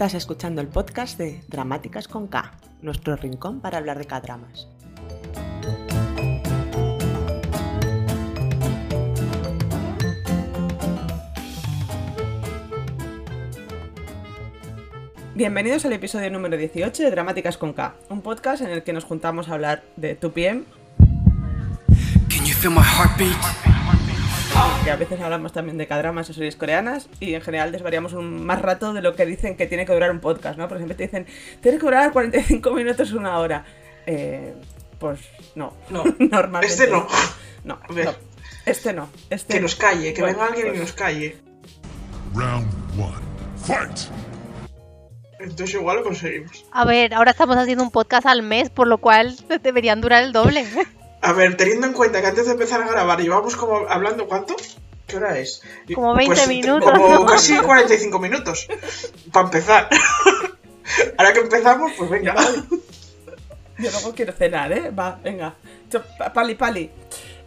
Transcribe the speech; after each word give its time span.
Estás 0.00 0.14
escuchando 0.14 0.62
el 0.62 0.68
podcast 0.68 1.18
de 1.18 1.44
Dramáticas 1.46 2.08
con 2.08 2.26
K, 2.26 2.52
nuestro 2.80 3.16
rincón 3.16 3.60
para 3.60 3.76
hablar 3.76 3.98
de 3.98 4.06
K-dramas. 4.06 4.66
Bienvenidos 15.34 15.84
al 15.84 15.92
episodio 15.92 16.30
número 16.30 16.56
18 16.56 17.02
de 17.02 17.10
Dramáticas 17.10 17.58
con 17.58 17.74
K, 17.74 17.94
un 18.08 18.22
podcast 18.22 18.62
en 18.62 18.70
el 18.70 18.82
que 18.82 18.94
nos 18.94 19.04
juntamos 19.04 19.50
a 19.50 19.52
hablar 19.52 19.82
de 19.96 20.18
2PM, 20.18 20.64
Can 22.30 22.46
you 22.46 22.54
feel 22.54 22.70
my 22.70 22.80
heartbeat? 22.80 23.79
Que 24.84 24.90
a 24.90 24.96
veces 24.96 25.20
hablamos 25.20 25.52
también 25.52 25.76
de 25.78 25.86
K-dramas 25.86 26.30
o 26.30 26.32
series 26.32 26.56
coreanas 26.56 27.08
y 27.20 27.34
en 27.34 27.42
general 27.42 27.70
desvariamos 27.72 28.12
un 28.12 28.44
más 28.44 28.60
rato 28.62 28.92
de 28.92 29.02
lo 29.02 29.14
que 29.14 29.26
dicen 29.26 29.56
que 29.56 29.66
tiene 29.66 29.84
que 29.86 29.92
durar 29.92 30.10
un 30.10 30.20
podcast, 30.20 30.58
¿no? 30.58 30.68
Por 30.68 30.78
ejemplo, 30.78 30.96
te 30.96 31.04
dicen, 31.04 31.26
tiene 31.60 31.78
que 31.78 31.84
durar 31.84 32.12
45 32.12 32.70
minutos 32.72 33.12
una 33.12 33.38
hora. 33.38 33.64
Eh, 34.06 34.54
pues 34.98 35.20
no, 35.54 35.74
No, 35.90 36.04
normalmente. 36.18 36.66
este 36.66 36.86
no. 36.90 37.06
No, 37.64 37.78
A 37.88 37.92
ver. 37.92 38.06
no. 38.06 38.14
Este 38.66 38.92
no. 38.92 39.08
Este 39.30 39.54
Que 39.54 39.60
nos 39.60 39.74
calle, 39.76 40.12
que 40.14 40.20
Bueno, 40.22 40.38
venga 40.38 40.52
alguien 40.52 40.74
y 40.74 40.78
nos 40.78 40.92
calle. 40.92 41.36
Round 42.34 42.66
one. 42.98 43.16
Fight! 43.64 43.98
Entonces 45.38 45.74
igual 45.74 45.96
lo 45.98 46.04
conseguimos. 46.04 46.64
A 46.72 46.84
ver, 46.84 47.14
ahora 47.14 47.30
estamos 47.30 47.56
haciendo 47.56 47.82
un 47.84 47.90
podcast 47.90 48.26
al 48.26 48.42
mes, 48.42 48.68
por 48.70 48.86
lo 48.86 48.98
cual 48.98 49.34
deberían 49.62 50.00
durar 50.00 50.22
el 50.22 50.32
doble. 50.32 50.64
A 51.22 51.32
ver, 51.32 51.56
teniendo 51.56 51.86
en 51.86 51.92
cuenta 51.92 52.20
que 52.20 52.28
antes 52.28 52.46
de 52.46 52.52
empezar 52.52 52.82
a 52.82 52.88
grabar 52.88 53.20
llevamos 53.20 53.56
como 53.56 53.88
hablando 53.88 54.26
¿cuánto? 54.26 54.56
¿Qué 55.06 55.16
hora 55.16 55.38
es? 55.38 55.62
Como 55.94 56.14
20 56.14 56.46
minutos, 56.46 56.90
Como 56.90 57.08
¿no? 57.08 57.26
casi 57.26 57.56
45 57.56 58.18
minutos. 58.20 58.68
Para 59.32 59.46
empezar. 59.46 59.88
Ahora 61.18 61.32
que 61.32 61.40
empezamos, 61.40 61.92
pues 61.98 62.10
venga. 62.10 62.34
Yo 63.78 63.90
luego 63.90 64.14
quiero 64.14 64.32
cenar, 64.32 64.72
¿eh? 64.72 64.90
Va, 64.90 65.18
venga. 65.22 65.56
Pali, 66.32 66.54
pali. 66.54 66.90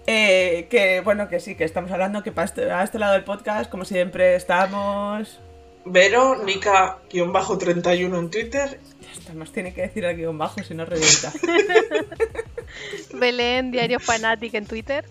Eh, 0.05 0.67
que 0.69 1.01
bueno, 1.01 1.29
que 1.29 1.39
sí, 1.39 1.55
que 1.55 1.63
estamos 1.63 1.89
hablando 1.91 2.23
que 2.23 2.31
para 2.33 2.45
este, 2.45 2.69
a 2.69 2.83
este 2.83 2.99
lado 2.99 3.13
del 3.13 3.23
podcast, 3.23 3.71
como 3.71 3.85
siempre, 3.85 4.35
estamos. 4.35 5.39
Vero, 5.85 6.43
Nika-31 6.43 8.19
en 8.19 8.29
Twitter. 8.29 8.79
Esto 9.23 9.33
nos 9.35 9.53
tiene 9.53 9.73
que 9.73 9.83
decir 9.83 10.03
el 10.03 10.17
guion 10.17 10.37
bajo, 10.37 10.61
si 10.61 10.73
no 10.73 10.83
revienta. 10.83 11.31
Belén, 13.13 13.71
Diario 13.71 14.01
Fanatic 14.01 14.53
en 14.55 14.65
Twitter. 14.65 15.05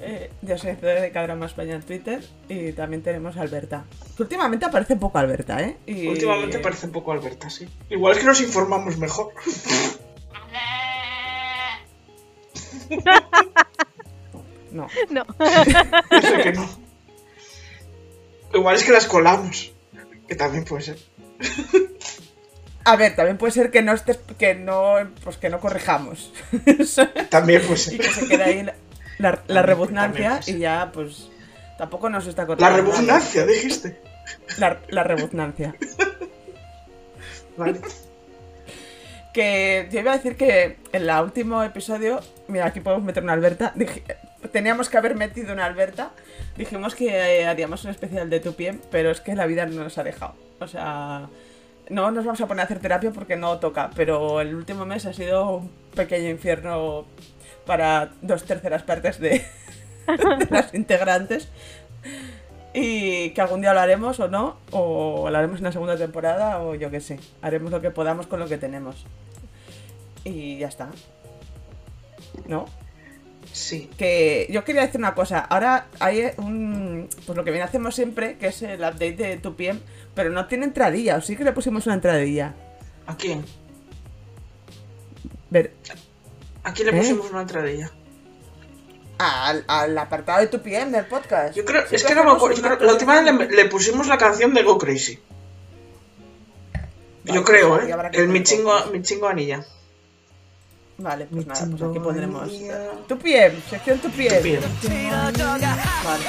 Eh, 0.00 0.30
yo 0.40 0.56
soy 0.56 0.72
de 0.72 1.10
Cadrama 1.12 1.44
España 1.46 1.74
en 1.74 1.82
Twitter 1.82 2.24
y 2.48 2.72
también 2.72 3.02
tenemos 3.02 3.36
a 3.36 3.42
Alberta. 3.42 3.84
Que 4.16 4.22
últimamente 4.22 4.64
aparece 4.64 4.96
poco 4.96 5.18
Alberta, 5.18 5.60
¿eh? 5.62 5.76
Y- 5.86 6.08
Últimamente 6.08 6.58
parece 6.60 6.86
un 6.86 6.92
poco 6.92 7.12
Alberta, 7.12 7.50
sí. 7.50 7.68
Igual 7.90 8.14
es 8.14 8.18
que 8.20 8.24
nos 8.24 8.40
informamos 8.40 8.96
mejor. 8.96 9.32
No. 14.72 14.88
No. 15.10 15.24
Yo 16.10 16.20
sé 16.20 16.42
que 16.42 16.52
no. 16.52 16.68
Igual 18.54 18.74
es 18.76 18.82
que 18.84 18.90
las 18.92 19.06
colamos. 19.06 19.72
Que 20.26 20.34
también 20.34 20.64
puede 20.64 20.82
ser. 20.82 20.98
A 22.84 22.96
ver, 22.96 23.16
también 23.16 23.38
puede 23.38 23.52
ser 23.52 23.70
que 23.70 23.80
no 23.82 23.92
estés, 23.92 24.18
que 24.38 24.54
no, 24.54 24.96
pues 25.22 25.36
que 25.38 25.48
no 25.48 25.58
corrijamos. 25.58 26.32
También 27.30 27.62
puede 27.62 27.78
ser. 27.78 27.94
y 27.94 27.98
que 27.98 28.10
se 28.10 28.28
quede 28.28 28.42
ahí 28.44 28.62
la, 28.62 28.74
la- 29.18 29.42
la 29.46 29.62
pues. 29.62 30.48
y 30.48 30.58
ya, 30.58 30.90
pues, 30.92 31.28
tampoco 31.78 32.10
nos 32.10 32.26
está 32.26 32.42
La 32.42 32.46
cortando. 32.48 32.76
nada. 32.76 32.90
repugnancia, 32.92 33.46
dijiste. 33.46 33.98
La, 34.58 34.80
la 34.88 35.02
rebuznancia. 35.02 35.74
Vale. 37.56 37.80
Que 39.32 39.88
yo 39.90 40.00
iba 40.00 40.12
a 40.12 40.16
decir 40.16 40.36
que 40.36 40.76
en 40.92 41.08
el 41.08 41.22
último 41.22 41.62
episodio, 41.62 42.20
mira, 42.48 42.66
aquí 42.66 42.80
podemos 42.80 43.04
meter 43.04 43.22
una 43.22 43.32
Alberta. 43.32 43.72
dije- 43.74 44.04
teníamos 44.52 44.88
que 44.88 44.96
haber 44.96 45.14
metido 45.14 45.52
una 45.52 45.64
Alberta. 45.64 46.10
Dijimos 46.56 46.94
que 46.94 47.08
eh, 47.08 47.46
haríamos 47.46 47.84
un 47.84 47.90
especial 47.90 48.30
de 48.30 48.40
tu 48.40 48.54
pie, 48.54 48.78
pero 48.90 49.10
es 49.10 49.20
que 49.20 49.34
la 49.34 49.46
vida 49.46 49.66
no 49.66 49.82
nos 49.82 49.98
ha 49.98 50.04
dejado. 50.04 50.34
O 50.60 50.66
sea, 50.66 51.28
no 51.88 52.10
nos 52.10 52.24
vamos 52.24 52.40
a 52.40 52.46
poner 52.46 52.62
a 52.62 52.64
hacer 52.64 52.78
terapia 52.78 53.10
porque 53.10 53.36
no 53.36 53.58
toca, 53.58 53.90
pero 53.94 54.40
el 54.40 54.54
último 54.54 54.86
mes 54.86 55.06
ha 55.06 55.12
sido 55.12 55.56
un 55.56 55.70
pequeño 55.94 56.30
infierno 56.30 57.06
para 57.66 58.10
dos 58.22 58.44
terceras 58.44 58.82
partes 58.82 59.18
de, 59.18 59.30
de 60.06 60.48
las 60.50 60.74
integrantes. 60.74 61.48
Y 62.76 63.30
que 63.30 63.40
algún 63.40 63.60
día 63.60 63.72
lo 63.72 63.80
haremos 63.80 64.18
o 64.18 64.28
no, 64.28 64.56
o 64.72 65.30
lo 65.30 65.38
haremos 65.38 65.58
en 65.58 65.64
la 65.64 65.72
segunda 65.72 65.96
temporada, 65.96 66.60
o 66.60 66.74
yo 66.74 66.90
qué 66.90 67.00
sé. 67.00 67.20
Haremos 67.40 67.70
lo 67.70 67.80
que 67.80 67.90
podamos 67.90 68.26
con 68.26 68.40
lo 68.40 68.48
que 68.48 68.58
tenemos. 68.58 69.06
Y 70.24 70.58
ya 70.58 70.68
está. 70.68 70.88
¿No? 72.48 72.66
Sí. 73.54 73.88
Que 73.96 74.48
yo 74.50 74.64
quería 74.64 74.82
decir 74.82 74.98
una 74.98 75.14
cosa. 75.14 75.38
Ahora 75.38 75.86
hay 76.00 76.32
un. 76.38 77.08
Pues 77.24 77.36
lo 77.36 77.44
que 77.44 77.52
bien 77.52 77.62
hacemos 77.62 77.94
siempre, 77.94 78.36
que 78.36 78.48
es 78.48 78.60
el 78.62 78.80
update 78.80 79.12
de 79.14 79.40
2PM, 79.40 79.78
pero 80.12 80.30
no 80.30 80.46
tiene 80.48 80.64
entradilla, 80.64 81.16
o 81.16 81.20
sí 81.20 81.36
que 81.36 81.44
le 81.44 81.52
pusimos 81.52 81.86
una 81.86 81.94
entradilla. 81.94 82.52
¿A 83.06 83.16
quién? 83.16 83.44
Ver, 85.50 85.72
¿A 86.64 86.72
quién 86.72 86.88
le 86.90 86.96
¿Eh? 86.96 87.00
pusimos 87.00 87.30
una 87.30 87.42
entradilla? 87.42 87.90
al, 89.18 89.64
al 89.68 89.96
apartado 89.96 90.40
de 90.40 90.50
2PM 90.50 90.90
del 90.90 91.04
podcast. 91.06 91.54
Yo 91.54 91.64
creo, 91.64 91.84
es 91.88 92.02
que 92.02 92.14
no 92.16 92.24
me 92.24 92.32
acuerdo. 92.32 92.60
creo- 92.60 92.80
la 92.80 92.92
última 92.92 93.20
vez 93.20 93.32
le, 93.32 93.46
le 93.56 93.64
pusimos 93.66 94.08
la 94.08 94.18
canción 94.18 94.52
de 94.52 94.64
Go 94.64 94.76
Crazy. 94.78 95.20
Vale, 97.24 97.36
Yo 97.38 97.44
creo, 97.44 97.68
pues 97.68 97.88
¿eh? 97.88 97.94
El 98.14 98.28
mi 98.28 98.42
chingo, 98.42 98.74
mi 98.92 99.00
chingo 99.02 99.28
anilla. 99.28 99.64
Vale, 100.96 101.26
pues 101.30 101.46
nada, 101.46 101.66
pues 101.70 101.82
aquí 101.82 101.98
pondremos. 101.98 102.48
chingonía. 102.50 102.90
2PM, 103.08 103.52
sección 103.68 104.00
2PM. 104.00 104.42
Bien. 104.42 104.60
Vale. 106.04 106.24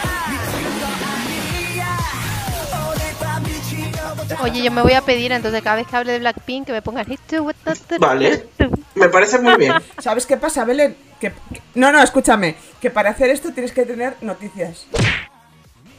Oye, 4.42 4.62
yo 4.64 4.72
me 4.72 4.82
voy 4.82 4.94
a 4.94 5.02
pedir 5.02 5.32
entonces 5.32 5.62
cada 5.62 5.76
vez 5.78 5.88
que 5.88 5.96
hable 5.96 6.12
de 6.14 6.20
Blackpink 6.20 6.66
que 6.66 6.72
me 6.72 6.82
pongan 6.82 7.06
Hit 7.06 7.20
to 7.28 7.44
what 7.44 7.56
the- 7.64 7.76
the- 7.88 7.98
Vale. 8.00 8.48
Me 8.96 9.10
parece 9.10 9.40
muy 9.40 9.56
bien. 9.56 9.74
¿Sabes 10.00 10.26
qué 10.26 10.38
pasa, 10.38 10.66
Belén? 10.66 10.96
Que, 11.20 11.32
que- 11.32 11.62
no, 11.76 11.92
no, 11.92 12.02
escúchame. 12.02 12.56
Que 12.82 12.90
para 12.90 13.12
hacer 13.12 13.30
esto 13.30 13.52
tienes 13.54 13.72
que 13.72 13.86
tener 13.86 14.16
noticias. 14.22 14.88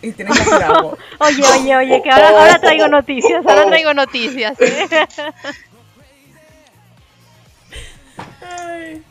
Y 0.03 0.13
tienes 0.13 0.37
que 0.37 0.43
hacer 0.43 0.63
algo. 0.65 0.97
Oye, 1.21 1.43
oye, 1.43 1.77
oye, 1.77 2.03
que 2.03 2.11
ahora, 2.11 2.29
ahora 2.31 2.59
traigo 2.59 2.89
noticias, 2.89 3.45
ahora 3.47 3.67
traigo 3.67 3.95
noticias. 3.95 4.61
¿eh? 4.61 4.89
Ay. 8.41 9.03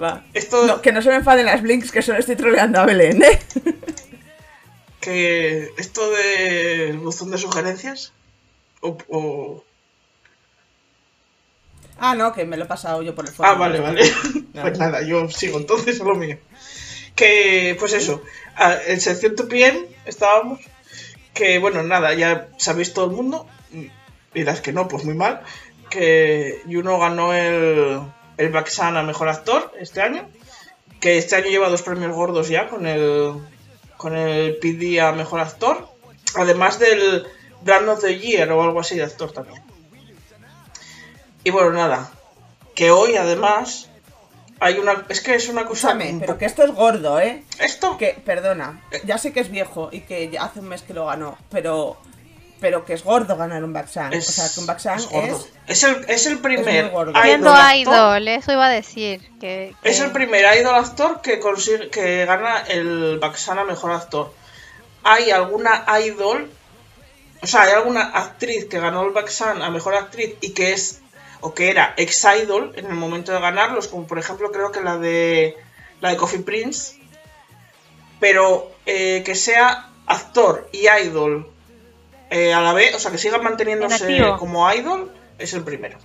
Va. 0.00 0.24
Esto 0.34 0.66
No, 0.66 0.80
que 0.82 0.92
no 0.92 1.02
se 1.02 1.08
me 1.10 1.16
enfaden 1.16 1.46
las 1.46 1.62
blinks, 1.62 1.90
que 1.92 2.02
solo 2.02 2.18
estoy 2.18 2.36
troleando 2.36 2.80
a 2.80 2.86
Belén, 2.86 3.22
¿eh? 3.22 3.38
que 5.00 5.70
esto 5.78 6.08
del 6.10 6.98
buzón 6.98 7.30
de 7.30 7.38
sugerencias 7.38 8.12
o, 8.80 8.96
o- 9.08 9.64
Ah, 11.98 12.14
no, 12.14 12.32
que 12.34 12.44
me 12.44 12.56
lo 12.58 12.64
he 12.64 12.68
pasado 12.68 13.02
yo 13.02 13.14
por 13.14 13.26
el 13.26 13.32
foro. 13.32 13.48
Ah, 13.48 13.54
vale, 13.54 13.80
vale. 13.80 14.02
Pues 14.52 14.78
nada, 14.78 15.02
yo 15.02 15.28
sigo 15.30 15.58
entonces 15.58 16.00
a 16.00 16.04
lo 16.04 16.14
mío. 16.14 16.38
Que, 17.14 17.76
pues 17.78 17.92
eso, 17.92 18.22
en 18.86 19.00
sección 19.00 19.36
tu 19.36 19.48
PM 19.48 19.86
estábamos. 20.06 20.60
Que, 21.34 21.58
bueno, 21.58 21.82
nada, 21.82 22.12
ya 22.14 22.48
sabéis 22.58 22.92
todo 22.94 23.06
el 23.06 23.12
mundo. 23.16 23.46
Y 24.34 24.42
las 24.44 24.60
que 24.62 24.72
no, 24.72 24.88
pues 24.88 25.04
muy 25.04 25.14
mal. 25.14 25.42
Que 25.90 26.62
Juno 26.66 26.98
ganó 26.98 27.32
el, 27.34 28.00
el 28.36 28.50
Baxan 28.50 28.96
a 28.96 29.02
mejor 29.02 29.28
actor 29.28 29.72
este 29.78 30.00
año. 30.02 30.28
Que 31.00 31.18
este 31.18 31.36
año 31.36 31.46
lleva 31.46 31.68
dos 31.68 31.82
premios 31.82 32.12
gordos 32.12 32.48
ya 32.48 32.68
con 32.68 32.86
el, 32.86 33.34
con 33.96 34.16
el 34.16 34.56
PD 34.56 35.00
a 35.00 35.12
mejor 35.12 35.40
actor. 35.40 35.88
Además 36.34 36.78
del 36.78 37.26
Brand 37.62 37.88
of 37.88 38.00
the 38.00 38.18
Year 38.18 38.50
o 38.50 38.62
algo 38.62 38.80
así 38.80 38.96
de 38.96 39.04
actor 39.04 39.32
también. 39.32 39.62
Y 41.44 41.50
bueno, 41.50 41.72
nada. 41.72 42.10
Que 42.74 42.90
hoy 42.90 43.16
además 43.16 43.88
hay 44.58 44.78
una. 44.78 45.04
Es 45.08 45.20
que 45.20 45.34
es 45.34 45.48
una 45.48 45.66
cosa. 45.66 45.94
Un 45.94 46.20
pero 46.20 46.38
que 46.38 46.44
esto 46.44 46.62
es 46.64 46.72
gordo, 46.72 47.20
¿eh? 47.20 47.44
Esto. 47.58 47.96
Que, 47.98 48.20
perdona, 48.24 48.82
ya 49.04 49.18
sé 49.18 49.32
que 49.32 49.40
es 49.40 49.50
viejo 49.50 49.90
y 49.92 50.00
que 50.00 50.28
ya 50.30 50.44
hace 50.44 50.60
un 50.60 50.68
mes 50.68 50.82
que 50.82 50.94
lo 50.94 51.06
ganó, 51.06 51.38
pero 51.50 51.96
pero 52.60 52.84
que 52.84 52.94
es 52.94 53.04
gordo 53.04 53.36
ganar 53.36 53.62
un 53.64 53.72
Baxan. 53.72 54.12
Es, 54.12 54.28
o 54.28 54.32
sea, 54.32 54.48
que 54.52 54.60
un 54.60 54.66
Baxan 54.66 54.96
es 54.98 55.04
es, 55.04 55.10
gordo. 55.10 55.46
Es 55.66 55.82
el, 55.82 56.04
es 56.08 56.26
el 56.26 56.38
primer 56.38 56.90
gordo. 56.90 57.12
idol 57.24 57.76
idol, 57.76 58.28
eso 58.28 58.52
iba 58.52 58.66
a 58.66 58.70
decir. 58.70 59.20
Que, 59.40 59.74
que- 59.82 59.88
Es 59.90 60.00
el 60.00 60.12
primer 60.12 60.44
idol 60.58 60.74
actor 60.74 61.20
que 61.20 61.38
consigue 61.38 61.90
que 61.90 62.24
gana 62.24 62.60
el 62.60 63.18
Baxan 63.18 63.58
a 63.58 63.64
mejor 63.64 63.92
actor. 63.92 64.32
Hay 65.04 65.30
alguna 65.30 65.84
idol, 66.04 66.50
o 67.42 67.46
sea, 67.46 67.62
hay 67.62 67.72
alguna 67.72 68.02
actriz 68.02 68.64
que 68.66 68.80
ganó 68.80 69.02
el 69.04 69.10
Baxan 69.12 69.62
a 69.62 69.70
mejor 69.70 69.94
actriz 69.94 70.34
y 70.40 70.50
que 70.50 70.72
es 70.72 71.00
o 71.42 71.52
que 71.54 71.70
era 71.70 71.92
ex 71.98 72.24
idol 72.42 72.72
en 72.76 72.86
el 72.86 72.94
momento 72.94 73.32
de 73.32 73.40
ganarlos, 73.40 73.88
como 73.88 74.06
por 74.06 74.18
ejemplo 74.18 74.50
creo 74.50 74.72
que 74.72 74.80
la 74.80 74.96
de 74.96 75.56
la 76.00 76.10
de 76.10 76.16
Coffee 76.16 76.40
Prince, 76.40 76.96
pero 78.18 78.72
eh, 78.86 79.22
que 79.24 79.34
sea 79.34 79.90
actor 80.06 80.68
y 80.72 80.88
idol 80.88 81.50
eh, 82.30 82.52
a 82.52 82.60
la 82.60 82.72
vez, 82.72 82.94
o 82.94 82.98
sea, 82.98 83.10
que 83.10 83.18
siga 83.18 83.36
En 83.36 83.44
manteniéndose 83.44 84.06
como 84.38 84.72
idol, 84.72 85.12
es 85.38 85.52
el 85.54 85.62
primero. 85.62 85.98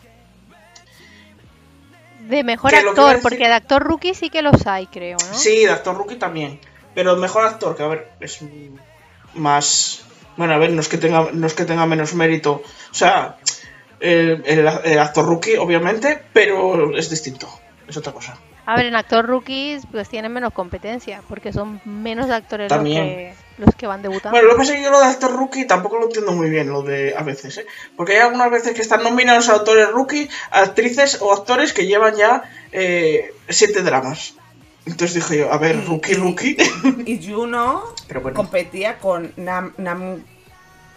De 2.28 2.44
mejor 2.44 2.70
Que 2.72 2.78
actor, 2.78 3.16
decir- 3.16 3.22
porque 3.24 3.38
de 3.48 3.54
actor 3.54 3.84
rookie 3.84 4.14
sí 4.14 4.30
que 4.30 4.42
los 4.42 4.66
hay, 4.68 4.88
creo, 4.88 5.18
¿no? 5.18 5.34
Sí, 5.38 5.66
de 5.66 5.72
actor 5.72 5.98
rookie 5.98 6.16
también. 6.16 6.60
Pero 6.94 7.16
mejor 7.18 7.46
actor, 7.46 7.76
que 7.76 7.84
a 7.84 7.88
ver, 7.88 8.12
es 8.20 8.40
más. 9.34 10.04
Bueno, 10.38 10.54
a 10.54 10.58
ver, 10.58 10.72
no 10.72 10.82
es 10.82 10.88
que 10.88 10.98
tenga, 10.98 11.30
no 11.34 11.48
es 11.48 11.54
que 11.54 11.66
tenga 11.66 11.86
menos 11.86 12.14
mérito. 12.14 12.62
O 12.92 12.94
sea, 12.94 13.38
el, 14.00 14.44
el- 14.46 14.68
el 14.86 15.00
actor 15.00 15.26
rookie, 15.26 15.58
obviamente, 15.58 16.22
pero 16.34 16.96
es 16.96 17.10
distinto. 17.10 17.50
Es 17.88 17.98
otra 17.98 18.14
cosa. 18.14 18.38
A 18.66 18.76
ver, 18.76 18.86
en 18.86 18.96
actor 18.96 19.26
rookies 19.26 19.84
pues 19.92 20.08
tienen 20.08 20.32
menos 20.32 20.54
competencia, 20.54 21.24
porque 21.28 21.52
son 21.52 21.82
menos 21.84 22.30
actores 22.30 22.70
los 22.70 22.78
También. 22.78 23.04
que, 23.08 23.34
los 23.62 23.74
que 23.76 23.88
van 23.88 24.02
debutando. 24.02 24.32
Bueno, 24.32 24.48
lo 24.48 24.54
que 24.56 24.60
pasa 24.60 24.72
es 24.74 24.78
que 24.80 24.84
yo 24.84 24.92
lo 24.92 25.00
de 25.00 25.06
actor 25.06 25.32
rookie 25.34 25.66
tampoco 25.66 25.98
lo 25.98 26.06
entiendo 26.08 26.32
muy 26.34 26.50
bien, 26.50 26.70
lo 26.70 26.82
de 26.82 27.16
a 27.16 27.24
veces, 27.24 27.58
¿eh? 27.60 27.66
Porque 27.96 28.14
hay 28.14 28.20
algunas 28.20 28.52
veces 28.52 28.74
que 28.74 28.82
están 28.82 29.04
nominados 29.04 29.48
a 29.50 29.56
actores 29.56 29.90
rookie, 29.90 30.30
a 30.52 30.62
actrices 30.62 31.20
o 31.22 31.32
actores 31.34 31.72
que 31.74 31.86
llevan 31.88 32.16
ya 32.16 32.44
eh, 32.74 33.34
siete 33.48 33.82
dramas. 33.84 34.34
Entonces 34.86 35.16
dije 35.16 35.38
yo, 35.40 35.54
a 35.54 35.58
ver, 35.58 35.86
rookie, 35.86 36.16
rookie. 36.16 36.58
Y 37.06 37.26
Juno 37.26 37.84
Pero 38.08 38.22
bueno. 38.22 38.36
competía 38.36 38.98
con 38.98 39.32
Nam, 39.38 39.74
Nam 39.78 40.24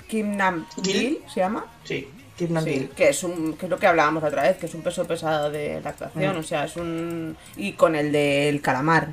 Kim 0.08 0.36
Nam 0.36 0.66
Gil. 0.82 0.92
Gil, 0.94 1.18
¿se 1.32 1.40
llama? 1.40 1.66
sí, 1.84 2.08
Kim 2.36 2.48
Sí, 2.48 2.52
Nam-gil. 2.54 2.90
que 2.96 3.08
es 3.10 3.22
un 3.22 3.54
que 3.56 3.66
es 3.66 3.70
lo 3.70 3.78
que 3.78 3.86
hablábamos 3.86 4.22
la 4.22 4.28
otra 4.30 4.42
vez, 4.42 4.56
que 4.56 4.66
es 4.66 4.74
un 4.74 4.82
peso 4.82 5.04
pesado 5.06 5.50
de 5.50 5.80
la 5.82 5.90
actuación, 5.90 6.34
Mm. 6.34 6.38
o 6.38 6.42
sea, 6.42 6.64
es 6.64 6.76
un 6.76 7.36
y 7.56 7.72
con 7.74 7.94
el 7.94 8.10
del 8.10 8.60
calamar, 8.62 9.08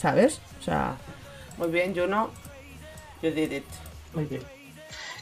¿sabes? 0.00 0.40
O 0.60 0.62
sea, 0.62 0.94
muy 1.58 1.68
bien, 1.68 1.94
Juno. 1.96 2.30
You 3.22 3.30
did 3.30 3.52
it. 3.52 3.64
Muy 4.14 4.24
bien. 4.24 4.42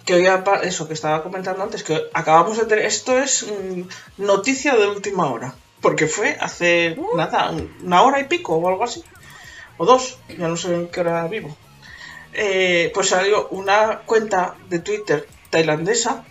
Que 0.05 0.15
hoy, 0.15 0.27
eso 0.63 0.89
que 0.89 0.95
estaba 0.95 1.23
comentando 1.23 1.63
antes, 1.63 1.83
que 1.85 2.01
acabamos 2.15 2.59
de 2.59 2.65
tener. 2.65 2.85
Esto 2.87 3.19
es 3.19 3.45
mm, 3.47 3.83
noticia 4.25 4.75
de 4.77 4.89
última 4.89 5.31
hora. 5.31 5.55
Porque 5.81 6.07
fue 6.07 6.37
hace 6.41 6.97
nada, 7.15 7.51
un- 7.51 7.75
una 7.83 8.03
hora 8.03 8.21
y 8.21 8.25
pico 8.25 8.55
o 8.57 8.69
algo 8.69 8.85
así. 8.85 9.03
O 9.79 9.87
dos, 9.87 10.19
ya 10.29 10.49
no 10.49 10.57
sé 10.57 10.75
en 10.75 10.89
qué 10.89 11.01
hora 11.01 11.27
vivo. 11.27 11.57
Eh, 12.33 12.91
pues 12.95 13.09
salió 13.09 13.49
una 13.49 14.01
cuenta 14.07 14.55
de 14.69 14.79
Twitter 14.79 15.27
tailandesa, 15.51 16.25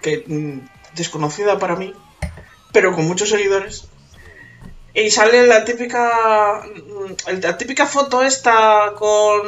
que 0.00 0.24
mm, 0.26 0.60
desconocida 0.96 1.58
para 1.58 1.76
mí, 1.76 1.94
pero 2.72 2.92
con 2.94 3.06
muchos 3.06 3.28
seguidores. 3.30 3.88
Y 4.94 5.10
sale 5.10 5.46
la 5.46 5.64
típica. 5.64 6.62
mm, 6.64 7.40
La 7.40 7.56
típica 7.56 7.86
foto 7.86 8.22
esta 8.22 8.92
con. 8.96 9.42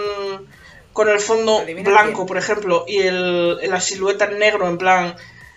Con 0.94 1.08
el 1.10 1.20
fondo 1.20 1.58
Adivina 1.58 1.90
blanco, 1.90 2.14
quién. 2.20 2.26
por 2.26 2.38
ejemplo, 2.38 2.84
y 2.88 2.98
el, 3.02 3.56
la 3.68 3.80
silueta 3.80 4.24
en 4.24 4.38
negro, 4.38 4.66
en 4.68 4.78
plan. 4.78 5.14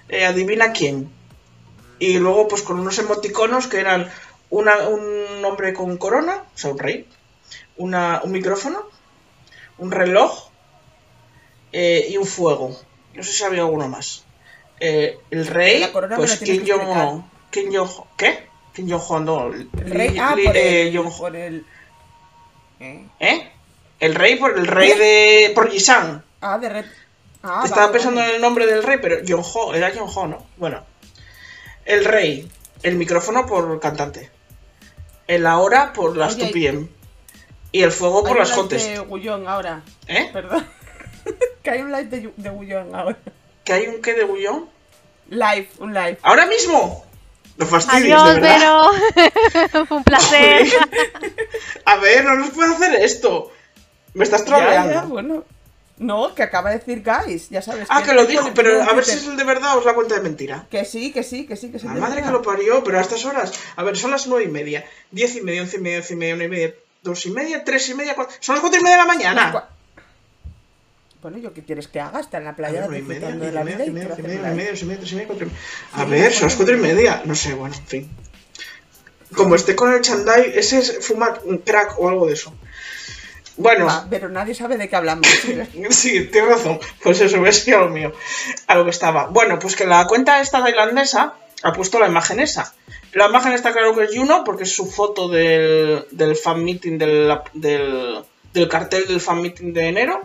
eh, 0.09 0.25
adivina 0.25 0.73
quién. 0.73 1.09
Y 1.99 2.17
luego, 2.19 2.47
pues 2.49 2.61
con 2.63 2.79
unos 2.79 2.97
emoticonos 2.99 3.67
que 3.67 3.79
eran 3.79 4.09
una- 4.49 4.87
un 4.89 5.43
hombre 5.45 5.73
con 5.73 5.95
corona, 5.97 6.43
o 6.53 6.57
sea, 6.57 6.71
un 6.71 6.79
rey, 6.79 7.05
una, 7.77 8.21
un 8.23 8.31
micrófono, 8.31 8.83
un 9.77 9.91
reloj 9.91 10.49
eh, 11.71 12.07
y 12.09 12.17
un 12.17 12.25
fuego. 12.25 12.77
No 13.13 13.23
sé 13.23 13.31
si 13.31 13.43
había 13.43 13.61
alguno 13.61 13.87
más. 13.87 14.23
Eh, 14.79 15.17
el 15.31 15.47
rey, 15.47 15.85
pues 16.15 16.37
Kim 16.37 16.63
Jong-un. 16.67 17.25
Kim 17.51 17.69
Jong 17.75 17.89
¿Qué? 18.15 18.47
Kim 18.73 18.89
Jong-un, 18.89 19.25
no. 19.25 19.47
El 19.53 19.69
rey, 19.91 20.17
ah, 20.19 20.35
por 20.43 20.55
eh, 20.55 20.87
el, 20.89 21.01
por 21.17 21.35
el 21.35 21.65
¿Eh? 22.79 23.51
El 23.99 24.15
rey 24.15 24.35
por 24.35 24.57
el 24.57 24.67
rey 24.67 24.93
de. 24.97 25.51
por 25.55 25.69
Yisan. 25.71 26.23
Ah, 26.41 26.57
de 26.57 26.69
red. 26.69 26.85
Ah, 27.43 27.61
Estaba 27.63 27.87
vale, 27.87 27.93
pensando 27.93 28.19
vale. 28.19 28.29
en 28.31 28.35
el 28.35 28.41
nombre 28.41 28.65
del 28.65 28.83
rey, 28.83 28.97
pero 29.01 29.23
Yonho, 29.23 29.73
era 29.73 29.93
Yonho, 29.93 30.27
¿no? 30.27 30.45
Bueno. 30.57 30.83
El 31.85 32.03
rey, 32.05 32.47
el 32.83 32.95
micrófono 32.95 33.45
por 33.45 33.79
cantante. 33.79 34.29
El 35.27 35.45
ahora 35.45 35.93
por 35.93 36.15
las 36.17 36.35
Oye, 36.35 36.43
2 36.43 36.51
PM. 36.51 36.87
Y 37.71 37.81
el 37.83 37.91
fuego 37.91 38.23
por 38.23 38.33
Hay 38.33 38.39
las 38.39 38.49
un 38.49 38.55
live 38.55 38.63
Jotes. 38.63 38.87
de 38.87 38.99
Gullón 38.99 39.47
ahora. 39.47 39.81
¿Eh? 40.07 40.29
Perdón. 40.33 40.67
que 41.63 41.69
hay 41.69 41.81
un 41.81 41.91
live 41.91 42.05
de, 42.05 42.31
de 42.35 42.49
Gullón 42.49 42.93
ahora. 42.95 43.17
¿Que 43.63 43.73
hay 43.73 43.87
un 43.87 44.01
qué 44.01 44.13
de 44.13 44.23
bullón? 44.23 44.69
Live, 45.29 45.69
un 45.79 45.93
live. 45.93 46.17
¡Ahora 46.21 46.45
mismo! 46.45 47.05
No 47.57 47.65
fastidies, 47.65 48.13
Adiós, 48.15 48.35
de 48.35 48.39
verdad. 48.39 48.81
Fue 49.85 49.97
un 49.97 50.03
placer. 50.05 50.67
A 51.85 51.95
ver, 51.97 52.23
no 52.23 52.35
nos 52.35 52.51
puede 52.51 52.73
hacer 52.73 52.95
esto. 53.01 53.51
Me 54.17 54.23
estás 54.23 54.45
Ya, 54.45 54.57
ya, 54.59 54.83
troleando. 54.83 55.07
bueno. 55.09 55.43
No, 55.99 56.35
que 56.35 56.43
acaba 56.43 56.69
de 56.69 56.77
decir 56.77 57.03
guys, 57.03 57.49
ya 57.49 57.61
sabes. 57.63 57.87
Ah, 57.89 58.03
que 58.03 58.13
lo 58.13 58.25
dijo, 58.27 58.51
pero 58.53 58.83
a 58.83 58.93
ver 58.93 59.03
si 59.03 59.13
es 59.17 59.25
el 59.25 59.35
de 59.35 59.43
verdad 59.43 59.75
o 59.77 59.79
es 59.79 59.85
la 59.85 59.95
cuenta 59.95 60.13
de 60.13 60.21
mentira. 60.21 60.67
Que 60.69 60.85
sí, 60.85 61.11
que 61.11 61.23
sí, 61.23 61.47
que 61.47 61.55
sí, 61.55 61.71
que 61.71 61.79
sí. 61.79 61.87
La 61.87 61.93
madre 61.95 62.21
que 62.21 62.29
lo 62.29 62.43
parió, 62.43 62.83
pero 62.83 62.99
a 62.99 63.01
estas 63.01 63.25
horas. 63.25 63.51
A 63.75 63.83
ver, 63.83 63.97
son 63.97 64.11
las 64.11 64.27
nueve 64.27 64.45
y 64.45 64.47
media. 64.47 64.85
Diez 65.09 65.35
y 65.35 65.41
media, 65.41 65.63
once 65.63 65.77
y 65.77 65.79
media, 65.79 65.97
once 65.99 66.13
y 66.13 66.17
media, 66.17 66.35
una 66.35 66.43
y 66.43 66.49
media, 66.49 66.73
dos 67.01 67.25
y 67.25 67.31
media, 67.31 67.63
tres 67.63 67.89
y 67.89 67.95
media, 67.95 68.13
cuatro. 68.13 68.35
Son 68.39 68.53
las 68.53 68.61
cuatro 68.61 68.79
y 68.79 68.83
media 68.83 68.97
de 68.97 69.01
la 69.03 69.07
mañana. 69.07 69.69
Bueno, 71.23 71.39
¿yo 71.39 71.51
qué 71.51 71.63
quieres 71.63 71.87
que 71.87 71.99
haga? 71.99 72.19
Está 72.19 72.37
en 72.37 72.43
la 72.43 72.51
A 72.51 72.55
playa 72.55 72.81
ver, 72.81 72.89
media, 72.89 73.03
disfrutando 73.07 73.45
de 73.45 73.51
la 73.51 73.63
media, 73.63 73.77
vida 73.77 73.85
y 73.87 73.89
media, 73.91 74.09
media, 74.09 74.23
media, 74.53 74.53
media, 74.53 74.95
media, 75.15 75.27
cuatro 75.27 75.47
y 75.47 75.49
media. 75.49 75.59
A 75.93 76.05
ver, 76.05 76.31
son 76.31 76.43
las 76.47 76.55
cuatro 76.55 76.75
y 76.75 76.79
media. 76.79 77.21
No 77.25 77.33
sé, 77.33 77.55
bueno, 77.55 77.73
en 77.75 77.85
fin. 77.87 78.11
Como 79.35 79.55
esté 79.55 79.75
con 79.75 79.91
el 79.91 80.01
chandai, 80.01 80.53
ese 80.55 80.77
es 80.77 80.99
fumar 81.05 81.41
crack 81.65 81.99
o 81.99 82.07
algo 82.07 82.27
de 82.27 82.33
eso. 82.33 82.53
Bueno, 83.57 83.87
Ah, 83.89 84.05
pero 84.09 84.29
nadie 84.29 84.53
sabe 84.53 84.77
de 84.77 84.87
qué 84.87 84.95
hablamos. 84.95 85.27
Sí, 85.89 86.25
tienes 86.31 86.49
razón. 86.49 86.79
Pues 87.01 87.19
eso, 87.21 87.41
ves 87.41 87.63
que 87.63 87.73
a 87.73 87.79
lo 87.79 87.89
mío. 87.89 88.13
A 88.67 88.75
lo 88.75 88.83
que 88.83 88.91
estaba. 88.91 89.27
Bueno, 89.27 89.57
pues 89.59 89.75
que 89.75 89.85
la 89.85 90.05
cuenta 90.07 90.41
esta 90.41 90.61
tailandesa 90.61 91.33
ha 91.63 91.73
puesto 91.73 91.99
la 91.99 92.07
imagen 92.07 92.39
esa. 92.39 92.73
La 93.13 93.27
imagen 93.27 93.53
está 93.53 93.71
claro 93.71 93.95
que 93.95 94.03
es 94.03 94.15
Juno, 94.15 94.43
porque 94.43 94.63
es 94.63 94.75
su 94.75 94.85
foto 94.85 95.27
del, 95.27 96.05
del 96.11 96.35
fan 96.35 96.63
meeting, 96.63 96.97
del, 96.99 97.35
del, 97.53 98.19
del 98.53 98.69
cartel 98.69 99.07
del 99.07 99.21
fan 99.21 99.41
meeting 99.41 99.73
de 99.73 99.87
enero. 99.87 100.21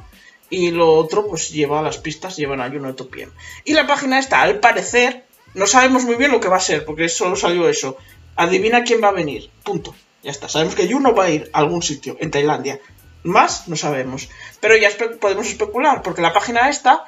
Y 0.51 0.71
lo 0.71 0.93
otro, 0.93 1.27
pues 1.27 1.51
lleva 1.51 1.81
las 1.81 1.97
pistas, 1.97 2.37
llevan 2.37 2.61
a 2.61 2.69
Juno 2.69 2.93
de 2.93 3.05
PM. 3.05 3.33
Y 3.65 3.73
la 3.73 3.87
página 3.87 4.19
esta, 4.19 4.43
al 4.43 4.61
parecer, 4.61 5.25
no 5.55 5.67
sabemos 5.67 6.05
muy 6.05 6.17
bien 6.17 6.31
lo 6.33 6.41
que 6.41 6.49
va 6.49 6.57
a 6.59 6.61
ser, 6.61 6.85
porque 6.85 7.09
solo 7.09 7.37
salió 7.37 7.67
eso. 7.71 7.97
Adivina 8.37 8.85
quién 8.85 9.03
va 9.03 9.09
a 9.09 9.13
venir. 9.13 9.51
Punto. 9.65 9.95
Ya 10.23 10.31
está. 10.31 10.49
Sabemos 10.49 10.75
que 10.75 10.93
Juno 10.93 11.15
va 11.15 11.25
a 11.25 11.31
ir 11.31 11.51
a 11.55 11.61
algún 11.61 11.83
sitio 11.83 12.17
en 12.21 12.31
Tailandia. 12.31 12.79
Más 13.23 13.69
no 13.69 13.77
sabemos. 13.77 14.29
Pero 14.61 14.77
ya 14.77 14.91
podemos 15.21 15.47
especular, 15.47 16.03
porque 16.03 16.23
la 16.23 16.33
página 16.33 16.69
esta, 16.69 17.05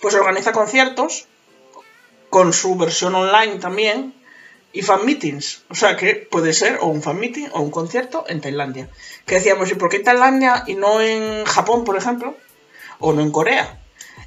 pues 0.00 0.14
organiza 0.14 0.52
conciertos 0.52 1.26
con 2.30 2.52
su 2.52 2.76
versión 2.76 3.14
online 3.14 3.58
también 3.58 4.14
y 4.72 4.82
fan 4.82 5.04
meetings. 5.04 5.64
O 5.70 5.74
sea 5.74 5.96
que 5.96 6.14
puede 6.14 6.52
ser 6.52 6.78
o 6.80 6.86
un 6.86 7.02
fan 7.02 7.18
meeting 7.18 7.48
o 7.52 7.60
un 7.60 7.70
concierto 7.70 8.24
en 8.28 8.40
Tailandia. 8.40 8.88
Que 9.26 9.36
decíamos, 9.36 9.70
¿y 9.70 9.74
por 9.74 9.88
qué 9.88 9.96
en 9.96 10.04
Tailandia 10.04 10.64
y 10.66 10.74
no 10.74 11.00
en 11.00 11.44
Japón, 11.44 11.84
por 11.84 11.96
ejemplo? 11.96 12.36
O 12.98 13.12
no 13.12 13.22
en 13.22 13.30
Corea. 13.30 13.80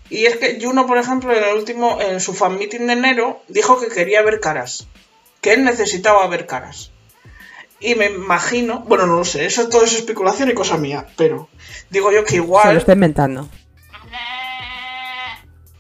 Y 0.10 0.26
es 0.26 0.38
que 0.38 0.60
Juno, 0.62 0.88
por 0.88 0.98
ejemplo, 0.98 1.34
en 1.34 1.44
el 1.44 1.56
último, 1.56 2.00
en 2.02 2.20
su 2.20 2.34
fan 2.34 2.58
meeting 2.58 2.88
de 2.88 2.94
enero, 2.94 3.42
dijo 3.48 3.80
que 3.80 3.88
quería 3.88 4.22
ver 4.22 4.40
caras. 4.40 4.88
Que 5.40 5.54
él 5.54 5.64
necesitaba 5.64 6.28
ver 6.28 6.48
caras. 6.48 6.91
Y 7.82 7.96
me 7.96 8.06
imagino, 8.06 8.80
bueno, 8.82 9.08
no 9.08 9.16
lo 9.18 9.26
sé, 9.26 9.46
eso 9.46 9.68
todo 9.68 9.84
es 9.84 9.94
especulación 9.94 10.50
y 10.50 10.54
cosa 10.54 10.78
mía, 10.78 11.08
pero 11.18 11.50
digo 11.90 12.12
yo 12.12 12.24
que 12.24 12.32
Se 12.32 12.38
lo 12.38 12.44
igual 12.44 12.78
está 12.78 12.94
inventando. 12.94 13.50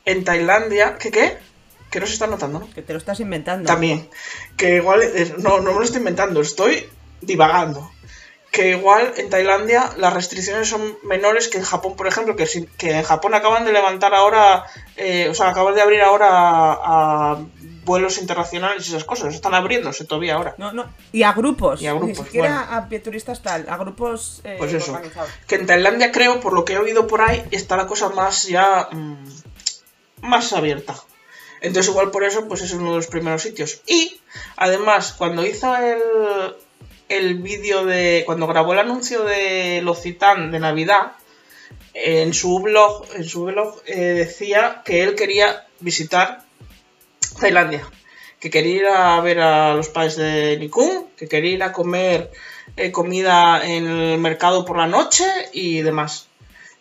en 0.05 0.23
Tailandia, 0.23 0.97
¿qué 0.97 1.11
qué? 1.11 1.37
Que 1.89 1.99
no 1.99 2.07
se 2.07 2.13
está 2.13 2.27
notando, 2.27 2.59
¿no? 2.59 2.69
Que 2.73 2.81
te 2.81 2.93
lo 2.93 2.99
estás 2.99 3.19
inventando. 3.19 3.67
También. 3.67 4.09
Que 4.57 4.77
igual, 4.77 5.01
eh, 5.03 5.33
no, 5.37 5.59
no 5.59 5.71
me 5.73 5.77
lo 5.79 5.83
estoy 5.83 5.99
inventando, 5.99 6.41
estoy 6.41 6.89
divagando. 7.21 7.91
Que 8.51 8.71
igual 8.71 9.13
en 9.17 9.29
Tailandia 9.29 9.91
las 9.97 10.13
restricciones 10.13 10.67
son 10.67 10.97
menores 11.03 11.47
que 11.47 11.57
en 11.57 11.63
Japón, 11.63 11.95
por 11.95 12.07
ejemplo, 12.07 12.35
que, 12.35 12.47
si- 12.47 12.65
que 12.65 12.91
en 12.97 13.03
Japón 13.03 13.33
acaban 13.33 13.63
de 13.65 13.71
levantar 13.73 14.13
ahora, 14.13 14.63
eh, 14.97 15.27
o 15.29 15.33
sea, 15.33 15.49
acaban 15.49 15.75
de 15.75 15.81
abrir 15.81 16.01
ahora 16.01 16.27
a, 16.29 16.73
a 17.33 17.37
vuelos 17.83 18.17
internacionales 18.17 18.85
y 18.87 18.89
esas 18.89 19.03
cosas, 19.03 19.33
están 19.33 19.53
abriéndose 19.53 20.05
todavía 20.05 20.35
ahora. 20.35 20.55
No, 20.57 20.71
no. 20.71 20.89
Y 21.11 21.23
a 21.23 21.33
grupos. 21.33 21.81
Y 21.81 21.87
a 21.87 21.93
grupos, 21.93 22.09
Ni 22.09 22.15
siquiera 22.25 22.67
bueno. 22.69 22.99
a 22.99 23.03
turistas 23.03 23.41
tal, 23.41 23.67
a 23.67 23.77
grupos 23.77 24.41
eh, 24.43 24.55
Pues 24.57 24.73
eso. 24.73 24.99
Que 25.47 25.55
en 25.55 25.65
Tailandia 25.65 26.11
creo, 26.11 26.39
por 26.39 26.53
lo 26.53 26.65
que 26.65 26.73
he 26.73 26.77
oído 26.77 27.07
por 27.07 27.21
ahí, 27.21 27.43
está 27.51 27.77
la 27.77 27.87
cosa 27.87 28.09
más 28.09 28.47
ya 28.47 28.89
mm, 28.91 29.25
más 30.21 30.53
abierta. 30.53 30.95
Entonces 31.61 31.91
igual 31.91 32.11
por 32.11 32.23
eso, 32.23 32.47
pues 32.47 32.61
es 32.61 32.73
uno 32.73 32.91
de 32.91 32.97
los 32.97 33.07
primeros 33.07 33.43
sitios. 33.43 33.81
Y 33.85 34.19
además, 34.55 35.13
cuando 35.13 35.45
hizo 35.45 35.75
el, 35.77 36.01
el 37.07 37.35
vídeo 37.35 37.85
de. 37.85 38.23
cuando 38.25 38.47
grabó 38.47 38.73
el 38.73 38.79
anuncio 38.79 39.23
de 39.23 39.81
L'Occitane 39.83 40.51
de 40.51 40.59
Navidad, 40.59 41.13
en 41.93 42.33
su 42.33 42.59
blog, 42.59 43.05
en 43.15 43.23
su 43.25 43.45
blog 43.45 43.81
eh, 43.85 43.99
decía 43.99 44.81
que 44.85 45.03
él 45.03 45.15
quería 45.15 45.67
visitar 45.79 46.43
Tailandia. 47.39 47.87
Que 48.39 48.49
quería 48.49 48.75
ir 48.75 48.85
a 48.87 49.21
ver 49.21 49.39
a 49.39 49.75
los 49.75 49.89
padres 49.89 50.15
de 50.15 50.57
Nikun, 50.57 51.07
que 51.15 51.27
quería 51.27 51.51
ir 51.51 51.63
a 51.63 51.71
comer 51.71 52.31
eh, 52.75 52.91
comida 52.91 53.65
en 53.65 53.87
el 53.87 54.17
mercado 54.17 54.65
por 54.65 54.77
la 54.77 54.87
noche 54.87 55.25
y 55.53 55.81
demás. 55.81 56.27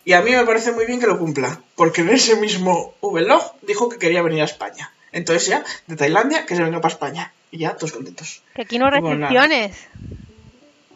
Y 0.03 0.13
a 0.13 0.21
mí 0.21 0.31
me 0.31 0.43
parece 0.45 0.71
muy 0.71 0.85
bien 0.85 0.99
que 0.99 1.07
lo 1.07 1.19
cumpla, 1.19 1.61
porque 1.75 2.01
en 2.01 2.09
ese 2.09 2.35
mismo 2.35 2.95
vlog 3.01 3.53
dijo 3.61 3.89
que 3.89 3.99
quería 3.99 4.23
venir 4.23 4.41
a 4.41 4.45
España. 4.45 4.91
Entonces 5.11 5.47
ya, 5.47 5.63
de 5.87 5.95
Tailandia, 5.95 6.45
que 6.45 6.55
se 6.55 6.63
venga 6.63 6.81
para 6.81 6.93
España. 6.93 7.33
Y 7.51 7.59
ya, 7.59 7.75
todos 7.75 7.91
contentos. 7.91 8.41
Que 8.55 8.61
aquí 8.63 8.79
no 8.79 8.85
hay 8.85 8.91
restricciones. 8.91 9.77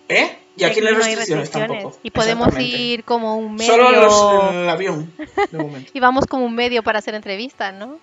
¿Eh? 0.07 0.37
Y 0.57 0.63
aquí 0.63 0.79
no 0.79 0.87
hay 0.87 0.95
restricciones, 0.95 1.51
tampoco. 1.51 1.97
Y 2.01 2.11
podemos 2.11 2.57
ir 2.59 3.03
como 3.03 3.37
un 3.37 3.55
medio. 3.55 3.73
Solo 3.73 3.91
los, 3.91 4.53
en 4.53 4.59
el 4.61 4.69
avión, 4.69 5.13
de 5.51 5.57
momento. 5.57 5.91
Y 5.93 5.99
vamos 5.99 6.25
como 6.27 6.45
un 6.45 6.55
medio 6.55 6.81
para 6.81 6.99
hacer 6.99 7.13
entrevistas, 7.13 7.73
¿no? 7.73 7.99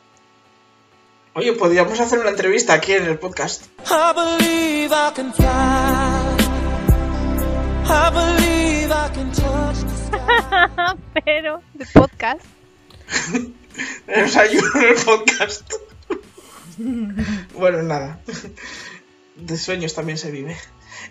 Oye, 1.35 1.55
podríamos 1.55 1.99
hacer 1.99 2.19
una 2.19 2.29
entrevista 2.29 2.75
aquí 2.75 2.93
en 2.93 3.05
el 3.05 3.19
podcast. 3.19 3.65
I 3.87 4.13
believe 4.15 4.93
I 4.93 5.13
can 5.15 5.33
fly. 5.33 5.47
I 7.89 8.11
believe 8.13 8.93
I 8.93 9.09
can 9.15 9.33
touch 9.33 9.79
the 9.81 9.97
sky. 10.07 10.99
Pero, 11.25 11.63
de 11.73 11.87
podcast. 11.87 12.45
Nos 14.15 14.37
ayuda 14.37 14.69
en 14.75 14.89
el 14.89 14.95
podcast. 15.03 15.73
bueno, 17.55 17.83
nada. 17.83 18.21
De 19.37 19.57
sueños 19.57 19.95
también 19.95 20.19
se 20.19 20.31
vive. 20.31 20.59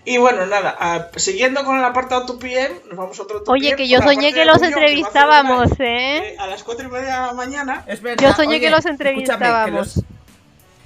Y 0.06 0.18
bueno, 0.18 0.46
nada, 0.48 0.76
ah, 0.80 1.08
siguiendo 1.16 1.64
con 1.64 1.78
el 1.78 1.84
apartado 1.84 2.26
tu 2.26 2.40
PM, 2.40 2.76
nos 2.88 2.98
vamos 2.98 3.20
a 3.20 3.24
otro 3.24 3.44
Oye, 3.48 3.76
que 3.76 3.88
yo 3.88 4.00
soñé 4.02 4.34
que 4.34 4.46
los 4.46 4.62
a 4.62 4.66
entrevistábamos, 4.68 5.70
celebrar, 5.70 6.24
¿eh? 6.24 6.36
A 6.40 6.48
las 6.48 6.64
cuatro 6.64 6.88
y 6.88 6.92
media 6.92 7.06
de 7.22 7.28
la 7.28 7.34
mañana. 7.34 7.84
Es 7.88 8.02
verdad. 8.02 8.24
Yo 8.30 8.34
soñé 8.34 8.50
Oye, 8.50 8.60
que 8.62 8.70
los 8.72 8.86
entrevistábamos. 8.86 9.94
que 9.94 10.00
los- 10.02 10.06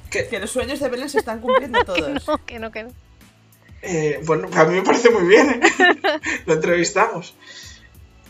Que, 0.09 0.27
Que 0.27 0.39
los 0.39 0.49
sueños 0.51 0.79
de 0.79 0.89
Belén 0.89 1.09
se 1.09 1.19
están 1.19 1.39
cumpliendo 1.41 1.79
todos. 1.85 2.27
No, 2.27 2.45
que 2.45 2.59
no, 2.59 2.71
que 2.71 2.83
no. 2.83 2.91
eh, 3.81 4.19
bueno, 4.23 4.49
a 4.53 4.63
mí 4.65 4.75
me 4.75 4.81
parece 4.81 5.09
muy 5.09 5.27
bien. 5.27 5.61
¿eh? 5.63 6.19
Lo 6.45 6.53
entrevistamos. 6.53 7.35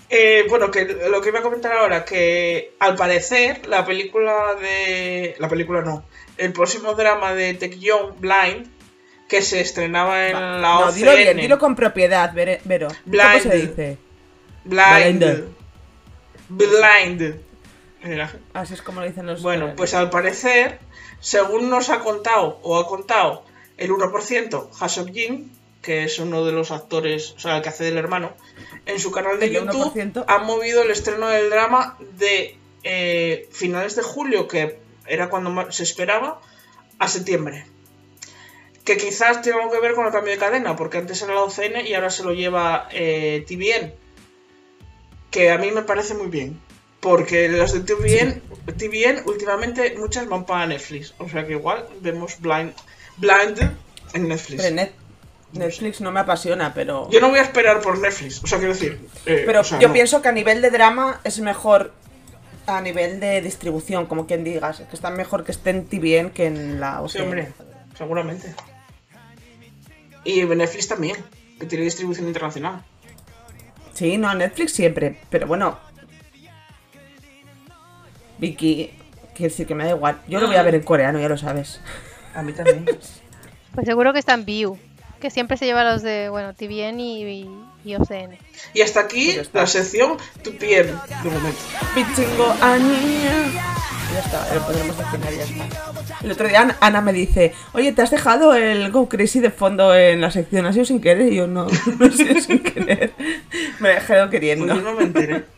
Eh, 0.09 0.45
bueno, 0.49 0.69
que 0.69 0.85
lo 1.09 1.19
que 1.21 1.29
iba 1.29 1.39
a 1.39 1.41
comentar 1.41 1.71
ahora, 1.73 2.05
que 2.05 2.73
al 2.79 2.95
parecer 2.95 3.65
la 3.67 3.85
película 3.85 4.53
de... 4.61 5.35
La 5.39 5.49
película 5.49 5.81
no. 5.81 6.03
El 6.37 6.53
próximo 6.53 6.93
drama 6.93 7.33
de 7.33 7.55
Tech 7.55 7.73
Young, 7.79 8.13
Blind, 8.19 8.67
que 9.27 9.41
se 9.41 9.61
estrenaba 9.61 10.27
en 10.27 10.33
la 10.33 10.59
No, 10.61 10.79
OCN. 10.87 10.95
dilo 10.95 11.15
bien, 11.15 11.37
dilo 11.37 11.59
con 11.59 11.75
propiedad, 11.75 12.31
Vero. 12.33 12.87
¿Cómo 12.87 12.99
Blind. 13.05 13.41
se 13.41 13.55
dice? 13.57 13.97
Blind. 14.63 15.45
Blind. 16.49 17.35
Así 18.53 18.73
es 18.75 18.81
como 18.81 19.01
lo 19.01 19.07
dicen 19.07 19.25
los. 19.25 19.41
Bueno, 19.41 19.73
pues 19.75 19.93
al 19.95 20.09
parecer, 20.09 20.79
según 21.19 21.69
nos 21.69 21.89
ha 21.89 21.99
contado 21.99 22.59
o 22.61 22.77
ha 22.79 22.87
contado 22.87 23.43
el 23.77 23.89
1%, 23.91 24.69
Hasok 24.79 25.11
Jin, 25.11 25.51
que 25.81 26.03
es 26.03 26.19
uno 26.19 26.45
de 26.45 26.51
los 26.51 26.71
actores, 26.71 27.33
o 27.35 27.39
sea, 27.39 27.57
el 27.57 27.63
que 27.63 27.69
hace 27.69 27.83
del 27.83 27.97
hermano, 27.97 28.33
en 28.85 28.99
su 28.99 29.11
canal 29.11 29.39
de 29.39 29.49
YouTube 29.51 29.93
1%. 29.93 30.25
han 30.27 30.45
movido 30.45 30.83
el 30.83 30.91
estreno 30.91 31.27
del 31.29 31.49
drama 31.49 31.97
de 32.17 32.57
eh, 32.83 33.49
finales 33.51 33.95
de 33.95 34.03
julio, 34.03 34.47
que 34.47 34.79
era 35.07 35.29
cuando 35.29 35.71
se 35.71 35.83
esperaba, 35.83 36.41
a 36.99 37.07
septiembre. 37.07 37.65
Que 38.85 38.97
quizás 38.97 39.41
tenga 39.41 39.57
algo 39.57 39.71
que 39.71 39.79
ver 39.81 39.93
con 39.95 40.05
el 40.05 40.11
cambio 40.13 40.31
de 40.31 40.37
cadena, 40.39 40.75
porque 40.77 40.99
antes 40.99 41.21
era 41.21 41.33
la 41.33 41.41
OCN 41.41 41.85
y 41.85 41.93
ahora 41.95 42.09
se 42.09 42.23
lo 42.23 42.31
lleva 42.33 42.87
eh, 42.91 43.43
TVN. 43.47 43.93
Que 45.31 45.51
a 45.51 45.57
mí 45.57 45.71
me 45.71 45.81
parece 45.81 46.13
muy 46.13 46.27
bien. 46.27 46.59
Porque 47.01 47.49
las 47.49 47.73
de 47.73 47.81
TVN, 47.81 48.41
TVN 48.77 49.23
últimamente 49.27 49.95
muchas 49.97 50.27
van 50.27 50.45
para 50.45 50.65
Netflix. 50.65 51.13
O 51.19 51.27
sea 51.29 51.45
que 51.45 51.51
igual 51.53 51.85
vemos 52.01 52.39
Blind, 52.39 52.73
Blind 53.17 53.59
en 54.13 54.27
Netflix. 54.27 54.63
pero 54.63 54.75
Net- 54.75 54.91
Netflix 55.53 56.01
no 56.01 56.11
me 56.11 56.19
apasiona, 56.21 56.73
pero. 56.73 57.09
Yo 57.11 57.19
no 57.21 57.29
voy 57.29 57.39
a 57.39 57.43
esperar 57.43 57.79
por 57.81 57.97
Netflix. 57.99 58.43
O 58.43 58.47
sea, 58.47 58.57
quiero 58.57 58.73
decir. 58.73 58.99
eh, 59.25 59.43
Pero 59.45 59.61
o 59.61 59.63
sea, 59.63 59.79
yo 59.79 59.87
no. 59.89 59.93
pienso 59.93 60.21
que 60.21 60.29
a 60.29 60.31
nivel 60.31 60.61
de 60.61 60.69
drama 60.71 61.21
es 61.23 61.39
mejor 61.39 61.93
a 62.65 62.81
nivel 62.81 63.19
de 63.19 63.39
distribución, 63.41 64.05
como 64.07 64.25
quien 64.25 64.43
digas. 64.43 64.81
Que 64.89 64.95
está 64.95 65.11
mejor 65.11 65.43
que 65.43 65.51
esté 65.51 65.69
en 65.71 65.85
TVN 65.85 66.31
que 66.31 66.47
en 66.47 66.79
la 66.79 67.03
Sí, 67.07 67.17
OCN. 67.19 67.23
hombre, 67.23 67.53
seguramente. 67.97 68.53
Y 70.25 70.43
Netflix 70.43 70.87
también, 70.87 71.15
que 71.59 71.67
tiene 71.67 71.85
distribución 71.85 72.27
internacional. 72.27 72.83
Sí, 73.93 74.17
no, 74.17 74.33
Netflix 74.33 74.73
siempre. 74.73 75.17
Pero 75.29 75.47
bueno. 75.47 75.77
Vicky, 78.39 78.91
quiero 79.33 79.51
decir 79.51 79.65
que 79.65 79.75
me 79.75 79.85
da 79.85 79.91
igual. 79.91 80.19
Yo 80.27 80.39
lo 80.39 80.47
voy 80.47 80.57
a 80.57 80.63
ver 80.63 80.75
en 80.75 80.81
coreano, 80.81 81.19
ya 81.19 81.29
lo 81.29 81.37
sabes. 81.37 81.79
A 82.33 82.41
mí 82.41 82.51
también. 82.53 82.85
Pues 83.73 83.87
seguro 83.87 84.13
que 84.13 84.19
está 84.19 84.33
en 84.33 84.45
View. 84.45 84.79
Que 85.19 85.29
siempre 85.29 85.57
se 85.57 85.65
lleva 85.65 85.83
los 85.83 86.01
de, 86.01 86.29
bueno, 86.29 86.53
TVN 86.53 86.97
y, 86.97 87.23
y, 87.25 87.49
y 87.85 87.95
OCN. 87.95 88.37
y 88.73 88.81
hasta 88.81 88.99
aquí 89.01 89.33
Pues 89.35 89.49
la 89.53 89.67
sección 89.67 90.17
Tu 90.43 90.55
PM, 90.57 90.91
de 91.23 91.29
momento. 91.29 91.59
Bichingo 91.95 92.53
Ania. 92.61 93.61
Ya 94.13 94.19
está, 94.19 94.55
lo 94.55 94.61
podremos 94.65 94.97
definir, 94.97 95.29
ya 95.37 95.43
está. 95.43 96.23
El 96.23 96.31
otro 96.31 96.47
día 96.47 96.77
Ana- 96.79 97.01
me 97.01 97.11
dice, 97.13 97.53
oye, 97.73 97.91
¿te 97.91 98.01
has 98.01 98.11
dejado 98.11 98.53
el 98.55 98.91
Go 98.91 99.09
Crazy 99.09 99.39
de 99.39 99.49
fondo 99.51 99.93
en 99.95 100.21
la 100.21 100.31
sección? 100.31 100.65
¿Ha 100.65 100.73
sido 100.73 100.85
sin 100.85 101.01
querer? 101.01 101.31
Y 101.31 101.35
yo, 101.37 101.47
no, 101.47 101.67
no 101.99 102.05
ha 102.05 102.11
sido 102.11 102.39
sin 102.41 102.59
querer. 102.63 103.13
Me 103.79 103.91
he 103.91 103.93
dejado 103.95 104.21
Pues 104.21 104.31
queriendo. 104.31 104.67
yo 104.75 104.81
no 104.81 104.93
me 104.93 105.03
enteré. 105.03 105.43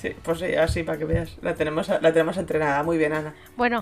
Sí, 0.00 0.10
pues 0.22 0.38
sí, 0.40 0.54
así 0.54 0.82
para 0.82 0.98
que 0.98 1.06
veas. 1.06 1.30
La 1.40 1.54
tenemos, 1.54 1.88
la 1.88 2.12
tenemos 2.12 2.36
entrenada. 2.36 2.82
Muy 2.82 2.98
bien, 2.98 3.14
Ana. 3.14 3.32
Bueno, 3.56 3.80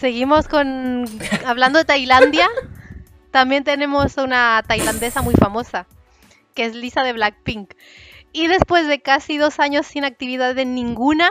seguimos 0.00 0.48
con. 0.48 1.04
Hablando 1.46 1.78
de 1.78 1.84
Tailandia, 1.84 2.48
también 3.30 3.62
tenemos 3.62 4.16
una 4.16 4.64
tailandesa 4.66 5.22
muy 5.22 5.34
famosa, 5.34 5.86
que 6.54 6.64
es 6.64 6.74
Lisa 6.74 7.02
de 7.02 7.12
Blackpink. 7.12 7.74
Y 8.32 8.46
después 8.46 8.88
de 8.88 9.00
casi 9.00 9.38
dos 9.38 9.60
años 9.60 9.86
sin 9.86 10.04
actividad 10.04 10.54
de 10.54 10.64
ninguna, 10.64 11.30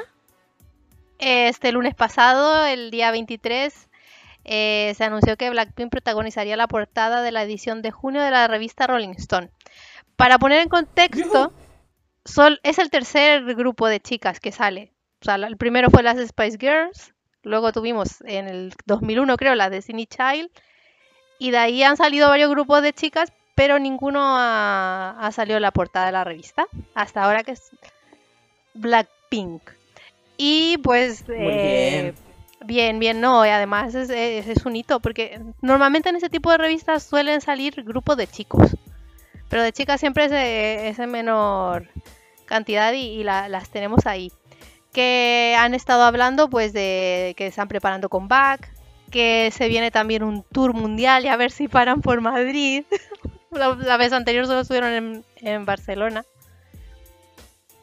este 1.19 1.71
lunes 1.71 1.95
pasado, 1.95 2.65
el 2.65 2.91
día 2.91 3.11
23, 3.11 3.89
eh, 4.45 4.93
se 4.95 5.03
anunció 5.03 5.37
que 5.37 5.49
Blackpink 5.49 5.89
protagonizaría 5.89 6.57
la 6.57 6.67
portada 6.67 7.21
de 7.21 7.31
la 7.31 7.43
edición 7.43 7.81
de 7.81 7.91
junio 7.91 8.21
de 8.21 8.31
la 8.31 8.47
revista 8.47 8.87
Rolling 8.87 9.15
Stone. 9.17 9.49
Para 10.15 10.37
poner 10.37 10.61
en 10.61 10.69
contexto, 10.69 11.53
Sol 12.25 12.59
es 12.63 12.79
el 12.79 12.89
tercer 12.89 13.43
grupo 13.55 13.87
de 13.87 13.99
chicas 13.99 14.39
que 14.39 14.51
sale. 14.51 14.93
O 15.21 15.25
sea, 15.25 15.35
el 15.35 15.57
primero 15.57 15.89
fue 15.89 16.03
las 16.03 16.17
Spice 16.17 16.57
Girls, 16.57 17.13
luego 17.43 17.71
tuvimos 17.71 18.21
en 18.21 18.47
el 18.47 18.73
2001 18.85 19.37
creo 19.37 19.55
las 19.55 19.71
Destiny 19.71 20.05
Child 20.05 20.49
y 21.39 21.51
de 21.51 21.57
ahí 21.57 21.83
han 21.83 21.97
salido 21.97 22.29
varios 22.29 22.49
grupos 22.49 22.81
de 22.81 22.93
chicas, 22.93 23.33
pero 23.55 23.79
ninguno 23.79 24.19
ha, 24.37 25.11
ha 25.19 25.31
salido 25.31 25.57
en 25.57 25.61
la 25.63 25.71
portada 25.71 26.07
de 26.07 26.11
la 26.11 26.23
revista. 26.23 26.65
Hasta 26.95 27.23
ahora 27.23 27.43
que 27.43 27.51
es 27.51 27.71
Blackpink. 28.73 29.61
Y 30.37 30.77
pues... 30.79 31.27
Muy 31.27 31.37
eh, 31.55 32.13
Bien, 32.65 32.97
bien, 32.97 33.19
no, 33.19 33.45
y 33.45 33.49
además 33.49 33.93
es, 33.93 34.09
es- 34.09 34.47
es 34.47 34.65
un 34.65 34.77
hito, 34.77 35.01
porque 35.01 35.37
normalmente 35.61 36.07
en 36.07 36.15
ese 36.15 36.29
tipo 36.29 36.49
de 36.49 36.57
revistas 36.57 37.03
suelen 37.03 37.41
salir 37.41 37.83
grupos 37.83 38.15
de 38.15 38.25
chicos, 38.25 38.77
pero 39.49 39.63
de 39.63 39.73
chicas 39.73 39.99
siempre 39.99 40.87
es, 40.87 40.97
en 40.97 41.11
menor 41.11 41.89
cantidad 42.45 42.93
y, 42.93 42.99
y 43.19 43.23
la- 43.25 43.49
las 43.49 43.67
tenemos 43.69 44.05
ahí. 44.05 44.31
Que 44.93 45.57
han 45.59 45.73
estado 45.73 46.03
hablando 46.03 46.49
pues 46.49 46.71
de 46.71 47.33
que 47.35 47.47
están 47.47 47.67
preparando 47.67 48.07
comeback, 48.07 48.71
que 49.11 49.51
se 49.51 49.67
viene 49.67 49.91
también 49.91 50.23
un 50.23 50.43
tour 50.43 50.73
mundial 50.73 51.25
y 51.25 51.27
a 51.27 51.35
ver 51.35 51.51
si 51.51 51.67
paran 51.67 52.01
por 52.01 52.21
Madrid. 52.21 52.85
la, 53.55 53.75
la 53.75 53.97
vez 53.97 54.13
anterior 54.13 54.45
solo 54.47 54.61
estuvieron 54.61 54.91
en, 54.91 55.25
en 55.37 55.65
Barcelona. 55.65 56.23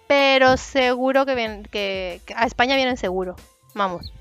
Pero 0.09 0.57
seguro 0.57 1.25
que, 1.27 1.35
vienen, 1.35 1.63
que, 1.65 2.21
que 2.27 2.35
a 2.35 2.45
España 2.45 2.77
vienen 2.77 2.97
seguro. 2.97 3.37
Vamos. 3.75 4.13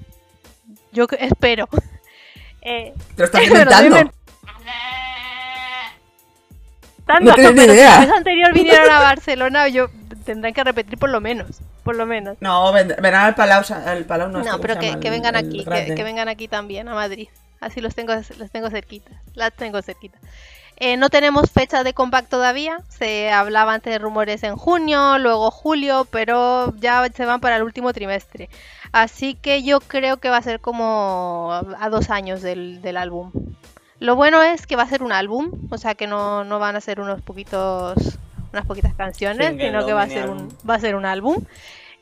Yo 0.92 1.08
espero. 1.20 1.68
Eh, 2.62 2.94
Te 3.16 3.22
lo 3.22 3.26
estás 3.26 3.42
inventando. 3.48 3.96
invent- 3.96 4.12
Tanto, 7.06 7.32
No 7.32 7.50
ni 7.52 7.56
pero 7.62 7.74
idea. 7.74 7.90
La 7.96 8.00
vez 8.02 8.12
anterior 8.12 8.54
vinieron 8.54 8.92
a 8.92 9.00
Barcelona, 9.00 9.68
yo 9.68 9.88
tendrán 10.26 10.54
que 10.54 10.64
repetir 10.64 10.98
por 11.00 11.10
lo 11.10 11.22
menos. 11.22 11.62
Por 11.84 11.96
lo 11.96 12.06
menos. 12.06 12.38
No, 12.42 12.72
ven- 12.72 12.96
verán 13.02 13.26
al 13.26 13.36
Palau, 13.36 13.64
al 13.86 14.06
Palau 14.06 14.30
no, 14.30 14.44
No, 14.44 14.60
pero 14.62 14.78
que, 14.78 14.88
llama, 14.88 15.00
que 15.00 15.08
el- 15.08 15.14
vengan 15.14 15.36
el 15.36 15.48
aquí, 15.48 15.66
que, 15.66 15.96
que 15.96 16.04
vengan 16.04 16.28
aquí 16.28 16.48
también 16.48 16.88
a 16.88 16.94
Madrid. 16.94 17.30
Así 17.62 17.82
los 17.82 17.96
tengo, 17.96 18.14
los 18.14 18.52
tengo 18.52 18.70
cerquita. 18.70 19.12
Las 19.34 19.54
tengo 19.54 19.82
cerquita. 19.82 20.20
Eh, 20.80 20.96
no 20.96 21.10
tenemos 21.10 21.52
fecha 21.52 21.84
de 21.84 21.94
comeback 21.94 22.28
todavía. 22.30 22.78
Se 22.88 23.32
hablaba 23.32 23.74
antes 23.74 23.92
de 23.92 24.00
rumores 24.00 24.44
en 24.44 24.56
junio, 24.56 25.18
luego 25.18 25.52
julio, 25.52 26.08
pero 26.10 26.74
ya 26.78 27.06
se 27.14 27.26
van 27.26 27.42
para 27.42 27.58
el 27.58 27.64
último 27.64 27.92
trimestre. 27.92 28.50
Así 28.92 29.36
que 29.36 29.64
yo 29.64 29.82
creo 29.82 30.18
que 30.18 30.30
va 30.30 30.38
a 30.38 30.42
ser 30.42 30.62
como 30.62 31.52
a 31.52 31.90
dos 31.90 32.10
años 32.10 32.42
del, 32.42 32.82
del 32.82 32.98
álbum. 32.98 33.32
Lo 34.00 34.16
bueno 34.16 34.42
es 34.42 34.66
que 34.66 34.78
va 34.78 34.84
a 34.84 34.88
ser 34.88 35.04
un 35.04 35.12
álbum, 35.12 35.52
o 35.70 35.78
sea 35.78 35.94
que 35.94 36.08
no, 36.08 36.46
no 36.46 36.58
van 36.58 36.78
a 36.78 36.82
ser 36.82 37.02
unos 37.02 37.22
poquitos, 37.22 38.18
unas 38.54 38.66
poquitas 38.66 38.94
canciones, 38.94 39.50
Single 39.50 39.66
sino 39.66 39.86
que 39.86 39.92
va 39.92 40.04
a 40.04 40.08
ser 40.08 40.30
un, 40.30 40.48
va 40.68 40.76
a 40.76 40.80
ser 40.80 40.96
un 40.96 41.06
álbum. 41.06 41.44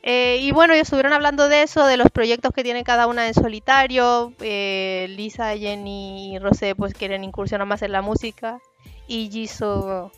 Eh, 0.02 0.38
y 0.40 0.52
bueno, 0.52 0.74
ellos 0.74 0.86
estuvieron 0.86 1.12
hablando 1.12 1.48
de 1.48 1.62
eso, 1.62 1.84
de 1.84 1.96
los 1.96 2.10
proyectos 2.10 2.52
que 2.52 2.62
tienen 2.62 2.84
cada 2.84 3.06
una 3.06 3.26
en 3.26 3.34
solitario. 3.34 4.32
Eh, 4.40 5.06
Lisa, 5.10 5.56
Jenny 5.56 6.34
y 6.34 6.38
Rosé 6.38 6.74
pues 6.74 6.94
quieren 6.94 7.24
incursionar 7.24 7.66
más 7.66 7.82
en 7.82 7.92
la 7.92 8.02
música. 8.02 8.60
Y 9.06 9.30
Jisoo 9.30 10.10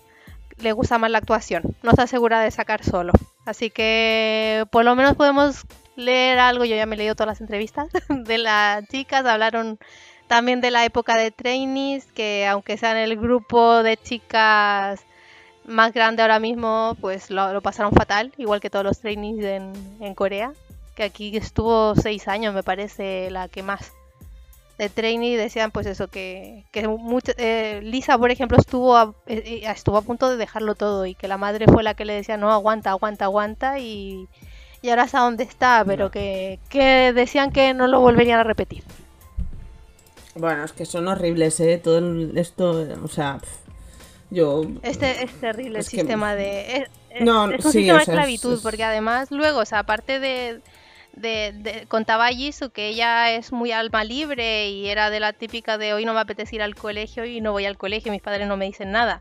le 0.58 0.72
gusta 0.72 0.98
más 0.98 1.10
la 1.10 1.18
actuación. 1.18 1.62
No 1.82 1.90
está 1.90 2.06
segura 2.06 2.40
de 2.40 2.50
sacar 2.50 2.84
solo. 2.84 3.12
Así 3.46 3.70
que 3.70 4.64
por 4.70 4.84
lo 4.84 4.94
menos 4.94 5.16
podemos 5.16 5.64
leer 5.96 6.38
algo. 6.38 6.64
Yo 6.64 6.76
ya 6.76 6.86
me 6.86 6.94
he 6.94 6.98
leído 6.98 7.14
todas 7.14 7.28
las 7.28 7.40
entrevistas 7.40 7.88
de 8.08 8.38
las 8.38 8.86
chicas. 8.88 9.24
Hablaron 9.24 9.78
también 10.26 10.60
de 10.60 10.70
la 10.70 10.84
época 10.84 11.16
de 11.16 11.30
trainees, 11.30 12.06
que 12.06 12.46
aunque 12.46 12.76
sean 12.76 12.96
el 12.96 13.16
grupo 13.16 13.82
de 13.82 13.96
chicas 13.96 15.04
más 15.70 15.92
grande 15.92 16.22
ahora 16.22 16.38
mismo, 16.40 16.96
pues 17.00 17.30
lo, 17.30 17.52
lo 17.52 17.60
pasaron 17.62 17.92
fatal, 17.92 18.32
igual 18.36 18.60
que 18.60 18.70
todos 18.70 18.84
los 18.84 18.98
trainees 19.00 19.44
en, 19.44 19.72
en 20.00 20.14
Corea. 20.14 20.52
Que 20.94 21.04
aquí 21.04 21.36
estuvo 21.36 21.94
seis 21.94 22.28
años, 22.28 22.52
me 22.52 22.62
parece, 22.62 23.30
la 23.30 23.48
que 23.48 23.62
más 23.62 23.92
de 24.76 24.88
trainee 24.88 25.36
decían 25.36 25.70
pues 25.70 25.86
eso 25.86 26.08
que, 26.08 26.64
que 26.72 26.88
mucho- 26.88 27.32
eh, 27.36 27.80
Lisa 27.82 28.16
por 28.16 28.30
ejemplo 28.30 28.56
estuvo 28.58 28.96
a, 28.96 29.12
eh, 29.26 29.60
eh, 29.62 29.70
estuvo 29.70 29.98
a 29.98 30.02
punto 30.02 30.30
de 30.30 30.38
dejarlo 30.38 30.74
todo 30.74 31.04
y 31.04 31.14
que 31.14 31.28
la 31.28 31.36
madre 31.36 31.66
fue 31.66 31.82
la 31.82 31.92
que 31.92 32.06
le 32.06 32.14
decía 32.14 32.38
no 32.38 32.50
aguanta 32.50 32.88
aguanta 32.88 33.26
aguanta 33.26 33.78
y, 33.78 34.26
y 34.80 34.88
ahora 34.88 35.04
está 35.04 35.20
donde 35.20 35.44
está 35.44 35.84
pero 35.86 36.06
No. 36.06 36.10
que, 36.10 36.58
que 36.70 37.12
decían 37.12 37.52
que 37.52 37.74
no 37.74 37.88
lo 37.88 38.00
volverían 38.00 38.40
a 38.40 38.42
repetir 38.44 38.82
Bueno, 40.34 40.64
es 40.64 40.72
que 40.72 40.86
son 40.86 41.08
horribles, 41.08 41.60
¿eh? 41.60 41.78
Todo 41.82 41.98
el- 41.98 42.38
esto, 42.38 42.70
o 43.04 43.08
sea, 43.08 43.38
yo... 44.30 44.62
este 44.82 45.24
es 45.24 45.32
terrible 45.40 45.78
Es 45.80 45.86
el 45.86 45.90
que- 45.90 45.96
sistema 45.98 46.34
de 46.34 46.76
es, 46.76 46.88
es- 47.10 47.22
No, 47.24 47.50
es 47.50 47.64
un 47.64 47.72
sí, 47.72 47.78
sistema 47.78 47.96
o 47.96 47.98
de 48.00 48.04
sea, 48.04 48.14
esclavitud 48.14 48.54
es- 48.54 48.60
porque 48.60 48.84
además 48.84 49.30
luego 49.30 49.60
o 49.60 49.64
sea 49.64 49.80
aparte 49.80 50.20
de 50.20 50.60
de, 51.12 51.52
de- 51.56 51.86
contaba 51.88 52.28
Jisoo 52.28 52.70
que 52.70 52.86
ella 52.88 53.32
es 53.32 53.50
muy 53.52 53.72
alma 53.72 54.04
libre 54.04 54.68
y 54.70 54.88
era 54.88 55.10
de 55.10 55.18
la 55.20 55.32
típica 55.32 55.76
de 55.76 55.92
hoy 55.92 56.04
no 56.04 56.14
me 56.14 56.20
apetece 56.20 56.54
ir 56.56 56.62
al 56.62 56.76
colegio 56.76 57.24
y 57.24 57.40
no 57.40 57.50
voy 57.52 57.66
al 57.66 57.76
colegio, 57.76 58.12
mis 58.12 58.22
padres 58.22 58.46
no 58.46 58.56
me 58.56 58.66
dicen 58.66 58.92
nada. 58.92 59.20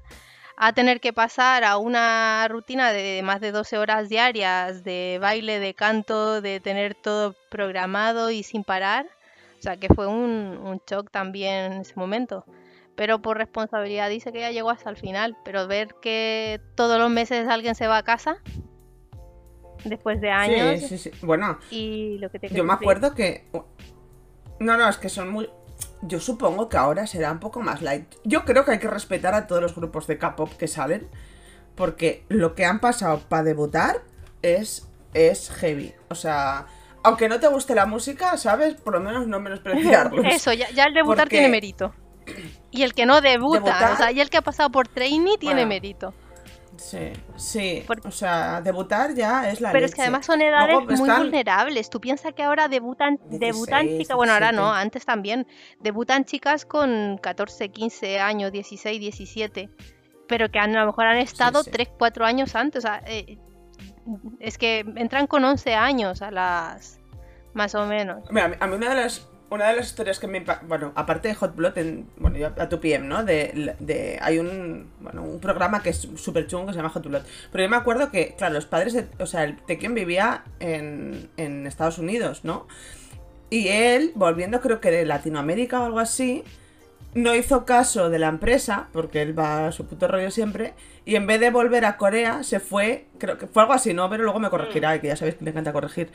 A 0.55 0.71
tener 0.73 0.99
que 1.01 1.13
pasar 1.13 1.63
a 1.63 1.77
una 1.77 2.45
rutina 2.47 2.91
de 2.91 3.21
más 3.23 3.41
de 3.41 3.51
12 3.51 3.77
horas 3.79 4.07
diarias 4.07 4.83
de 4.83 5.17
baile, 5.19 5.57
de 5.59 5.73
canto, 5.73 6.41
de 6.41 6.59
tener 6.59 6.93
todo 6.93 7.33
programado 7.49 8.29
y 8.29 8.43
sin 8.43 8.63
parar. 8.63 9.07
O 9.57 9.61
sea 9.61 9.77
que 9.77 9.87
fue 9.87 10.05
un, 10.05 10.59
un 10.63 10.79
shock 10.87 11.09
también 11.11 11.71
en 11.73 11.81
ese 11.81 11.93
momento. 11.95 12.45
Pero 12.99 13.21
por 13.21 13.37
responsabilidad 13.37 14.09
dice 14.09 14.33
que 14.33 14.41
ya 14.41 14.51
llegó 14.51 14.71
hasta 14.71 14.89
el 14.89 14.97
final. 14.97 15.37
Pero 15.45 15.65
ver 15.69 15.95
que 16.01 16.59
todos 16.75 16.99
los 16.99 17.09
meses 17.09 17.47
alguien 17.47 17.73
se 17.73 17.87
va 17.87 17.95
a 17.95 18.03
casa 18.03 18.39
después 19.85 20.19
de 20.19 20.31
años 20.31 20.81
Sí, 20.81 20.97
sí, 20.97 20.97
sí. 20.97 21.11
Bueno, 21.25 21.57
y 21.71 22.17
lo 22.17 22.29
que 22.29 22.39
te 22.39 22.49
yo 22.49 22.65
me 22.65 22.73
acuerdo 22.73 23.15
que... 23.15 23.45
No, 24.59 24.75
no, 24.75 24.89
es 24.89 24.97
que 24.97 25.07
son 25.07 25.29
muy... 25.29 25.49
Yo 26.01 26.19
supongo 26.19 26.67
que 26.67 26.75
ahora 26.75 27.07
será 27.07 27.31
un 27.31 27.39
poco 27.39 27.61
más 27.61 27.81
light. 27.81 28.03
Yo 28.25 28.43
creo 28.43 28.65
que 28.65 28.71
hay 28.71 28.79
que 28.79 28.89
respetar 28.89 29.33
a 29.33 29.47
todos 29.47 29.61
los 29.61 29.73
grupos 29.73 30.05
de 30.05 30.17
K-pop 30.17 30.51
que 30.57 30.67
salen. 30.67 31.07
Porque 31.75 32.25
lo 32.27 32.53
que 32.53 32.65
han 32.65 32.81
pasado 32.81 33.21
para 33.29 33.43
debutar 33.43 34.01
es, 34.41 34.89
es 35.13 35.51
heavy. 35.51 35.93
O 36.09 36.15
sea, 36.15 36.67
aunque 37.05 37.29
no 37.29 37.39
te 37.39 37.47
guste 37.47 37.75
la 37.75 37.85
música, 37.85 38.35
¿sabes? 38.35 38.75
Por 38.75 38.91
lo 38.91 38.99
menos 38.99 39.25
no 39.25 39.39
menospreciarlos. 39.39 40.25
Eso, 40.29 40.51
ya, 40.51 40.69
ya 40.71 40.83
el 40.83 40.93
debutar 40.93 41.27
Porque- 41.27 41.37
tiene 41.37 41.47
mérito. 41.47 41.93
Y 42.71 42.83
el 42.83 42.93
que 42.93 43.05
no 43.05 43.19
debuta, 43.21 43.59
Debutar- 43.61 43.93
o 43.93 43.97
sea, 43.97 44.11
y 44.11 44.19
el 44.21 44.29
que 44.29 44.37
ha 44.37 44.41
pasado 44.41 44.69
por 44.71 44.87
trainee 44.87 45.37
tiene 45.37 45.55
Bueno, 45.65 45.69
mérito. 45.69 46.13
Sí, 46.77 47.11
sí. 47.35 47.83
Por- 47.85 48.05
O 48.07 48.11
sea, 48.11 48.61
debutar 48.61 49.13
ya 49.13 49.49
es 49.49 49.59
la 49.59 49.71
Pero 49.73 49.85
es 49.85 49.91
que 49.91 49.97
leche. 49.97 50.03
además 50.03 50.25
son 50.25 50.41
edades 50.41 50.69
Luego 50.75 50.85
muy 50.85 50.93
están- 51.09 51.17
vulnerables. 51.23 51.89
Tú 51.89 51.99
piensas 51.99 52.33
que 52.33 52.43
ahora 52.43 52.67
debutan, 52.69 53.15
16, 53.29 53.39
debutan 53.39 53.87
chicas, 53.97 54.15
bueno, 54.15 54.31
ahora 54.33 54.51
no, 54.53 54.61
17. 54.61 54.81
antes 54.81 55.05
también. 55.05 55.47
Debutan 55.81 56.23
chicas 56.25 56.65
con 56.65 57.17
14, 57.21 57.69
15 57.69 58.19
años, 58.19 58.51
16, 58.53 58.99
17. 58.99 59.69
Pero 60.27 60.49
que 60.51 60.59
han- 60.59 60.75
a 60.77 60.81
lo 60.81 60.85
mejor 60.85 61.07
han 61.07 61.17
estado 61.17 61.63
sí. 61.63 61.71
3, 61.71 61.89
4 61.97 62.25
años 62.25 62.55
antes. 62.55 62.85
O 62.85 62.87
sea, 62.87 63.01
eh, 63.07 63.37
es 64.39 64.57
que 64.57 64.79
entran 64.95 65.27
con 65.27 65.43
11 65.43 65.73
años 65.75 66.21
a 66.21 66.31
las. 66.31 66.99
Más 67.53 67.73
o 67.75 67.85
menos. 67.87 68.23
Mira, 68.29 68.45
a 68.45 68.47
mí- 68.49 68.55
a 68.59 68.67
mí 68.67 68.75
una 68.75 68.89
de 68.89 68.95
las 69.03 69.27
una 69.49 69.67
de 69.67 69.75
las 69.75 69.87
historias 69.87 70.19
que 70.19 70.27
me 70.27 70.43
bueno 70.67 70.91
aparte 70.95 71.27
de 71.27 71.35
Hot 71.35 71.55
Blood 71.55 71.77
en, 71.77 72.07
bueno 72.17 72.37
yo 72.37 72.47
a 72.47 72.69
tu 72.69 72.79
PM 72.79 73.07
no 73.07 73.23
de, 73.23 73.75
de 73.79 74.17
hay 74.21 74.39
un 74.39 74.89
bueno 74.99 75.23
un 75.23 75.39
programa 75.39 75.81
que 75.81 75.89
es 75.89 76.07
súper 76.15 76.47
chungo 76.47 76.67
que 76.67 76.73
se 76.73 76.77
llama 76.77 76.89
Hot 76.89 77.05
Blood 77.05 77.23
pero 77.51 77.63
yo 77.63 77.69
me 77.69 77.77
acuerdo 77.77 78.11
que 78.11 78.35
claro 78.37 78.53
los 78.53 78.65
padres 78.65 78.93
de, 78.93 79.07
o 79.19 79.25
sea 79.25 79.43
el 79.43 79.57
Tekken 79.57 79.95
vivía 79.95 80.43
en, 80.59 81.29
en 81.37 81.67
Estados 81.67 81.97
Unidos 81.97 82.41
no 82.43 82.67
y 83.49 83.69
él 83.69 84.11
volviendo 84.15 84.61
creo 84.61 84.79
que 84.79 84.91
de 84.91 85.05
Latinoamérica 85.05 85.81
o 85.81 85.85
algo 85.85 85.99
así 85.99 86.43
no 87.13 87.35
hizo 87.35 87.65
caso 87.65 88.09
de 88.09 88.19
la 88.19 88.27
empresa, 88.27 88.87
porque 88.93 89.21
él 89.21 89.37
va 89.37 89.67
a 89.67 89.71
su 89.71 89.85
puto 89.85 90.07
rollo 90.07 90.31
siempre, 90.31 90.73
y 91.05 91.15
en 91.15 91.25
vez 91.25 91.39
de 91.39 91.49
volver 91.49 91.85
a 91.85 91.97
Corea, 91.97 92.43
se 92.43 92.59
fue, 92.59 93.07
creo 93.17 93.37
que 93.37 93.47
fue 93.47 93.63
algo 93.63 93.73
así, 93.73 93.93
¿no? 93.93 94.09
Pero 94.09 94.23
luego 94.23 94.39
me 94.39 94.49
corregirá, 94.49 94.99
que 95.01 95.07
ya 95.07 95.15
sabéis 95.15 95.35
que 95.35 95.43
me 95.43 95.51
encanta 95.51 95.73
corregir. 95.73 96.11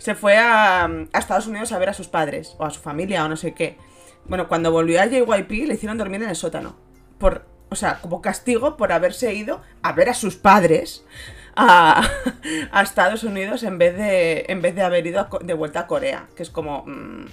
Se 0.00 0.14
fue 0.14 0.38
a, 0.38 0.86
a 0.86 1.18
Estados 1.18 1.46
Unidos 1.46 1.72
a 1.72 1.78
ver 1.78 1.90
a 1.90 1.94
sus 1.94 2.08
padres, 2.08 2.56
o 2.58 2.64
a 2.64 2.70
su 2.70 2.80
familia, 2.80 3.22
o 3.24 3.28
no 3.28 3.36
sé 3.36 3.52
qué. 3.52 3.76
Bueno, 4.24 4.48
cuando 4.48 4.72
volvió 4.72 5.00
a 5.00 5.06
JYP 5.06 5.66
le 5.66 5.74
hicieron 5.74 5.98
dormir 5.98 6.22
en 6.22 6.30
el 6.30 6.36
sótano. 6.36 6.74
Por, 7.18 7.44
o 7.68 7.76
sea, 7.76 8.00
como 8.00 8.22
castigo 8.22 8.78
por 8.78 8.92
haberse 8.92 9.34
ido 9.34 9.60
a 9.82 9.92
ver 9.92 10.08
a 10.08 10.14
sus 10.14 10.36
padres 10.36 11.04
a, 11.54 12.02
Estados 12.82 13.24
Unidos 13.24 13.62
en 13.62 13.76
vez 13.76 13.94
de, 13.94 14.46
en 14.48 14.62
vez 14.62 14.74
de 14.74 14.82
haber 14.82 15.06
ido 15.06 15.28
de 15.42 15.54
vuelta 15.54 15.80
a 15.80 15.86
Corea. 15.86 16.28
Que 16.34 16.42
es 16.42 16.50
como... 16.50 16.84
mm, 16.86 17.26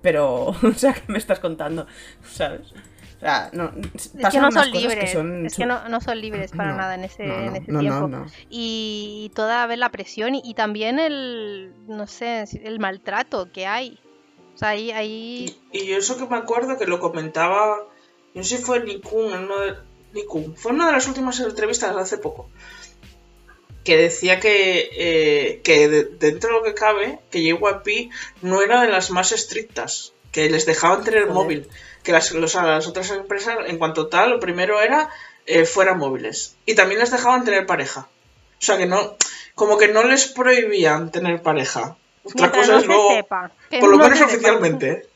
pero, 0.00 0.46
o 0.62 0.72
sea, 0.74 0.94
¿qué 0.94 1.02
me 1.08 1.18
estás 1.18 1.40
contando? 1.40 1.86
¿Sabes? 2.24 2.72
Sea, 3.20 3.48
no, 3.54 3.72
Es 3.94 4.08
que 4.30 4.40
no 4.40 4.52
son 4.52 4.70
libres. 4.70 5.12
son 5.12 5.46
es 5.46 5.54
que 5.56 5.64
no, 5.64 5.88
no 5.88 6.00
son 6.02 6.20
libres 6.20 6.50
para 6.50 6.72
No, 6.72 6.76
nada 6.76 6.94
en 6.96 7.04
ese, 7.04 7.24
no, 7.24 7.38
en 7.40 7.56
ese 7.56 7.72
no, 7.72 7.80
tiempo. 7.80 8.08
no, 8.08 8.08
no. 8.08 8.26
Y 8.50 9.32
toda 9.34 9.66
vez 9.66 9.78
la 9.78 9.88
presión 9.90 10.34
y, 10.34 10.42
y 10.44 10.52
también 10.54 10.98
el, 10.98 11.72
no 11.86 12.06
sé, 12.06 12.44
el 12.62 12.78
maltrato 12.78 13.50
que 13.52 13.66
hay. 13.66 13.98
O 14.54 14.58
sea, 14.58 14.70
ahí, 14.70 14.90
ahí 14.90 15.56
Y, 15.72 15.78
y 15.78 15.86
yo 15.86 15.96
eso 15.96 16.16
que 16.18 16.26
me 16.26 16.36
acuerdo 16.36 16.76
que 16.78 16.86
lo 16.86 17.00
comentaba, 17.00 17.78
no 18.34 18.44
sé 18.44 18.58
si 18.58 18.62
fue 18.62 18.84
Nikun, 18.84 19.32
en 19.32 19.44
uno 19.44 19.60
de, 19.60 19.74
Nikun, 20.12 20.54
fue 20.56 20.72
una 20.72 20.86
de 20.86 20.92
las 20.92 21.06
últimas 21.08 21.40
entrevistas 21.40 21.94
de 21.94 22.00
hace 22.02 22.18
poco, 22.18 22.48
que 23.84 23.96
decía 23.96 24.40
que, 24.40 24.88
eh, 24.92 25.60
que 25.62 25.88
de- 25.88 26.04
dentro 26.04 26.50
de 26.50 26.56
lo 26.58 26.62
que 26.64 26.74
cabe, 26.74 27.18
que 27.30 27.40
JYP 27.42 28.10
no 28.42 28.60
era 28.62 28.82
de 28.82 28.88
las 28.88 29.10
más 29.10 29.32
estrictas, 29.32 30.12
que 30.36 30.50
les 30.50 30.66
dejaban 30.66 31.02
tener 31.02 31.22
Joder. 31.22 31.34
móvil, 31.34 31.68
que 32.02 32.12
las, 32.12 32.30
los- 32.32 32.54
las 32.54 32.86
otras 32.86 33.10
empresas, 33.10 33.56
en 33.68 33.78
cuanto 33.78 34.08
tal, 34.08 34.30
lo 34.32 34.38
primero 34.38 34.82
era 34.82 35.08
eh, 35.46 35.64
fueran 35.64 35.96
móviles. 35.98 36.56
Y 36.66 36.74
también 36.74 37.00
les 37.00 37.10
dejaban 37.10 37.42
tener 37.46 37.64
pareja. 37.64 38.00
O 38.60 38.64
sea 38.66 38.76
que 38.76 38.84
no, 38.84 39.16
como 39.54 39.78
que 39.78 39.88
no 39.88 40.02
les 40.02 40.26
prohibían 40.28 41.10
tener 41.10 41.40
pareja. 41.40 41.96
Otra 42.22 42.48
mientras 42.52 42.52
cosa 42.66 42.72
no 42.72 42.78
es 42.80 42.86
luego... 42.86 43.14
sepa. 43.14 43.50
Por 43.80 43.88
lo 43.90 43.96
no 43.96 44.04
menos 44.04 44.20
oficialmente. 44.20 44.90
¿eh? 44.90 45.06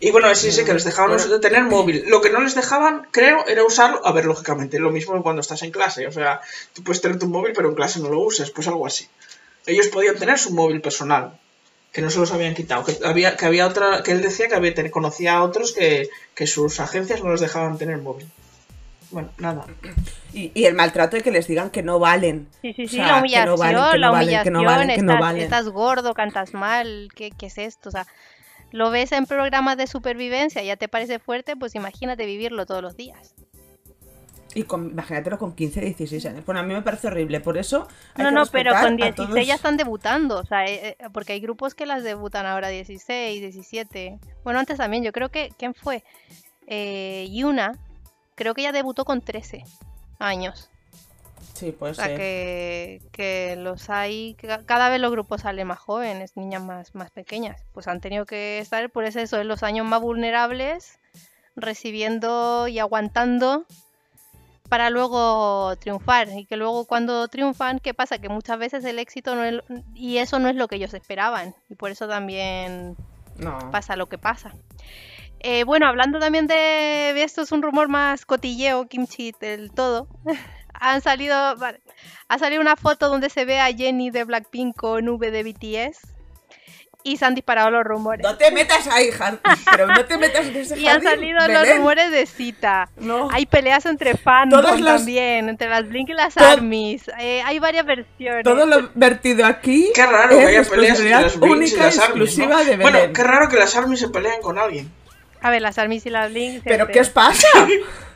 Y 0.00 0.10
bueno, 0.12 0.34
sí, 0.34 0.50
sí, 0.50 0.64
que 0.64 0.72
les 0.72 0.84
dejaban 0.84 1.14
Bueno. 1.16 1.40
tener 1.40 1.64
móvil. 1.64 2.04
Lo 2.06 2.22
que 2.22 2.30
no 2.30 2.40
les 2.40 2.54
dejaban, 2.54 3.06
creo, 3.10 3.46
era 3.46 3.62
usarlo. 3.64 4.00
A 4.06 4.12
ver, 4.12 4.24
lógicamente, 4.24 4.78
lo 4.78 4.90
mismo 4.90 5.14
que 5.14 5.22
cuando 5.22 5.40
estás 5.42 5.62
en 5.62 5.70
clase. 5.72 6.06
O 6.06 6.12
sea, 6.12 6.40
tú 6.72 6.82
puedes 6.82 7.02
tener 7.02 7.18
tu 7.18 7.26
móvil, 7.28 7.52
pero 7.54 7.68
en 7.68 7.74
clase 7.74 8.00
no 8.00 8.08
lo 8.08 8.18
uses, 8.20 8.50
pues 8.50 8.66
algo 8.66 8.86
así. 8.86 9.06
Ellos 9.66 9.88
podían 9.88 10.16
tener 10.16 10.38
su 10.38 10.52
móvil 10.54 10.80
personal, 10.80 11.38
que 11.92 12.00
no 12.02 12.10
se 12.10 12.18
los 12.18 12.32
habían 12.32 12.54
quitado. 12.54 12.84
Que 12.84 12.98
había, 13.04 13.36
que 13.36 13.44
había 13.46 13.66
otra, 13.66 14.02
que 14.02 14.12
él 14.12 14.22
decía 14.22 14.48
que 14.48 14.54
había, 14.54 14.90
conocía 14.90 15.36
a 15.36 15.42
otros 15.44 15.72
que, 15.72 16.08
que 16.34 16.46
sus 16.46 16.80
agencias 16.80 17.22
no 17.22 17.30
les 17.30 17.40
dejaban 17.40 17.78
tener 17.78 17.98
móvil. 17.98 18.26
Bueno, 19.10 19.28
nada. 19.36 19.66
Y, 20.32 20.50
y 20.54 20.64
el 20.64 20.74
maltrato 20.74 21.16
de 21.16 21.22
que 21.22 21.30
les 21.30 21.46
digan 21.46 21.68
que 21.68 21.82
no 21.82 21.98
valen. 21.98 22.48
Sí, 22.62 22.72
sí, 22.72 22.84
O 22.84 22.88
sí, 22.88 22.96
sea, 22.96 23.06
la 23.06 23.12
que 23.14 23.20
humillación, 23.20 23.46
no 23.46 23.56
valen, 23.58 23.90
que 23.92 23.98
la 23.98 24.06
no 24.06 24.12
valen, 24.12 24.18
que 24.18 24.24
humillación, 24.24 24.54
no 24.54 24.64
valen, 24.64 24.88
que 24.88 25.02
no 25.02 25.12
estás, 25.12 25.20
valen. 25.20 25.42
estás 25.42 25.68
gordo, 25.68 26.14
cantas 26.14 26.54
mal, 26.54 27.10
¿qué, 27.14 27.30
¿qué 27.30 27.46
es 27.46 27.58
esto? 27.58 27.90
O 27.90 27.92
sea, 27.92 28.06
lo 28.70 28.90
ves 28.90 29.12
en 29.12 29.26
programas 29.26 29.76
de 29.76 29.86
supervivencia, 29.86 30.62
ya 30.62 30.76
te 30.76 30.88
parece 30.88 31.18
fuerte, 31.18 31.56
pues 31.56 31.74
imagínate 31.74 32.24
vivirlo 32.24 32.64
todos 32.64 32.80
los 32.80 32.96
días. 32.96 33.34
Y 34.54 34.64
con, 34.64 34.90
imagínatelo 34.90 35.38
con 35.38 35.54
15, 35.54 35.80
16 35.80 36.26
años. 36.26 36.44
Bueno, 36.44 36.60
a 36.60 36.62
mí 36.62 36.74
me 36.74 36.82
parece 36.82 37.06
horrible. 37.06 37.40
Por 37.40 37.56
eso. 37.58 37.88
hay 38.14 38.24
No, 38.24 38.30
que 38.30 38.34
no, 38.34 38.46
pero 38.46 38.72
con 38.72 38.84
a 38.94 38.96
16 38.96 39.28
todos- 39.28 39.46
ya 39.46 39.54
están 39.54 39.76
debutando, 39.76 40.38
o 40.40 40.44
sea, 40.44 40.66
eh, 40.66 40.96
eh, 40.98 41.08
porque 41.12 41.32
hay 41.32 41.40
grupos 41.40 41.74
que 41.74 41.86
las 41.86 42.02
debutan 42.02 42.44
ahora 42.46 42.68
16, 42.68 43.40
17. 43.40 44.18
Bueno, 44.44 44.58
antes 44.60 44.76
también, 44.76 45.02
yo 45.02 45.12
creo 45.12 45.30
que, 45.30 45.50
¿quién 45.58 45.74
fue? 45.74 46.04
Eh, 46.66 47.28
Yuna, 47.32 47.78
creo 48.34 48.54
que 48.54 48.60
ella 48.62 48.72
debutó 48.72 49.04
con 49.04 49.20
13 49.22 49.64
años. 50.18 50.68
Sí, 51.54 51.70
puede 51.72 51.92
O 51.92 51.94
sea, 51.94 52.06
ser. 52.06 52.16
que, 52.16 53.00
que 53.12 53.56
los 53.56 53.88
hay, 53.90 54.34
que 54.34 54.48
cada 54.66 54.88
vez 54.88 55.00
los 55.00 55.10
grupos 55.12 55.42
salen 55.42 55.66
más 55.66 55.78
jóvenes, 55.78 56.36
niñas 56.36 56.62
más, 56.62 56.94
más 56.94 57.10
pequeñas. 57.10 57.62
Pues 57.72 57.88
han 57.88 58.00
tenido 58.00 58.26
que 58.26 58.58
estar, 58.58 58.90
por 58.90 59.04
eso, 59.04 59.20
eso, 59.20 59.38
en 59.40 59.48
los 59.48 59.62
años 59.62 59.86
más 59.86 60.00
vulnerables, 60.00 60.98
recibiendo 61.56 62.68
y 62.68 62.78
aguantando 62.78 63.66
para 64.72 64.88
luego 64.88 65.76
triunfar. 65.76 66.30
Y 66.30 66.46
que 66.46 66.56
luego 66.56 66.86
cuando 66.86 67.28
triunfan, 67.28 67.78
¿qué 67.78 67.92
pasa? 67.92 68.16
Que 68.16 68.30
muchas 68.30 68.58
veces 68.58 68.82
el 68.86 68.98
éxito 68.98 69.34
no 69.34 69.44
es, 69.44 69.52
lo- 69.52 69.64
y 69.94 70.16
eso 70.16 70.38
no 70.38 70.48
es 70.48 70.56
lo 70.56 70.66
que 70.66 70.76
ellos 70.76 70.94
esperaban. 70.94 71.54
Y 71.68 71.74
por 71.74 71.90
eso 71.90 72.08
también 72.08 72.96
No. 73.36 73.70
pasa 73.70 73.96
lo 73.96 74.08
que 74.08 74.16
pasa. 74.16 74.54
Eh, 75.40 75.64
bueno, 75.64 75.86
hablando 75.86 76.18
también 76.20 76.46
de, 76.46 76.54
de 76.54 77.22
esto 77.22 77.42
es 77.42 77.52
un 77.52 77.60
rumor 77.60 77.88
más 77.88 78.24
cotilleo, 78.24 78.86
kimchi 78.88 79.32
del 79.38 79.70
todo. 79.72 80.08
han 80.72 81.02
salido, 81.02 81.54
vale, 81.58 81.82
ha 82.28 82.38
salido 82.38 82.62
una 82.62 82.76
foto 82.76 83.10
donde 83.10 83.28
se 83.28 83.44
ve 83.44 83.60
a 83.60 83.66
Jenny 83.74 84.08
de 84.10 84.24
Blackpink 84.24 84.74
con 84.74 85.06
V 85.06 85.30
de 85.30 85.42
BTS 85.42 86.11
y 87.04 87.16
se 87.16 87.24
han 87.24 87.34
disparado 87.34 87.70
los 87.70 87.84
rumores. 87.84 88.22
No 88.22 88.36
te 88.36 88.50
metas 88.50 88.86
ahí, 88.88 89.10
Jar- 89.10 89.38
pero 89.70 89.86
no 89.86 90.04
te 90.04 90.16
metas 90.18 90.46
en 90.46 90.56
ese 90.56 90.78
Y 90.80 90.86
han 90.86 91.02
salido 91.02 91.46
los 91.48 91.68
rumores 91.76 92.10
de 92.10 92.26
cita. 92.26 92.88
No. 92.96 93.28
Hay 93.32 93.46
peleas 93.46 93.86
entre 93.86 94.16
fans 94.16 94.52
las- 94.52 94.84
también, 94.84 95.48
entre 95.48 95.68
las 95.68 95.88
Blink 95.88 96.10
y 96.10 96.14
las 96.14 96.34
To- 96.34 96.44
Armies. 96.44 97.10
Eh, 97.18 97.42
hay 97.44 97.58
varias 97.58 97.84
versiones. 97.86 98.44
Todo 98.44 98.66
lo 98.66 98.90
vertido 98.94 99.46
aquí 99.46 99.90
Qué 99.94 100.06
raro 100.06 100.38
que 100.38 100.46
haya 100.46 100.62
peleas 100.64 100.98
entre 100.98 101.10
las 101.10 101.38
Blinks 101.38 101.72
y 101.72 101.76
las 101.76 101.98
Armies, 101.98 102.36
de 102.36 102.46
Belén. 102.46 102.80
Bueno, 102.80 102.98
qué 103.12 103.24
raro 103.24 103.48
que 103.48 103.56
las 103.56 103.74
Armies 103.76 104.00
se 104.00 104.08
pelean 104.08 104.40
con 104.40 104.58
alguien. 104.58 104.90
A 105.40 105.50
ver, 105.50 105.60
las 105.62 105.76
Armies 105.78 106.06
y 106.06 106.10
las 106.10 106.30
Blink. 106.30 106.62
¿Pero 106.64 106.86
qué 106.88 107.00
os 107.00 107.10
pasa? 107.10 107.46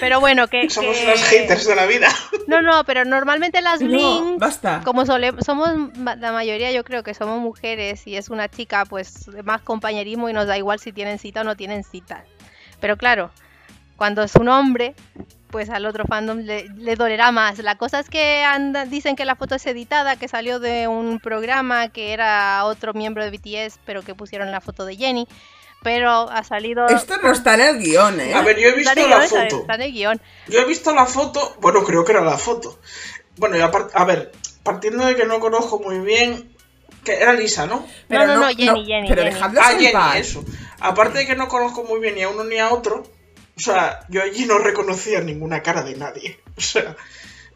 Pero 0.00 0.20
bueno, 0.20 0.48
que. 0.48 0.68
Somos 0.70 0.96
que- 0.96 1.04
unos 1.04 1.22
haters 1.24 1.66
de 1.66 1.74
la 1.76 1.86
vida. 1.86 2.08
No, 2.46 2.62
no, 2.62 2.84
pero 2.84 3.04
normalmente 3.04 3.60
las 3.60 3.80
No, 3.80 3.88
Blink. 3.88 4.38
basta. 4.38 4.80
Como 4.84 5.04
sole- 5.04 5.34
somos 5.44 5.68
la 5.96 6.30
mayoría, 6.30 6.70
yo 6.70 6.84
creo 6.84 7.02
que 7.02 7.12
somos 7.12 7.40
mujeres 7.40 8.06
y 8.06 8.14
es 8.16 8.28
una 8.28 8.48
chica, 8.48 8.84
pues 8.84 9.26
más 9.44 9.62
compañerismo 9.62 10.28
y 10.28 10.32
nos 10.32 10.46
da 10.46 10.56
igual 10.56 10.78
si 10.78 10.92
tienen 10.92 11.18
cita 11.18 11.40
o 11.40 11.44
no 11.44 11.56
tienen 11.56 11.82
cita. 11.82 12.24
Pero 12.80 12.96
claro, 12.96 13.32
cuando 13.96 14.22
es 14.22 14.36
un 14.36 14.48
hombre, 14.48 14.94
pues 15.50 15.70
al 15.70 15.86
otro 15.86 16.04
fandom 16.04 16.38
le, 16.38 16.68
le 16.76 16.94
dolerá 16.94 17.32
más. 17.32 17.58
La 17.58 17.74
cosa 17.74 17.98
es 17.98 18.08
que 18.08 18.44
anda- 18.44 18.84
dicen 18.84 19.16
que 19.16 19.24
la 19.24 19.34
foto 19.34 19.56
es 19.56 19.66
editada, 19.66 20.14
que 20.14 20.28
salió 20.28 20.60
de 20.60 20.86
un 20.86 21.18
programa 21.18 21.88
que 21.88 22.12
era 22.12 22.64
otro 22.64 22.94
miembro 22.94 23.24
de 23.24 23.30
BTS, 23.36 23.80
pero 23.84 24.02
que 24.02 24.14
pusieron 24.14 24.52
la 24.52 24.60
foto 24.60 24.84
de 24.86 24.94
Jenny. 24.96 25.26
Pero 25.86 26.28
ha 26.28 26.42
salido. 26.42 26.86
Esto 26.88 27.16
no 27.22 27.30
está 27.30 27.54
en 27.54 27.60
el 27.60 27.78
guion, 27.78 28.18
¿eh? 28.20 28.34
A 28.34 28.42
ver, 28.42 28.58
yo 28.58 28.68
he 28.70 28.72
visto 28.72 29.06
la 29.08 29.20
foto. 29.22 29.60
está 29.60 29.74
en 29.76 29.82
el 29.82 29.92
guion. 29.92 30.20
Yo 30.48 30.58
he 30.60 30.64
visto 30.64 30.92
la 30.92 31.06
foto, 31.06 31.56
bueno, 31.60 31.84
creo 31.84 32.04
que 32.04 32.10
era 32.10 32.22
la 32.22 32.36
foto. 32.38 32.80
Bueno, 33.36 33.56
y 33.56 33.60
apart- 33.60 33.90
a 33.94 34.04
ver, 34.04 34.32
partiendo 34.64 35.06
de 35.06 35.14
que 35.14 35.26
no 35.26 35.38
conozco 35.38 35.78
muy 35.78 36.00
bien, 36.00 36.50
que 37.04 37.14
era 37.14 37.32
Lisa, 37.34 37.66
¿no? 37.66 37.86
No, 38.08 38.26
no, 38.26 38.36
no, 38.36 38.48
Jenny, 38.48 38.84
Jenny, 38.84 39.08
Pero 39.08 39.22
Jenny. 39.22 39.36
Ah, 39.60 39.72
en 39.72 39.78
Jenny, 39.78 40.18
eso. 40.18 40.44
Aparte 40.80 41.18
de 41.18 41.26
que 41.26 41.36
no 41.36 41.46
conozco 41.46 41.84
muy 41.84 42.00
bien 42.00 42.16
ni 42.16 42.22
a 42.22 42.28
uno 42.30 42.42
ni 42.42 42.58
a 42.58 42.70
otro, 42.70 43.04
o 43.56 43.60
sea, 43.60 44.00
yo 44.08 44.22
allí 44.24 44.44
no 44.44 44.58
reconocía 44.58 45.20
ninguna 45.20 45.62
cara 45.62 45.82
de 45.84 45.94
nadie. 45.94 46.40
O 46.56 46.60
sea, 46.60 46.96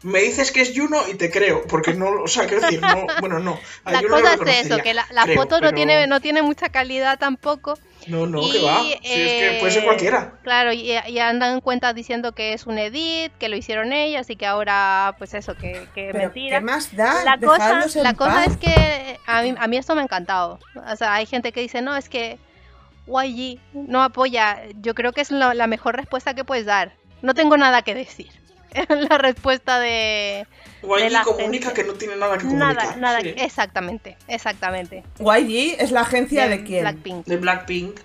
me 0.03 0.19
dices 0.21 0.51
que 0.51 0.61
es 0.61 0.71
Juno 0.75 1.01
y 1.11 1.15
te 1.15 1.29
creo, 1.29 1.63
porque 1.67 1.93
no, 1.93 2.23
o 2.23 2.27
sea, 2.27 2.45
quiero 2.47 2.61
decir, 2.61 2.79
no, 2.81 3.05
bueno, 3.19 3.39
no. 3.39 3.59
a 3.83 3.91
La 3.91 3.99
Juno 3.99 4.15
cosa 4.21 4.33
es 4.51 4.65
eso, 4.67 4.77
que 4.81 4.93
la, 4.93 5.05
la 5.11 5.23
creo, 5.25 5.35
foto 5.35 5.55
no 5.55 5.61
pero- 5.67 5.75
tiene 5.75 6.07
no 6.07 6.21
tiene 6.21 6.41
mucha 6.41 6.69
calidad 6.69 7.19
tampoco. 7.19 7.77
No, 8.07 8.25
no, 8.25 8.41
y, 8.41 8.51
que 8.51 8.59
va. 8.61 8.81
Si 8.81 8.93
es 8.93 8.99
que 9.01 9.57
puede 9.59 9.71
ser 9.71 9.83
eh, 9.83 9.85
cualquiera. 9.85 10.33
Claro, 10.43 10.73
y, 10.73 10.91
y 11.07 11.19
andan 11.19 11.61
cuentas 11.61 11.93
diciendo 11.95 12.31
que 12.33 12.53
es 12.53 12.65
un 12.65 12.77
edit, 12.77 13.31
que 13.37 13.49
lo 13.49 13.55
hicieron 13.55 13.93
ellas 13.93 14.29
y 14.29 14.35
que 14.35 14.45
ahora, 14.45 15.15
pues 15.17 15.33
eso, 15.33 15.55
que, 15.55 15.87
que 15.93 16.09
Pero 16.11 16.19
mentira. 16.19 16.59
¿qué 16.59 16.65
más 16.65 16.95
da? 16.95 17.23
La 17.23 17.37
cosa, 17.37 17.83
en 17.95 18.03
la 18.03 18.13
cosa 18.13 18.45
es 18.45 18.57
que 18.57 19.17
a 19.27 19.41
mí, 19.43 19.53
a 19.57 19.67
mí 19.67 19.77
esto 19.77 19.93
me 19.95 20.01
ha 20.01 20.03
encantado. 20.05 20.59
O 20.91 20.95
sea, 20.95 21.13
hay 21.13 21.25
gente 21.25 21.51
que 21.51 21.61
dice, 21.61 21.81
no, 21.81 21.95
es 21.95 22.09
que 22.09 22.37
YG 23.07 23.59
no 23.73 24.01
apoya. 24.03 24.61
Yo 24.81 24.95
creo 24.95 25.11
que 25.13 25.21
es 25.21 25.31
lo- 25.31 25.53
la 25.53 25.67
mejor 25.67 25.95
respuesta 25.95 26.33
que 26.33 26.43
puedes 26.43 26.65
dar. 26.65 26.93
No 27.21 27.33
tengo 27.33 27.57
nada 27.57 27.81
que 27.83 27.93
decir. 27.95 28.31
la 29.09 29.17
respuesta 29.17 29.79
de... 29.79 30.47
La 30.83 31.23
comunica 31.23 31.67
gente. 31.67 31.81
que 31.83 31.87
no 31.87 31.93
tiene 31.95 32.15
nada 32.15 32.37
que 32.37 32.45
comunicar. 32.45 32.75
Nada, 32.75 32.95
nada. 32.97 33.21
sí. 33.21 33.33
Exactamente, 33.37 34.17
exactamente. 34.27 35.03
YG 35.19 35.75
es 35.79 35.91
la 35.91 36.01
agencia 36.01 36.47
de, 36.47 36.63
quién? 36.63 36.81
Blackpink. 36.81 37.25
De 37.25 37.37
Blackpink. 37.37 37.99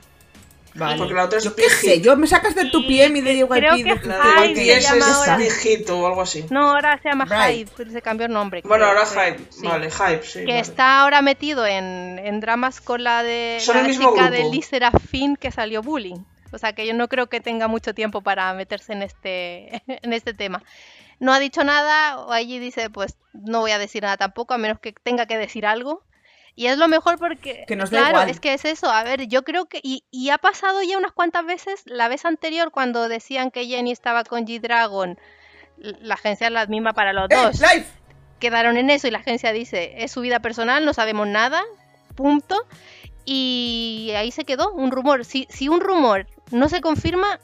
Vale. 0.74 0.98
Porque 0.98 1.14
la 1.14 1.24
otra 1.24 1.38
es 1.38 1.44
Yo 1.44 1.56
qué 1.56 1.70
sé, 1.70 2.02
yo 2.02 2.14
me 2.18 2.26
sacas 2.26 2.54
de 2.54 2.66
tu 2.66 2.86
pie 2.86 3.06
y 3.06 3.20
de 3.22 3.32
YG. 3.38 3.48
creo 3.48 3.76
que 3.76 3.84
de- 3.84 3.90
es 3.92 4.04
La 4.06 4.20
Ay, 4.36 4.52
de 4.52 4.64
se 4.74 4.80
llama 4.82 4.96
es 4.98 5.14
ahora. 5.14 5.36
Big 5.38 5.52
Hit 5.52 5.88
o 5.88 6.06
algo 6.06 6.20
así. 6.20 6.44
No, 6.50 6.68
ahora 6.68 7.00
se 7.02 7.08
llama 7.08 7.24
Right. 7.24 7.70
Hype, 7.74 7.90
se 7.90 8.02
cambió 8.02 8.26
el 8.26 8.32
nombre. 8.34 8.60
Bueno, 8.62 8.84
creo, 8.84 8.98
ahora 8.98 9.06
sí. 9.06 9.62
Vale, 9.62 9.90
Hype, 9.90 10.22
sí. 10.22 10.40
Que 10.40 10.44
vale. 10.44 10.58
está 10.60 11.00
ahora 11.00 11.22
metido 11.22 11.66
en, 11.66 12.18
en 12.18 12.40
dramas 12.40 12.82
con 12.82 13.02
la 13.04 13.22
de 13.22 13.56
Son 13.60 13.76
la 13.76 13.80
el 13.82 13.88
mismo 13.88 14.12
chica 14.12 14.28
de. 14.30 14.50
Lee 14.50 14.60
Serafin 14.60 15.36
que 15.36 15.50
salió 15.50 15.80
bullying. 15.80 16.18
O 16.52 16.58
sea 16.58 16.74
que 16.74 16.86
yo 16.86 16.92
no 16.92 17.08
creo 17.08 17.28
que 17.28 17.40
tenga 17.40 17.68
mucho 17.68 17.94
tiempo 17.94 18.20
para 18.20 18.52
meterse 18.52 18.92
en 18.92 19.02
este, 19.02 19.82
en 19.86 20.12
este 20.12 20.34
tema. 20.34 20.62
No 21.18 21.32
ha 21.32 21.38
dicho 21.38 21.64
nada, 21.64 22.18
o 22.20 22.32
allí 22.32 22.58
dice, 22.58 22.90
pues 22.90 23.16
no 23.32 23.60
voy 23.60 23.70
a 23.70 23.78
decir 23.78 24.02
nada 24.02 24.16
tampoco, 24.16 24.54
a 24.54 24.58
menos 24.58 24.78
que 24.80 24.92
tenga 24.92 25.26
que 25.26 25.38
decir 25.38 25.66
algo. 25.66 26.02
Y 26.54 26.66
es 26.68 26.78
lo 26.78 26.88
mejor 26.88 27.18
porque, 27.18 27.64
Que 27.68 27.76
nos 27.76 27.90
claro, 27.90 28.10
igual. 28.10 28.30
es 28.30 28.40
que 28.40 28.54
es 28.54 28.64
eso. 28.64 28.90
A 28.90 29.02
ver, 29.04 29.26
yo 29.26 29.42
creo 29.42 29.66
que, 29.66 29.80
y, 29.82 30.04
y 30.10 30.30
ha 30.30 30.38
pasado 30.38 30.82
ya 30.82 30.96
unas 30.96 31.12
cuantas 31.12 31.44
veces, 31.44 31.82
la 31.84 32.08
vez 32.08 32.24
anterior 32.24 32.70
cuando 32.70 33.08
decían 33.08 33.50
que 33.50 33.66
Jenny 33.66 33.92
estaba 33.92 34.24
con 34.24 34.46
G-Dragon, 34.46 35.18
la 35.76 36.14
agencia 36.14 36.46
es 36.46 36.52
la 36.52 36.66
misma 36.66 36.94
para 36.94 37.12
los 37.12 37.30
¡Eh, 37.30 37.34
dos 37.34 37.60
live! 37.60 37.86
quedaron 38.40 38.76
en 38.78 38.88
eso 38.90 39.06
y 39.06 39.10
la 39.10 39.18
agencia 39.18 39.52
dice 39.52 39.94
es 40.02 40.12
su 40.12 40.20
vida 40.20 40.40
personal, 40.40 40.84
no 40.84 40.92
sabemos 40.94 41.26
nada, 41.28 41.62
punto. 42.14 42.66
Y 43.26 44.12
ahí 44.16 44.30
se 44.30 44.44
quedó 44.44 44.72
un 44.72 44.90
rumor. 44.90 45.24
Si, 45.24 45.46
si 45.50 45.68
un 45.68 45.80
rumor 45.80 46.26
no 46.52 46.68
se 46.68 46.80
confirma, 46.80 47.40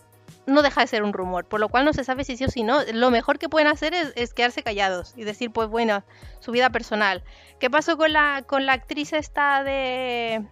no 0.47 0.63
deja 0.63 0.81
de 0.81 0.87
ser 0.89 1.03
un 1.05 1.13
rumor, 1.13 1.45
por 1.45 1.61
lo 1.61 1.69
cual 1.69 1.85
no 1.85 1.93
se 1.93 2.03
sabe 2.05 2.25
si 2.25 2.37
sí 2.37 2.45
o 2.45 2.49
si 2.49 2.63
no. 2.65 2.81
Lo 2.93 3.11
mejor 3.11 3.39
que 3.39 3.49
pueden 3.49 3.69
hacer 3.69 3.95
es, 3.95 4.13
es 4.17 4.35
quedarse 4.35 4.63
callados 4.63 5.15
y 5.17 5.25
decir, 5.25 5.51
pues 5.53 5.69
bueno, 5.69 6.03
su 6.41 6.51
vida 6.53 6.71
personal. 6.71 7.23
¿Qué 7.61 7.71
pasó 7.71 7.97
con 7.97 8.13
la, 8.13 8.43
con 8.47 8.67
la 8.67 8.73
actriz 8.73 9.13
esta 9.13 9.63
de... 9.63 10.45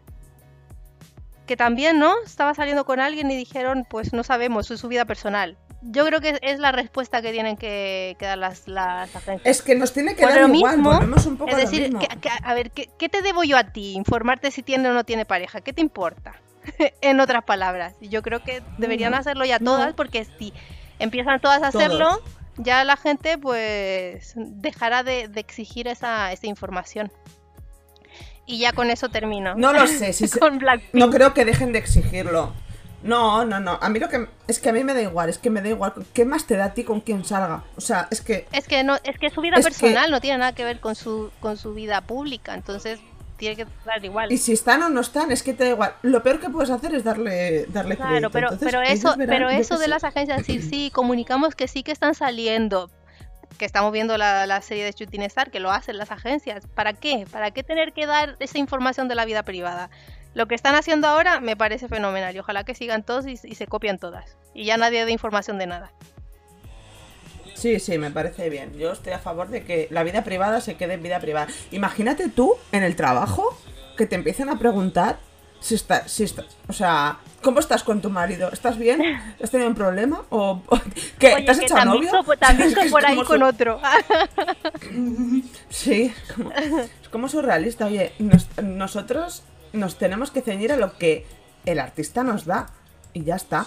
que 1.46 1.56
también, 1.56 1.98
¿no? 1.98 2.14
Estaba 2.24 2.54
saliendo 2.54 2.84
con 2.84 3.00
alguien 3.00 3.30
y 3.30 3.36
dijeron, 3.36 3.84
pues 3.90 4.12
no 4.12 4.22
sabemos, 4.22 4.70
es 4.70 4.78
su 4.80 4.86
vida 4.88 5.04
personal. 5.06 5.58
Yo 5.82 6.04
creo 6.04 6.20
que 6.20 6.38
es 6.42 6.58
la 6.60 6.72
respuesta 6.72 7.22
que 7.22 7.32
tienen 7.32 7.56
que, 7.56 8.14
que 8.18 8.26
dar 8.26 8.36
las, 8.38 8.68
las 8.68 9.16
agencias. 9.16 9.56
Es 9.56 9.62
que 9.62 9.74
nos 9.74 9.92
tiene 9.94 10.14
que 10.14 10.22
Por 10.22 10.30
dar 10.34 10.46
lo 10.48 10.54
igual, 10.54 10.76
mismo, 10.76 10.90
un 11.30 11.36
poco 11.38 11.48
Es 11.50 11.54
a 11.54 11.58
lo 11.58 11.64
decir, 11.64 11.82
mismo. 11.84 11.98
que- 12.00 12.06
que- 12.20 12.28
a 12.44 12.54
ver, 12.54 12.70
¿qué, 12.70 12.90
qué 12.98 13.08
te 13.08 13.22
debo 13.22 13.44
yo 13.44 13.56
a 13.56 13.64
ti? 13.64 13.94
Informarte 13.94 14.50
si 14.50 14.62
tiene 14.62 14.90
o 14.90 14.92
no 14.92 15.04
tiene 15.04 15.24
pareja. 15.24 15.62
¿Qué 15.62 15.72
te 15.72 15.80
importa? 15.80 16.34
en 17.00 17.20
otras 17.20 17.44
palabras. 17.44 17.94
Yo 18.00 18.22
creo 18.22 18.42
que 18.42 18.62
deberían 18.78 19.14
hacerlo 19.14 19.44
ya 19.44 19.58
todas 19.58 19.94
porque 19.94 20.26
si 20.38 20.52
empiezan 20.98 21.40
todas 21.40 21.62
a 21.62 21.68
hacerlo, 21.68 22.20
ya 22.56 22.84
la 22.84 22.96
gente 22.96 23.38
pues 23.38 24.32
dejará 24.36 25.02
de, 25.02 25.28
de 25.28 25.40
exigir 25.40 25.88
esa, 25.88 26.32
esa 26.32 26.46
información. 26.46 27.10
Y 28.46 28.58
ya 28.58 28.72
con 28.72 28.90
eso 28.90 29.08
termino. 29.08 29.54
No 29.54 29.72
lo 29.72 29.86
sé, 29.86 30.12
si 30.12 30.26
se- 30.28 30.38
con 30.38 30.60
no 30.92 31.10
creo 31.10 31.34
que 31.34 31.44
dejen 31.44 31.72
de 31.72 31.78
exigirlo. 31.78 32.52
No, 33.02 33.46
no, 33.46 33.60
no. 33.60 33.78
A 33.80 33.88
mí 33.88 33.98
lo 33.98 34.10
que 34.10 34.26
es 34.46 34.58
que 34.58 34.68
a 34.68 34.72
mí 34.74 34.84
me 34.84 34.92
da 34.92 35.00
igual, 35.00 35.30
es 35.30 35.38
que 35.38 35.48
me 35.48 35.62
da 35.62 35.68
igual. 35.70 35.94
¿Qué 36.12 36.26
más 36.26 36.46
te 36.46 36.56
da 36.56 36.66
a 36.66 36.74
ti 36.74 36.84
con 36.84 37.00
quien 37.00 37.24
salga? 37.24 37.64
O 37.76 37.80
sea, 37.80 38.08
es 38.10 38.20
que 38.20 38.46
Es 38.52 38.66
que 38.68 38.84
no, 38.84 38.96
es 39.04 39.18
que 39.18 39.30
su 39.30 39.40
vida 39.40 39.56
que- 39.56 39.62
personal 39.62 40.10
no 40.10 40.20
tiene 40.20 40.36
nada 40.38 40.52
que 40.54 40.64
ver 40.64 40.80
con 40.80 40.94
su, 40.94 41.30
con 41.40 41.56
su 41.56 41.72
vida 41.72 42.02
pública, 42.02 42.52
entonces 42.54 43.00
tiene 43.40 43.56
que 43.56 43.66
dar 43.84 44.04
igual. 44.04 44.30
y 44.30 44.38
si 44.38 44.52
están 44.52 44.82
o 44.84 44.88
no 44.88 45.00
están, 45.00 45.32
es 45.32 45.42
que 45.42 45.52
te 45.54 45.64
da 45.64 45.70
igual. 45.70 45.94
Lo 46.02 46.22
peor 46.22 46.38
que 46.40 46.48
puedes 46.50 46.70
hacer 46.70 46.94
es 46.94 47.02
darle 47.02 47.66
darle 47.66 47.96
Claro, 47.96 48.30
crédito. 48.30 48.30
pero, 48.30 48.52
Entonces, 48.52 48.66
pero 48.70 48.82
eso, 48.82 49.16
verán, 49.16 49.36
pero 49.36 49.50
eso 49.50 49.78
de 49.78 49.84
sé. 49.84 49.90
las 49.90 50.04
agencias 50.04 50.38
decir 50.38 50.62
sí, 50.70 50.90
comunicamos 50.94 51.56
que 51.56 51.66
sí 51.66 51.82
que 51.82 51.90
están 51.92 52.14
saliendo, 52.14 52.90
que 53.58 53.64
estamos 53.64 53.92
viendo 53.92 54.16
la, 54.16 54.46
la 54.46 54.60
serie 54.62 54.84
de 54.84 54.92
Shooting 54.92 55.22
Star, 55.22 55.50
que 55.50 55.58
lo 55.60 55.70
hacen 55.72 55.98
las 55.98 56.10
agencias. 56.12 56.66
¿Para 56.68 56.92
qué? 56.92 57.26
¿Para 57.32 57.50
qué 57.50 57.62
tener 57.64 57.92
que 57.92 58.06
dar 58.06 58.36
esa 58.40 58.58
información 58.58 59.08
de 59.08 59.16
la 59.16 59.24
vida 59.24 59.42
privada? 59.42 59.90
Lo 60.34 60.46
que 60.46 60.54
están 60.54 60.76
haciendo 60.76 61.08
ahora 61.08 61.40
me 61.40 61.56
parece 61.56 61.88
fenomenal 61.88 62.36
y 62.36 62.38
ojalá 62.38 62.62
que 62.64 62.74
sigan 62.76 63.02
todos 63.02 63.26
y, 63.26 63.32
y 63.42 63.54
se 63.56 63.66
copien 63.66 63.98
todas. 63.98 64.36
Y 64.54 64.64
ya 64.64 64.76
nadie 64.76 65.04
dé 65.04 65.10
información 65.10 65.58
de 65.58 65.66
nada. 65.66 65.90
Sí, 67.60 67.78
sí, 67.78 67.98
me 67.98 68.10
parece 68.10 68.48
bien. 68.48 68.72
Yo 68.78 68.92
estoy 68.92 69.12
a 69.12 69.18
favor 69.18 69.48
de 69.48 69.64
que 69.64 69.86
la 69.90 70.02
vida 70.02 70.24
privada 70.24 70.60
se 70.62 70.76
quede 70.76 70.94
en 70.94 71.02
vida 71.02 71.20
privada. 71.20 71.48
Imagínate 71.72 72.28
tú 72.28 72.54
en 72.72 72.82
el 72.82 72.96
trabajo 72.96 73.56
que 73.96 74.06
te 74.06 74.14
empiecen 74.16 74.48
a 74.48 74.58
preguntar 74.58 75.18
si 75.60 75.74
está, 75.74 76.08
si 76.08 76.24
está, 76.24 76.46
o 76.68 76.72
sea, 76.72 77.18
¿cómo 77.42 77.60
estás 77.60 77.82
con 77.84 78.00
tu 78.00 78.08
marido? 78.08 78.48
¿Estás 78.50 78.78
bien? 78.78 79.02
¿Has 79.42 79.50
tenido 79.50 79.68
un 79.68 79.74
problema? 79.74 80.22
¿O 80.30 80.62
o- 80.66 80.80
qué? 81.18 81.34
Oye, 81.34 81.44
¿Te 81.44 81.50
has 81.50 81.60
que 81.60 81.66
han 81.74 81.88
novio? 81.88 82.00
visto, 82.00 82.24
te 82.38 82.46
han 82.46 82.56
Es 82.62 82.64
visto 82.68 82.80
que 82.80 82.86
es 82.86 82.92
por 82.92 83.04
ahí 83.04 83.22
con 83.22 83.42
otro. 83.42 83.78
Sí, 85.68 86.12
es 86.26 86.32
como, 86.32 86.50
es 86.52 87.08
como 87.10 87.28
surrealista. 87.28 87.86
Oye, 87.86 88.12
nos- 88.18 88.48
nosotros 88.62 89.42
nos 89.74 89.98
tenemos 89.98 90.30
que 90.30 90.40
ceñir 90.40 90.72
a 90.72 90.76
lo 90.76 90.96
que 90.96 91.26
el 91.66 91.78
artista 91.78 92.22
nos 92.24 92.46
da. 92.46 92.70
Y 93.12 93.24
ya 93.24 93.36
está. 93.36 93.66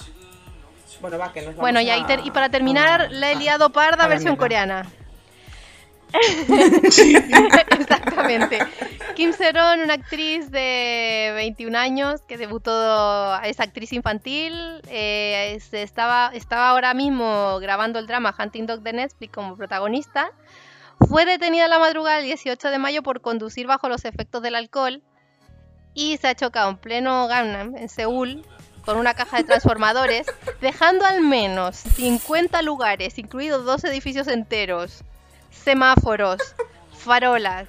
Bueno, 1.01 1.17
va, 1.17 1.31
que 1.33 1.39
nos 1.41 1.47
vamos 1.49 1.61
Bueno, 1.61 1.81
y, 1.81 1.89
ahí 1.89 2.01
a- 2.01 2.07
ter- 2.07 2.21
y 2.25 2.31
para 2.31 2.49
terminar, 2.49 3.07
la 3.11 3.31
he 3.31 3.35
liado 3.35 3.69
parda 3.71 4.07
versión 4.07 4.35
coreana. 4.35 4.85
Exactamente. 7.71 8.59
Kim 9.15 9.33
Seron, 9.33 9.81
una 9.81 9.95
actriz 9.95 10.49
de 10.51 11.31
21 11.35 11.77
años 11.77 12.21
que 12.27 12.37
debutó, 12.37 13.35
es 13.43 13.59
actriz 13.59 13.93
infantil, 13.93 14.53
eh, 14.87 15.53
es- 15.55 15.73
estaba, 15.73 16.31
estaba 16.33 16.69
ahora 16.69 16.93
mismo 16.93 17.57
grabando 17.59 17.99
el 17.99 18.07
drama 18.07 18.35
Hunting 18.37 18.65
Dog 18.65 18.81
de 18.81 18.93
Netflix 18.93 19.33
como 19.33 19.55
protagonista. 19.55 20.31
Fue 21.09 21.25
detenida 21.25 21.67
la 21.67 21.79
madrugada 21.79 22.17
del 22.17 22.25
18 22.25 22.69
de 22.69 22.77
mayo 22.79 23.03
por 23.03 23.21
conducir 23.21 23.67
bajo 23.67 23.89
los 23.89 24.05
efectos 24.05 24.41
del 24.41 24.55
alcohol 24.55 25.01
y 25.93 26.17
se 26.17 26.27
ha 26.27 26.35
chocado 26.35 26.69
en 26.69 26.77
pleno 26.77 27.27
Gangnam, 27.27 27.75
en 27.75 27.89
Seúl, 27.89 28.45
con 28.85 28.97
una 28.97 29.13
caja 29.13 29.37
de 29.37 29.43
transformadores, 29.43 30.27
dejando 30.61 31.05
al 31.05 31.21
menos 31.21 31.77
50 31.77 32.61
lugares, 32.61 33.17
incluidos 33.17 33.65
dos 33.65 33.83
edificios 33.83 34.27
enteros, 34.27 35.03
semáforos, 35.51 36.41
farolas 36.97 37.67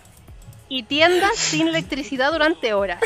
y 0.69 0.83
tiendas 0.85 1.37
sin 1.37 1.69
electricidad 1.69 2.33
durante 2.33 2.75
horas. 2.75 3.01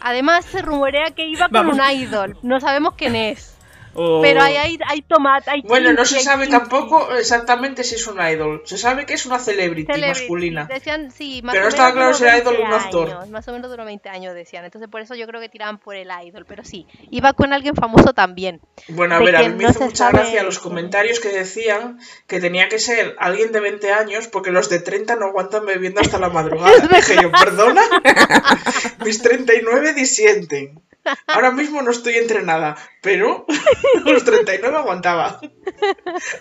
Además, 0.00 0.46
se 0.46 0.62
rumorea 0.62 1.10
que 1.10 1.26
iba 1.26 1.48
con 1.48 1.52
Vamos. 1.52 1.78
un 1.78 1.90
idol. 1.90 2.38
No 2.42 2.58
sabemos 2.60 2.94
quién 2.94 3.14
es. 3.14 3.54
O- 3.94 4.20
Pero 4.22 4.40
hay, 4.42 4.56
hay, 4.56 4.78
hay 4.86 5.02
tomate, 5.02 5.50
hay 5.50 5.62
Bueno, 5.62 5.92
no 5.92 6.04
se 6.04 6.20
sabe 6.20 6.46
kimchi. 6.46 6.58
tampoco 6.58 7.12
exactamente 7.16 7.82
si 7.82 7.96
es 7.96 8.06
un 8.06 8.20
idol. 8.20 8.62
Se 8.64 8.78
sabe 8.78 9.04
que 9.04 9.14
es 9.14 9.26
una 9.26 9.38
celebrity, 9.38 9.92
Celebrity. 9.92 10.20
masculina. 10.20 10.64
Decían, 10.66 11.10
sí, 11.10 11.40
más 11.42 11.52
Pero 11.52 11.64
no 11.64 11.68
estaba 11.70 11.92
claro 11.92 12.14
si 12.14 12.22
era 12.22 12.38
idol 12.38 12.54
o 12.54 12.58
20 12.58 12.66
un 12.68 12.72
actor. 12.80 13.28
Más 13.28 13.48
o 13.48 13.52
menos 13.52 13.68
duró 13.70 13.84
20 13.84 14.08
años, 14.08 14.34
decían. 14.34 14.64
Entonces, 14.64 14.88
por 14.88 15.00
eso 15.00 15.14
yo 15.16 15.26
creo 15.26 15.40
que 15.40 15.48
tiraban 15.48 15.78
por 15.78 15.96
el 15.96 16.08
idol. 16.24 16.44
Pero 16.46 16.64
sí, 16.64 16.86
iba 17.10 17.32
con 17.32 17.52
alguien 17.52 17.74
famoso 17.74 18.12
también. 18.14 18.60
Bueno, 18.88 19.16
a 19.16 19.18
ver, 19.18 19.34
a 19.36 19.40
mí 19.42 19.48
me 19.56 19.64
no 19.64 19.70
hizo 19.70 19.80
mucha 19.80 20.10
gracia 20.10 20.42
los 20.44 20.60
comentarios 20.60 21.18
que 21.18 21.30
decían 21.30 21.98
que 22.28 22.38
tenía 22.40 22.68
que 22.68 22.78
ser 22.78 23.16
alguien 23.18 23.50
de 23.52 23.60
20 23.60 23.92
años 23.92 24.28
porque 24.28 24.50
los 24.52 24.68
de 24.68 24.78
30 24.80 25.16
no 25.16 25.26
aguantan 25.26 25.66
bebiendo 25.66 26.00
hasta 26.00 26.18
la 26.18 26.28
madrugada. 26.28 26.72
Dije 26.94 27.16
yo, 27.22 27.30
perdona, 27.32 27.82
mis 29.04 29.20
39 29.22 29.94
disienten. 29.94 30.80
Ahora 31.26 31.50
mismo 31.50 31.82
no 31.82 31.90
estoy 31.90 32.14
entrenada, 32.14 32.76
pero 33.00 33.46
los 34.04 34.24
39 34.24 34.76
aguantaba. 34.76 35.40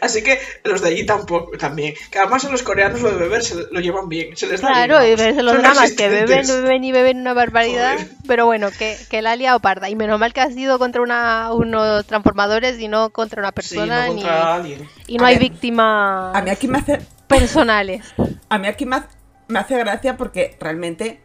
Así 0.02 0.24
que 0.24 0.40
los 0.64 0.82
de 0.82 0.90
allí 0.90 1.06
tampoco, 1.06 1.58
también. 1.58 1.94
Que 2.12 2.20
además 2.20 2.46
a 2.46 2.50
los 2.50 2.64
coreanos 2.64 3.02
lo 3.02 3.12
de 3.12 3.18
beber 3.18 3.44
se 3.44 3.56
lo 3.72 3.80
llevan 3.80 4.10
bien, 4.10 4.36
se 4.36 4.48
les 4.48 4.62
da 4.62 4.68
Claro, 4.70 5.00
bien, 5.00 5.12
y 5.14 5.16
ves 5.22 5.36
los 5.44 5.58
dramas 5.58 5.92
que 5.94 6.08
beben, 6.10 6.46
beben 6.48 6.84
y 6.84 6.92
beben 6.92 7.20
una 7.22 7.34
barbaridad. 7.34 7.94
Joder. 7.94 8.08
Pero 8.28 8.46
bueno, 8.46 8.70
que, 8.78 8.98
que 9.10 9.22
la 9.22 9.32
ha 9.32 9.36
liado 9.36 9.60
parda. 9.60 9.90
Y 9.90 9.96
menos 9.96 10.20
mal 10.20 10.34
que 10.34 10.42
ha 10.42 10.50
sido 10.52 10.80
contra 10.80 11.02
una, 11.02 11.52
unos 11.54 12.06
transformadores 12.06 12.80
y 12.80 12.88
no 12.88 13.10
contra 13.12 13.40
una 13.42 13.50
Sí, 13.50 13.54
persona. 13.56 14.08
no 14.08 14.14
ni- 14.14 14.22
contra 14.22 14.56
alguien. 14.56 14.90
y 15.08 15.18
no 15.18 15.26
A 15.26 15.28
hay 15.28 15.36
ver, 15.36 15.44
víctimas 15.50 16.36
A 16.36 16.42
mí 16.42 16.50
aquí 16.50 16.68
me 16.68 16.80
hace, 16.80 17.00
personales. 17.28 18.06
a 18.50 18.58
mí 18.58 18.68
aquí 18.68 18.86
me 18.86 18.98
hace, 18.98 19.08
me 19.48 19.60
hace 19.60 19.78
gracia 19.78 20.18
porque 20.18 20.58
realmente, 20.60 21.22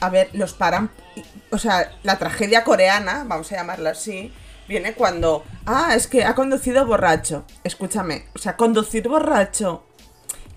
a 0.00 0.10
ver, 0.10 0.30
los 0.32 0.54
paran, 0.54 0.90
o 1.50 1.58
sea, 1.58 1.92
la 2.02 2.18
tragedia 2.18 2.64
coreana, 2.64 3.24
vamos 3.26 3.50
a 3.52 3.56
llamarlo 3.56 3.88
así, 3.88 4.32
viene 4.68 4.94
cuando, 4.94 5.44
ah, 5.66 5.94
es 5.94 6.06
que 6.06 6.24
ha 6.24 6.34
conducido 6.34 6.86
borracho. 6.86 7.44
Escúchame, 7.64 8.26
o 8.34 8.38
sea, 8.38 8.56
conducir 8.56 9.08
borracho, 9.08 9.84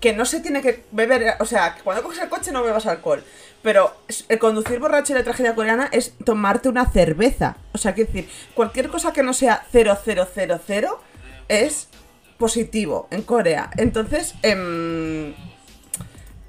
que 0.00 0.12
no 0.12 0.24
se 0.24 0.40
tiene 0.40 0.62
que 0.62 0.84
beber, 0.92 1.36
o 1.40 1.46
sea, 1.46 1.76
cuando 1.82 2.02
coges 2.02 2.20
el 2.20 2.28
coche 2.28 2.52
no 2.52 2.62
bebas 2.62 2.86
alcohol. 2.86 3.24
Pero 3.62 3.94
el 4.28 4.38
conducir 4.40 4.80
borracho 4.80 5.12
en 5.12 5.20
la 5.20 5.24
tragedia 5.24 5.54
coreana 5.54 5.88
es 5.92 6.14
tomarte 6.24 6.68
una 6.68 6.90
cerveza. 6.90 7.56
O 7.72 7.78
sea, 7.78 7.94
quiero 7.94 8.12
decir, 8.12 8.28
cualquier 8.54 8.88
cosa 8.88 9.12
que 9.12 9.22
no 9.22 9.32
sea 9.32 9.64
0000 9.70 10.88
es 11.48 11.88
positivo 12.38 13.06
en 13.12 13.22
Corea. 13.22 13.70
Entonces, 13.76 14.34
em, 14.42 15.32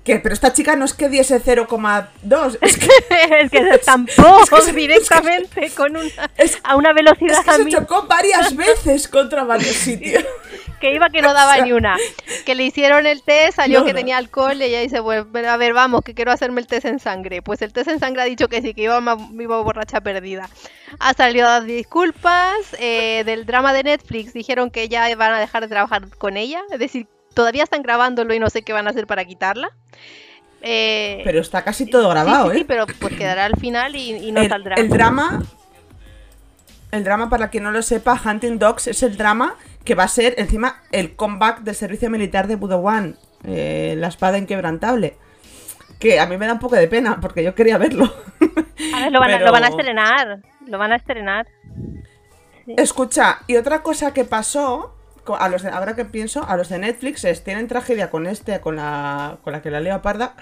que 0.04 0.20
pero 0.20 0.34
esta 0.34 0.52
chica 0.52 0.76
no 0.76 0.84
es 0.86 0.94
que 0.94 1.08
diese 1.10 1.42
0,2, 1.42 2.58
es 2.62 2.78
que, 2.78 2.90
es 3.42 3.52
que 3.52 3.58
se 3.60 3.76
estampó 3.76 4.40
directamente 4.76 5.70
con 5.72 5.96
una, 5.96 6.32
Es- 6.38 6.60
a 6.64 6.76
una 6.76 6.94
velocidad 6.94 7.40
es 7.40 7.46
que 7.58 7.64
se 7.64 7.70
chocó 7.70 8.04
varias 8.08 8.56
veces 8.56 9.08
contra 9.08 9.44
varios 9.44 9.76
sitios. 9.76 10.24
que 10.82 10.94
iba 10.94 11.10
que 11.10 11.22
no 11.22 11.34
daba 11.34 11.52
O 11.52 11.56
sea- 11.56 11.66
ni 11.66 11.72
una. 11.72 11.96
Que 12.46 12.56
le 12.56 12.64
hicieron 12.64 13.06
el 13.06 13.24
test, 13.24 13.56
salió 13.56 13.80
No, 13.80 13.86
que 13.86 13.94
no. 13.94 14.00
tenía 14.00 14.18
alcohol 14.18 14.58
y 14.62 14.64
ella 14.66 14.82
dice, 14.82 15.00
bueno, 15.00 15.26
a 15.50 15.58
ver, 15.58 15.74
vamos, 15.74 16.02
que 16.04 16.14
quiero 16.14 16.32
hacerme 16.32 16.60
el 16.60 16.68
test 16.68 16.86
en 16.86 17.00
sangre. 17.00 17.42
Pues 17.42 17.62
el 17.62 17.72
test 17.72 17.88
en 17.90 18.00
sangre 18.00 18.24
ha 18.24 18.26
dicho 18.26 18.50
que 18.50 18.62
sí, 18.62 18.74
que 18.74 18.84
iba, 18.84 19.02
iba 19.40 19.62
borracha 19.62 20.02
perdida. 20.02 20.50
Ha 21.00 21.14
salido 21.14 21.48
a 21.48 21.52
dar 21.52 21.64
disculpas. 21.64 22.54
eh, 22.80 23.24
del 23.26 23.46
drama 23.46 23.72
de 23.74 23.84
Netflix 23.84 24.34
dijeron 24.34 24.70
que 24.70 24.90
ya 24.90 25.16
van 25.16 25.32
a 25.34 25.40
dejar 25.40 25.62
de 25.64 25.70
trabajar 25.70 26.10
con 26.18 26.36
ella. 26.36 26.62
Es 26.72 26.80
decir, 26.80 27.08
todavía 27.34 27.64
están 27.64 27.82
grabándolo 27.84 28.34
y 28.34 28.40
no 28.40 28.50
sé 28.50 28.62
qué 28.64 28.74
van 28.74 28.88
a 28.88 28.92
hacer 28.92 29.08
para 29.08 29.26
quitarla. 29.26 29.72
Eh, 30.62 31.22
Pero 31.26 31.42
está 31.42 31.64
casi 31.64 31.86
todo 31.86 32.10
grabado, 32.10 32.50
sí, 32.52 32.56
sí, 32.58 32.62
¿eh? 32.62 32.66
pero 32.68 32.86
pues 33.00 33.16
quedará 33.16 33.46
al 33.46 33.58
final 33.58 33.96
y, 33.96 34.12
y 34.16 34.32
no 34.32 34.42
el, 34.42 34.50
saldrá. 34.50 34.76
el 34.76 34.88
drama. 34.90 35.44
El 36.92 37.04
drama, 37.04 37.30
para 37.30 37.50
quien 37.50 37.64
no 37.64 37.72
lo 37.72 37.82
sepa, 37.82 38.22
Hunting 38.24 38.60
Dogs 38.60 38.88
es 38.88 39.04
el 39.04 39.18
drama 39.18 39.56
que 39.84 39.96
va 39.96 40.04
a 40.04 40.08
ser 40.08 40.36
encima 40.38 40.82
el 40.92 41.16
comeback 41.16 41.60
del 41.62 41.76
servicio 41.76 42.10
militar 42.10 42.48
de 42.48 42.56
Budowan, 42.56 43.18
eh, 43.44 43.96
la 43.98 44.08
espada 44.08 44.38
inquebrantable. 44.38 45.18
Que 46.00 46.20
a 46.20 46.28
mí 46.28 46.38
me 46.38 46.46
da 46.48 46.54
un 46.54 46.60
poco 46.60 46.76
de 46.76 46.88
pena, 46.88 47.20
porque 47.20 47.44
yo 47.44 47.56
quería 47.56 47.78
verlo. 47.78 48.06
A 48.94 49.00
ver, 49.00 49.12
lo 49.12 49.20
van, 49.20 49.32
a, 49.32 49.34
pero- 49.34 49.46
lo 49.48 49.52
van 49.52 49.64
a 49.64 49.68
estrenar. 49.68 50.40
Lo 50.68 50.78
van 50.78 50.92
a 50.94 50.96
estrenar. 50.96 51.48
Escucha, 52.68 53.40
y 53.48 53.58
otra 53.58 53.82
cosa 53.84 54.14
que 54.14 54.24
pasó, 54.24 54.96
a 55.28 55.50
los 55.50 55.62
de- 55.64 55.70
ahora 55.70 55.96
que 55.96 56.06
pienso, 56.06 56.44
a 56.44 56.58
los 56.58 56.70
de 56.70 56.80
Netflix 56.80 57.24
es, 57.24 57.44
tienen 57.44 57.68
tragedia 57.68 58.10
con 58.10 58.28
este, 58.28 58.60
con 58.62 58.76
la, 58.76 59.38
con 59.44 59.54
la 59.54 59.62
que 59.62 59.72
la 59.72 59.80
leo 59.80 60.02
parda, 60.02 60.36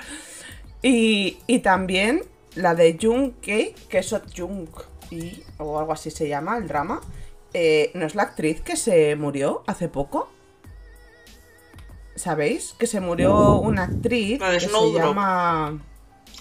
y, 0.82 1.38
y 1.48 1.60
también 1.60 2.24
la 2.56 2.74
de 2.76 2.98
Jung 3.00 3.34
Kei, 3.42 3.76
que 3.90 4.00
es 4.00 4.16
Jung, 4.36 4.68
y, 5.12 5.44
o 5.58 5.78
algo 5.80 5.94
así 5.94 6.10
se 6.12 6.28
llama, 6.28 6.58
el 6.58 6.68
drama, 6.68 7.02
eh, 7.54 7.92
¿no 7.94 8.06
es 8.06 8.16
la 8.16 8.24
actriz 8.24 8.62
que 8.62 8.76
se 8.76 9.16
murió 9.16 9.64
hace 9.68 9.88
poco? 9.88 10.30
¿Sabéis? 12.16 12.76
Que 12.78 12.88
se 12.88 13.00
murió 13.00 13.56
una 13.56 13.84
actriz 13.84 14.40
La 14.40 14.50
de 14.50 14.58
que 14.60 14.68
se 14.68 14.92
llama... 14.94 15.80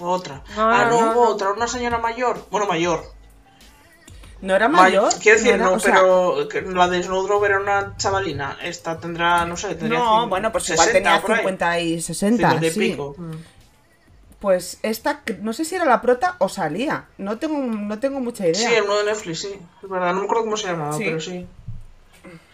Otra. 0.01 0.43
No, 0.57 0.71
ah, 0.71 0.87
no. 0.89 1.21
otra, 1.29 1.53
una 1.53 1.67
señora 1.67 1.99
mayor. 1.99 2.47
Bueno, 2.51 2.67
mayor. 2.67 3.03
¿No 4.43 4.57
era 4.57 4.69
May- 4.69 4.83
mayor? 4.93 5.13
Quiero 5.21 5.39
decir, 5.39 5.59
no, 5.59 5.79
sea, 5.79 5.95
pero 5.95 6.49
la 6.73 6.89
de 6.89 7.03
Snowdrop 7.03 7.45
era 7.45 7.61
una 7.61 7.95
chavalina. 7.99 8.57
Esta 8.63 8.99
tendrá, 8.99 9.45
no 9.45 9.57
sé, 9.57 9.75
tendría 9.75 9.99
No, 9.99 10.29
bueno, 10.29 10.51
pues 10.51 10.71
igual 10.71 10.89
60 10.89 10.93
tenía 11.11 11.21
por 11.23 11.33
ahí. 11.33 11.39
50 11.41 11.81
y 11.81 12.01
60, 12.01 12.37
50 12.49 12.67
y 12.67 12.71
sí. 12.71 12.79
pico. 12.81 13.17
Pues 14.39 14.79
esta, 14.83 15.21
no 15.43 15.53
sé 15.53 15.67
si 15.67 15.75
era 15.75 15.85
la 15.85 16.01
prota 16.01 16.37
o 16.39 16.49
salía. 16.49 17.05
No 17.19 17.37
tengo, 17.37 17.59
no 17.59 17.99
tengo 17.99 18.21
mucha 18.21 18.45
idea. 18.49 18.55
Sí, 18.69 18.75
el 18.75 18.85
uno 18.85 18.97
de 18.99 19.05
Netflix, 19.05 19.41
sí. 19.41 19.61
Es 19.83 19.89
verdad, 19.91 20.15
no 20.15 20.21
me 20.21 20.25
acuerdo 20.25 20.45
cómo 20.45 20.57
se 20.57 20.69
llamaba, 20.69 20.95
Sí. 20.95 21.03
pero 21.05 21.21
sí. 21.21 21.47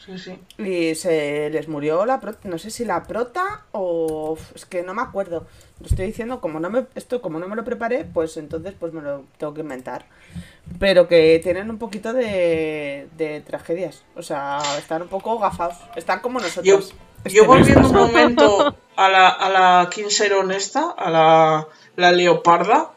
Sí, 0.07 0.19
sí. 0.19 0.39
Y 0.63 0.95
se 0.95 1.51
les 1.51 1.67
murió 1.69 2.07
la 2.07 2.21
prota. 2.21 2.49
No 2.49 2.59
sé 2.59 2.71
si 2.71 2.85
la 2.85 3.03
prota 3.03 3.65
o. 3.73 4.39
Es 4.55 4.65
que 4.65 4.83
no 4.83 4.95
me 4.95 5.03
acuerdo. 5.03 5.47
Lo 5.81 5.87
estoy 5.87 6.07
diciendo, 6.07 6.41
como 6.41 6.61
no 6.61 6.71
me, 6.71 6.87
esto, 6.95 7.21
como 7.21 7.39
no 7.39 7.49
me 7.49 7.57
lo 7.57 7.65
preparé, 7.65 8.05
pues 8.05 8.37
entonces 8.37 8.73
pues 8.79 8.93
me 8.93 9.03
lo 9.03 9.25
tengo 9.37 9.53
que 9.53 9.61
inventar. 9.63 10.07
Pero 10.79 11.09
que 11.09 11.41
tienen 11.43 11.71
un 11.71 11.79
poquito 11.79 12.13
de, 12.13 13.09
de 13.17 13.41
tragedias. 13.41 14.05
O 14.15 14.23
sea, 14.23 14.59
están 14.79 15.03
un 15.03 15.09
poco 15.09 15.39
gafados. 15.39 15.77
Están 15.97 16.21
como 16.21 16.39
nosotros. 16.39 16.65
yo 16.65 16.81
Este 17.25 17.41
volviendo 17.41 17.89
un 17.89 17.95
momento 17.95 18.77
a 18.97 19.09
la, 19.09 19.29
a 19.29 19.49
la 19.51 19.91
Quincerón 19.91 20.53
esta, 20.53 20.91
a 20.93 21.11
la, 21.11 21.67
la 21.97 22.13
leoparda, 22.13 22.93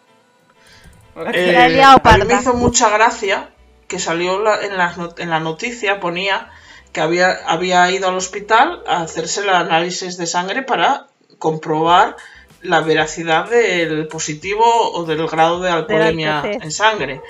eh, 1.33 1.51
La 1.53 1.65
a 1.65 1.67
mí 1.69 1.75
leoparda. 1.75 2.25
me 2.25 2.33
hizo 2.35 2.53
mucha 2.53 2.89
gracia 2.89 3.49
que 3.87 3.99
salió 3.99 4.39
la- 4.41 4.61
en, 4.63 4.77
la, 4.77 4.93
en 5.17 5.29
la 5.29 5.39
noticia, 5.39 5.99
ponía 5.99 6.49
que 6.91 7.01
había, 7.01 7.31
había 7.45 7.89
ido 7.91 8.09
al 8.09 8.15
hospital 8.15 8.83
a 8.87 9.01
hacerse 9.01 9.41
el 9.41 9.49
análisis 9.49 10.17
de 10.17 10.25
sangre 10.25 10.63
para 10.63 11.07
comprobar 11.37 12.15
la 12.61 12.81
veracidad 12.81 13.49
del 13.49 14.07
positivo 14.07 14.65
o 14.65 15.05
del 15.05 15.25
grado 15.27 15.61
de 15.61 15.69
alcoholemia 15.69 16.43
en 16.45 16.71
sangre. 16.71 17.21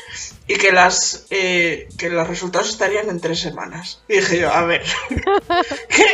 Y 0.47 0.55
que 0.55 0.71
las 0.71 1.27
eh, 1.29 1.87
que 1.97 2.09
los 2.09 2.27
resultados 2.27 2.69
estarían 2.69 3.09
en 3.09 3.19
tres 3.19 3.39
semanas. 3.39 4.01
Y 4.07 4.15
dije 4.15 4.39
yo 4.39 4.51
a 4.51 4.63
ver. 4.63 4.83
¿qué? 5.89 6.05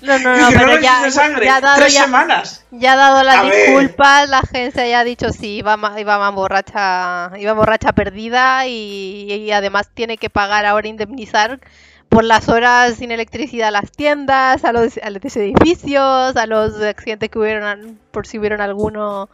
No, 0.00 0.18
no, 0.18 0.36
no, 0.36 0.48
pero 0.50 0.78
ya, 0.78 1.10
sangre 1.10 1.46
ya 1.46 1.56
ha 1.56 1.60
dado 1.60 1.76
tres 1.78 1.94
ya, 1.94 2.04
semanas 2.04 2.62
ya 2.70 2.92
ha 2.92 2.96
dado 2.96 3.22
las 3.22 3.36
A 3.36 3.42
ver. 3.44 3.70
disculpas, 3.70 4.28
la 4.28 4.38
agencia 4.40 4.86
ya 4.86 5.00
ha 5.00 5.04
dicho 5.04 5.32
sí, 5.32 5.56
iba, 5.56 5.78
iba 5.98 6.18
más 6.18 6.34
borracha, 6.34 7.32
iba 7.38 7.54
borracha 7.54 7.92
perdida 7.92 8.66
y, 8.66 9.32
y 9.32 9.50
además 9.52 9.88
tiene 9.92 10.18
que 10.18 10.28
pagar 10.28 10.66
ahora 10.66 10.86
indemnizar 10.86 11.60
por 12.08 12.24
las 12.24 12.48
horas 12.48 12.94
sin 12.96 13.10
electricidad 13.12 13.68
a 13.68 13.72
las 13.72 13.90
tiendas, 13.90 14.64
a 14.64 14.72
los, 14.72 14.96
a 14.98 15.10
los 15.10 15.36
edificios, 15.36 16.36
a 16.36 16.46
los 16.46 16.80
accidentes 16.80 17.28
que 17.30 17.38
hubieron, 17.38 17.98
por 18.10 18.26
si 18.26 18.38
hubieron 18.38 18.60
alguno 18.60 19.28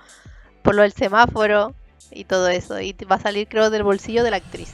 por 0.63 0.75
lo 0.75 0.83
del 0.83 0.93
semáforo 0.93 1.75
y 2.11 2.25
todo 2.25 2.49
eso. 2.49 2.81
Y 2.81 2.95
va 3.11 3.17
a 3.17 3.21
salir 3.21 3.47
creo 3.49 3.71
del 3.71 3.83
bolsillo 3.85 4.25
de 4.25 4.31
la 4.31 4.37
actriz. 4.39 4.73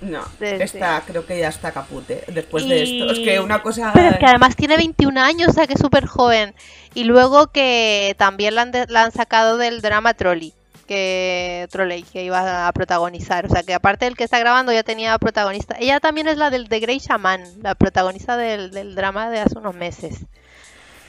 No, 0.00 0.22
Desde- 0.38 0.64
esta 0.64 1.02
creo 1.06 1.26
que 1.26 1.38
ya 1.38 1.48
está 1.48 1.72
capute 1.72 2.24
después 2.28 2.66
de 2.66 2.82
esto. 2.82 3.12
Es 3.12 3.18
que 3.18 3.38
una 3.38 3.60
cosa. 3.62 3.90
Pero 3.92 4.08
es 4.08 4.18
que 4.18 4.24
además 4.26 4.56
tiene 4.56 4.78
21 4.78 5.18
años, 5.20 5.48
o 5.50 5.52
sea 5.52 5.66
que 5.66 5.74
es 5.74 5.80
súper 5.80 6.06
joven. 6.06 6.54
Y 6.94 7.04
luego 7.04 7.48
que 7.48 8.14
también 8.18 8.54
la 8.54 8.62
han, 8.62 8.70
de- 8.72 8.86
la 8.88 9.02
han 9.04 9.12
sacado 9.12 9.58
del 9.58 9.82
drama 9.82 10.14
Trolley, 10.14 10.54
que 10.90 11.68
Trolley, 11.70 12.02
que 12.02 12.24
iba 12.24 12.66
a 12.66 12.72
protagonizar. 12.72 13.46
O 13.46 13.48
sea 13.48 13.62
que 13.62 13.74
aparte 13.74 14.06
del 14.06 14.16
que 14.16 14.24
está 14.24 14.40
grabando 14.40 14.72
ya 14.72 14.82
tenía 14.82 15.16
protagonista. 15.18 15.76
Ella 15.78 16.00
también 16.00 16.26
es 16.26 16.36
la 16.36 16.50
del 16.50 16.66
de 16.66 16.80
Grey 16.80 16.98
Shaman, 16.98 17.62
la 17.62 17.76
protagonista 17.76 18.36
del, 18.36 18.72
del 18.72 18.96
drama 18.96 19.30
de 19.30 19.38
hace 19.38 19.56
unos 19.56 19.76
meses. 19.76 20.18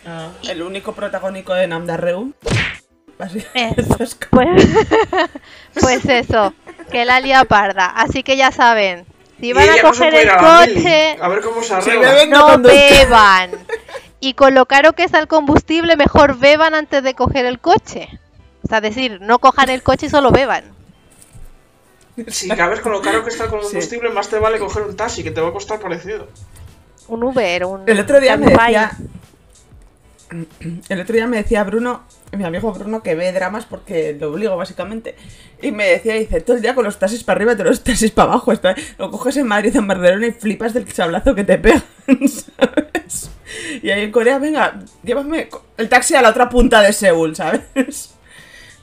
Ah. 0.05 0.27
El 0.47 0.61
único 0.61 0.93
protagónico 0.93 1.55
de 1.55 1.65
Namdarreum. 1.67 2.33
Así, 3.17 3.39
Eso. 3.55 3.73
esto 3.81 4.03
es 4.03 4.13
como- 4.15 4.43
Pues, 4.53 4.67
pues 5.81 6.05
eso, 6.05 6.53
que 6.91 7.03
la 7.03 7.19
lía 7.19 7.43
parda. 7.45 7.87
Así 7.87 8.21
que 8.21 8.37
ya 8.37 8.51
saben, 8.51 9.07
Si 9.39 9.51
van 9.51 9.67
a 9.67 9.81
coger 9.81 10.13
el 10.13 10.29
coche, 10.29 11.17
A 11.19 11.27
ver 11.27 11.41
cómo 11.41 11.63
se 11.63 11.69
Si 11.81 11.89
arregla. 11.89 12.11
beben, 12.11 12.29
no 12.29 12.57
beban. 12.59 13.51
Y 14.19 14.35
con 14.35 14.53
lo 14.53 14.67
caro 14.67 14.93
que 14.93 15.03
está 15.03 15.17
el 15.17 15.27
combustible, 15.27 15.95
mejor 15.95 16.37
beban 16.37 16.75
antes 16.75 17.01
de 17.01 17.15
coger 17.15 17.47
el 17.47 17.59
coche. 17.59 18.07
O 18.71 18.73
sea, 18.73 18.79
decir, 18.79 19.19
no 19.19 19.39
cojan 19.39 19.67
el 19.69 19.84
coche 19.84 20.05
y 20.05 20.10
solo 20.10 20.31
beban. 20.31 20.63
Si 22.27 22.47
cabes 22.47 22.79
con 22.79 22.93
lo 22.93 23.01
caro 23.01 23.21
que 23.25 23.29
está 23.29 23.43
el 23.45 23.49
combustible, 23.49 24.10
más 24.12 24.29
te 24.29 24.39
vale 24.39 24.60
coger 24.60 24.84
un 24.84 24.95
taxi, 24.95 25.23
que 25.23 25.31
te 25.31 25.41
va 25.41 25.49
a 25.49 25.51
costar 25.51 25.77
parecido. 25.81 26.29
Un 27.10 27.21
Uber, 27.21 27.65
un 27.65 27.84
El 27.89 27.99
otro 27.99 28.21
día 28.21 28.38
me 28.38 28.45
decía. 28.47 28.91
El 30.89 31.01
otro 31.01 31.13
día 31.13 31.27
me 31.27 31.36
decía 31.36 31.65
Bruno, 31.65 32.03
mi 32.31 32.45
amigo 32.45 32.71
Bruno, 32.71 33.03
que 33.03 33.15
ve 33.15 33.34
dramas 33.34 33.65
porque 33.65 34.15
lo 34.17 34.31
obligo 34.31 34.55
básicamente. 34.55 35.15
Y 35.62 35.71
me 35.73 35.86
decía, 35.86 36.13
dice, 36.15 36.39
todo 36.39 36.55
el 36.55 36.62
día 36.62 36.73
con 36.73 36.86
los 36.86 36.97
taxis 36.97 37.25
para 37.25 37.36
arriba 37.38 37.51
y 37.51 37.55
todos 37.57 37.69
los 37.71 37.84
taxis 37.84 38.12
para 38.12 38.31
abajo. 38.31 38.53
está- 38.53 38.73
Lo 38.97 39.12
coges 39.12 39.36
en 39.36 39.47
Madrid, 39.47 39.75
en 39.75 39.86
Barcelona 39.88 40.27
y 40.27 40.31
flipas 40.31 40.73
del 40.73 40.89
sablazo 40.89 41.36
que 41.36 41.43
te 41.43 41.57
pegan, 41.57 41.84
¿sabes? 42.07 43.31
Y 43.84 43.89
ahí 43.89 44.03
en 44.03 44.12
Corea, 44.13 44.39
venga, 44.39 44.79
llévame 45.03 45.49
el 45.75 45.89
taxi 45.89 46.15
a 46.15 46.21
la 46.21 46.29
otra 46.29 46.47
punta 46.47 46.81
de 46.81 46.93
Seúl, 46.93 47.36
¿sabes? 47.36 48.13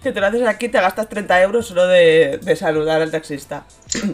Que 0.03 0.13
te 0.13 0.21
lo 0.21 0.27
haces 0.27 0.47
aquí, 0.47 0.69
te 0.69 0.81
gastas 0.81 1.09
30 1.09 1.43
euros 1.43 1.67
solo 1.67 1.87
de, 1.87 2.39
de 2.41 2.57
saludar 2.57 3.03
al 3.03 3.11
taxista. 3.11 3.65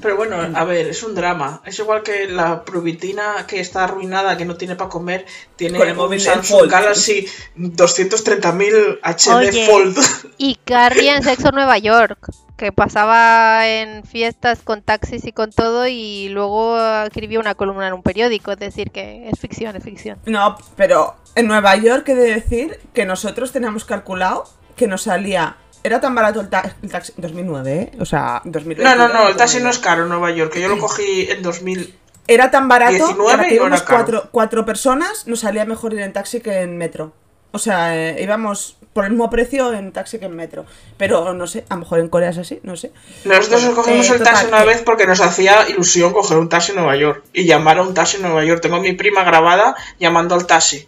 Pero 0.00 0.16
bueno, 0.16 0.36
a 0.54 0.64
ver, 0.64 0.86
es 0.88 1.02
un 1.02 1.14
drama. 1.14 1.60
Es 1.66 1.78
igual 1.78 2.02
que 2.02 2.26
la 2.26 2.64
probitina 2.64 3.46
que 3.46 3.60
está 3.60 3.84
arruinada, 3.84 4.36
que 4.36 4.44
no 4.44 4.56
tiene 4.56 4.76
para 4.76 4.88
comer, 4.88 5.26
tiene 5.56 5.78
Con 5.78 5.88
el 5.88 5.92
un 5.92 5.98
móvil 5.98 6.18
de 6.20 6.24
Samsung 6.24 6.58
Fold. 6.60 6.70
Galaxy 6.70 7.26
230.000 7.58 9.00
HD 9.02 9.34
Oye. 9.34 9.66
Fold. 9.66 9.98
Y 10.38 10.56
Carrie 10.64 11.14
en 11.14 11.22
Sexo 11.22 11.50
Nueva 11.52 11.76
York, 11.78 12.30
que 12.56 12.72
pasaba 12.72 13.68
en 13.68 14.04
fiestas 14.04 14.60
con 14.62 14.80
taxis 14.82 15.24
y 15.24 15.32
con 15.32 15.50
todo 15.50 15.86
y 15.86 16.28
luego 16.30 16.78
escribía 17.04 17.40
una 17.40 17.54
columna 17.54 17.88
en 17.88 17.94
un 17.94 18.02
periódico, 18.02 18.52
es 18.52 18.58
decir, 18.58 18.90
que 18.90 19.28
es 19.28 19.38
ficción, 19.38 19.76
es 19.76 19.84
ficción. 19.84 20.18
No, 20.24 20.56
pero 20.76 21.16
en 21.34 21.46
Nueva 21.46 21.76
York 21.76 22.08
he 22.08 22.14
de 22.14 22.34
decir 22.34 22.80
que 22.94 23.04
nosotros 23.04 23.52
teníamos 23.52 23.84
calculado 23.84 24.44
que 24.76 24.86
nos 24.86 25.02
salía. 25.02 25.56
Era 25.84 26.00
tan 26.00 26.14
barato 26.14 26.40
el, 26.40 26.48
ta- 26.48 26.74
el 26.82 26.90
taxi. 26.90 27.12
2009, 27.18 27.72
¿eh? 27.72 27.92
O 28.00 28.06
sea, 28.06 28.40
2020. 28.44 28.82
No, 28.82 28.96
no, 28.96 29.12
no, 29.12 29.28
el 29.28 29.36
taxi 29.36 29.60
no 29.60 29.68
es 29.68 29.78
caro 29.78 30.04
en 30.04 30.08
Nueva 30.08 30.30
York, 30.30 30.50
que 30.52 30.60
yo 30.62 30.68
lo 30.68 30.78
cogí 30.78 31.26
en 31.30 31.42
2000. 31.42 31.94
Era 32.26 32.50
tan 32.50 32.68
barato 32.68 32.92
19 32.92 33.48
que 33.48 33.58
cuatro, 33.86 34.28
cuatro 34.32 34.64
personas, 34.64 35.26
nos 35.26 35.40
salía 35.40 35.66
mejor 35.66 35.92
ir 35.92 36.00
en 36.00 36.14
taxi 36.14 36.40
que 36.40 36.62
en 36.62 36.78
metro. 36.78 37.12
O 37.52 37.58
sea, 37.58 37.94
eh, 37.96 38.22
íbamos 38.22 38.78
por 38.94 39.04
el 39.04 39.10
mismo 39.10 39.28
precio 39.28 39.74
en 39.74 39.92
taxi 39.92 40.18
que 40.18 40.24
en 40.24 40.34
metro. 40.34 40.64
Pero 40.96 41.34
no 41.34 41.46
sé, 41.46 41.66
a 41.68 41.74
lo 41.74 41.80
mejor 41.80 41.98
en 42.00 42.08
Corea 42.08 42.30
es 42.30 42.38
así, 42.38 42.60
no 42.62 42.76
sé. 42.76 42.90
Nosotros 43.24 43.60
Bueno, 43.60 43.76
cogimos 43.76 44.08
eh, 44.08 44.14
el 44.14 44.22
taxi 44.22 44.46
una 44.46 44.64
vez 44.64 44.80
porque 44.82 45.06
nos 45.06 45.20
hacía 45.20 45.68
ilusión 45.68 46.14
coger 46.14 46.38
un 46.38 46.48
taxi 46.48 46.70
en 46.72 46.76
Nueva 46.78 46.96
York 46.96 47.24
y 47.34 47.44
llamar 47.44 47.76
a 47.76 47.82
un 47.82 47.92
taxi 47.92 48.16
en 48.16 48.22
Nueva 48.22 48.42
York. 48.44 48.62
Tengo 48.62 48.76
a 48.76 48.80
mi 48.80 48.94
prima 48.94 49.22
grabada 49.22 49.76
llamando 50.00 50.34
al 50.34 50.46
taxi, 50.46 50.86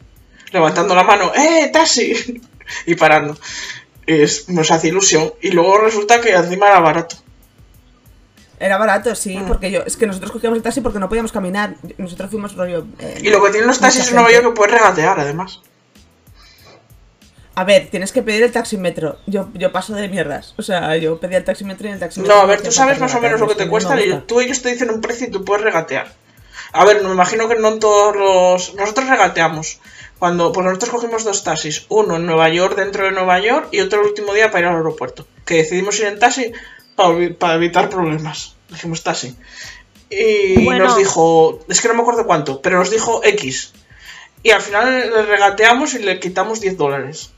levantando 0.53 0.95
la 0.95 1.03
mano, 1.03 1.33
¡eh, 1.35 1.69
taxi! 1.71 2.41
y 2.87 2.95
parando. 2.95 3.37
Es, 4.07 4.49
nos 4.49 4.71
hace 4.71 4.89
ilusión. 4.89 5.33
Y 5.41 5.51
luego 5.51 5.79
resulta 5.79 6.21
que 6.21 6.33
encima 6.33 6.69
era 6.69 6.81
barato. 6.81 7.17
Era 8.59 8.79
barato, 8.79 9.15
sí, 9.15 9.37
Mm. 9.37 9.47
porque 9.49 9.71
yo. 9.71 9.83
Es 9.85 9.97
que 9.97 10.07
nosotros 10.07 10.33
cogíamos 10.33 10.57
el 10.57 10.63
taxi 10.63 10.81
porque 10.81 10.99
no 10.99 11.09
podíamos 11.09 11.33
caminar. 11.33 11.75
Nosotros 11.99 12.31
fuimos 12.31 12.55
rollo. 12.55 12.87
eh, 13.01 13.19
Y 13.23 13.29
lo 13.31 13.43
que 13.43 13.51
tienen 13.51 13.67
los 13.67 13.79
taxis 13.81 14.09
en 14.09 14.15
Nueva. 14.15 14.31
York 14.33 14.45
que 14.47 14.53
puedes 14.53 14.73
regatear, 14.75 15.21
además. 15.21 15.61
A 17.55 17.65
ver, 17.65 17.89
tienes 17.91 18.13
que 18.13 18.23
pedir 18.23 18.43
el 18.43 18.53
taxímetro. 18.53 19.19
Yo, 19.27 19.49
yo 19.55 19.73
paso 19.73 19.95
de 19.95 20.09
mierdas. 20.09 20.55
O 20.59 20.63
sea, 20.63 20.95
yo 20.99 21.19
pedí 21.19 21.35
el 21.37 21.45
taxímetro 21.45 21.89
y 21.89 21.93
el 21.93 21.99
taxímetro. 21.99 22.35
No, 22.35 22.43
a 22.43 22.47
ver, 22.47 22.61
tú 22.61 22.71
sabes 22.71 23.01
más 23.01 23.15
o 23.15 23.21
menos 23.21 23.41
lo 23.41 23.49
que 23.49 23.55
te 23.55 23.69
cuesta. 23.69 23.99
y. 24.01 24.13
Tú 24.27 24.41
ellos 24.41 24.61
te 24.61 24.71
dicen 24.71 24.91
un 24.91 25.01
precio 25.01 25.27
y 25.27 25.31
tú 25.31 25.45
puedes 25.45 25.65
regatear. 25.65 26.13
A 26.73 26.85
ver, 26.85 27.03
me 27.03 27.11
imagino 27.11 27.49
que 27.49 27.55
no 27.57 27.69
en 27.69 27.81
todos 27.81 28.15
los. 28.15 28.75
Nosotros 28.75 29.09
regateamos. 29.09 29.81
Cuando, 30.19 30.51
pues 30.53 30.65
nosotros 30.65 30.91
cogimos 30.91 31.25
dos 31.25 31.45
taxis, 31.45 31.85
uno 31.91 32.17
en 32.17 32.25
Nueva 32.27 32.49
York, 32.49 32.75
dentro 32.77 33.05
de 33.05 33.13
Nueva 33.13 33.39
York, 33.41 33.69
y 33.73 33.81
otro 33.81 34.01
el 34.01 34.07
último 34.09 34.33
día 34.33 34.51
para 34.51 34.61
ir 34.61 34.67
al 34.67 34.77
aeropuerto. 34.77 35.27
Que 35.45 35.57
decidimos 35.57 35.99
ir 36.01 36.07
en 36.07 36.19
taxi 36.19 36.53
para, 37.39 37.55
evitar 37.55 37.91
problemas. 37.91 38.55
Dijimos 38.71 39.03
taxi. 39.03 39.37
Y 40.09 40.65
Bueno. 40.65 40.85
nos 40.87 40.97
dijo, 40.97 41.61
es 41.69 41.81
que 41.81 41.89
no 41.89 41.95
me 41.95 42.01
acuerdo 42.01 42.27
cuánto, 42.27 42.63
pero 42.63 42.79
nos 42.79 42.91
dijo 42.91 43.21
X. 43.25 43.73
Y 44.43 44.51
al 44.51 44.63
final 44.63 45.11
le 45.11 45.23
regateamos 45.23 45.95
y 45.95 45.99
le 45.99 46.19
quitamos 46.21 46.61
10 46.61 46.77
dólares. 46.79 47.31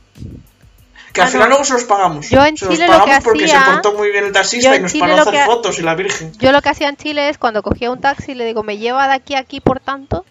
Que 1.12 1.22
al 1.22 1.28
Ah, 1.28 1.30
final 1.30 1.44
no. 1.48 1.54
luego 1.54 1.64
se 1.64 1.72
los 1.72 1.84
pagamos. 1.84 2.28
Yo 2.30 2.44
en 2.44 2.56
se 2.56 2.66
los 2.66 2.78
lo 2.78 2.86
pagamos 2.86 3.16
que 3.16 3.22
porque 3.24 3.44
hacía- 3.46 3.64
se 3.64 3.70
portó 3.72 3.94
muy 3.94 4.10
bien 4.10 4.24
el 4.26 4.32
taxista 4.32 4.76
y 4.76 4.80
nos 4.80 4.92
Chile 4.92 5.00
paró 5.04 5.16
a 5.16 5.20
hacer 5.22 5.32
que- 5.34 5.44
fotos 5.46 5.78
y 5.78 5.82
la 5.82 5.94
virgen. 5.94 6.32
Yo 6.38 6.52
lo 6.52 6.60
que 6.62 6.68
hacía 6.68 6.88
en 6.90 6.96
Chile 6.96 7.28
es 7.30 7.38
cuando 7.38 7.62
cogía 7.62 7.90
un 7.90 8.00
taxi 8.00 8.34
le 8.34 8.44
digo, 8.44 8.62
me 8.62 8.76
lleva 8.78 9.08
de 9.08 9.14
aquí 9.14 9.34
a 9.34 9.38
aquí 9.40 9.60
por 9.60 9.80
tanto, 9.80 10.24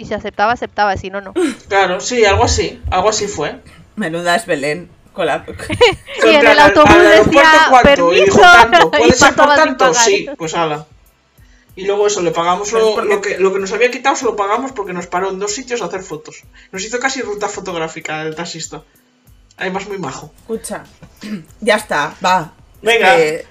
y 0.00 0.06
si 0.06 0.14
aceptaba, 0.14 0.52
aceptaba, 0.52 0.96
si 0.96 1.10
no, 1.10 1.20
no. 1.20 1.34
Claro, 1.68 2.00
sí, 2.00 2.24
algo 2.24 2.44
así. 2.44 2.80
Algo 2.90 3.10
así 3.10 3.26
fue. 3.28 3.60
Menuda 3.96 4.34
es 4.36 4.46
Belén. 4.46 4.88
Con 5.12 5.26
la... 5.26 5.44
Y 6.24 6.28
en 6.28 6.46
el 6.46 6.58
autobús 6.58 6.94
decía, 6.96 7.66
¿cuánto? 7.68 8.14
Y 8.14 8.24
¿Puede 8.90 9.12
ser 9.12 9.34
por 9.34 9.54
tanto? 9.54 9.92
Sí, 9.94 10.28
pues 10.38 10.54
ala. 10.54 10.86
Y 11.76 11.84
luego 11.84 12.06
eso, 12.06 12.20
le 12.22 12.30
pagamos 12.30 12.72
lo, 12.72 12.78
es 12.78 12.94
porque- 12.94 13.08
lo 13.14 13.20
que, 13.20 13.38
lo 13.38 13.52
que 13.52 13.58
nos 13.60 13.72
había 13.72 13.90
quitado, 13.90 14.16
se 14.16 14.24
lo 14.24 14.36
pagamos 14.36 14.72
porque 14.72 14.92
nos 14.92 15.06
paró 15.06 15.30
en 15.30 15.38
dos 15.38 15.54
sitios 15.54 15.82
a 15.82 15.86
hacer 15.86 16.02
fotos. 16.02 16.42
Nos 16.72 16.84
hizo 16.84 16.98
casi 16.98 17.22
ruta 17.22 17.48
fotográfica 17.48 18.22
el 18.22 18.34
taxista. 18.34 18.82
Además, 19.56 19.86
muy 19.88 19.98
majo. 19.98 20.32
Escucha. 20.40 20.84
Ya 21.60 21.76
está, 21.76 22.14
va. 22.24 22.52
Venga. 22.82 23.18
Eh, 23.20 23.46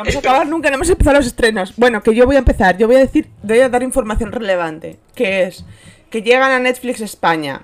vamos 0.00 0.16
a 0.16 0.18
acabar 0.18 0.46
nunca, 0.48 0.68
no 0.70 0.76
hemos 0.76 0.90
empezado 0.90 1.16
los 1.16 1.26
estrenos. 1.26 1.74
Bueno, 1.76 2.02
que 2.02 2.14
yo 2.14 2.26
voy 2.26 2.36
a 2.36 2.40
empezar. 2.40 2.76
Yo 2.76 2.86
voy 2.86 2.96
a 2.96 3.00
decir, 3.00 3.28
voy 3.42 3.60
a 3.60 3.68
dar 3.68 3.82
información 3.82 4.32
relevante. 4.32 4.98
Que 5.14 5.44
es 5.44 5.64
que 6.10 6.22
llegan 6.22 6.50
a 6.50 6.58
Netflix 6.58 7.00
España. 7.00 7.62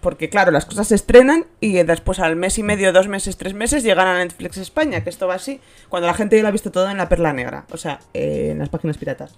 Porque 0.00 0.28
claro, 0.30 0.50
las 0.50 0.64
cosas 0.64 0.88
se 0.88 0.94
estrenan 0.94 1.44
y 1.60 1.74
después 1.82 2.18
al 2.18 2.34
mes 2.34 2.56
y 2.58 2.62
medio, 2.62 2.92
dos 2.92 3.06
meses, 3.08 3.36
tres 3.36 3.52
meses 3.54 3.82
llegan 3.84 4.08
a 4.08 4.18
Netflix 4.18 4.56
España, 4.56 5.04
que 5.04 5.10
esto 5.10 5.28
va 5.28 5.34
así, 5.34 5.60
cuando 5.90 6.06
la 6.08 6.14
gente 6.14 6.34
ya 6.36 6.42
lo 6.42 6.48
ha 6.48 6.50
visto 6.50 6.72
todo 6.72 6.90
en 6.90 6.96
la 6.96 7.08
perla 7.10 7.32
negra, 7.34 7.66
o 7.70 7.76
sea, 7.76 8.00
eh, 8.14 8.48
en 8.52 8.58
las 8.58 8.70
páginas 8.70 8.96
piratas. 8.96 9.34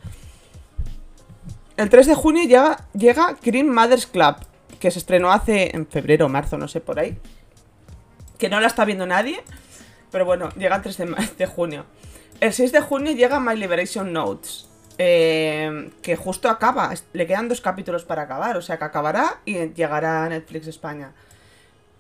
El 1.77 1.91
3 1.91 2.07
de 2.07 2.15
junio 2.15 2.45
llega, 2.45 2.87
llega 2.97 3.37
Green 3.43 3.69
Mothers 3.69 4.07
Club, 4.07 4.37
que 4.79 4.91
se 4.93 5.01
estrenó 5.01 5.33
hace 5.33 5.75
en 5.75 5.87
febrero 5.89 6.29
marzo, 6.29 6.57
no 6.57 6.69
sé 6.69 6.81
por 6.81 7.01
ahí. 7.01 7.19
Que 8.39 8.49
no 8.49 8.61
la 8.61 8.69
está 8.69 8.85
viendo 8.85 9.07
nadie, 9.07 9.43
pero 10.13 10.25
bueno, 10.25 10.51
llega 10.57 10.77
el 10.77 10.83
3 10.83 10.97
de, 10.99 11.07
ma- 11.07 11.19
de 11.37 11.47
junio. 11.47 11.85
El 12.45 12.53
6 12.53 12.73
de 12.73 12.81
junio 12.83 13.13
llega 13.13 13.41
My 13.41 13.57
Liberation 13.57 14.13
Notes, 14.13 14.69
eh, 14.99 15.91
que 16.03 16.15
justo 16.15 16.51
acaba, 16.51 16.93
le 17.15 17.27
quedan 17.27 17.49
dos 17.49 17.63
capítulos 17.63 18.05
para 18.05 18.21
acabar, 18.23 18.59
o 18.59 18.61
sea 18.61 18.77
que 18.77 18.85
acabará 18.85 19.39
y 19.47 19.55
llegará 19.73 20.25
a 20.25 20.29
Netflix 20.29 20.67
España. 20.67 21.13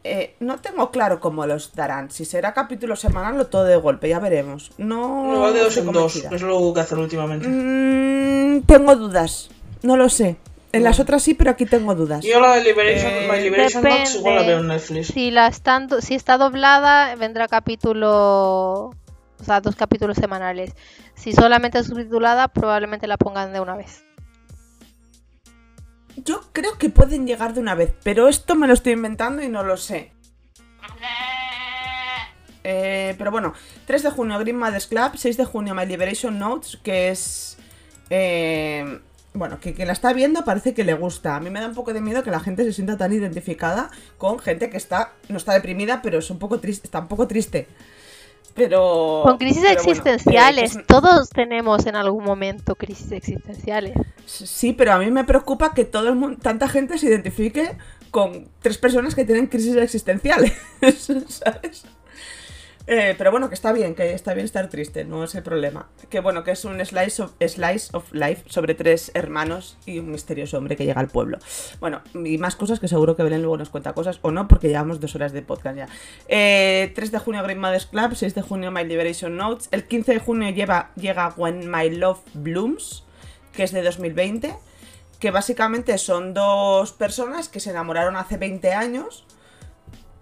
Eh, 0.07 0.35
no 0.41 0.59
tengo 0.59 0.91
claro 0.91 1.19
cómo 1.19 1.47
los 1.47 1.75
darán, 1.75 2.11
si 2.11 2.27
será 2.27 2.53
capítulo 2.53 2.95
semanal 2.95 3.41
o 3.41 3.47
todo 3.47 3.65
de 3.65 3.77
golpe, 3.77 4.11
ya 4.11 4.19
veremos. 4.19 4.71
No, 4.77 5.33
No, 5.33 5.51
de 5.51 5.61
dos 5.61 5.79
en 5.79 5.91
dos, 5.91 6.17
es 6.17 6.43
lo 6.43 6.75
que 6.75 6.81
hacen 6.81 6.99
últimamente. 6.99 7.49
Mm, 7.49 8.65
tengo 8.67 8.97
dudas, 8.97 9.49
no 9.83 9.97
lo 9.97 10.11
sé. 10.11 10.37
En 10.73 10.85
las 10.85 11.01
otras 11.01 11.23
sí, 11.23 11.33
pero 11.33 11.53
aquí 11.53 11.65
tengo 11.65 11.95
dudas. 11.95 12.23
Yo 12.23 12.39
la 12.39 12.57
de 12.57 12.65
Liberation, 12.65 13.11
Eh, 13.13 13.29
My 13.33 13.41
Liberation 13.41 13.83
Notes 13.83 13.99
Depende. 14.13 14.19
igual 14.19 14.35
la 14.35 14.43
veo 14.43 14.59
en 14.59 14.67
Netflix. 14.67 15.07
Si 15.07 15.31
la 15.31 15.47
están 15.47 15.89
si 16.03 16.15
está 16.15 16.37
doblada, 16.37 17.15
vendrá 17.15 17.49
capítulo, 17.49 18.91
o 19.41 19.45
sea, 19.45 19.61
dos 19.61 19.77
capítulos 19.77 20.17
semanales. 20.17 20.75
Si 21.15 21.33
solamente 21.33 21.79
es 21.79 21.87
subtitulada, 21.87 22.49
probablemente 22.49 23.07
la 23.07 23.17
pongan 23.17 23.53
de 23.53 23.61
una 23.61 23.77
vez. 23.77 24.05
Yo 26.17 26.41
creo 26.53 26.79
que 26.79 26.91
pueden 26.91 27.27
llegar 27.27 27.55
de 27.55 27.61
una 27.61 27.75
vez, 27.75 27.93
pero 28.03 28.29
esto 28.29 28.55
me 28.55 28.67
lo 28.67 28.75
estoy 28.75 28.93
inventando 28.93 29.43
y 29.43 29.49
no 29.49 29.65
lo 29.65 29.77
sé. 29.77 30.13
Eh, 32.63 33.15
pero 33.19 33.31
bueno, 33.31 33.53
3 33.87 34.05
de 34.05 34.11
junio 34.11 34.39
Green 34.39 34.57
Mothers 34.57 34.87
Club, 34.87 35.13
6 35.17 35.37
de 35.37 35.45
junio 35.45 35.75
My 35.75 35.85
Liberation 35.85 36.39
Notes, 36.39 36.79
que 36.83 37.11
es... 37.11 37.59
eh, 38.11 39.01
bueno, 39.35 39.59
que 39.59 39.75
quien 39.75 39.89
la 39.89 39.93
está 39.93 40.13
viendo 40.13 40.45
parece 40.45 40.73
que 40.75 40.85
le 40.85 40.95
gusta. 40.95 41.35
A 41.35 41.41
mí 41.41 41.51
me 41.51 41.61
da 41.61 41.67
un 41.67 41.75
poco 41.75 41.93
de 41.93 42.01
miedo 42.01 42.23
que 42.23 42.31
la 42.31 42.39
gente 42.39 42.65
se 42.65 42.73
sienta 42.73 42.97
tan 42.97 43.13
identificada 43.13 43.91
con 44.17 44.39
gente 44.39 44.71
que 44.71 44.77
está 44.77 45.13
no 45.29 45.37
está 45.37 45.53
deprimida, 45.53 46.01
pero 46.03 46.21
es 46.21 46.31
un 46.31 46.39
poco 46.39 46.61
triste, 46.61 46.87
está 46.87 47.01
un 47.01 47.09
poco 47.09 47.27
triste. 47.27 47.67
Pero 48.55 49.23
Con 49.25 49.39
crisis 49.39 49.63
pero 49.63 49.75
bueno, 49.83 49.91
existenciales, 49.91 50.77
es- 50.77 50.87
todos 50.87 51.31
tenemos 51.31 51.87
en 51.87 51.97
algún 51.97 52.25
momento 52.25 52.77
crisis 52.77 53.11
existenciales. 53.13 53.95
Sí, 54.27 54.73
pero 54.73 54.93
a 54.93 54.99
mí 54.99 55.11
me 55.11 55.25
preocupa 55.25 55.75
que 55.75 55.85
todo 55.85 56.09
el 56.09 56.15
mundo, 56.15 56.39
tanta 56.41 56.69
gente 56.69 56.99
se 56.99 57.07
identifique 57.07 57.77
con 58.11 58.49
tres 58.61 58.79
personas 58.79 59.15
que 59.17 59.25
tienen 59.25 59.49
crisis 59.49 59.75
existenciales, 59.77 60.53
¿sabes? 61.29 61.85
Eh, 62.87 63.15
pero 63.17 63.31
bueno, 63.31 63.49
que 63.49 63.55
está 63.55 63.73
bien, 63.73 63.95
que 63.95 64.13
está 64.13 64.35
bien 64.35 64.45
estar 64.45 64.69
triste, 64.69 65.05
no 65.05 65.25
es 65.25 65.35
el 65.35 65.43
problema. 65.43 65.89
Que 66.11 66.21
bueno, 66.21 66.45
que 66.45 66.51
es 66.51 66.65
un 66.65 66.85
slice 66.85 67.23
of, 67.23 68.13
life 68.13 68.43
sobre 68.47 68.75
tres 68.75 69.11
hermanos 69.15 69.79
y 69.87 69.99
un 69.99 70.11
misterioso 70.11 70.59
hombre 70.59 70.77
que 70.77 70.85
llega 70.85 71.01
al 71.01 71.09
pueblo. 71.09 71.39
Bueno, 71.81 72.03
y 72.13 72.37
más 72.39 72.57
cosas 72.57 72.81
que 72.81 72.89
seguro 72.89 73.17
que 73.17 73.23
Belén 73.23 73.41
luego 73.41 73.57
nos 73.57 73.71
cuenta 73.71 73.95
cosas, 73.95 74.19
o 74.23 74.31
no, 74.31 74.49
porque 74.49 74.69
llevamos 74.69 75.01
dos 75.01 75.15
horas 75.15 75.33
de 75.33 75.43
podcast 75.43 75.77
ya. 75.77 75.89
Eh, 76.29 76.93
3 76.95 77.13
de 77.13 77.19
junio 77.19 77.43
Green 77.43 77.59
Mothers 77.59 77.87
Club, 77.87 78.15
6 78.15 78.35
de 78.35 78.43
junio 78.43 78.71
My 78.71 78.85
Liberation 78.85 79.37
Notes, 79.37 79.69
el 79.71 79.85
15 79.85 80.13
de 80.13 80.19
junio 80.19 80.51
lleva, 80.51 80.91
llega 80.97 81.33
When 81.37 81.71
My 81.71 81.89
Love 81.89 82.21
Blooms, 82.35 83.05
que 83.53 83.63
es 83.63 83.73
de 83.73 83.83
2020, 83.83 84.55
que 85.21 85.31
básicamente 85.31 85.97
son 85.97 86.35
dos 86.35 86.93
personas 86.93 87.49
que 87.49 87.61
se 87.61 87.71
enamoraron 87.71 88.17
hace 88.17 88.37
20 88.37 88.73
años 88.73 89.25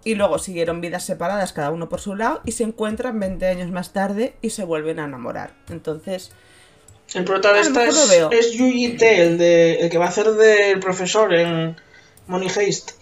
y 0.05 0.15
luego 0.15 0.39
siguieron 0.39 0.81
vidas 0.81 1.05
separadas 1.05 1.53
cada 1.53 1.71
uno 1.71 1.89
por 1.89 2.01
su 2.01 2.15
lado 2.17 2.41
y 2.45 2.53
se 2.53 2.65
encuentran 2.65 3.19
20 3.21 3.47
años 3.47 3.71
más 3.71 3.93
tarde 3.93 4.35
y 4.43 4.51
se 4.51 4.65
vuelven 4.65 4.99
a 5.01 5.05
enamorar. 5.05 5.53
Entonces, 5.71 6.33
El 7.15 7.25
protagonista 7.25 7.81
A 7.81 7.85
es, 7.87 7.95
lo 7.95 8.07
veo. 8.09 8.31
es 8.31 8.53
Yuji 8.53 8.97
T, 8.97 9.23
el, 9.23 9.39
de, 9.39 9.75
el 9.81 9.91
que 9.91 9.99
va 9.99 10.07
a 10.07 10.09
hacer 10.09 10.31
del 10.33 10.81
profesor 10.81 11.33
en 11.35 11.77
Money 12.27 12.49
Heist. 12.57 12.93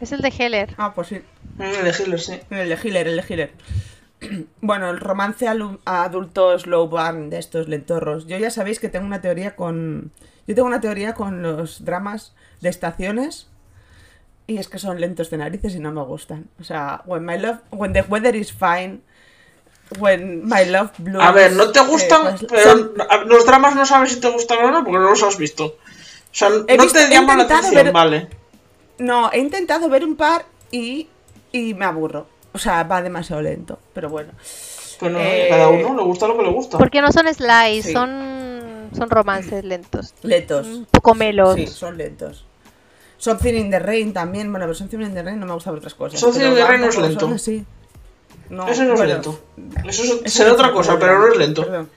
Es 0.00 0.12
el 0.12 0.20
de 0.20 0.28
Heller. 0.36 0.74
ah, 0.78 0.92
pues 0.94 1.08
sí, 1.08 1.20
Mm, 1.56 1.62
El 1.62 1.84
de 1.84 1.90
Hitler, 1.98 2.20
sí. 2.20 2.38
el 2.50 2.68
de 2.68 2.74
Healer, 2.76 3.08
el 3.08 3.16
de 3.16 3.22
Healer. 3.28 3.50
Bueno, 4.60 4.90
el 4.90 4.98
romance 5.00 5.46
alu- 5.46 5.78
adulto 5.84 6.58
slow 6.58 6.88
burn 6.88 7.30
de 7.30 7.38
estos 7.38 7.68
lentorros. 7.68 8.26
Yo 8.26 8.36
ya 8.38 8.50
sabéis 8.50 8.78
que 8.80 8.88
tengo 8.88 9.06
una 9.06 9.20
teoría 9.20 9.56
con. 9.56 10.10
Yo 10.46 10.54
tengo 10.54 10.68
una 10.68 10.80
teoría 10.80 11.14
con 11.14 11.42
los 11.42 11.84
dramas 11.84 12.34
de 12.60 12.68
estaciones. 12.68 13.46
Y 14.46 14.58
es 14.58 14.68
que 14.68 14.78
son 14.78 15.00
lentos 15.00 15.28
de 15.30 15.38
narices 15.38 15.74
y 15.74 15.80
no 15.80 15.90
me 15.92 16.02
gustan. 16.02 16.46
O 16.60 16.64
sea, 16.64 17.02
when 17.06 17.24
my 17.24 17.36
love, 17.38 17.58
when 17.72 17.92
the 17.92 18.02
weather 18.02 18.34
is 18.36 18.52
fine, 18.52 19.00
when 19.98 20.46
my 20.46 20.64
love 20.64 20.90
blooms. 20.98 21.24
A 21.24 21.32
ver, 21.32 21.52
no 21.52 21.70
te 21.72 21.80
gustan, 21.80 22.26
eh, 22.26 22.36
pues, 22.38 22.46
pero 22.50 22.62
son- 22.70 22.92
los 23.26 23.46
dramas 23.46 23.74
no 23.74 23.84
sabes 23.86 24.12
si 24.12 24.20
te 24.20 24.28
gustan 24.30 24.58
o 24.64 24.70
no 24.70 24.84
porque 24.84 24.98
no 24.98 25.10
los 25.10 25.22
has 25.22 25.36
visto. 25.38 25.64
O 25.66 25.74
sea, 26.38 26.48
He 26.68 26.76
no 26.76 26.82
visto- 26.84 26.98
te 26.98 27.04
he 27.06 27.10
llaman 27.10 27.38
la 27.38 27.42
intentado 27.44 27.58
atención, 27.68 27.84
ver- 27.84 27.92
vale. 27.92 28.28
No, 28.98 29.30
he 29.32 29.38
intentado 29.38 29.88
ver 29.88 30.04
un 30.04 30.16
par 30.16 30.46
y, 30.70 31.08
y 31.52 31.74
me 31.74 31.84
aburro. 31.84 32.26
O 32.52 32.58
sea, 32.58 32.82
va 32.84 33.02
demasiado 33.02 33.42
lento, 33.42 33.78
pero 33.92 34.08
bueno. 34.08 34.32
Pues 34.98 35.12
no, 35.12 35.18
Eh, 35.20 35.46
cada 35.50 35.68
uno 35.68 35.94
le 35.94 36.02
gusta 36.04 36.26
lo 36.26 36.36
que 36.38 36.42
le 36.44 36.50
gusta. 36.50 36.78
Porque 36.78 37.02
no 37.02 37.12
son 37.12 37.26
slice, 37.34 37.82
Sí. 37.82 37.92
son, 37.92 38.88
son 38.96 39.10
romances 39.10 39.62
lentos. 39.64 40.14
Lentos. 40.22 40.66
Un 40.66 40.86
poco 40.86 41.14
melos. 41.14 41.54
Sí, 41.56 41.66
son 41.66 41.98
lentos. 41.98 42.46
Something 43.30 43.54
in 43.54 43.70
the 43.70 43.78
Rain 43.78 44.12
también. 44.12 44.50
Bueno, 44.50 44.66
pero 44.66 44.74
Something 44.74 45.00
in 45.00 45.14
the 45.14 45.22
Rain 45.22 45.38
no 45.40 45.46
me 45.46 45.52
gusta 45.54 45.70
por 45.70 45.78
otras 45.78 45.94
cosas. 45.94 46.18
Something 46.20 46.40
in 46.46 46.54
the 46.54 46.64
Rain 46.66 46.80
no 46.80 46.88
es 46.88 46.96
lento. 46.98 47.28
así. 47.34 47.64
No, 48.48 48.66
Eso 48.68 48.84
no 48.84 48.94
es 48.94 49.00
lento. 49.00 49.40
Eso 49.86 50.02
es- 50.04 50.10
eso 50.10 50.22
será 50.38 50.48
es 50.50 50.54
otra 50.54 50.72
cosa, 50.72 50.98
pero 50.98 51.18
no 51.18 51.28
es 51.32 51.36
lento. 51.36 51.62
Perdón. 51.64 51.90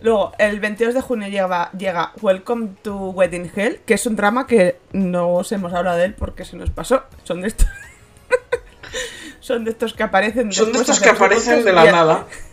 Luego, 0.00 0.32
el 0.38 0.60
22 0.60 0.94
de 0.94 1.00
junio 1.00 1.28
llega, 1.28 1.70
llega 1.72 2.12
Welcome 2.22 2.68
to 2.82 2.94
Wedding 3.10 3.50
Hell, 3.54 3.80
que 3.84 3.94
es 3.94 4.06
un 4.06 4.14
drama 4.16 4.46
que 4.46 4.78
no 4.92 5.30
os 5.34 5.50
hemos 5.52 5.72
hablado 5.74 5.98
de 5.98 6.04
él 6.06 6.14
porque 6.14 6.44
se 6.44 6.56
nos 6.56 6.70
pasó. 6.70 7.02
Son 7.24 7.40
de 7.42 7.48
estos. 7.48 7.66
Son 9.40 9.64
de 9.64 9.70
estos 9.72 9.94
que 9.94 10.02
aparecen. 10.02 10.52
Son 10.52 10.72
de 10.72 10.78
estos 10.78 11.00
que 11.00 11.08
aparecen 11.08 11.64
de 11.64 11.72
la 11.72 11.84
nada. 11.90 12.26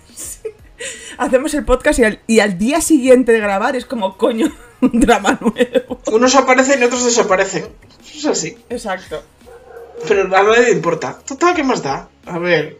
Hacemos 1.17 1.53
el 1.53 1.65
podcast 1.65 1.99
y 1.99 2.03
al, 2.03 2.19
y 2.27 2.39
al 2.39 2.57
día 2.57 2.81
siguiente 2.81 3.31
de 3.31 3.39
grabar 3.39 3.75
es 3.75 3.85
como, 3.85 4.17
coño, 4.17 4.51
un 4.81 4.99
drama 4.99 5.37
nuevo. 5.41 5.99
Unos 6.11 6.35
aparecen 6.35 6.81
y 6.81 6.85
otros 6.85 7.05
desaparecen. 7.05 7.67
Eso 8.01 8.31
es 8.31 8.37
así. 8.37 8.57
Exacto. 8.69 9.23
Pero 10.07 10.23
a 10.23 10.43
nadie 10.43 10.63
le 10.63 10.71
importa. 10.71 11.17
Total, 11.25 11.55
¿qué 11.55 11.63
más 11.63 11.81
da? 11.81 12.09
A 12.25 12.37
ver. 12.37 12.77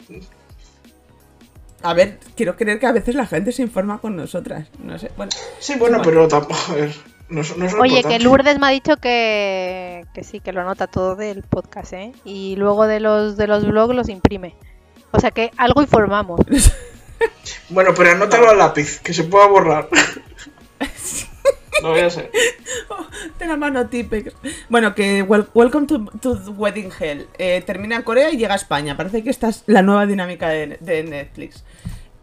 A 1.81 1.93
ver, 1.93 2.19
quiero 2.35 2.55
creer 2.55 2.79
que 2.79 2.87
a 2.87 2.91
veces 2.91 3.15
la 3.15 3.25
gente 3.25 3.51
se 3.51 3.61
informa 3.61 3.99
con 3.99 4.15
nosotras. 4.15 4.67
No 4.83 4.97
sé, 4.97 5.11
bueno. 5.15 5.31
Sí, 5.59 5.75
bueno, 5.77 6.01
pero 6.03 6.27
tampoco. 6.27 6.59
A 6.71 6.75
ver. 6.75 6.95
No, 7.29 7.41
Oye, 7.79 8.03
que. 8.03 8.19
Lourdes 8.19 8.59
me 8.59 8.67
ha 8.67 8.69
dicho 8.69 8.97
que, 8.97 10.05
que 10.13 10.23
sí, 10.23 10.39
que 10.39 10.51
lo 10.51 10.61
anota 10.61 10.87
todo 10.87 11.15
del 11.15 11.41
podcast, 11.41 11.93
¿eh? 11.93 12.11
Y 12.23 12.55
luego 12.55 12.85
de 12.85 12.99
los 12.99 13.35
de 13.35 13.47
los 13.47 13.65
blogs 13.65 13.95
los 13.95 14.09
imprime. 14.09 14.55
O 15.11 15.19
sea 15.19 15.31
que 15.31 15.51
algo 15.57 15.81
informamos. 15.81 16.41
Bueno, 17.69 17.91
pero 17.95 18.11
anótalo 18.11 18.49
a 18.49 18.53
lápiz, 18.55 18.99
que 18.99 19.13
se 19.13 19.23
pueda 19.23 19.47
borrar. 19.47 19.87
no 21.81 21.89
voy 21.89 21.99
a 21.99 22.09
ser. 22.09 22.31
De 23.39 23.45
la 23.47 23.57
mano 23.57 23.87
Tipex. 23.87 24.33
Bueno, 24.69 24.95
que 24.95 25.23
wel- 25.25 25.47
Welcome 25.53 25.87
to, 25.87 26.41
Wedding 26.51 26.91
Hell. 26.99 27.27
Eh, 27.37 27.63
termina 27.65 27.95
en 27.97 28.03
Corea 28.03 28.31
y 28.31 28.37
llega 28.37 28.53
a 28.53 28.57
España. 28.57 28.95
Parece 28.97 29.23
que 29.23 29.29
esta 29.29 29.49
es 29.49 29.63
la 29.67 29.81
nueva 29.81 30.05
dinámica 30.05 30.49
de, 30.49 30.77
de 30.79 31.03
Netflix. 31.03 31.63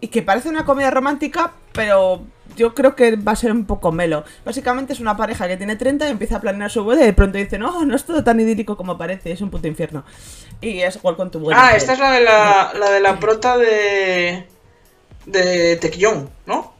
Y 0.01 0.09
que 0.09 0.22
parece 0.22 0.49
una 0.49 0.64
comedia 0.64 0.90
romántica, 0.90 1.53
pero 1.72 2.22
yo 2.57 2.74
creo 2.74 2.97
que 2.97 3.14
va 3.16 3.32
a 3.32 3.36
ser 3.36 3.53
un 3.53 3.66
poco 3.66 3.93
melo. 3.93 4.24
Básicamente 4.45 4.93
es 4.95 5.01
una 5.01 5.16
pareja 5.16 5.47
que 5.47 5.57
tiene 5.57 5.76
30 5.76 6.09
y 6.09 6.11
empieza 6.11 6.36
a 6.36 6.40
planear 6.40 6.70
su 6.70 6.82
boda 6.82 7.03
y 7.03 7.07
de 7.07 7.12
pronto 7.12 7.38
dice, 7.38 7.57
no, 7.59 7.84
no 7.84 7.95
es 7.95 8.05
todo 8.05 8.24
tan 8.24 8.40
idílico 8.40 8.76
como 8.76 8.99
parece, 8.99 9.30
es 9.32 9.40
un 9.40 9.51
puto 9.51 9.68
infierno. 9.68 10.05
Y 10.61 10.80
es 10.80 10.99
Welcome 11.03 11.30
to 11.30 11.38
Wedding 11.38 11.57
Ah, 11.62 11.70
Hell. 11.70 11.76
esta 11.76 11.93
es 11.93 11.99
la 12.01 12.11
de 12.12 12.20
la, 12.24 12.72
la 12.78 12.90
de 12.90 13.01
la 13.01 13.18
prota 13.20 13.57
de. 13.59 14.47
De 15.27 15.77
Taekyon, 15.77 16.31
¿no? 16.47 16.73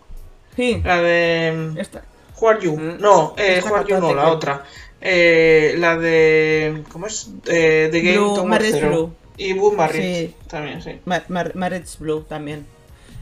Sí, 0.57 0.80
La 0.84 1.01
de. 1.01 1.72
esta. 1.78 2.03
Who 2.40 2.49
are 2.49 2.61
you? 2.61 2.76
Mm. 2.76 3.01
No, 3.01 3.34
eh, 3.38 3.62
Who 3.64 3.74
are 3.74 3.88
you 3.88 3.99
no, 4.01 4.14
la 4.14 4.28
otra. 4.28 4.64
Eh, 5.01 5.74
la 5.78 5.97
de. 5.97 6.82
¿Cómo 6.93 7.07
es? 7.07 7.30
Eh, 7.47 7.88
The 7.90 8.01
Game 8.01 8.18
Blue, 8.18 8.45
Marriage 8.47 8.72
Zero. 8.80 8.88
Blue. 8.90 9.14
Y 9.38 9.53
Boom 9.55 9.76
Marriage. 9.76 10.26
Sí. 10.28 10.34
También, 10.49 10.82
sí. 10.82 11.01
Ma- 11.07 11.24
Mar- 11.28 11.53
Marriage 11.57 11.97
Blue 11.99 12.22
también. 12.22 12.66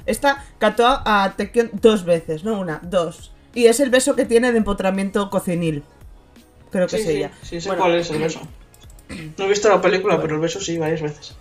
Esta 0.06 0.44
cantó 0.58 0.86
a 0.86 1.34
Taekyon 1.36 1.70
dos 1.74 2.04
veces, 2.04 2.42
no 2.42 2.58
una, 2.58 2.80
dos. 2.82 3.30
Y 3.54 3.66
es 3.66 3.80
el 3.80 3.90
beso 3.90 4.16
que 4.16 4.24
tiene 4.24 4.50
de 4.52 4.58
empotramiento 4.58 5.30
cocinil. 5.30 5.84
Creo 6.70 6.86
que 6.88 6.96
Sí, 6.96 7.02
es 7.02 7.08
sí, 7.08 7.16
ella. 7.16 7.30
sí, 7.42 7.60
sé 7.60 7.68
Bueno, 7.68 7.82
cuál 7.82 7.94
es 7.96 8.10
el 8.10 8.18
beso. 8.18 8.40
No 9.38 9.44
he 9.44 9.48
visto 9.48 9.68
la 9.68 9.80
película, 9.80 10.20
pero 10.20 10.34
el 10.36 10.40
beso 10.40 10.60
sí, 10.60 10.78
varias 10.78 11.02
veces. 11.02 11.34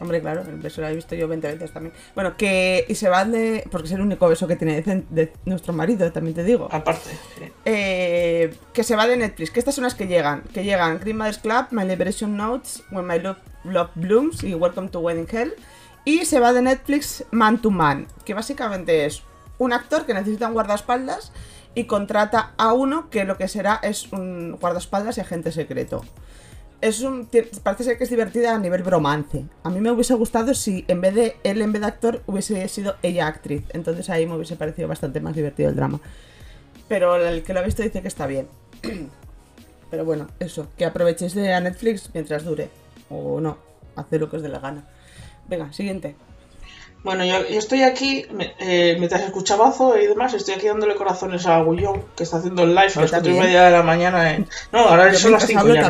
Hombre, 0.00 0.20
claro, 0.20 0.42
el 0.42 0.56
beso 0.56 0.80
lo 0.80 0.88
he 0.88 0.94
visto 0.94 1.14
yo 1.14 1.28
20 1.28 1.46
veces 1.52 1.72
también. 1.72 1.94
Bueno, 2.14 2.36
que. 2.36 2.84
Y 2.88 2.94
se 2.94 3.08
va 3.08 3.24
de. 3.24 3.66
Porque 3.70 3.86
es 3.86 3.92
el 3.92 4.00
único 4.00 4.28
beso 4.28 4.46
que 4.46 4.56
tiene 4.56 4.82
de, 4.82 5.04
de 5.08 5.32
nuestro 5.44 5.72
marido, 5.72 6.10
también 6.12 6.34
te 6.34 6.44
digo. 6.44 6.68
Aparte, 6.70 7.10
sí. 7.38 7.44
Eh, 7.64 8.54
que 8.72 8.82
se 8.82 8.96
va 8.96 9.06
de 9.06 9.16
Netflix, 9.16 9.50
que 9.50 9.60
estas 9.60 9.74
son 9.74 9.84
las 9.84 9.94
que 9.94 10.06
llegan. 10.06 10.42
Que 10.52 10.64
llegan 10.64 10.98
Green 10.98 11.16
Mother's 11.16 11.38
Club, 11.38 11.66
My 11.70 11.84
Liberation 11.84 12.36
Notes, 12.36 12.82
When 12.90 13.06
My 13.06 13.18
Love, 13.20 13.38
Love 13.64 13.90
Blooms 13.94 14.42
y 14.42 14.54
Welcome 14.54 14.88
to 14.88 15.00
Wedding 15.00 15.28
Hell. 15.30 15.54
Y 16.04 16.24
se 16.26 16.40
va 16.40 16.52
de 16.52 16.62
Netflix 16.62 17.24
Man 17.30 17.62
to 17.62 17.70
Man, 17.70 18.06
que 18.24 18.34
básicamente 18.34 19.06
es 19.06 19.22
un 19.58 19.72
actor 19.72 20.04
que 20.04 20.12
necesita 20.12 20.48
un 20.48 20.54
guardaespaldas 20.54 21.32
y 21.74 21.84
contrata 21.84 22.52
a 22.56 22.72
uno 22.72 23.10
que 23.10 23.24
lo 23.24 23.36
que 23.36 23.48
será 23.48 23.80
es 23.82 24.12
un 24.12 24.58
guardaespaldas 24.60 25.18
y 25.18 25.20
agente 25.22 25.52
secreto. 25.52 26.04
Es 26.80 27.00
un, 27.00 27.28
parece 27.62 27.84
ser 27.84 27.96
que 27.96 28.04
es 28.04 28.10
divertida 28.10 28.54
a 28.54 28.58
nivel 28.58 28.82
bromance. 28.82 29.44
A 29.62 29.70
mí 29.70 29.80
me 29.80 29.90
hubiese 29.90 30.14
gustado 30.14 30.52
si 30.54 30.84
en 30.88 31.00
vez 31.00 31.14
de 31.14 31.36
él, 31.42 31.62
en 31.62 31.72
vez 31.72 31.80
de 31.80 31.88
actor, 31.88 32.22
hubiese 32.26 32.68
sido 32.68 32.96
ella 33.02 33.26
actriz. 33.26 33.62
Entonces 33.72 34.10
ahí 34.10 34.26
me 34.26 34.34
hubiese 34.36 34.56
parecido 34.56 34.86
bastante 34.88 35.20
más 35.20 35.34
divertido 35.34 35.70
el 35.70 35.76
drama. 35.76 36.00
Pero 36.88 37.16
el 37.16 37.42
que 37.42 37.54
lo 37.54 37.60
ha 37.60 37.62
visto 37.62 37.82
dice 37.82 38.02
que 38.02 38.08
está 38.08 38.26
bien. 38.26 38.48
Pero 39.90 40.04
bueno, 40.04 40.28
eso, 40.40 40.66
que 40.76 40.84
aprovechéis 40.84 41.34
de 41.34 41.54
a 41.54 41.60
Netflix 41.60 42.10
mientras 42.12 42.44
dure. 42.44 42.68
O 43.08 43.40
no, 43.40 43.56
haced 43.96 44.20
lo 44.20 44.28
que 44.28 44.36
os 44.36 44.42
dé 44.42 44.48
la 44.48 44.58
gana. 44.58 44.84
Venga, 45.48 45.72
siguiente. 45.72 46.16
Bueno, 47.04 47.22
yo, 47.24 47.46
yo 47.46 47.58
estoy 47.58 47.82
aquí, 47.82 48.26
me- 48.32 48.54
eh, 48.60 48.96
mientras 48.98 49.20
escuchaba 49.20 49.74
y 50.02 50.06
demás, 50.06 50.32
estoy 50.32 50.54
aquí 50.54 50.66
dándole 50.68 50.94
corazones 50.94 51.46
a 51.46 51.60
Gullón, 51.60 52.02
que 52.16 52.22
está 52.24 52.38
haciendo 52.38 52.62
el 52.62 52.70
live 52.70 52.92
a 52.96 53.00
las 53.02 53.10
cuatro 53.10 53.30
y 53.30 53.38
media 53.38 53.64
de 53.64 53.70
la 53.72 53.82
mañana. 53.82 54.32
En... 54.32 54.48
No, 54.72 54.80
ahora 54.80 55.12
Yo 55.12 55.18
son 55.18 55.32
las 55.32 55.46
mientras 55.46 55.48
5 55.48 55.60
hablo 55.60 55.74
ya. 55.74 55.82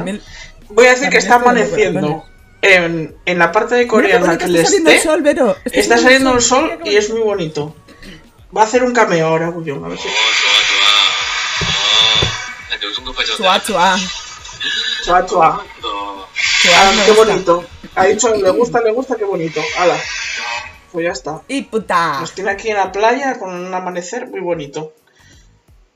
Voy 0.71 0.87
a 0.87 0.91
decir 0.91 1.09
que 1.11 1.19
está 1.19 1.37
amaneciendo 1.37 2.25
en, 2.63 3.17
en 3.25 3.39
la 3.39 3.53
parte 3.53 3.75
de 3.75 3.87
Corea 3.87 4.17
en 4.17 4.23
la 4.23 4.27
bonito 4.29 4.47
que 4.47 4.51
le 4.53 4.59
está 4.61 4.71
saliendo 4.71 4.91
el 4.91 4.97
esté. 4.97 5.09
sol, 5.09 5.23
Vero. 5.23 5.57
Está 5.65 5.99
saliendo 5.99 6.35
el 6.35 6.43
sol 6.43 6.79
y 6.85 6.97
es 6.97 7.11
muy 7.11 7.21
bonito. 7.21 7.75
Va 8.57 8.63
a 8.63 8.65
hacer 8.65 8.83
un 8.85 8.93
cameo 8.93 9.27
ahora, 9.27 9.49
Gullón, 9.49 9.85
a 9.85 9.89
ver 9.89 9.99
si. 9.99 10.09
Chua, 13.37 13.61
chua. 13.63 13.97
Chua, 15.05 15.27
chua. 15.27 15.65
Chua, 15.81 16.25
Ah, 16.77 16.93
qué 17.05 17.13
bonito. 17.13 17.65
Ha 17.95 18.05
dicho, 18.07 18.35
le 18.35 18.51
gusta, 18.51 18.81
le 18.81 18.93
gusta, 18.93 19.17
qué 19.17 19.25
bonito. 19.25 19.61
Hala. 19.79 19.99
Pues 20.93 21.05
ya 21.05 21.13
está. 21.13 21.43
Y 21.49 21.63
puta. 21.63 22.21
Nos 22.21 22.33
tiene 22.33 22.51
aquí 22.51 22.71
en 22.71 22.77
la 22.77 22.91
playa 22.93 23.39
con 23.39 23.53
un 23.55 23.75
amanecer 23.75 24.29
muy 24.29 24.41
bonito. 24.41 24.95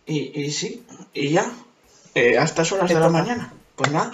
Y, 0.07 0.43
y 0.43 0.51
sí, 0.51 0.85
y 1.15 1.31
ya. 1.31 1.51
Eh, 2.15 2.37
a 2.39 2.43
estas 2.45 2.71
horas 2.73 2.89
de 2.89 2.99
la 3.01 3.09
mañana. 3.09 3.53
Pues 3.77 3.91
nada. 3.93 4.11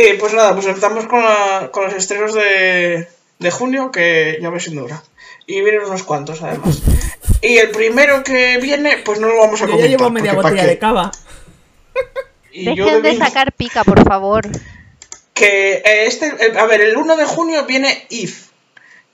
Eh, 0.00 0.16
pues 0.20 0.32
nada, 0.32 0.54
pues 0.54 0.66
empezamos 0.66 1.06
con, 1.06 1.24
la- 1.24 1.70
con 1.72 1.84
los 1.86 1.94
estrenos 1.94 2.32
de, 2.32 3.08
de 3.40 3.50
junio, 3.50 3.90
que 3.90 4.38
ya 4.40 4.48
ves 4.50 4.62
sin 4.64 4.76
dura. 4.76 5.02
Y 5.46 5.60
vienen 5.62 5.80
unos 5.82 6.04
cuantos, 6.04 6.40
además. 6.42 6.80
Y 7.40 7.56
el 7.58 7.70
primero 7.70 8.22
que 8.22 8.58
viene, 8.58 8.98
pues 9.04 9.18
no 9.18 9.26
lo 9.26 9.38
vamos 9.38 9.60
a 9.60 9.64
Yo 9.66 9.70
ya 9.70 9.76
comentar. 9.76 9.90
llevo 9.98 10.10
media 10.10 10.30
porque 10.34 10.42
¿pa' 10.42 10.50
botella 10.50 10.68
de 10.68 10.78
cava. 10.78 11.10
Y 12.52 12.76
yo 12.76 12.84
Dejen 12.86 13.02
de 13.02 13.16
sacar 13.16 13.52
pica, 13.52 13.82
por 13.82 14.04
favor. 14.06 14.46
Que 15.34 15.74
eh, 15.84 16.06
este, 16.06 16.26
eh, 16.26 16.58
a 16.58 16.66
ver, 16.66 16.80
el 16.80 16.96
1 16.96 17.16
de 17.16 17.24
junio 17.24 17.64
viene 17.64 18.06
If, 18.10 18.48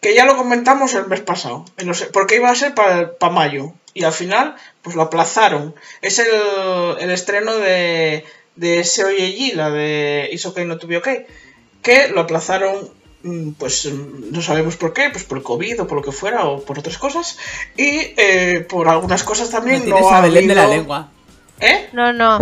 que 0.01 0.15
ya 0.15 0.25
lo 0.27 0.37
comentamos 0.37 0.95
el 0.95 1.07
mes 1.07 1.21
pasado, 1.21 1.65
en 1.79 1.87
los- 1.89 2.03
porque 2.13 2.37
iba 2.37 2.51
a 2.51 2.55
ser 2.55 2.75
para 2.75 3.15
mayo, 3.31 3.73
y 3.95 4.05
al 4.05 4.13
final, 4.13 4.57
pues 4.83 4.97
lo 4.97 5.03
aplazaron. 5.03 5.75
Es 6.03 6.19
el, 6.19 6.27
el 7.01 7.11
estreno 7.11 7.55
de, 7.57 8.25
de 8.57 8.85
Seoyeji, 8.85 9.53
la 9.53 9.71
de 9.71 10.29
Is 10.33 10.47
Okay 10.47 10.65
No 10.65 10.79
To 10.79 10.87
Be 10.87 10.99
Okay, 10.99 11.27
que 11.83 12.09
lo 12.09 12.21
aplazaron 12.21 12.89
mm, 13.23 13.51
pues 13.53 13.87
mm, 13.87 14.33
no 14.33 14.43
sabemos 14.43 14.77
por 14.77 14.93
qué, 14.93 15.11
pues 15.11 15.25
por 15.25 15.39
el 15.39 15.45
COVID 15.45 15.83
o 15.83 15.87
por 15.87 15.97
lo 15.99 16.03
que 16.05 16.13
fuera, 16.13 16.45
o 16.47 16.63
por 16.65 16.79
otras 16.79 16.99
cosas. 16.99 17.37
Y 17.77 18.15
eh, 18.17 18.67
por 18.69 18.89
algunas 18.89 19.23
cosas 19.25 19.51
No 19.51 19.59
también 19.59 19.89
no 19.89 20.09
a 20.11 20.19
ha 20.19 20.21
Belén 20.21 20.47
de 20.49 20.55
la 20.55 20.63
habido- 20.65 20.77
lengua. 20.79 21.09
¿Eh? 21.61 21.89
No, 21.93 22.13
no. 22.13 22.39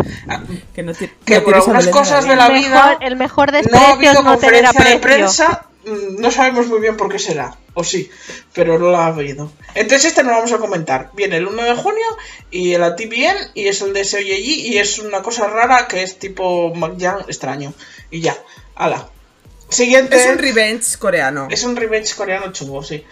Que, 0.74 0.82
no 0.82 0.92
Que 0.94 1.36
no 1.38 1.44
por 1.44 1.54
algunas 1.54 1.84
Belén 1.84 1.86
de 1.86 1.90
cosas 1.92 2.24
de 2.24 2.32
El 2.32 2.38
la 2.38 2.48
mejor, 2.48 2.68
vida 2.70 2.98
el 3.00 3.16
mejor 3.16 3.52
no 3.70 3.78
ha 3.78 3.90
habido 3.92 4.14
no 4.14 4.24
conferencia 4.24 4.84
de 4.84 4.98
prensa. 4.98 5.66
Mm, 5.84 6.20
No 6.20 6.30
sabemos 6.30 6.66
muy 6.68 6.80
bien 6.80 6.96
por 6.96 7.10
qué 7.10 7.18
será, 7.18 7.56
o 7.74 7.84
sí, 7.84 8.10
pero 8.52 8.78
no 8.78 8.90
la 8.90 9.04
ha 9.04 9.06
habido. 9.06 9.50
Entonces 9.74 10.06
este 10.06 10.22
no 10.22 10.30
lo 10.30 10.36
vamos 10.36 10.52
a 10.52 10.58
comentar. 10.58 11.10
Viene 11.14 11.36
el 11.36 11.46
1 11.46 11.62
de 11.62 11.74
junio 11.74 12.06
y 12.50 12.72
el 12.74 12.82
ATBN 12.82 13.52
y 13.54 13.68
es 13.68 13.80
el 13.82 13.92
de 13.92 14.04
SOYG 14.04 14.46
y 14.46 14.78
es 14.78 14.98
una 14.98 15.22
cosa 15.22 15.46
rara 15.46 15.88
que 15.88 16.02
es 16.02 16.18
tipo 16.18 16.74
McJan 16.74 17.20
extraño. 17.28 17.72
Y 18.10 18.20
ya, 18.20 18.36
ala. 18.74 19.08
Siguiente. 19.68 20.16
Es 20.16 20.26
un 20.26 20.38
revenge 20.38 20.98
coreano. 20.98 21.48
Es 21.50 21.64
un 21.64 21.76
revenge 21.76 22.14
coreano 22.14 22.52
chungo, 22.52 22.82
sí. 22.82 23.04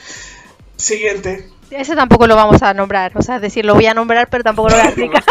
Siguiente. 0.77 1.49
Ese 1.71 1.95
tampoco 1.95 2.27
lo 2.27 2.35
vamos 2.35 2.63
a 2.63 2.75
nombrar. 2.75 3.13
O 3.15 3.23
sea, 3.23 3.37
es 3.37 3.43
decir, 3.43 3.65
lo 3.65 3.75
voy 3.75 3.87
a 3.87 3.95
nombrar, 3.95 4.29
pero 4.29 4.43
tampoco 4.43 4.71
lo 4.71 4.77
voy 4.77 4.85
a 4.85 4.89
explicar. 4.89 5.23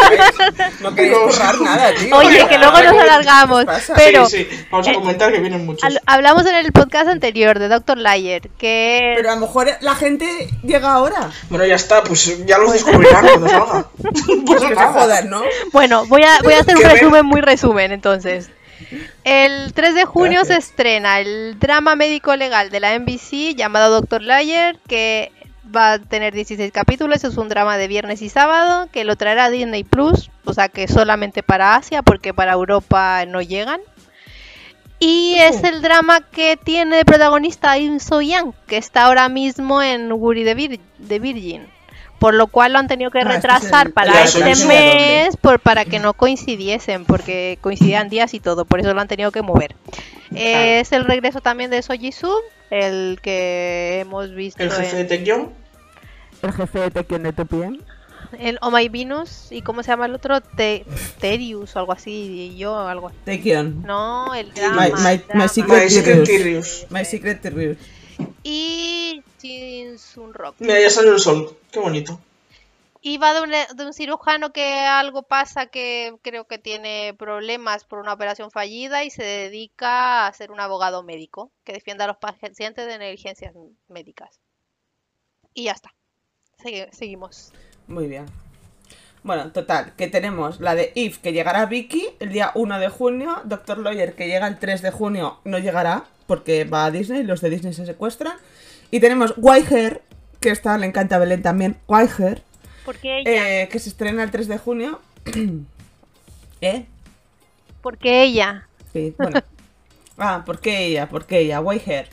No 0.80 0.94
queréis 0.94 1.16
currar 1.18 1.60
nada, 1.60 1.92
tío. 1.94 2.16
Oye, 2.16 2.46
que 2.48 2.58
luego 2.58 2.80
nos 2.82 2.92
¿Qué 2.94 3.00
alargamos. 3.00 3.64
pasa? 3.66 3.94
Pero 3.94 4.26
sí, 4.26 4.46
sí, 4.50 4.64
vamos 4.70 4.88
a 4.88 4.90
eh, 4.90 4.94
comentar 4.94 5.32
que 5.32 5.38
vienen 5.40 5.66
muchos. 5.66 5.98
Hablamos 6.06 6.46
en 6.46 6.54
el 6.54 6.72
podcast 6.72 7.08
anterior 7.08 7.58
de 7.58 7.68
Dr. 7.68 7.98
Liar 7.98 8.42
que 8.58 9.12
Pero 9.16 9.30
a 9.30 9.34
lo 9.34 9.40
mejor 9.42 9.68
la 9.80 9.94
gente 9.94 10.26
llega 10.62 10.92
ahora. 10.92 11.30
Bueno, 11.50 11.66
ya 11.66 11.74
está, 11.74 12.02
pues 12.02 12.46
ya 12.46 12.56
los 12.58 12.72
descubrirán 12.72 13.26
cuando 13.26 13.48
salga. 13.48 13.86
Pues 14.46 14.60
Que 14.62 14.68
se 14.68 14.74
nada. 14.74 14.92
jodan, 14.92 15.28
¿no? 15.30 15.42
Bueno, 15.72 16.06
voy 16.06 16.22
a, 16.22 16.38
voy 16.42 16.54
a 16.54 16.60
hacer 16.60 16.76
un 16.76 16.82
ver- 16.82 16.92
resumen 16.92 17.26
muy 17.26 17.40
resumen 17.42 17.92
entonces. 17.92 18.50
El 19.24 19.72
3 19.74 19.94
de 19.94 20.04
junio 20.06 20.44
se 20.46 20.56
estrena 20.56 21.20
el 21.20 21.58
drama 21.60 21.96
médico 21.96 22.34
legal 22.34 22.70
de 22.70 22.80
la 22.80 22.98
NBC 22.98 23.54
llamado 23.54 23.90
Doctor 23.90 24.22
Liar, 24.22 24.78
que 24.88 25.30
va 25.74 25.92
a 25.94 25.98
tener 25.98 26.34
16 26.34 26.72
capítulos, 26.72 27.22
es 27.24 27.36
un 27.36 27.48
drama 27.48 27.76
de 27.78 27.88
viernes 27.88 28.22
y 28.22 28.28
sábado, 28.28 28.88
que 28.92 29.04
lo 29.04 29.16
traerá 29.16 29.50
Disney 29.50 29.84
Plus, 29.84 30.30
o 30.44 30.52
sea 30.54 30.68
que 30.68 30.88
solamente 30.88 31.42
para 31.42 31.76
Asia, 31.76 32.02
porque 32.02 32.34
para 32.34 32.52
Europa 32.52 33.24
no 33.26 33.40
llegan. 33.42 33.80
Y 34.98 35.36
es 35.38 35.64
el 35.64 35.80
drama 35.80 36.20
que 36.20 36.58
tiene 36.62 36.96
de 36.98 37.04
protagonista 37.06 37.78
Im 37.78 38.00
So 38.00 38.20
Young, 38.20 38.52
que 38.66 38.76
está 38.76 39.04
ahora 39.06 39.28
mismo 39.30 39.82
en 39.82 40.10
Guri 40.10 40.44
de, 40.44 40.54
Vir- 40.54 40.80
de 40.98 41.18
Virgin. 41.18 41.66
Por 42.18 42.34
lo 42.34 42.48
cual 42.48 42.74
lo 42.74 42.78
han 42.78 42.86
tenido 42.86 43.10
que 43.10 43.16
Ah, 43.20 43.22
este 43.22 43.34
es 43.36 43.42
retrasar 43.42 43.86
el- 43.86 43.92
para 43.94 44.24
este 44.24 44.66
mes 44.66 45.36
por, 45.38 45.58
para 45.58 45.86
que 45.86 45.98
no 46.00 46.12
coincidiesen, 46.12 47.06
porque 47.06 47.56
coincidían 47.62 48.10
días 48.10 48.34
y 48.34 48.40
todo, 48.40 48.66
por 48.66 48.78
eso 48.80 48.92
lo 48.92 49.00
han 49.00 49.08
tenido 49.08 49.32
que 49.32 49.40
mover. 49.40 49.74
Eh, 50.34 50.80
es 50.80 50.92
el 50.92 51.06
regreso 51.06 51.40
también 51.40 51.70
de 51.70 51.80
Soji 51.80 52.12
Soo, 52.12 52.36
el 52.70 53.18
que 53.22 54.00
hemos 54.02 54.34
visto 54.34 54.62
El 54.62 54.70
jefe 54.70 54.96
de 54.96 55.00
en 55.00 55.08
Taecyeon. 55.08 55.59
El 56.42 56.52
jefe 56.52 56.78
de 56.80 56.90
Tekken 56.90 57.22
de 57.22 57.32
Topien. 57.32 57.82
el 58.38 58.58
Oh 58.62 58.70
My 58.70 58.88
Venus 58.88 59.50
y 59.50 59.62
¿cómo 59.62 59.82
se 59.82 59.90
llama 59.90 60.06
el 60.06 60.14
otro? 60.14 60.40
Te 60.40 60.84
Terius 61.20 61.74
o 61.76 61.78
algo 61.80 61.92
así, 61.92 62.10
y 62.52 62.56
yo 62.58 62.78
algo 62.78 63.08
así. 63.08 63.16
Tekken. 63.24 63.82
No, 63.82 64.34
el 64.34 64.46
My- 64.48 64.52
drama. 64.52 64.76
my- 64.76 64.86
el 64.86 64.92
my 64.92 65.16
drama. 65.26 65.48
secret- 65.48 65.84
My 65.84 65.90
Secret. 65.90 66.24
Tyrius. 66.24 66.86
My 66.90 67.04
Secret 67.04 67.44
Review. 67.44 67.76
Y 68.42 69.22
Rock. 70.32 70.56
Mira, 70.58 70.80
ya 70.80 70.90
salió 70.90 71.12
el 71.14 71.20
sol. 71.20 71.56
Qué 71.70 71.80
bonito. 71.80 72.20
Y 73.02 73.16
va 73.16 73.32
de 73.32 73.40
un, 73.40 73.50
de 73.50 73.86
un 73.86 73.94
cirujano 73.94 74.52
que 74.52 74.80
algo 74.80 75.22
pasa 75.22 75.66
que 75.66 76.14
creo 76.22 76.46
que 76.46 76.58
tiene 76.58 77.14
problemas 77.18 77.84
por 77.84 77.98
una 77.98 78.12
operación 78.12 78.50
fallida 78.50 79.04
y 79.04 79.10
se 79.10 79.22
dedica 79.22 80.26
a 80.26 80.32
ser 80.34 80.50
un 80.50 80.60
abogado 80.60 81.02
médico 81.02 81.50
que 81.64 81.72
defienda 81.72 82.04
a 82.04 82.08
los 82.08 82.18
pacientes 82.18 82.86
de 82.86 82.98
negligencias 82.98 83.54
médicas. 83.88 84.38
Y 85.54 85.64
ya 85.64 85.72
está. 85.72 85.94
Segui- 86.62 86.88
seguimos. 86.92 87.52
Muy 87.86 88.06
bien. 88.06 88.26
Bueno, 89.22 89.50
total, 89.52 89.92
que 89.96 90.06
tenemos 90.08 90.60
la 90.60 90.74
de 90.74 90.92
If 90.94 91.18
que 91.18 91.32
llegará 91.32 91.66
Vicky 91.66 92.06
el 92.20 92.30
día 92.32 92.52
1 92.54 92.78
de 92.78 92.88
junio, 92.88 93.42
Doctor 93.44 93.78
Lawyer 93.78 94.14
que 94.14 94.28
llega 94.28 94.46
el 94.46 94.58
3 94.58 94.80
de 94.80 94.90
junio 94.90 95.38
no 95.44 95.58
llegará 95.58 96.04
porque 96.26 96.64
va 96.64 96.86
a 96.86 96.90
Disney, 96.90 97.22
los 97.24 97.40
de 97.42 97.50
Disney 97.50 97.74
se 97.74 97.84
secuestran. 97.84 98.36
Y 98.90 99.00
tenemos 99.00 99.34
White 99.36 99.74
Hair, 99.74 100.02
que 100.40 100.50
esta 100.50 100.78
le 100.78 100.86
encanta 100.86 101.16
a 101.16 101.18
Belén 101.18 101.42
también, 101.42 101.76
White 101.86 102.12
Hair, 102.22 102.42
Porque 102.84 103.18
ella. 103.20 103.62
eh, 103.62 103.68
que 103.68 103.78
se 103.78 103.90
estrena 103.90 104.22
el 104.22 104.30
3 104.30 104.48
de 104.48 104.58
junio. 104.58 105.00
¿Eh? 106.62 106.86
Porque 107.82 108.22
ella. 108.22 108.66
Sí, 108.92 109.14
bueno. 109.18 109.40
Ah, 110.22 110.42
¿por 110.44 110.60
qué 110.60 110.84
ella? 110.84 111.08
¿Por 111.08 111.24
qué 111.24 111.38
ella? 111.38 111.60
White 111.62 111.90
Hair. 111.90 112.08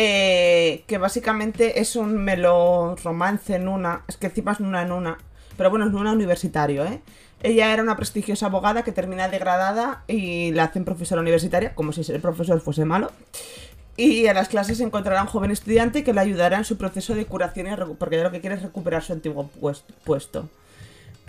Eh, 0.00 0.84
que 0.86 0.96
básicamente 0.96 1.80
es 1.80 1.96
un 1.96 2.18
melo 2.18 2.94
romance 3.02 3.56
en 3.56 3.66
una. 3.66 4.04
Es 4.06 4.16
que 4.16 4.28
encima 4.28 4.52
es 4.52 4.60
una 4.60 4.82
en 4.82 4.92
una. 4.92 5.18
Pero 5.56 5.70
bueno, 5.70 5.88
es 5.88 5.92
una 5.92 6.12
universitario, 6.12 6.84
¿eh? 6.84 7.00
Ella 7.42 7.72
era 7.72 7.82
una 7.82 7.96
prestigiosa 7.96 8.46
abogada 8.46 8.84
que 8.84 8.92
termina 8.92 9.28
degradada 9.28 10.04
y 10.06 10.52
la 10.52 10.64
hacen 10.64 10.84
profesora 10.84 11.20
universitaria, 11.20 11.74
como 11.74 11.92
si 11.92 12.04
ser 12.04 12.20
profesor 12.20 12.60
fuese 12.60 12.84
malo. 12.84 13.10
Y 13.96 14.28
a 14.28 14.34
las 14.34 14.48
clases 14.48 14.78
encontrará 14.78 15.20
un 15.20 15.26
joven 15.26 15.50
estudiante 15.50 16.04
que 16.04 16.12
le 16.12 16.20
ayudará 16.20 16.58
en 16.58 16.64
su 16.64 16.78
proceso 16.78 17.16
de 17.16 17.26
curación 17.26 17.66
y 17.66 17.94
porque 17.96 18.14
ella 18.14 18.24
lo 18.24 18.30
que 18.30 18.40
quiere 18.40 18.54
es 18.54 18.62
recuperar 18.62 19.02
su 19.02 19.14
antiguo 19.14 19.50
pues- 19.60 19.82
puesto. 20.04 20.48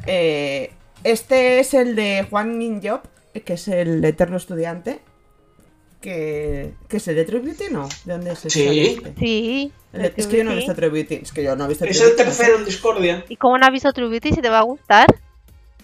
Eh, 0.05 0.69
este 1.03 1.59
es 1.59 1.73
el 1.73 1.95
de 1.95 2.27
Juan 2.29 2.59
Min 2.59 2.81
Job, 2.83 3.01
que 3.33 3.53
es 3.53 3.67
el 3.67 4.05
eterno 4.05 4.37
estudiante. 4.37 4.99
Que, 6.01 6.73
que 6.87 6.97
es 6.97 7.07
el 7.09 7.15
de 7.15 7.25
True 7.25 7.41
Beauty, 7.41 7.65
¿no? 7.71 7.89
¿De 8.05 8.13
dónde 8.13 8.31
es? 8.31 8.39
Sí. 8.39 8.97
este? 8.97 9.13
Sí. 9.19 9.71
El 9.91 10.05
es 10.15 10.27
que 10.27 10.37
yo 10.37 10.43
no 10.45 10.51
he 10.51 10.55
visto 10.55 10.73
True 10.73 10.89
Beauty. 10.89 11.15
Es 11.15 11.31
que 11.33 11.43
yo 11.43 11.55
no 11.57 11.65
he 11.65 11.67
visto 11.67 11.83
Es 11.85 11.97
True 11.97 12.11
el 12.11 12.15
tercero 12.15 12.57
en 12.57 12.65
Discordia. 12.65 13.25
¿Y 13.27 13.35
cómo 13.35 13.57
no 13.57 13.65
has 13.65 13.71
visto 13.71 13.91
True 13.91 14.07
Beauty 14.07 14.31
si 14.33 14.41
te 14.41 14.49
va 14.49 14.59
a 14.59 14.63
gustar? 14.63 15.07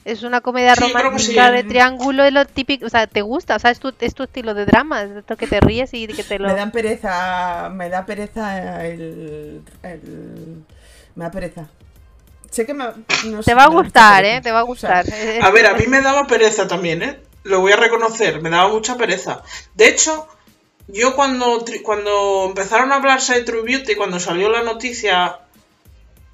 Es 0.05 0.21
una 0.23 0.39
comedia 0.39 0.75
Sí, 0.75 0.81
romántica 0.93 1.47
sí. 1.49 1.53
de 1.55 1.63
triángulo, 1.63 2.23
es 2.23 2.31
lo 2.31 2.45
típico, 2.45 2.85
o 2.85 2.89
sea, 2.89 3.07
te 3.07 3.23
gusta, 3.23 3.55
o 3.55 3.59
sea, 3.59 3.71
es 3.71 3.79
tu, 3.79 3.91
es 3.99 4.13
tu 4.13 4.21
estilo 4.23 4.53
de 4.53 4.65
drama, 4.67 5.01
es 5.01 5.09
esto 5.17 5.35
que 5.35 5.47
te 5.47 5.59
ríes 5.59 5.91
y 5.95 6.05
que 6.07 6.23
te 6.23 6.37
lo... 6.37 6.47
Me 6.47 6.53
dan 6.53 6.71
pereza. 6.71 7.69
Me 7.73 7.89
da 7.89 8.05
pereza 8.05 8.85
el. 8.85 9.61
el- 9.81 10.63
me 11.15 11.23
da 11.25 11.31
pereza. 11.31 11.67
Sé 12.51 12.65
que 12.65 12.73
me. 12.73 12.85
no 13.25 13.41
sé, 13.41 13.51
Te 13.51 13.55
va 13.55 13.63
a 13.63 13.69
gustar. 13.69 14.23
¿eh? 14.25 14.39
Te 14.41 14.51
va 14.51 14.59
a 14.59 14.63
O 14.63 14.75
sea, 14.75 15.01
gustar. 15.01 15.41
A 15.41 15.49
ver, 15.51 15.65
a 15.65 15.73
mí 15.73 15.87
me 15.87 16.01
daba 16.01 16.27
pereza 16.27 16.67
también, 16.67 17.01
¿eh? 17.01 17.19
Lo 17.45 17.61
voy 17.61 17.71
a 17.71 17.77
reconocer, 17.77 18.41
me 18.41 18.49
daba 18.49 18.69
mucha 18.69 18.97
pereza. 18.97 19.43
De 19.75 19.87
hecho, 19.87 20.27
yo 20.87 21.15
cuando, 21.15 21.63
cuando 21.83 22.45
empezaron 22.47 22.91
a 22.91 22.95
hablarse 22.95 23.35
de 23.35 23.43
True 23.43 23.61
Beauty, 23.61 23.93
cuando 23.93 24.19
salió 24.19 24.49
la 24.49 24.63
noticia, 24.63 25.41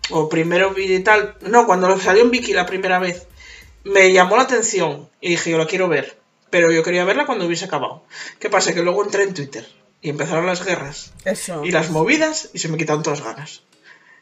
o 0.10 0.30
primero 0.30 0.72
vi 0.72 0.94
y 0.96 1.04
tal, 1.04 1.36
no, 1.42 1.66
cuando 1.66 2.00
salió 2.00 2.24
en 2.24 2.32
Vicky 2.32 2.54
la 2.54 2.66
primera 2.66 2.98
vez, 2.98 3.28
me 3.84 4.14
llamó 4.14 4.38
la 4.38 4.44
atención 4.44 5.10
y 5.20 5.32
dije, 5.32 5.52
yo 5.52 5.58
la 5.58 5.68
quiero 5.68 5.90
ver. 5.90 6.18
Pero 6.50 6.72
yo 6.72 6.82
quería 6.82 7.04
verla 7.04 7.26
cuando 7.26 7.46
hubiese 7.46 7.66
acabado. 7.66 8.04
¿Qué 8.40 8.50
pasa? 8.50 8.74
Que 8.74 8.82
luego 8.82 9.04
entré 9.04 9.24
en 9.24 9.34
Twitter 9.34 9.68
y 10.02 10.10
empezaron 10.10 10.46
las 10.46 10.66
guerras 10.66 11.12
Eso. 11.26 11.66
y 11.66 11.72
las 11.72 11.90
movidas 11.92 12.52
y 12.54 12.60
se 12.60 12.70
me 12.70 12.78
quitaron 12.78 13.04
todas 13.04 13.20
las 13.20 13.28
ganas. 13.28 13.62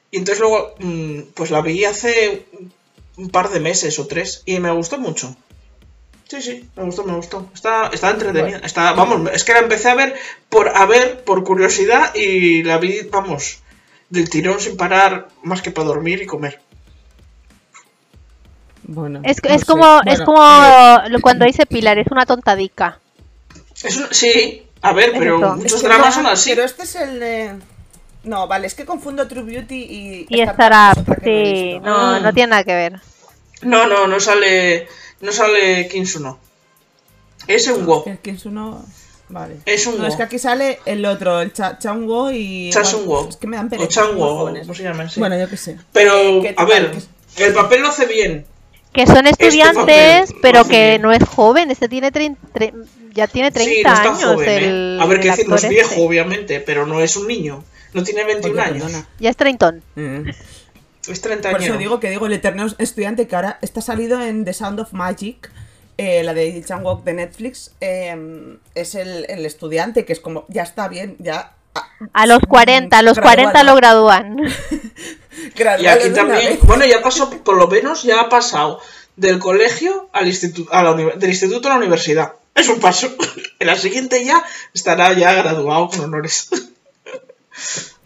Y 0.10 0.18
entonces 0.18 0.40
luego, 0.40 0.74
mm, 0.80 1.22
pues 1.36 1.52
la 1.52 1.62
vi 1.62 1.86
hace 1.86 2.48
un 3.18 3.30
par 3.30 3.50
de 3.50 3.60
meses 3.60 4.00
o 4.00 4.08
tres 4.08 4.42
y 4.46 4.60
me 4.60 4.72
gustó 4.72 4.98
mucho. 4.98 5.36
Sí, 6.30 6.42
sí, 6.44 6.70
me 6.76 6.84
gustó, 6.84 7.04
me 7.04 7.14
gustó. 7.16 7.50
Está, 7.56 7.88
está 7.92 8.12
entretenida. 8.12 8.60
Está, 8.60 8.94
vamos, 8.94 9.32
es 9.34 9.44
que 9.44 9.54
la 9.54 9.60
empecé 9.60 9.90
a 9.90 9.96
ver 9.96 10.16
por 10.48 10.70
a 10.70 10.86
ver, 10.86 11.24
por 11.24 11.44
curiosidad 11.44 12.14
y 12.14 12.62
la 12.62 12.78
vi, 12.78 13.02
vamos, 13.10 13.60
del 14.12 14.30
tirón 14.30 14.60
sin 14.60 14.78
parar 14.78 15.30
más 15.42 15.64
que 15.64 15.72
para 15.72 15.88
dormir 15.88 16.22
y 16.22 16.28
comer. 16.28 16.62
Bueno, 18.84 19.22
Es, 19.24 19.38
no 19.44 19.50
es 19.50 19.66
como, 19.66 20.02
es 20.06 20.22
como 20.22 20.42
lo- 21.10 21.20
cuando 21.22 21.46
dice 21.46 21.66
Pilar, 21.66 21.98
es 22.00 22.08
una 22.12 22.26
tontadica. 22.26 23.00
Es 23.84 23.98
un- 23.98 24.08
sí, 24.12 24.68
a 24.82 24.94
ver, 24.94 25.12
pero 25.18 25.54
es 25.54 25.58
muchos 25.58 25.82
que 25.82 25.88
dramas 25.88 26.08
no, 26.10 26.14
son 26.24 26.26
así. 26.28 26.50
Pero 26.52 26.64
este 26.64 26.84
es 26.84 26.96
el 26.96 27.20
de. 27.20 27.56
No, 28.24 28.48
vale, 28.48 28.68
es 28.68 28.76
que 28.76 28.86
confundo 28.86 29.28
True 29.28 29.44
Beauty 29.44 29.76
y. 29.76 30.26
Y 30.30 30.42
Startup, 30.42 31.08
no 31.08 31.16
sí, 31.24 31.80
no, 31.82 32.20
no 32.20 32.34
tiene 32.34 32.52
nada 32.52 32.64
que 32.64 32.76
ver. 32.76 33.00
No, 33.62 33.88
no, 33.88 34.08
no 34.08 34.20
sale, 34.20 34.88
no 35.22 35.32
sale 35.32 35.88
Kinsuno. 35.88 36.40
Es 37.48 37.68
un 37.68 37.86
Wo. 37.86 38.04
Que- 38.04 38.18
que 38.20 38.32
es 38.32 38.46
uno. 38.46 38.86
Vale. 39.30 39.58
Es 39.66 39.86
un 39.88 39.98
No, 39.98 40.04
Wo. 40.04 40.08
es 40.10 40.16
que 40.16 40.24
aquí 40.24 40.40
sale 40.40 40.80
el 40.86 41.06
otro, 41.06 41.40
el 41.42 41.54
Cha 41.54 41.78
Changwo 41.80 42.32
y. 42.32 42.70
Cha 42.72 42.82
bueno, 42.82 42.98
Sung-wo. 42.98 43.30
Es 43.30 43.38
que 43.38 43.48
me 43.48 43.58
dan 43.58 43.68
O 43.68 43.70
pereza. 43.70 44.06
Muy 44.12 44.22
jóvenes. 44.22 44.62
¿cómo 44.64 44.74
se 44.74 44.84
llaman? 44.84 45.10
Sí. 45.10 45.20
Bueno, 45.20 45.38
yo 45.40 45.48
qué 45.50 45.58
sé. 45.58 45.78
Pero, 45.94 46.14
a 46.58 46.66
ver, 46.66 46.92
que- 47.36 47.46
el 47.46 47.54
papel 47.54 47.82
lo 47.82 47.90
hace 47.90 48.06
bien. 48.06 48.46
Que 48.92 49.06
son 49.06 49.28
estudiantes, 49.28 49.76
papel 50.32 50.36
lo 50.36 50.42
pero 50.42 50.64
que 50.66 50.90
bien. 50.90 51.02
no 51.04 51.12
es 51.12 51.24
joven, 51.24 51.70
este 51.70 51.88
tiene 51.88 52.12
ya 53.14 53.28
tiene 53.28 53.52
30 53.52 53.72
sí, 53.76 53.84
no 53.84 53.94
está 53.94 54.02
años. 54.02 54.24
joven, 54.24 54.50
¿eh? 54.50 54.58
el, 54.68 55.00
A 55.00 55.06
ver, 55.06 55.20
que 55.20 55.28
el 55.30 55.32
decir, 55.36 55.48
no 55.50 55.56
es 55.56 55.70
viejo, 55.70 55.90
este. 55.92 56.06
obviamente, 56.06 56.60
pero 56.60 56.86
no 56.88 57.00
es 57.00 57.16
un 57.16 57.28
niño. 57.28 57.64
No 57.94 58.04
tiene 58.04 58.24
21 58.24 58.54
Oye, 58.62 58.62
años. 58.72 58.84
perdona. 58.84 59.08
Ya 59.20 59.30
es 59.30 59.38
treintón. 59.38 59.84
Mm. 59.96 60.30
Es 61.10 61.22
30 61.22 61.52
Por 61.52 61.62
eso 61.62 61.78
digo 61.78 62.00
que 62.00 62.10
digo 62.10 62.26
el 62.28 62.34
eterno 62.34 62.68
estudiante 62.78 63.28
que 63.28 63.36
ahora 63.36 63.58
está 63.62 63.82
salido 63.82 64.22
en 64.22 64.46
The 64.46 64.54
Sound 64.54 64.80
of 64.80 64.94
Magic, 64.94 65.52
eh, 65.98 66.24
la 66.24 66.34
de 66.34 66.64
Chan 66.64 66.86
Wook 66.86 67.04
de 67.04 67.14
Netflix. 67.14 67.72
eh, 67.82 68.58
es 68.76 68.96
el, 68.96 69.26
el 69.30 69.46
estudiante 69.46 70.06
que 70.06 70.14
es 70.14 70.20
como, 70.20 70.46
ya 70.48 70.64
está 70.64 70.88
bien, 70.88 71.16
ya 71.20 71.54
A 72.14 72.26
los 72.26 72.40
40, 72.48 72.98
a 72.98 73.02
los 73.02 73.20
40 73.20 73.64
lo 73.64 73.76
gradúan. 73.76 74.38
Y 75.32 75.52
Graduado 75.52 76.00
aquí 76.00 76.10
también, 76.10 76.60
bueno, 76.64 76.86
ya 76.86 77.02
pasó, 77.02 77.30
por 77.30 77.56
lo 77.56 77.68
menos 77.68 78.04
ya 78.04 78.20
ha 78.20 78.30
pasado 78.30 78.82
del 79.16 79.40
colegio 79.40 80.10
al 80.12 80.28
instituto, 80.28 80.74
a 80.74 80.84
la 80.84 80.94
del 80.94 81.30
instituto 81.30 81.68
a 81.68 81.72
la 81.72 81.78
universidad. 81.78 82.34
Es 82.56 82.68
un 82.68 82.80
paso. 82.80 83.16
En 83.60 83.68
la 83.68 83.76
siguiente 83.76 84.24
ya 84.24 84.44
estará 84.74 85.12
ya 85.14 85.34
graduado 85.34 85.90
con 85.90 86.00
honores. 86.02 86.50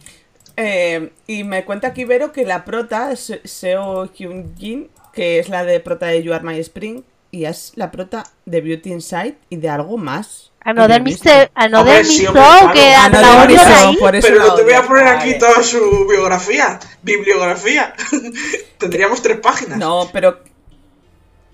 Eh, 0.56 1.12
y 1.28 1.44
me 1.44 1.66
cuenta 1.66 1.90
aquí 1.90 2.06
Vero 2.06 2.32
que 2.32 2.46
la 2.46 2.66
prota 2.66 3.12
es 3.12 3.40
Seo 3.44 4.06
Hyun 4.14 4.56
Jin, 4.58 4.90
que 5.14 5.40
es 5.40 5.50
la 5.50 5.64
de 5.64 5.80
prota 5.80 6.08
de 6.08 6.24
You 6.24 6.34
Are 6.34 6.44
My 6.44 6.60
Spring, 6.60 7.04
y 7.32 7.46
es 7.46 7.74
la 7.76 7.90
prota 7.92 8.24
de 8.46 8.62
Beauty 8.62 8.92
Inside 8.92 9.38
y 9.50 9.58
de 9.58 9.70
algo 9.70 9.98
más. 9.98 10.52
Another. 10.66 11.02
Mister. 11.02 11.52
Another 11.56 12.06
claro. 12.32 12.72
que 12.72 12.80
odian 12.80 13.48
Mister, 13.48 13.74
ahí. 13.74 13.98
por 13.98 14.16
eso 14.16 14.28
Pero 14.28 14.48
no 14.48 14.56
te 14.56 14.64
voy 14.64 14.74
a 14.74 14.84
poner 14.84 15.08
aquí 15.08 15.38
toda 15.38 15.62
su 15.62 16.08
biografía, 16.08 16.80
bibliografía. 17.02 17.94
Tendríamos 18.78 19.22
tres 19.22 19.40
páginas. 19.40 19.78
No, 19.78 20.10
pero 20.14 20.40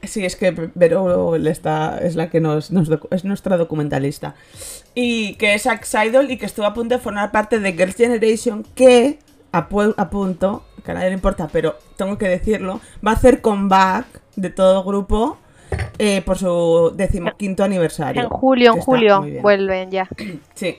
sí, 0.10 0.26
es 0.26 0.36
que 0.36 0.52
Vero 0.76 1.36
está, 1.36 2.00
es 2.00 2.16
la 2.16 2.30
que 2.30 2.42
nos, 2.42 2.72
es 3.12 3.24
nuestra 3.26 3.56
documentalista. 3.58 4.36
Y 4.96 5.36
que 5.36 5.54
es 5.54 5.66
ex 5.66 5.94
idol 6.06 6.30
y 6.32 6.38
que 6.38 6.46
estuvo 6.46 6.66
a 6.66 6.74
punto 6.74 6.96
de 6.96 7.02
formar 7.02 7.32
parte 7.32 7.60
de 7.60 7.72
Girls' 7.74 7.96
Generation, 7.96 8.66
que 8.76 9.20
a, 9.52 9.70
pu- 9.70 9.94
a 9.98 10.10
punto, 10.10 10.66
que 10.84 10.92
a 10.92 10.94
nadie 10.96 11.08
le 11.10 11.14
importa, 11.16 11.48
pero 11.52 11.78
tengo 11.96 12.18
que 12.18 12.28
decirlo, 12.28 12.82
va 13.06 13.12
a 13.12 13.16
hacer 13.16 13.40
comeback 13.42 14.06
de 14.36 14.50
todo 14.50 14.84
grupo 14.84 15.38
eh, 15.98 16.22
por 16.24 16.38
su 16.38 16.92
decimoquinto 16.96 17.64
aniversario. 17.64 18.22
En 18.24 18.30
julio, 18.30 18.74
en 18.76 18.82
julio 18.82 19.26
vuelven 19.42 19.92
ya. 19.92 20.10
Sí. 20.56 20.78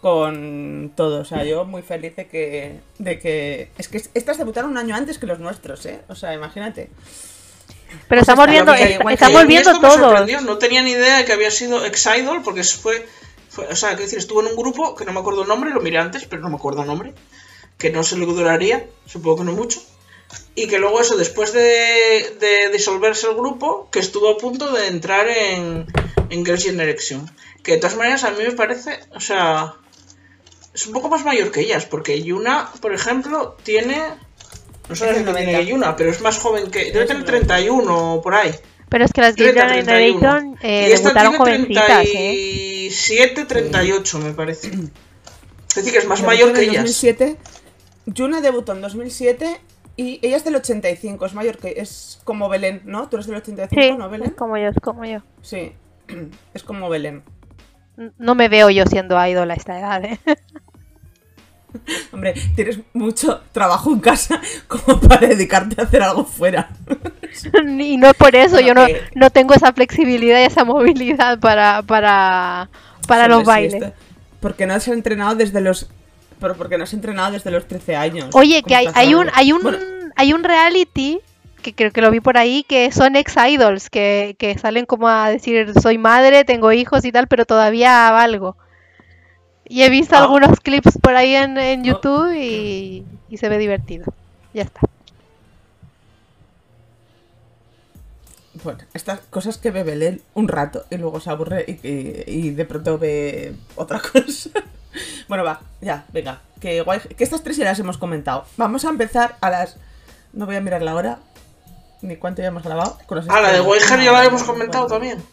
Con 0.00 0.92
todo, 0.94 1.22
o 1.22 1.24
sea, 1.24 1.42
yo 1.42 1.64
muy 1.64 1.82
feliz 1.82 2.14
de 2.14 2.28
que, 2.28 2.78
de 3.00 3.18
que... 3.18 3.70
Es 3.78 3.88
que 3.88 3.96
estas 4.14 4.38
debutaron 4.38 4.70
un 4.70 4.78
año 4.78 4.94
antes 4.94 5.18
que 5.18 5.26
los 5.26 5.40
nuestros, 5.40 5.84
¿eh? 5.86 6.02
O 6.08 6.14
sea, 6.14 6.32
imagínate. 6.34 6.88
Pero 7.88 8.06
Pues 8.08 8.20
estamos 8.20 8.46
viendo, 8.52 8.72
que- 8.72 8.78
que- 8.98 9.04
estamos 9.14 9.40
viendo 9.46 9.70
sorprendió, 10.08 10.40
No 10.40 10.58
tenía 10.58 10.82
ni 10.82 10.90
idea 10.92 11.18
de 11.18 11.24
que 11.24 11.32
había 11.32 11.50
sido 11.50 11.84
ex-idol, 11.84 12.42
porque 12.42 12.62
fue, 12.64 13.06
fue- 13.48 13.66
O 13.68 13.76
sea, 13.76 13.90
quiero 13.90 14.04
decir, 14.04 14.18
estuvo 14.18 14.40
en 14.40 14.48
un 14.48 14.56
grupo 14.56 14.94
que 14.94 15.04
no 15.04 15.12
me 15.12 15.20
acuerdo 15.20 15.42
el 15.42 15.48
nombre, 15.48 15.70
lo 15.70 15.80
miré 15.80 15.98
antes, 15.98 16.24
pero 16.24 16.42
no 16.42 16.48
me 16.50 16.56
acuerdo 16.56 16.82
el 16.82 16.86
nombre. 16.88 17.14
Que 17.78 17.90
no 17.90 18.02
sé 18.02 18.16
lo 18.16 18.26
que 18.26 18.32
duraría, 18.32 18.86
supongo 19.06 19.38
que 19.38 19.44
no 19.44 19.52
mucho. 19.52 19.82
Y 20.54 20.66
que 20.66 20.78
luego 20.78 21.00
eso, 21.00 21.16
después 21.16 21.52
de, 21.52 22.36
de 22.40 22.68
disolverse 22.72 23.28
el 23.28 23.34
grupo, 23.36 23.88
que 23.90 23.98
estuvo 24.00 24.28
a 24.30 24.36
punto 24.36 24.70
de 24.72 24.88
entrar 24.88 25.26
en, 25.28 25.86
en 26.28 26.44
Girls' 26.44 26.64
Generation. 26.64 27.30
Que 27.62 27.72
de 27.72 27.78
todas 27.78 27.96
maneras 27.96 28.24
a 28.24 28.30
mí 28.32 28.42
me 28.44 28.52
parece, 28.52 29.00
o 29.14 29.20
sea, 29.20 29.74
es 30.74 30.86
un 30.86 30.92
poco 30.92 31.08
más 31.08 31.24
mayor 31.24 31.50
que 31.50 31.60
ellas, 31.60 31.86
porque 31.86 32.22
Yuna, 32.22 32.70
por 32.80 32.92
ejemplo, 32.94 33.56
tiene... 33.62 34.00
No 34.88 34.96
sé 34.96 35.08
si 35.08 35.14
tiene 35.14 35.30
90. 35.32 35.60
Yuna, 35.62 35.96
pero 35.96 36.10
es 36.10 36.20
más 36.20 36.38
joven 36.38 36.70
que... 36.70 36.92
Debe 36.92 37.06
tener 37.06 37.22
el 37.22 37.24
31 37.24 38.14
o 38.14 38.22
por 38.22 38.34
ahí. 38.34 38.52
Pero 38.88 39.04
es 39.04 39.12
que 39.12 39.20
las 39.20 39.34
30, 39.34 39.60
Girls' 39.60 39.84
31. 39.84 40.18
Generation 40.18 40.58
eh, 40.62 40.88
y 40.88 40.92
esta 40.92 41.08
debutaron 41.08 41.32
tiene 41.32 41.38
jovencitas, 41.38 42.06
¿eh? 42.06 42.12
37, 42.12 43.44
38 43.44 44.18
me 44.20 44.32
parece. 44.32 44.68
Es 44.68 45.74
decir, 45.74 45.92
que 45.92 45.98
es 45.98 46.06
más 46.06 46.22
mayor 46.22 46.52
que 46.52 46.60
el 46.60 46.70
ellas. 46.70 46.84
2007. 46.84 47.36
Yuna 48.06 48.40
debutó 48.40 48.72
en 48.72 48.80
2007 48.80 49.60
y 49.96 50.20
ella 50.22 50.36
es 50.36 50.44
del 50.44 50.56
85, 50.56 51.26
es 51.26 51.34
mayor 51.34 51.58
que... 51.58 51.74
Es 51.76 52.20
como 52.24 52.48
Belén, 52.48 52.82
¿no? 52.84 53.08
Tú 53.08 53.16
eres 53.16 53.26
del 53.26 53.36
85, 53.36 53.82
Sí, 53.82 53.92
¿no, 53.98 54.08
Belén? 54.08 54.28
es 54.28 54.34
como 54.36 54.56
yo, 54.56 54.68
es 54.68 54.80
como 54.80 55.04
yo. 55.04 55.18
Sí, 55.42 55.72
es 56.54 56.62
como 56.62 56.88
Belén. 56.88 57.22
No 58.16 58.34
me 58.36 58.48
veo 58.48 58.70
yo 58.70 58.86
siendo 58.86 59.22
idol 59.26 59.50
a 59.50 59.54
esta 59.54 59.78
edad, 59.78 60.04
¿eh? 60.04 60.18
Hombre, 62.12 62.34
tienes 62.54 62.80
mucho 62.92 63.42
trabajo 63.52 63.92
en 63.92 64.00
casa 64.00 64.40
como 64.68 65.00
para 65.00 65.26
dedicarte 65.28 65.80
a 65.80 65.84
hacer 65.84 66.02
algo 66.02 66.24
fuera. 66.24 66.70
y 67.78 67.96
no 67.96 68.08
es 68.08 68.14
por 68.14 68.34
eso, 68.34 68.52
Bueno, 68.56 68.68
yo 68.68 68.74
no, 68.74 68.86
que- 68.86 69.02
no 69.14 69.30
tengo 69.30 69.54
esa 69.54 69.72
flexibilidad 69.72 70.40
y 70.40 70.44
esa 70.44 70.64
movilidad 70.64 71.38
para, 71.38 71.82
para, 71.82 72.68
para 73.06 73.24
Hombre, 73.24 73.36
los 73.36 73.44
bailes. 73.44 73.92
Porque 74.40 74.66
no 74.66 74.74
has 74.74 74.88
entrenado 74.88 75.34
desde 75.34 75.60
los... 75.60 75.88
Pero 76.40 76.54
porque 76.56 76.78
no 76.78 76.84
has 76.84 76.92
entrenado 76.92 77.32
desde 77.32 77.50
los 77.50 77.66
13 77.66 77.96
años. 77.96 78.30
Oye, 78.34 78.62
¿Cómo 78.62 78.68
que 78.68 78.76
hay, 78.76 78.88
hay 78.94 79.14
un, 79.14 79.28
hay 79.34 79.52
un, 79.52 79.60
Bueno, 79.62 79.78
hay 80.14 80.32
un 80.32 80.44
reality 80.44 81.20
que 81.62 81.74
creo 81.74 81.90
que 81.90 82.00
lo 82.00 82.10
vi 82.12 82.20
por 82.20 82.38
ahí 82.38 82.64
que 82.68 82.92
son 82.92 83.16
ex 83.16 83.34
idols 83.36 83.90
que, 83.90 84.36
que 84.38 84.56
salen 84.56 84.86
como 84.86 85.08
a 85.08 85.28
decir 85.28 85.72
soy 85.80 85.98
madre, 85.98 86.44
tengo 86.44 86.70
hijos 86.72 87.04
y 87.04 87.10
tal, 87.10 87.26
pero 87.26 87.44
todavía 87.44 88.10
valgo. 88.12 88.56
Y 89.68 89.82
he 89.82 89.90
visto 89.90 90.16
Ah. 90.16 90.20
algunos 90.22 90.58
clips 90.60 90.98
por 91.02 91.14
ahí 91.16 91.34
en, 91.34 91.58
en 91.58 91.80
Ah. 91.80 91.84
YouTube 91.84 92.32
y, 92.34 93.04
y 93.28 93.36
se 93.36 93.48
ve 93.48 93.58
divertido. 93.58 94.06
Ya 94.54 94.62
está. 94.62 94.80
Bueno, 98.64 98.80
estas 98.92 99.20
cosas 99.30 99.56
que 99.58 99.70
ve 99.70 99.84
Belén 99.84 100.20
un 100.34 100.48
rato 100.48 100.84
y 100.90 100.96
luego 100.96 101.20
se 101.20 101.30
aburre 101.30 101.64
y, 101.68 101.86
y- 101.88 102.24
y 102.26 102.50
de 102.50 102.64
pronto 102.64 102.98
ve 102.98 103.54
otra 103.76 104.00
cosa. 104.12 104.50
bueno, 105.28 105.44
va, 105.44 105.60
ya, 105.80 106.06
venga. 106.12 106.40
Que, 106.60 106.80
guay, 106.82 106.98
que 107.00 107.22
estas 107.22 107.42
tres 107.44 107.56
ya 107.56 107.64
las 107.66 107.78
hemos 107.78 107.98
comentado. 107.98 108.44
Vamos 108.56 108.84
a 108.84 108.88
empezar 108.88 109.36
a 109.40 109.50
las... 109.50 109.76
No 110.32 110.44
voy 110.46 110.56
a 110.56 110.60
mirar 110.60 110.82
la 110.82 110.94
hora, 110.94 111.18
ni 112.02 112.16
cuánto 112.16 112.42
ya 112.42 112.48
hemos 112.48 112.64
grabado. 112.64 112.98
con 113.06 113.16
los 113.18 113.28
Ah, 113.28 113.40
la 113.40 113.52
de. 113.52 113.60
Weiger 113.60 114.00
ya 114.00 114.12
la 114.12 114.24
hemos 114.24 114.42
comentado 114.42 114.88
bueno. 114.88 114.94
también. 115.06 115.24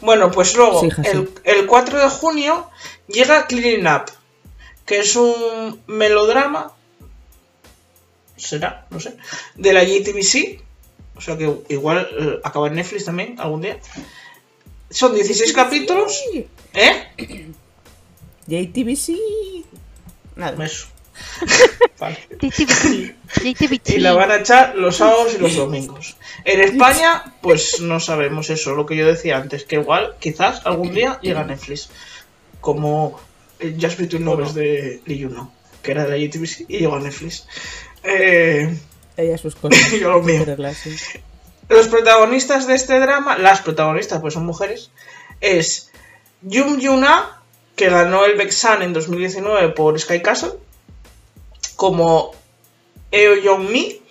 Bueno, 0.00 0.30
pues 0.30 0.56
luego, 0.56 0.80
Sí, 0.80 0.88
el, 1.04 1.30
el 1.44 1.66
4 1.66 1.98
de 1.98 2.08
junio 2.08 2.70
llega 3.06 3.46
Cleaning 3.46 3.86
Up, 3.86 4.10
que 4.86 5.00
es 5.00 5.14
un 5.16 5.80
melodrama, 5.86 6.72
será, 8.36 8.86
no 8.90 9.00
sé, 9.00 9.16
de 9.54 9.72
la 9.72 9.84
JTBC, 9.84 10.62
o 11.16 11.20
sea 11.20 11.36
que 11.36 11.54
igual 11.68 12.08
eh, 12.18 12.40
acaba 12.44 12.68
en 12.68 12.76
Netflix 12.76 13.04
también 13.04 13.38
algún 13.38 13.60
día. 13.60 13.78
Son 14.90 15.14
16 15.14 15.52
capítulos. 15.52 16.18
¿eh? 16.74 17.06
JTBC. 18.46 19.64
Nada. 20.36 20.64
Eso. 20.64 20.86
Vale. 21.98 22.18
Y 23.86 23.98
la 23.98 24.12
van 24.12 24.30
a 24.30 24.36
echar 24.36 24.74
los 24.76 24.96
sábados 24.96 25.34
y 25.34 25.38
los 25.38 25.56
domingos. 25.56 26.16
En 26.44 26.60
España, 26.60 27.34
pues 27.42 27.80
no 27.80 28.00
sabemos 28.00 28.50
eso, 28.50 28.74
lo 28.74 28.86
que 28.86 28.96
yo 28.96 29.06
decía 29.06 29.36
antes, 29.36 29.64
que 29.64 29.76
igual, 29.76 30.16
quizás 30.18 30.64
algún 30.64 30.94
día 30.94 31.18
llega 31.20 31.40
a 31.40 31.44
Netflix. 31.44 31.90
Como 32.60 33.20
Just 33.80 33.98
Between 33.98 34.24
Lovers 34.24 34.54
de 34.54 35.00
Lee 35.06 35.22
Juno, 35.22 35.52
que 35.82 35.92
era 35.92 36.04
de 36.04 36.10
la 36.10 36.16
JTBC 36.16 36.66
y 36.68 36.78
llegó 36.78 36.96
a 36.96 37.00
Netflix. 37.00 37.46
Eh, 38.02 38.74
Ella 39.16 39.38
sus 39.38 39.54
cosas. 39.56 39.92
Yo 40.00 40.10
lo 40.10 40.22
mío. 40.22 40.44
Los 41.68 41.88
protagonistas 41.88 42.66
de 42.66 42.74
este 42.74 42.98
drama, 42.98 43.38
las 43.38 43.60
protagonistas, 43.60 44.20
pues 44.20 44.34
son 44.34 44.44
mujeres, 44.44 44.90
es 45.40 45.92
Jung 46.42 46.80
Yuna, 46.80 47.42
que 47.76 47.88
ganó 47.88 48.24
el 48.24 48.36
Vexan 48.36 48.82
en 48.82 48.92
2019 48.92 49.68
por 49.70 49.98
Sky 49.98 50.20
Castle, 50.20 50.52
como 51.80 52.32
Eo 53.10 53.36
Young 53.36 53.70
Mi, 53.70 54.02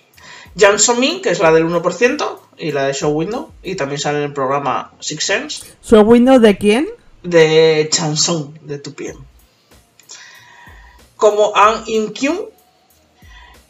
Jang 0.56 0.80
So 0.80 0.96
Min, 0.96 1.22
que 1.22 1.30
es 1.30 1.38
la 1.38 1.52
del 1.52 1.66
1%, 1.66 2.38
y 2.58 2.72
la 2.72 2.86
de 2.88 2.94
Show 2.94 3.12
Window, 3.12 3.52
y 3.62 3.76
también 3.76 4.00
sale 4.00 4.18
en 4.18 4.24
el 4.24 4.32
programa 4.32 4.90
Six 4.98 5.24
Sense, 5.24 5.66
¿Show 5.80 6.02
window 6.02 6.40
de 6.40 6.58
quién? 6.58 6.88
de 7.22 7.88
Chansung, 7.92 8.58
de 8.62 8.78
Tupien. 8.80 9.14
Como 11.14 11.54
An 11.54 11.84
In 11.86 12.12
Kyung, 12.12 12.48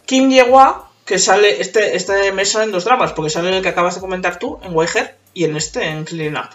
Kim 0.07 0.31
Ye-hwa, 0.31 0.89
que 1.05 1.19
sale, 1.19 1.61
este, 1.61 1.95
este 1.95 2.33
mes 2.33 2.53
salen 2.53 2.73
dos 2.73 2.87
dramas, 2.87 3.13
porque 3.13 3.29
sale 3.29 3.55
el 3.55 3.63
que 3.63 3.69
acabas 3.69 3.97
de 3.97 4.01
comentar 4.01 4.39
tú, 4.39 4.59
en 4.63 4.75
Weiger, 4.75 5.15
y 5.35 5.45
en 5.45 5.59
este, 5.59 5.85
en 5.85 6.05
Clean 6.05 6.39
Up. 6.39 6.49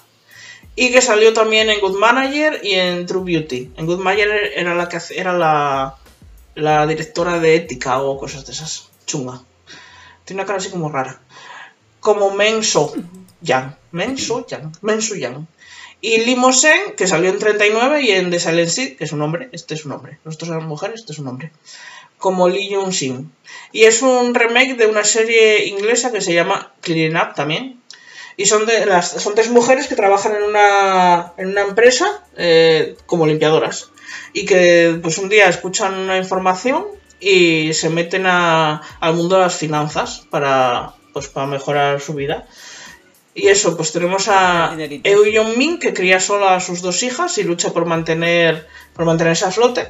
Y 0.75 0.91
que 0.91 1.03
salió 1.03 1.31
también 1.31 1.69
en 1.69 1.79
Good 1.79 1.99
Manager 1.99 2.59
y 2.63 2.73
en 2.73 3.05
True 3.05 3.23
Beauty. 3.23 3.73
En 3.77 3.85
Good 3.85 3.99
Manager 3.99 4.51
era 4.55 4.73
la 4.73 4.89
que 4.89 4.97
era 5.11 5.31
la, 5.31 5.99
la 6.55 6.87
directora 6.87 7.39
de 7.39 7.55
ética 7.55 8.01
o 8.01 8.17
cosas 8.17 8.45
de 8.45 8.53
esas. 8.53 8.89
Chunga. 9.05 9.43
Tiene 10.23 10.41
una 10.41 10.47
cara 10.47 10.57
así 10.57 10.69
como 10.69 10.89
rara. 10.89 11.21
Como 11.99 12.31
Men 12.31 12.63
So 12.63 12.93
Yang. 13.41 13.75
Men 13.91 14.17
So 14.17 14.45
Yang. 14.47 14.71
Men 14.81 15.01
So 15.01 15.15
Yang. 15.15 15.47
Y 16.01 16.19
Limosen, 16.19 16.95
que 16.95 17.07
salió 17.07 17.29
en 17.29 17.39
39, 17.39 18.01
y 18.01 18.11
en 18.11 18.29
The 18.29 18.39
Silent 18.39 18.69
Sea, 18.69 18.95
que 18.95 19.03
es 19.05 19.11
un 19.11 19.21
hombre, 19.21 19.49
este 19.53 19.73
es 19.73 19.85
un 19.85 19.91
hombre. 19.91 20.19
Nosotros 20.23 20.49
somos 20.49 20.65
mujeres, 20.65 20.99
este 20.99 21.13
es 21.13 21.19
un 21.19 21.27
hombre. 21.27 21.51
Como 22.17 22.47
Lee 22.47 22.73
Jung 22.73 22.91
Shin. 22.91 23.31
Y 23.71 23.83
es 23.83 24.01
un 24.01 24.35
remake 24.35 24.75
de 24.75 24.87
una 24.87 25.03
serie 25.03 25.65
inglesa 25.67 26.11
que 26.11 26.21
se 26.21 26.33
llama 26.33 26.73
Clean 26.81 27.15
Up 27.15 27.33
también. 27.35 27.81
Y 28.37 28.45
son 28.45 28.65
de 28.65 28.85
las 28.85 29.11
son 29.11 29.33
tres 29.33 29.49
mujeres 29.49 29.87
que 29.87 29.95
trabajan 29.95 30.35
en 30.35 30.43
una, 30.43 31.33
en 31.37 31.47
una 31.47 31.61
empresa 31.61 32.23
eh, 32.37 32.97
como 33.05 33.25
limpiadoras. 33.25 33.89
Y 34.33 34.45
que 34.45 34.99
pues 35.01 35.17
un 35.17 35.29
día 35.29 35.47
escuchan 35.49 35.93
una 35.95 36.17
información 36.17 36.85
y 37.19 37.73
se 37.73 37.89
meten 37.89 38.25
a- 38.25 38.81
al 38.99 39.13
mundo 39.15 39.35
de 39.35 39.41
las 39.43 39.55
finanzas 39.55 40.25
para, 40.29 40.93
pues, 41.13 41.27
para 41.29 41.47
mejorar 41.47 42.01
su 42.01 42.13
vida. 42.13 42.45
Y 43.33 43.47
eso, 43.47 43.75
pues 43.75 43.91
tenemos 43.91 44.27
a 44.29 44.69
Dineritos. 44.71 45.11
Eu 45.11 45.25
Young 45.25 45.57
Min, 45.57 45.79
que 45.79 45.93
cría 45.93 46.19
sola 46.19 46.55
a 46.55 46.59
sus 46.61 46.81
dos 46.81 47.03
hijas 47.03 47.37
y 47.37 47.43
lucha 47.43 47.71
por 47.71 47.85
mantener 47.85 48.67
por 48.93 49.03
mantenerse 49.05 49.43
a 49.45 49.51
flote. 49.51 49.89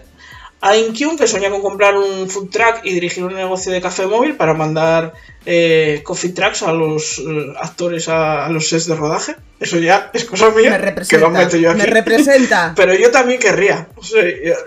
A 0.62 0.76
In 0.78 0.94
Kyun, 0.94 1.18
que 1.18 1.28
sueña 1.28 1.50
con 1.52 1.62
comprar 1.62 1.96
un 1.96 2.30
food 2.30 2.50
truck 2.50 2.80
y 2.84 2.94
dirigir 2.94 3.24
un 3.24 3.34
negocio 3.36 3.72
de 3.72 3.82
café 3.82 4.08
móvil 4.08 4.36
para 4.36 4.54
mandar 4.54 5.14
eh, 5.46 6.02
coffee 6.04 6.32
trucks 6.32 6.64
a 6.64 6.72
los 6.72 7.20
eh, 7.20 7.54
actores 7.60 8.10
a, 8.10 8.46
a 8.46 8.50
los 8.50 8.70
sets 8.70 8.88
de 8.88 8.96
rodaje. 8.96 9.36
Eso 9.60 9.78
ya 9.78 10.10
es 10.14 10.26
cosa 10.26 10.50
mía. 10.50 10.72
Me 10.72 10.78
que 10.78 10.86
representa. 10.86 11.26
lo 11.28 11.32
meto 11.32 11.58
yo 11.58 11.70
aquí. 11.70 11.80
Me 11.80 11.86
representa. 11.86 12.74
Pero 12.76 12.96
yo 12.96 13.12
también 13.12 13.40
querría. 13.40 13.90
Yo, 14.02 14.18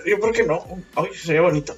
yo, 0.07 0.21
¿por 0.21 0.33
qué 0.33 0.45
no? 0.45 0.65
Ay, 0.95 1.09
sería 1.15 1.41
bonito. 1.41 1.77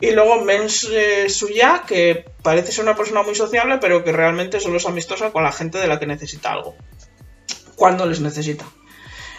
Y 0.00 0.12
luego 0.12 0.42
Mens 0.42 0.88
eh, 0.92 1.28
Suya, 1.28 1.82
que 1.86 2.26
parece 2.42 2.70
ser 2.70 2.84
una 2.84 2.96
persona 2.96 3.22
muy 3.22 3.34
sociable, 3.34 3.78
pero 3.80 4.04
que 4.04 4.12
realmente 4.12 4.60
solo 4.60 4.76
es 4.76 4.86
amistosa 4.86 5.32
con 5.32 5.42
la 5.42 5.50
gente 5.50 5.78
de 5.78 5.88
la 5.88 5.98
que 5.98 6.06
necesita 6.06 6.52
algo. 6.52 6.76
Cuando 7.74 8.06
les 8.06 8.20
necesita. 8.20 8.64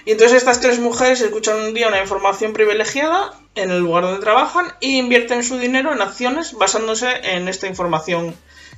Y 0.09 0.13
entonces 0.13 0.39
estas 0.39 0.59
tres 0.59 0.79
mujeres 0.79 1.21
escuchan 1.21 1.61
un 1.61 1.75
día 1.75 1.87
una 1.87 2.01
información 2.01 2.51
privilegiada 2.51 3.31
en 3.53 3.69
el 3.69 3.77
lugar 3.77 4.05
donde 4.05 4.19
trabajan 4.19 4.73
y 4.79 4.97
invierten 4.97 5.43
su 5.43 5.59
dinero 5.59 5.93
en 5.93 6.01
acciones 6.01 6.53
basándose 6.53 7.11
en 7.35 7.47
esta 7.47 7.67
información 7.67 8.35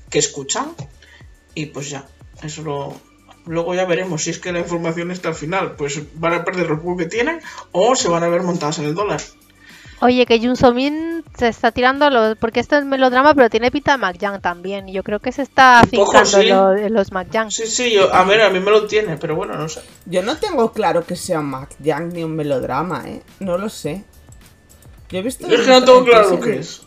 que 0.09 0.19
escuchan. 0.19 0.75
Y 1.55 1.67
pues 1.67 1.89
ya, 1.89 2.05
eso 2.43 2.63
lo... 2.63 2.99
Luego 3.45 3.73
ya 3.73 3.85
veremos 3.85 4.25
si 4.25 4.31
es 4.31 4.39
que 4.39 4.51
la 4.51 4.59
información 4.59 5.09
está 5.09 5.29
al 5.29 5.35
final. 5.35 5.77
Pues 5.77 6.01
van 6.15 6.33
a 6.33 6.43
perder 6.43 6.69
lo 6.69 6.81
poco 6.81 6.97
que 6.97 7.05
tienen 7.05 7.39
o 7.71 7.95
se 7.95 8.09
van 8.09 8.25
a 8.25 8.27
ver 8.27 8.43
montadas 8.43 8.79
en 8.79 8.85
el 8.87 8.93
dólar. 8.93 9.21
Oye, 10.01 10.25
que 10.25 10.39
Jun 10.39 10.55
Somin 10.55 11.23
se 11.37 11.47
está 11.47 11.71
tirando 11.71 12.05
a 12.05 12.09
los... 12.09 12.35
Porque 12.37 12.59
esto 12.59 12.75
es 12.75 12.85
melodrama, 12.85 13.33
pero 13.35 13.49
tiene 13.49 13.69
pinta 13.71 13.91
de 13.93 13.97
McJang 13.99 14.41
también. 14.41 14.89
y 14.89 14.93
Yo 14.93 15.03
creo 15.03 15.19
que 15.19 15.31
se 15.31 15.43
está 15.43 15.83
fincando 15.89 16.19
en, 16.37 16.43
sí. 16.43 16.47
lo- 16.49 16.75
en 16.75 16.93
los 16.93 17.11
McJang. 17.11 17.51
Sí, 17.51 17.67
sí, 17.67 17.91
yo, 17.93 18.13
a 18.13 18.23
ver, 18.23 18.41
a 18.41 18.49
mí 18.49 18.59
me 18.59 18.71
lo 18.71 18.87
tiene, 18.87 19.17
pero 19.17 19.35
bueno, 19.35 19.55
no 19.55 19.69
sé. 19.69 19.81
Yo 20.07 20.23
no 20.23 20.37
tengo 20.37 20.71
claro 20.71 21.05
que 21.05 21.15
sea 21.15 21.39
un 21.39 21.51
McJang 21.51 22.13
ni 22.13 22.23
un 22.23 22.35
melodrama, 22.35 23.03
¿eh? 23.07 23.21
No 23.39 23.57
lo 23.59 23.69
sé. 23.69 24.03
Yo 25.09 25.19
he 25.19 25.21
visto... 25.21 25.47
Yo 25.47 25.55
es 25.57 25.61
que 25.61 25.69
no 25.69 25.83
tengo 25.85 25.99
en 25.99 26.05
claro 26.05 26.29
lo 26.31 26.39
que 26.39 26.57
es. 26.59 26.81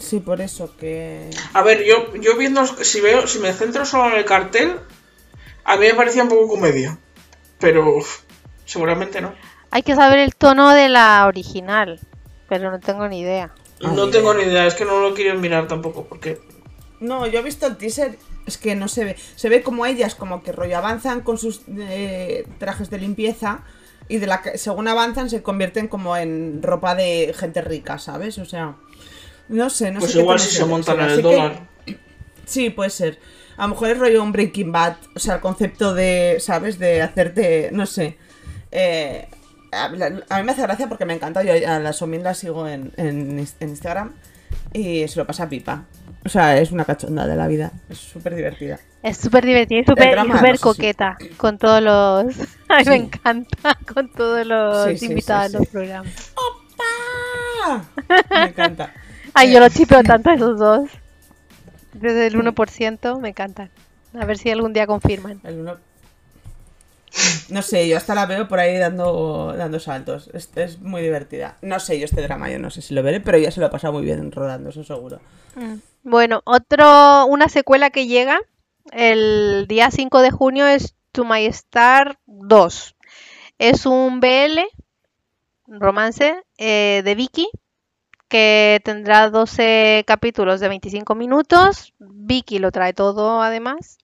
Sí, 0.00 0.20
por 0.20 0.40
eso 0.40 0.74
que... 0.76 1.30
A 1.52 1.62
ver, 1.62 1.84
yo, 1.84 2.14
yo 2.16 2.36
viendo, 2.36 2.66
si 2.66 3.00
veo, 3.00 3.26
si 3.26 3.38
me 3.38 3.52
centro 3.52 3.84
solo 3.84 4.08
en 4.10 4.16
el 4.18 4.24
cartel, 4.24 4.76
a 5.64 5.76
mí 5.76 5.86
me 5.86 5.94
parecía 5.94 6.22
un 6.22 6.28
poco 6.30 6.48
comedia. 6.48 6.98
Pero 7.60 7.96
uf, 7.96 8.20
seguramente 8.64 9.20
no. 9.20 9.34
Hay 9.74 9.82
que 9.82 9.96
saber 9.96 10.20
el 10.20 10.36
tono 10.36 10.70
de 10.72 10.88
la 10.88 11.26
original, 11.26 11.98
pero 12.48 12.70
no 12.70 12.78
tengo 12.78 13.08
ni 13.08 13.18
idea. 13.22 13.50
No 13.80 14.08
tengo 14.08 14.32
idea. 14.32 14.44
ni 14.46 14.52
idea, 14.52 14.66
es 14.68 14.74
que 14.76 14.84
no 14.84 15.00
lo 15.00 15.14
quiero 15.14 15.36
mirar 15.36 15.66
tampoco, 15.66 16.04
porque... 16.04 16.38
No, 17.00 17.26
yo 17.26 17.40
he 17.40 17.42
visto 17.42 17.66
el 17.66 17.76
teaser, 17.76 18.16
es 18.46 18.56
que 18.56 18.76
no 18.76 18.86
se 18.86 19.04
ve. 19.04 19.16
Se 19.34 19.48
ve 19.48 19.64
como 19.64 19.84
ellas, 19.84 20.14
como 20.14 20.44
que 20.44 20.52
rollo 20.52 20.78
avanzan 20.78 21.22
con 21.22 21.38
sus 21.38 21.62
eh, 21.76 22.46
trajes 22.58 22.88
de 22.88 22.98
limpieza 22.98 23.64
y 24.08 24.18
de 24.18 24.28
la 24.28 24.42
que- 24.42 24.58
según 24.58 24.86
avanzan 24.86 25.28
se 25.28 25.42
convierten 25.42 25.88
como 25.88 26.16
en 26.16 26.62
ropa 26.62 26.94
de 26.94 27.34
gente 27.36 27.60
rica, 27.60 27.98
¿sabes? 27.98 28.38
O 28.38 28.44
sea, 28.44 28.76
no 29.48 29.70
sé, 29.70 29.90
no 29.90 29.98
pues 29.98 30.12
sé. 30.12 30.18
qué 30.18 30.22
igual 30.22 30.38
si 30.38 30.54
se 30.54 30.64
montan 30.66 31.00
en 31.00 31.10
el 31.10 31.16
que- 31.16 31.22
dólar. 31.22 31.66
Sí, 32.46 32.70
puede 32.70 32.90
ser. 32.90 33.18
A 33.56 33.62
lo 33.64 33.70
mejor 33.70 33.90
es 33.90 33.98
rollo 33.98 34.22
un 34.22 34.30
Breaking 34.30 34.70
Bad, 34.70 34.96
o 35.16 35.18
sea, 35.18 35.34
el 35.34 35.40
concepto 35.40 35.94
de, 35.94 36.36
¿sabes? 36.38 36.78
De 36.78 37.02
hacerte, 37.02 37.70
no 37.72 37.86
sé. 37.86 38.18
Eh, 38.70 39.26
a, 39.74 39.88
mí 39.88 40.42
me 40.44 40.52
hace 40.52 40.62
gracia 40.62 40.88
porque 40.88 41.04
me 41.04 41.14
encanta, 41.14 41.42
yo 41.42 41.52
a 41.68 41.78
la 41.78 41.92
Somin 41.92 42.22
la 42.22 42.34
sigo 42.34 42.66
en, 42.68 42.92
en, 42.96 43.38
Ins- 43.40 43.54
en 43.60 43.68
Instagram 43.70 44.12
y 44.72 45.06
se 45.08 45.18
lo 45.18 45.26
pasa 45.26 45.48
pipa. 45.48 45.84
O 46.24 46.28
sea, 46.30 46.56
es 46.58 46.72
una 46.72 46.84
cachonda 46.86 47.26
de 47.26 47.36
la 47.36 47.46
vida, 47.46 47.70
es 47.90 47.98
súper 47.98 48.34
divertida. 48.34 48.78
Es 49.02 49.18
súper 49.18 49.44
divertida 49.44 49.80
y 49.80 49.84
súper 49.84 50.58
coqueta 50.58 51.18
con 51.36 51.58
todos 51.58 51.82
los... 51.82 52.34
A 52.68 52.78
mí 52.78 52.84
me 52.86 52.96
Sí. 52.96 53.02
encanta 53.04 53.78
con 53.92 54.10
todos 54.10 54.46
los 54.46 54.88
Sí, 54.88 54.98
sí, 54.98 55.06
invitados 55.06 55.50
sí, 55.50 55.56
a 55.56 55.58
los 55.58 55.68
sí. 55.68 55.72
programas. 55.72 56.32
¡Ah! 57.66 57.82
Me 58.30 58.44
encanta. 58.46 58.92
Ay, 59.34 59.52
yo 59.52 59.60
lo 59.60 59.68
chipeo 59.68 60.02
tanto 60.02 60.30
a 60.30 60.34
esos 60.34 60.58
dos. 60.58 60.88
Desde 61.92 62.26
el 62.26 62.36
1% 62.36 63.20
me 63.20 63.28
encantan. 63.30 63.70
A 64.18 64.24
ver 64.24 64.38
si 64.38 64.50
algún 64.50 64.72
día 64.72 64.86
confirman. 64.86 65.40
El 65.44 65.60
uno- 65.60 65.76
No 67.48 67.62
sé, 67.62 67.88
yo 67.88 67.96
hasta 67.96 68.14
la 68.14 68.26
veo 68.26 68.48
por 68.48 68.58
ahí 68.58 68.76
dando, 68.78 69.54
dando 69.56 69.78
saltos. 69.78 70.30
Es, 70.32 70.50
es 70.56 70.80
muy 70.80 71.02
divertida. 71.02 71.56
No 71.62 71.78
sé, 71.80 71.98
yo 71.98 72.04
este 72.04 72.22
drama 72.22 72.50
yo 72.50 72.58
no 72.58 72.70
sé 72.70 72.82
si 72.82 72.94
lo 72.94 73.02
veré, 73.02 73.20
pero 73.20 73.38
ya 73.38 73.50
se 73.50 73.60
lo 73.60 73.66
he 73.66 73.70
pasado 73.70 73.92
muy 73.92 74.02
bien 74.02 74.32
rodando, 74.32 74.70
eso 74.70 74.84
seguro. 74.84 75.20
Bueno, 76.02 76.42
otro, 76.44 77.26
una 77.26 77.48
secuela 77.48 77.90
que 77.90 78.06
llega 78.06 78.40
el 78.92 79.66
día 79.68 79.90
5 79.90 80.20
de 80.20 80.30
junio 80.30 80.66
es 80.66 80.94
To 81.12 81.24
My 81.24 81.46
Star 81.46 82.18
2. 82.26 82.96
Es 83.58 83.86
un 83.86 84.20
BL, 84.20 84.60
romance 85.66 86.42
eh, 86.58 87.02
de 87.04 87.14
Vicky, 87.14 87.48
que 88.28 88.80
tendrá 88.84 89.30
12 89.30 90.04
capítulos 90.06 90.60
de 90.60 90.68
25 90.68 91.14
minutos. 91.14 91.94
Vicky 91.98 92.58
lo 92.58 92.72
trae 92.72 92.92
todo 92.92 93.40
además. 93.42 93.98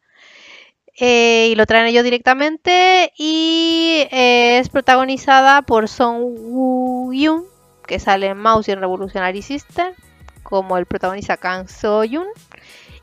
Eh, 0.98 1.48
y 1.50 1.54
lo 1.54 1.66
traen 1.66 1.86
ellos 1.86 2.04
directamente. 2.04 3.12
Y 3.16 4.06
eh, 4.10 4.58
es 4.58 4.68
protagonizada 4.68 5.62
por 5.62 5.88
Song 5.88 6.20
Woo-yoon, 6.22 7.44
que 7.86 7.98
sale 7.98 8.26
en 8.28 8.38
Mouse 8.38 8.68
y 8.68 8.72
en 8.72 8.80
Revolutionary 8.80 9.42
Sister 9.42 9.94
como 10.42 10.76
el 10.78 10.86
protagonista 10.86 11.36
Kang 11.36 11.68
So-yoon 11.68 12.26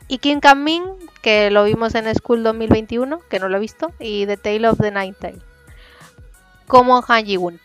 y 0.06 0.18
Kim 0.18 0.40
Kang-min 0.40 0.82
que 1.22 1.50
lo 1.50 1.64
vimos 1.64 1.94
en 1.94 2.12
School 2.14 2.42
2021 2.42 3.20
que 3.30 3.38
no 3.38 3.48
lo 3.48 3.56
he 3.56 3.60
visto 3.60 3.92
y 4.00 4.26
The 4.26 4.36
Tale 4.36 4.68
of 4.68 4.78
the 4.78 4.90
Ninetale 4.90 5.38
como 6.66 7.02
Han 7.06 7.24
Ji-woon 7.24 7.60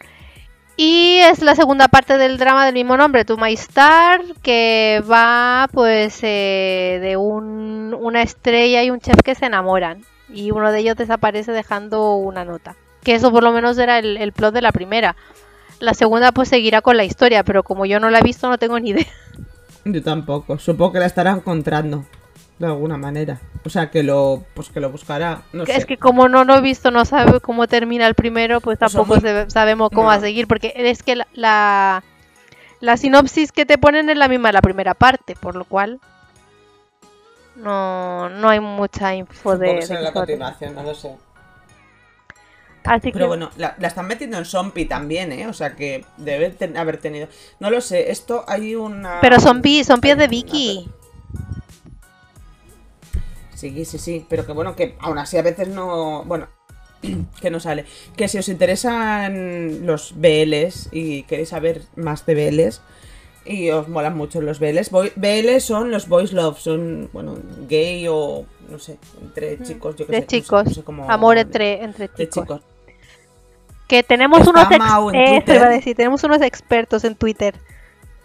y 0.78 1.18
es 1.20 1.42
la 1.42 1.56
segunda 1.56 1.88
parte 1.88 2.18
del 2.18 2.38
drama 2.38 2.66
del 2.66 2.74
mismo 2.76 2.98
nombre 2.98 3.26
To 3.26 3.36
My 3.38 3.54
Star 3.54 4.22
que 4.42 5.02
va 5.10 5.68
pues 5.74 6.20
eh, 6.24 7.00
de 7.02 7.18
un- 7.18 7.96
una 8.00 8.22
estrella 8.22 8.84
y 8.84 8.90
un 8.90 9.00
chef 9.00 9.18
que 9.24 9.36
se 9.36 9.46
enamoran 9.48 10.04
y 10.34 10.52
uno 10.52 10.72
de 10.72 10.80
ellos 10.80 10.96
desaparece 10.98 11.52
dejando 11.52 12.16
una 12.16 12.44
nota 12.44 12.76
que 13.04 13.16
eso 13.16 13.32
por 13.32 13.44
lo 13.44 13.52
menos 13.52 13.78
era 13.78 14.00
el, 14.00 14.18
el 14.18 14.32
plot 14.34 14.54
de 14.54 14.62
la 14.62 14.72
primera 14.72 15.16
la 15.80 15.94
segunda 15.94 16.32
pues 16.32 16.50
seguirá 16.50 16.82
con 16.82 16.98
la 16.98 17.04
historia 17.04 17.44
pero 17.44 17.64
como 17.64 17.86
yo 17.86 18.00
no 18.00 18.10
la 18.10 18.20
he 18.20 18.24
visto 18.24 18.50
no 18.50 18.58
tengo 18.58 18.80
ni 18.80 18.92
idea 18.92 19.06
Yo 19.86 20.02
tampoco. 20.02 20.58
Supongo 20.60 20.94
que 20.94 21.00
la 21.00 21.06
estará 21.08 21.32
encontrando 21.32 22.06
de 22.58 22.68
alguna 22.68 22.98
manera. 22.98 23.42
O 23.66 23.70
sea, 23.70 23.92
que 23.92 24.02
lo, 24.02 24.46
pues 24.54 24.70
que 24.70 24.80
lo 24.80 24.90
buscará. 24.90 25.42
No 25.52 25.66
sé. 25.66 25.76
Es 25.76 25.86
que 25.86 25.98
como 25.98 26.30
no 26.30 26.46
lo 26.46 26.56
he 26.56 26.62
visto, 26.62 26.90
no 26.90 27.04
sabe 27.04 27.42
cómo 27.42 27.68
termina 27.68 28.08
el 28.08 28.16
primero, 28.16 28.62
pues 28.62 28.80
Pues 28.80 28.94
tampoco 28.94 29.20
se- 29.20 29.50
sabemos 29.50 29.90
cómo 29.90 30.04
No. 30.04 30.08
va 30.08 30.14
a 30.14 30.20
seguir, 30.22 30.48
porque 30.48 30.72
es 30.74 31.04
que 31.04 31.18
la, 31.18 31.28
la, 31.34 32.04
la 32.80 32.96
sinopsis 32.96 33.52
que 33.52 33.66
te 33.66 33.78
ponen 33.78 34.10
es 34.10 34.16
la 34.16 34.30
misma 34.30 34.48
de 34.50 34.54
la 34.54 34.62
primera 34.62 34.94
parte, 34.94 35.36
por 35.36 35.56
lo 35.56 35.66
cual 35.66 36.00
no, 37.56 38.30
no 38.30 38.50
hay 38.50 38.60
mucha 38.60 39.14
info 39.16 39.58
de, 39.58 39.86
de 39.86 40.02
la 40.02 40.12
continuación, 40.12 40.76
no 40.76 40.84
lo 40.84 40.94
sé. 40.96 41.16
Así 42.86 43.08
que 43.08 43.14
Pero 43.14 43.28
bueno, 43.28 43.50
la, 43.56 43.76
la 43.80 43.88
están 43.88 44.08
metiendo 44.08 44.38
en 44.38 44.44
Sompi 44.44 44.84
también, 44.86 45.32
¿eh? 45.32 45.48
O 45.48 45.54
sea, 45.54 45.74
que 45.76 46.04
debe 46.18 46.50
ten- 46.50 46.76
haber 46.76 46.98
tenido. 46.98 47.30
No 47.60 47.70
lo 47.70 47.80
sé, 47.80 48.12
esto 48.12 48.44
hay 48.48 48.76
una. 48.76 49.20
pero 49.22 49.40
son 49.40 49.62
pies 49.62 49.90
hay 49.90 49.96
de 50.02 50.14
una- 50.14 50.28
Vicky. 50.28 50.90
Sí, 53.56 53.86
sí, 53.86 53.98
sí, 53.98 54.26
pero 54.30 54.46
que 54.46 54.52
bueno, 54.52 54.76
que 54.76 54.98
aún 55.00 55.18
así 55.18 55.38
a 55.38 55.42
veces 55.42 55.70
no. 55.70 56.24
Bueno, 56.26 56.48
que 57.42 57.50
no 57.50 57.60
sale. 57.62 57.86
Que 58.18 58.28
si 58.28 58.38
os 58.38 58.50
interesan 58.50 59.86
los 59.86 60.14
BLs 60.20 60.90
y 60.92 61.24
queréis 61.24 61.50
saber 61.50 61.84
más 61.96 62.26
de 62.26 62.36
BLs 62.36 62.82
y 63.46 63.70
os 63.72 63.88
molan 63.88 64.16
mucho 64.18 64.40
los 64.42 64.60
BLs, 64.60 64.90
boy- 64.90 65.12
BL 65.16 65.60
son 65.60 65.92
los 65.92 66.08
boys 66.08 66.32
love, 66.34 66.58
son, 66.60 67.10
bueno, 67.12 67.36
gay 67.68 68.08
o 68.10 68.46
no 68.70 68.80
sé, 68.80 68.98
entre 69.22 69.62
chicos, 69.64 69.96
yo 69.98 70.06
que 70.08 70.12
De 70.14 70.18
sé, 70.20 70.24
no 70.24 70.30
sé- 70.30 70.38
chicos, 70.42 70.66
no 70.66 70.72
sé 70.72 70.84
cómo- 70.84 71.12
amor 71.12 71.38
entre, 71.38 71.84
entre 71.84 72.08
de 72.08 72.30
chicos. 72.30 72.62
Que 73.88 74.02
tenemos 74.02 74.40
Está 74.40 74.52
unos, 74.52 74.68
ex- 74.72 74.80
Mau 74.80 75.10
en 75.10 75.16
eso 75.16 75.32
Twitter. 75.40 75.56
iba 75.56 75.66
a 75.66 75.70
decir, 75.70 75.96
tenemos 75.96 76.24
unos 76.24 76.42
expertos 76.42 77.04
en 77.04 77.16
Twitter. 77.16 77.54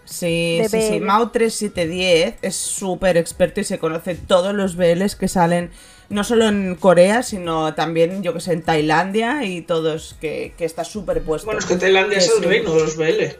Sí, 0.04 0.60
sí, 0.70 0.80
sí. 0.80 0.98
BL. 1.00 1.04
Mao3710 1.06 2.36
es 2.40 2.56
súper 2.56 3.16
experto 3.18 3.60
y 3.60 3.64
se 3.64 3.78
conoce 3.78 4.14
todos 4.14 4.54
los 4.54 4.76
BLs 4.76 5.16
que 5.16 5.28
salen, 5.28 5.70
no 6.08 6.24
solo 6.24 6.46
en 6.48 6.76
Corea, 6.76 7.22
sino 7.22 7.74
también, 7.74 8.22
yo 8.22 8.32
que 8.32 8.40
sé, 8.40 8.54
en 8.54 8.62
Tailandia 8.62 9.44
y 9.44 9.60
todos, 9.60 10.16
que, 10.20 10.54
que 10.56 10.64
está 10.64 10.84
súper 10.84 11.20
puesto. 11.22 11.44
Bueno, 11.46 11.58
es 11.58 11.66
que 11.66 11.76
Tailandia 11.76 12.18
es 12.18 12.32
el 12.34 12.42
reino 12.44 12.72
de 12.72 12.80
los 12.80 12.96
BL. 12.96 13.36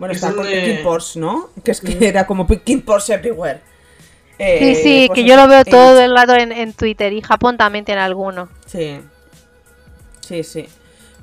Bueno, 0.00 0.12
es 0.12 0.20
está 0.22 0.34
con 0.34 0.44
Picking 0.46 0.82
Porsche, 0.82 1.20
¿no? 1.20 1.50
Que 1.62 1.70
es 1.70 1.80
que 1.80 2.08
era 2.08 2.26
como 2.26 2.46
Picking 2.46 2.82
Porsche 2.82 3.14
everywhere. 3.14 3.60
Sí, 4.36 4.36
Eh, 4.38 4.74
sí, 4.82 5.04
pues 5.06 5.16
que 5.18 5.24
yo 5.24 5.36
lo 5.36 5.46
veo 5.46 5.58
en- 5.58 5.64
todo 5.70 6.00
el 6.00 6.12
lado 6.14 6.34
en, 6.34 6.50
en 6.50 6.72
Twitter 6.72 7.12
y 7.12 7.20
Japón 7.22 7.56
también 7.58 7.84
tiene 7.84 8.00
alguno. 8.00 8.48
Sí. 8.66 8.98
Sí, 10.26 10.42
sí. 10.42 10.66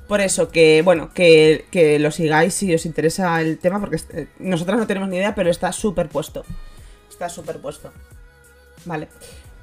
Por 0.06 0.20
eso 0.22 0.48
que, 0.50 0.80
bueno, 0.82 1.10
que, 1.12 1.66
que 1.70 1.98
lo 1.98 2.10
sigáis 2.10 2.54
si 2.54 2.72
os 2.74 2.86
interesa 2.86 3.40
el 3.42 3.58
tema, 3.58 3.78
porque 3.80 3.96
eh, 4.14 4.28
nosotras 4.38 4.78
no 4.78 4.86
tenemos 4.86 5.08
ni 5.10 5.16
idea, 5.16 5.34
pero 5.34 5.50
está 5.50 5.70
súper 5.72 6.08
puesto. 6.08 6.44
Está 7.10 7.28
súper 7.28 7.58
puesto. 7.58 7.92
Vale. 8.84 9.08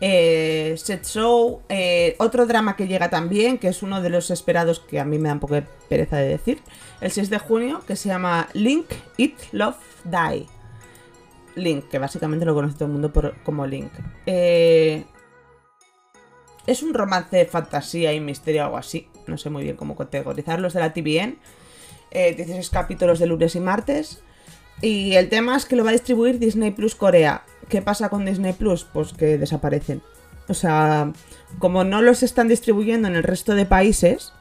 Eh, 0.02 0.76
Set 0.78 1.06
Show, 1.06 1.62
eh, 1.70 2.16
otro 2.20 2.46
drama 2.46 2.76
que 2.76 2.88
llega 2.88 3.10
también, 3.10 3.58
que 3.58 3.68
es 3.70 3.82
uno 3.84 4.02
de 4.02 4.10
los 4.10 4.30
esperados 4.32 4.80
que 4.80 5.00
a 5.00 5.06
mí 5.06 5.18
me 5.20 5.30
da 5.30 5.34
un 5.36 5.40
poco 5.40 5.56
de 5.56 5.64
pereza 5.90 6.18
de 6.18 6.28
decir, 6.28 6.60
el 7.02 7.12
6 7.12 7.30
de 7.30 7.40
junio, 7.40 7.82
que 7.88 7.96
se 7.96 8.10
llama 8.10 8.50
Link, 8.54 8.88
It, 9.18 9.38
Love, 9.52 9.78
Die. 10.04 10.46
Link, 11.56 11.88
que 11.88 12.00
básicamente 12.00 12.46
lo 12.46 12.54
conoce 12.54 12.76
todo 12.76 12.86
el 12.88 12.92
mundo 12.92 13.14
por- 13.14 13.36
como 13.44 13.66
Link. 13.66 13.92
Eh, 14.26 15.06
es 16.68 16.84
un 16.84 16.94
romance 16.94 17.38
de 17.38 17.46
fantasía 17.46 18.12
y 18.14 18.20
misterio 18.20 18.64
o 18.64 18.66
algo 18.66 18.78
así. 18.78 19.08
No 19.28 19.38
sé 19.38 19.50
muy 19.50 19.64
bien 19.64 19.76
cómo 19.78 19.96
categorizarlos 19.96 20.74
de 20.74 20.80
la 20.80 20.94
TVN. 20.94 21.38
Eh, 22.12 22.34
16 22.36 22.70
capítulos 22.70 23.20
de 23.20 23.28
lunes 23.28 23.56
y 23.56 23.60
martes. 23.60 24.22
Y 24.82 25.16
el 25.16 25.30
tema 25.30 25.56
es 25.56 25.66
que 25.66 25.76
lo 25.76 25.84
va 25.84 25.90
a 25.90 25.94
distribuir 25.94 26.40
Disney 26.40 26.72
Plus 26.72 26.96
Corea. 26.96 27.44
¿Qué 27.70 27.82
pasa 27.82 28.10
con 28.10 28.26
Disney 28.26 28.54
Plus? 28.54 28.86
Pues 28.92 29.14
que 29.14 29.38
desaparecen. 29.38 30.02
O 30.48 30.54
sea, 30.54 31.12
como 31.60 31.84
no 31.84 32.02
los 32.02 32.24
están 32.24 32.48
distribuyendo 32.48 33.08
en 33.08 33.16
el 33.16 33.24
resto 33.24 33.56
de 33.56 33.66
países, 33.66 34.34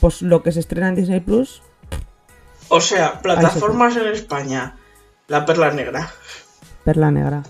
pues 0.00 0.22
lo 0.22 0.42
que 0.42 0.52
se 0.52 0.60
estrena 0.60 0.88
en 0.88 0.94
Disney 0.94 1.20
Plus, 1.20 1.62
O 2.68 2.80
sea, 2.80 3.20
plataformas 3.20 3.96
en 3.96 4.06
España. 4.08 4.76
La 5.28 5.44
perla 5.44 5.72
negra. 5.72 6.12
perla 6.84 7.10
negra. 7.10 7.42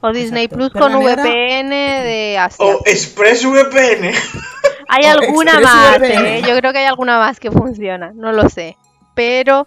O 0.00 0.12
Disney 0.12 0.44
Exacto. 0.44 0.56
Plus 0.56 0.70
Perla 0.72 0.88
con 0.90 1.04
negra. 1.04 1.22
VPN 1.24 1.70
de 1.70 2.38
Asia. 2.38 2.64
O 2.64 2.82
ExpressVPN. 2.84 4.12
Hay 4.88 5.04
o 5.04 5.10
alguna 5.10 5.52
Express 5.52 5.74
más, 5.74 5.98
VPN. 5.98 6.26
¿eh? 6.26 6.42
Yo 6.46 6.56
creo 6.56 6.72
que 6.72 6.78
hay 6.78 6.86
alguna 6.86 7.18
más 7.18 7.38
que 7.38 7.50
funciona, 7.50 8.12
no 8.14 8.32
lo 8.32 8.48
sé. 8.48 8.76
Pero 9.14 9.66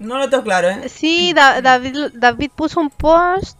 No 0.00 0.18
lo 0.18 0.28
tengo 0.28 0.42
claro, 0.42 0.68
¿eh? 0.68 0.88
sí, 0.88 1.32
Da- 1.34 1.60
David, 1.60 1.94
David 2.14 2.50
puso 2.56 2.80
un 2.80 2.90
post 2.90 3.56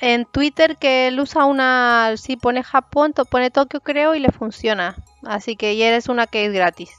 en 0.00 0.24
Twitter 0.24 0.76
que 0.76 1.06
él 1.08 1.20
usa 1.20 1.44
una, 1.44 2.14
si 2.16 2.36
pone 2.36 2.62
Japón, 2.64 3.12
to- 3.12 3.24
pone 3.26 3.50
Tokio 3.50 3.80
creo 3.80 4.14
y 4.14 4.18
le 4.20 4.32
funciona. 4.32 4.96
Así 5.24 5.56
que 5.56 5.76
ya 5.76 5.86
eres 5.86 6.08
una 6.08 6.26
que 6.26 6.46
es 6.46 6.52
gratis. 6.52 6.90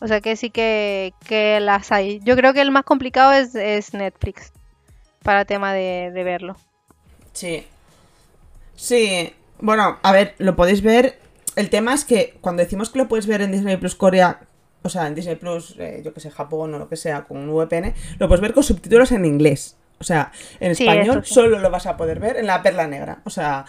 O 0.00 0.08
sea 0.08 0.20
que 0.20 0.34
sí 0.36 0.50
que, 0.50 1.12
que 1.28 1.60
las 1.60 1.92
hay. 1.92 2.20
Yo 2.24 2.34
creo 2.34 2.52
que 2.54 2.60
el 2.60 2.70
más 2.70 2.84
complicado 2.84 3.32
es, 3.32 3.54
es 3.54 3.94
Netflix 3.94 4.52
para 5.22 5.44
tema 5.44 5.72
de, 5.72 6.10
de 6.12 6.24
verlo. 6.24 6.56
Sí. 7.32 7.66
Sí. 8.76 9.32
Bueno, 9.60 9.98
a 10.02 10.12
ver, 10.12 10.34
lo 10.38 10.56
podéis 10.56 10.82
ver. 10.82 11.20
El 11.56 11.68
tema 11.70 11.94
es 11.94 12.04
que 12.04 12.36
cuando 12.40 12.62
decimos 12.62 12.90
que 12.90 12.98
lo 12.98 13.08
puedes 13.08 13.26
ver 13.26 13.42
en 13.42 13.52
Disney 13.52 13.76
Plus 13.76 13.94
Corea, 13.94 14.40
o 14.82 14.88
sea, 14.88 15.06
en 15.06 15.14
Disney 15.14 15.36
Plus, 15.36 15.76
eh, 15.78 16.02
yo 16.04 16.12
que 16.12 16.20
sé, 16.20 16.30
Japón 16.30 16.74
o 16.74 16.78
lo 16.78 16.88
que 16.88 16.96
sea, 16.96 17.24
con 17.24 17.36
un 17.38 17.48
VPN, 17.54 17.94
lo 18.18 18.28
puedes 18.28 18.40
ver 18.40 18.52
con 18.52 18.62
subtítulos 18.62 19.12
en 19.12 19.24
inglés. 19.24 19.76
O 19.98 20.04
sea, 20.04 20.32
en 20.58 20.74
Sí, 20.74 20.82
español 20.84 21.22
sí. 21.24 21.32
solo 21.34 21.58
lo 21.60 21.70
vas 21.70 21.86
a 21.86 21.96
poder 21.96 22.18
ver 22.18 22.36
en 22.36 22.46
la 22.46 22.62
perla 22.62 22.86
negra. 22.88 23.20
O 23.24 23.30
sea, 23.30 23.64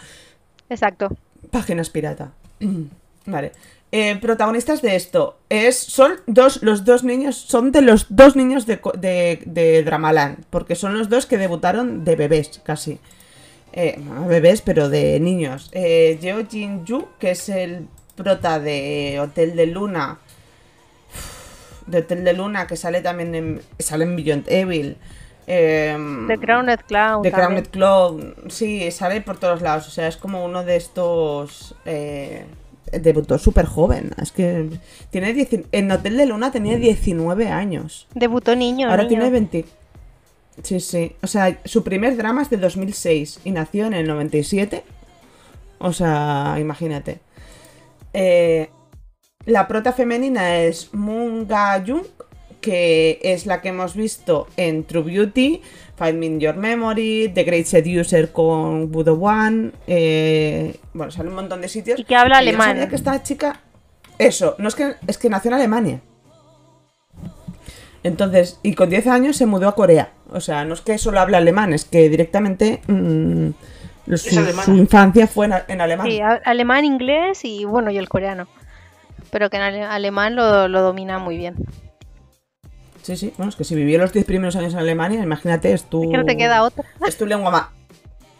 Exacto. 0.68 1.16
páginas 1.50 1.90
pirata. 1.90 2.32
vale. 3.26 3.52
Eh, 3.92 4.16
protagonistas 4.16 4.82
de 4.82 4.96
esto 4.96 5.38
es 5.48 5.78
son 5.78 6.14
dos 6.26 6.64
los 6.64 6.84
dos 6.84 7.04
niños 7.04 7.36
son 7.36 7.70
de 7.70 7.80
los 7.80 8.06
dos 8.08 8.34
niños 8.34 8.66
de, 8.66 8.80
de, 8.98 9.40
de 9.46 9.84
Dramaland 9.84 10.44
porque 10.50 10.74
son 10.74 10.98
los 10.98 11.08
dos 11.08 11.26
que 11.26 11.38
debutaron 11.38 12.04
de 12.04 12.16
bebés 12.16 12.60
casi 12.64 12.98
eh, 13.72 13.96
bebés 14.26 14.62
pero 14.62 14.88
de 14.88 15.20
niños 15.20 15.70
eh, 15.72 16.18
Jeo 16.20 16.44
Jin 16.48 16.84
Yu 16.84 17.06
que 17.20 17.30
es 17.32 17.48
el 17.48 17.86
prota 18.16 18.58
de 18.58 19.20
Hotel 19.22 19.54
de 19.54 19.66
Luna 19.66 20.18
de 21.86 21.98
Hotel 21.98 22.24
de 22.24 22.32
Luna 22.32 22.66
que 22.66 22.76
sale 22.76 23.00
también 23.00 23.34
en 23.34 23.62
sale 23.78 24.04
en 24.04 24.16
Beyond 24.16 24.44
Evil 24.48 24.96
em, 25.46 26.26
The 26.26 26.38
Crowned 26.38 26.80
Clown. 26.86 27.22
The. 27.22 27.32
Crowned 27.32 27.66
Clown, 27.68 28.34
sí, 28.48 28.90
sale 28.90 29.20
por 29.20 29.38
todos 29.38 29.62
lados. 29.62 29.86
O 29.88 29.90
sea, 29.90 30.08
es 30.08 30.16
como 30.16 30.44
uno 30.44 30.64
de 30.64 30.76
estos. 30.76 31.74
Eh, 31.84 32.44
debutó 32.92 33.38
súper 33.38 33.66
joven. 33.66 34.12
Es 34.20 34.32
que 34.32 34.68
tiene 35.10 35.32
19 35.32 35.68
en 35.72 35.90
Hotel 35.90 36.16
de 36.16 36.26
Luna 36.26 36.50
tenía 36.52 36.76
19 36.76 37.48
años. 37.48 38.06
Debutó 38.14 38.56
niño. 38.56 38.88
Ahora 38.88 39.02
niño. 39.02 39.08
tiene 39.08 39.30
20. 39.30 39.64
Sí, 40.62 40.80
sí. 40.80 41.16
O 41.22 41.26
sea, 41.26 41.58
su 41.64 41.82
primer 41.82 42.16
drama 42.16 42.42
es 42.42 42.50
de 42.50 42.56
2006 42.56 43.40
y 43.44 43.50
nació 43.50 43.86
en 43.86 43.94
el 43.94 44.06
97. 44.06 44.84
O 45.78 45.92
sea, 45.92 46.56
imagínate. 46.60 47.20
Eh, 48.12 48.70
la 49.46 49.68
prota 49.68 49.92
femenina 49.92 50.58
es 50.58 50.92
Moon 50.94 51.46
Ga-jung, 51.46 52.06
que 52.60 53.20
es 53.22 53.44
la 53.44 53.60
que 53.60 53.68
hemos 53.68 53.94
visto 53.94 54.48
en 54.56 54.84
True 54.84 55.02
Beauty, 55.02 55.60
Find 55.98 56.14
Me 56.14 56.26
in 56.26 56.40
Your 56.40 56.56
Memory, 56.56 57.30
The 57.34 57.44
Great 57.44 57.66
Seducer 57.66 58.32
con 58.32 58.90
Budo 58.90 59.14
One. 59.14 59.72
eh, 59.86 60.76
bueno, 60.94 61.12
sale 61.12 61.28
un 61.28 61.34
montón 61.34 61.60
de 61.60 61.68
sitios. 61.68 62.00
Y 62.00 62.04
que 62.04 62.16
habla 62.16 62.38
alemán. 62.38 62.70
sabía 62.70 62.88
que 62.88 62.96
esta 62.96 63.22
chica. 63.22 63.60
Eso, 64.18 64.54
no 64.58 64.68
es 64.68 64.74
que, 64.74 64.94
es 65.06 65.18
que 65.18 65.28
nació 65.28 65.50
en 65.50 65.54
Alemania. 65.56 66.00
Entonces, 68.02 68.60
y 68.62 68.74
con 68.74 68.88
10 68.88 69.08
años 69.08 69.36
se 69.36 69.44
mudó 69.44 69.68
a 69.68 69.74
Corea. 69.74 70.12
O 70.30 70.40
sea, 70.40 70.64
no 70.64 70.74
es 70.74 70.80
que 70.80 70.96
solo 70.96 71.20
habla 71.20 71.38
alemán, 71.38 71.72
es 71.72 71.84
que 71.84 72.08
directamente 72.08 72.80
mm, 72.86 73.50
su, 74.14 74.74
infancia 74.74 75.26
fue 75.26 75.46
en, 75.46 75.54
en 75.68 75.80
alemán. 75.80 76.06
Sí, 76.06 76.20
alemán, 76.20 76.84
inglés 76.84 77.44
y 77.44 77.64
bueno, 77.64 77.90
y 77.90 77.98
el 77.98 78.08
coreano. 78.08 78.46
Pero 79.34 79.50
que 79.50 79.56
en 79.56 79.64
ale- 79.64 79.82
alemán 79.82 80.36
lo, 80.36 80.68
lo 80.68 80.80
domina 80.80 81.18
muy 81.18 81.36
bien. 81.36 81.56
Sí, 83.02 83.16
sí. 83.16 83.32
Bueno, 83.36 83.50
es 83.50 83.56
que 83.56 83.64
si 83.64 83.74
vivió 83.74 83.98
los 83.98 84.12
10 84.12 84.24
primeros 84.24 84.54
años 84.54 84.74
en 84.74 84.78
Alemania, 84.78 85.20
imagínate, 85.24 85.72
es 85.72 85.82
tu. 85.90 86.04
Es 86.04 86.10
que 86.12 86.16
no 86.18 86.24
te 86.24 86.36
queda 86.36 86.62
otra. 86.62 86.84
Es 87.08 87.16
tu 87.18 87.26
lengua 87.26 87.50
ma- 87.50 87.72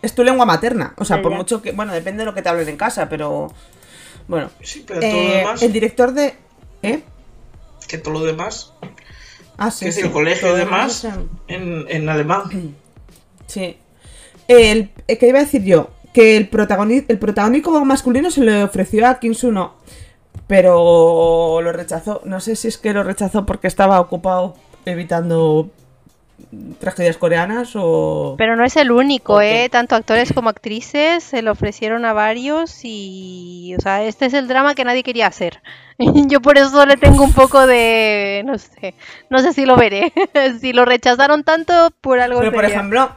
Es 0.03 0.14
tu 0.14 0.22
lengua 0.22 0.47
materna. 0.47 0.95
O 0.97 1.05
sea, 1.05 1.20
por 1.20 1.32
ya. 1.32 1.38
mucho 1.38 1.61
que. 1.62 1.72
Bueno, 1.72 1.92
depende 1.92 2.20
de 2.20 2.26
lo 2.26 2.32
que 2.34 2.42
te 2.42 2.49
hablen 2.49 2.68
en 2.68 2.76
casa, 2.76 3.09
pero. 3.09 3.53
Bueno. 4.28 4.51
Sí, 4.62 4.84
pero 4.86 5.01
todo 5.01 5.11
lo 5.11 5.16
Eh, 5.18 5.36
demás. 5.38 5.62
el 5.62 5.72
director 5.72 6.12
de. 6.14 6.34
¿Eh? 6.82 7.03
Que 7.88 7.99
todo 7.99 8.14
lo 8.14 8.20
demás. 8.24 8.72
Ah, 9.59 9.72
sí. 9.72 9.86
que 9.86 9.88
es 9.88 9.97
sí, 9.97 10.03
el 10.03 10.12
colegio 10.12 10.47
todo 10.47 10.57
y 10.57 10.61
lo 10.61 10.64
demás 10.64 11.03
demás. 11.03 11.18
es 11.49 11.57
en- 11.57 11.62
En, 11.62 11.84
en 11.88 12.09
alemán. 12.09 12.45
Sí. 13.49 13.76
El, 14.49 14.90
eh, 15.09 15.18
¿Qué 15.18 15.26
iba 15.28 15.40
a 15.40 15.42
decir 15.42 15.64
yo? 15.64 15.90
Que 16.14 16.36
el, 16.36 16.49
protagoni- 16.51 17.05
el 17.09 17.18
protagónico 17.18 17.84
masculino 17.84 18.30
se 18.30 18.42
le 18.45 18.62
ofreció 18.62 19.07
a 19.09 19.18
Kim 19.18 19.34
Suno, 19.34 19.74
pero 20.47 21.61
lo 21.62 21.72
rechazó. 21.72 22.20
No 22.24 22.40
sé 22.40 22.57
si 22.57 22.68
es 22.68 22.78
que 22.78 22.92
lo 22.92 23.03
rechazó 23.03 23.47
porque 23.47 23.66
estaba 23.66 24.01
ocupado 24.01 24.55
evitando 24.84 25.70
tragedias 26.78 27.16
coreanas 27.16 27.72
o... 27.74 28.34
Pero 28.38 28.57
no 28.57 28.64
es 28.64 28.76
el 28.76 28.90
único. 28.90 29.40
¿eh? 29.40 29.68
Tanto 29.70 29.95
actores 29.95 30.32
como 30.32 30.51
actrices 30.51 31.22
se 31.22 31.42
lo 31.42 31.53
ofrecieron 31.53 32.05
a 32.05 32.12
varios 32.12 32.80
y... 32.82 33.74
O 33.78 33.80
sea, 33.80 34.03
este 34.05 34.26
es 34.26 34.34
el 34.34 34.49
drama 34.49 34.74
que 34.74 34.84
nadie 34.84 35.03
quería 35.03 35.26
hacer. 35.26 35.62
Yo 35.99 36.40
por 36.40 36.59
eso 36.59 36.84
le 36.86 36.97
tengo 36.97 37.24
un 37.24 37.32
poco 37.32 37.66
de... 37.66 38.42
No 38.45 38.59
sé. 38.59 38.95
No 39.30 39.38
sé 39.38 39.53
si 39.53 39.64
lo 39.64 39.76
veré. 39.76 40.12
si 40.61 40.72
lo 40.72 40.84
rechazaron 40.84 41.45
tanto, 41.45 41.90
por 42.01 42.20
algo 42.20 42.40
Pero 42.40 42.53
por 42.53 42.64
ejemplo, 42.64 43.11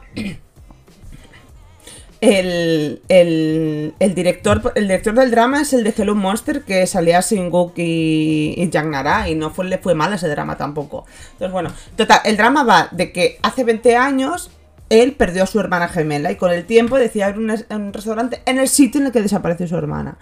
el, 2.20 3.02
el, 3.08 4.14
director, 4.14 4.72
el 4.74 4.88
director 4.88 5.14
del 5.14 5.30
drama 5.30 5.62
es 5.62 5.72
el 5.72 5.84
de 5.84 5.94
Hello 5.96 6.14
Monster, 6.14 6.62
que 6.62 6.86
salía 6.86 7.22
sin 7.22 7.50
Gook 7.50 7.74
y, 7.78 8.54
y 8.56 8.70
Yang 8.70 8.90
Nara, 8.90 9.28
y 9.28 9.34
no 9.34 9.52
le 9.62 9.78
fue 9.78 9.94
mal 9.94 10.12
ese 10.12 10.28
drama 10.28 10.56
tampoco. 10.56 11.06
Entonces, 11.32 11.52
bueno, 11.52 11.72
total, 11.96 12.20
el 12.24 12.36
drama 12.36 12.64
va 12.64 12.88
de 12.90 13.12
que 13.12 13.38
hace 13.42 13.64
20 13.64 13.96
años 13.96 14.50
él 14.90 15.12
perdió 15.12 15.44
a 15.44 15.46
su 15.46 15.60
hermana 15.60 15.88
gemela 15.88 16.32
y 16.32 16.36
con 16.36 16.50
el 16.50 16.64
tiempo 16.64 16.96
decía 16.96 17.26
abrir 17.26 17.40
un, 17.40 17.76
un 17.76 17.92
restaurante 17.92 18.40
en 18.46 18.58
el 18.58 18.68
sitio 18.68 19.00
en 19.00 19.08
el 19.08 19.12
que 19.12 19.22
desapareció 19.22 19.66
su 19.68 19.76
hermana. 19.76 20.18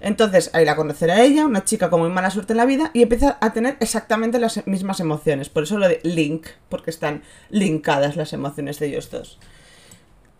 Entonces, 0.00 0.50
ahí 0.52 0.64
la 0.64 0.74
conocerá 0.74 1.22
ella, 1.22 1.46
una 1.46 1.64
chica 1.64 1.88
con 1.88 2.00
muy 2.00 2.10
mala 2.10 2.30
suerte 2.30 2.52
en 2.54 2.56
la 2.56 2.66
vida, 2.66 2.90
y 2.92 3.02
empieza 3.02 3.38
a 3.40 3.52
tener 3.52 3.76
exactamente 3.78 4.40
las 4.40 4.66
mismas 4.66 4.98
emociones. 4.98 5.48
Por 5.48 5.62
eso 5.62 5.78
lo 5.78 5.88
de 5.88 6.00
link, 6.02 6.46
porque 6.68 6.90
están 6.90 7.22
linkadas 7.50 8.16
las 8.16 8.32
emociones 8.32 8.80
de 8.80 8.88
ellos 8.88 9.10
dos. 9.10 9.38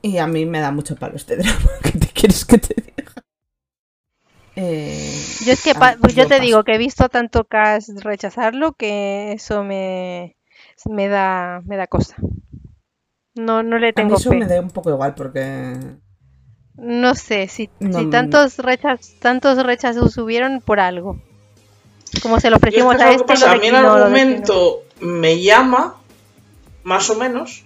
Y 0.03 0.19
a 0.19 0.27
mí 0.27 0.45
me 0.47 0.61
da 0.61 0.71
mucho 0.73 0.97
palo 0.97 1.17
este 1.17 1.37
drama. 1.37 1.71
¿Qué 1.83 1.93
te 1.99 2.07
quieres 2.09 2.45
que 2.45 2.59
te 2.59 2.75
diga? 2.75 3.13
Eh, 4.57 5.23
Yo 5.47 5.53
es 5.53 5.63
que 5.63 5.71
a 5.71 5.75
pa- 5.75 5.93
mí- 5.93 5.99
pues 6.01 6.15
yo 6.15 6.25
te 6.27 6.31
paso. 6.35 6.43
digo 6.43 6.65
que 6.65 6.75
he 6.75 6.79
visto 6.79 7.09
tanto 7.09 7.45
cast 7.45 7.89
rechazarlo 8.03 8.73
que 8.75 9.33
eso 9.33 9.65
me, 9.65 10.37
me 10.91 11.09
da 11.09 11.63
me 11.65 11.77
da 11.77 11.87
cosa. 11.87 12.17
No, 13.35 13.63
no 13.63 13.79
le 13.79 13.93
A 13.97 14.03
mí 14.05 14.13
tengo 14.13 14.17
eso 14.17 14.31
fe. 14.31 14.37
me 14.37 14.47
da 14.47 14.61
un 14.61 14.71
poco 14.71 14.91
igual 14.91 15.15
porque... 15.15 15.77
No 16.77 17.15
sé, 17.15 17.49
si, 17.49 17.71
No, 17.81 18.01
si 18.01 18.07
tantos 18.11 18.59
rechazos, 18.59 19.15
tantos 19.21 19.63
rechazos 19.65 20.17
hubieron 20.19 20.61
por 20.61 20.81
algo. 20.81 21.21
Como 22.23 22.41
se 22.41 22.51
lo 22.51 22.57
Y 22.57 22.59
es 22.59 22.61
que 22.61 22.83
ofrecimos 22.83 22.95
a 22.97 22.99
¿sabes 22.99 23.19
lo 23.19 23.27
que 23.27 23.33
este, 23.35 23.47
lo 23.47 23.53
a 23.53 23.57
mí 23.57 23.67
el 23.69 23.75
argumento 23.77 24.83
me 25.01 25.41
llama, 25.43 25.97
más 26.85 27.09
o 27.11 27.15
menos, 27.17 27.65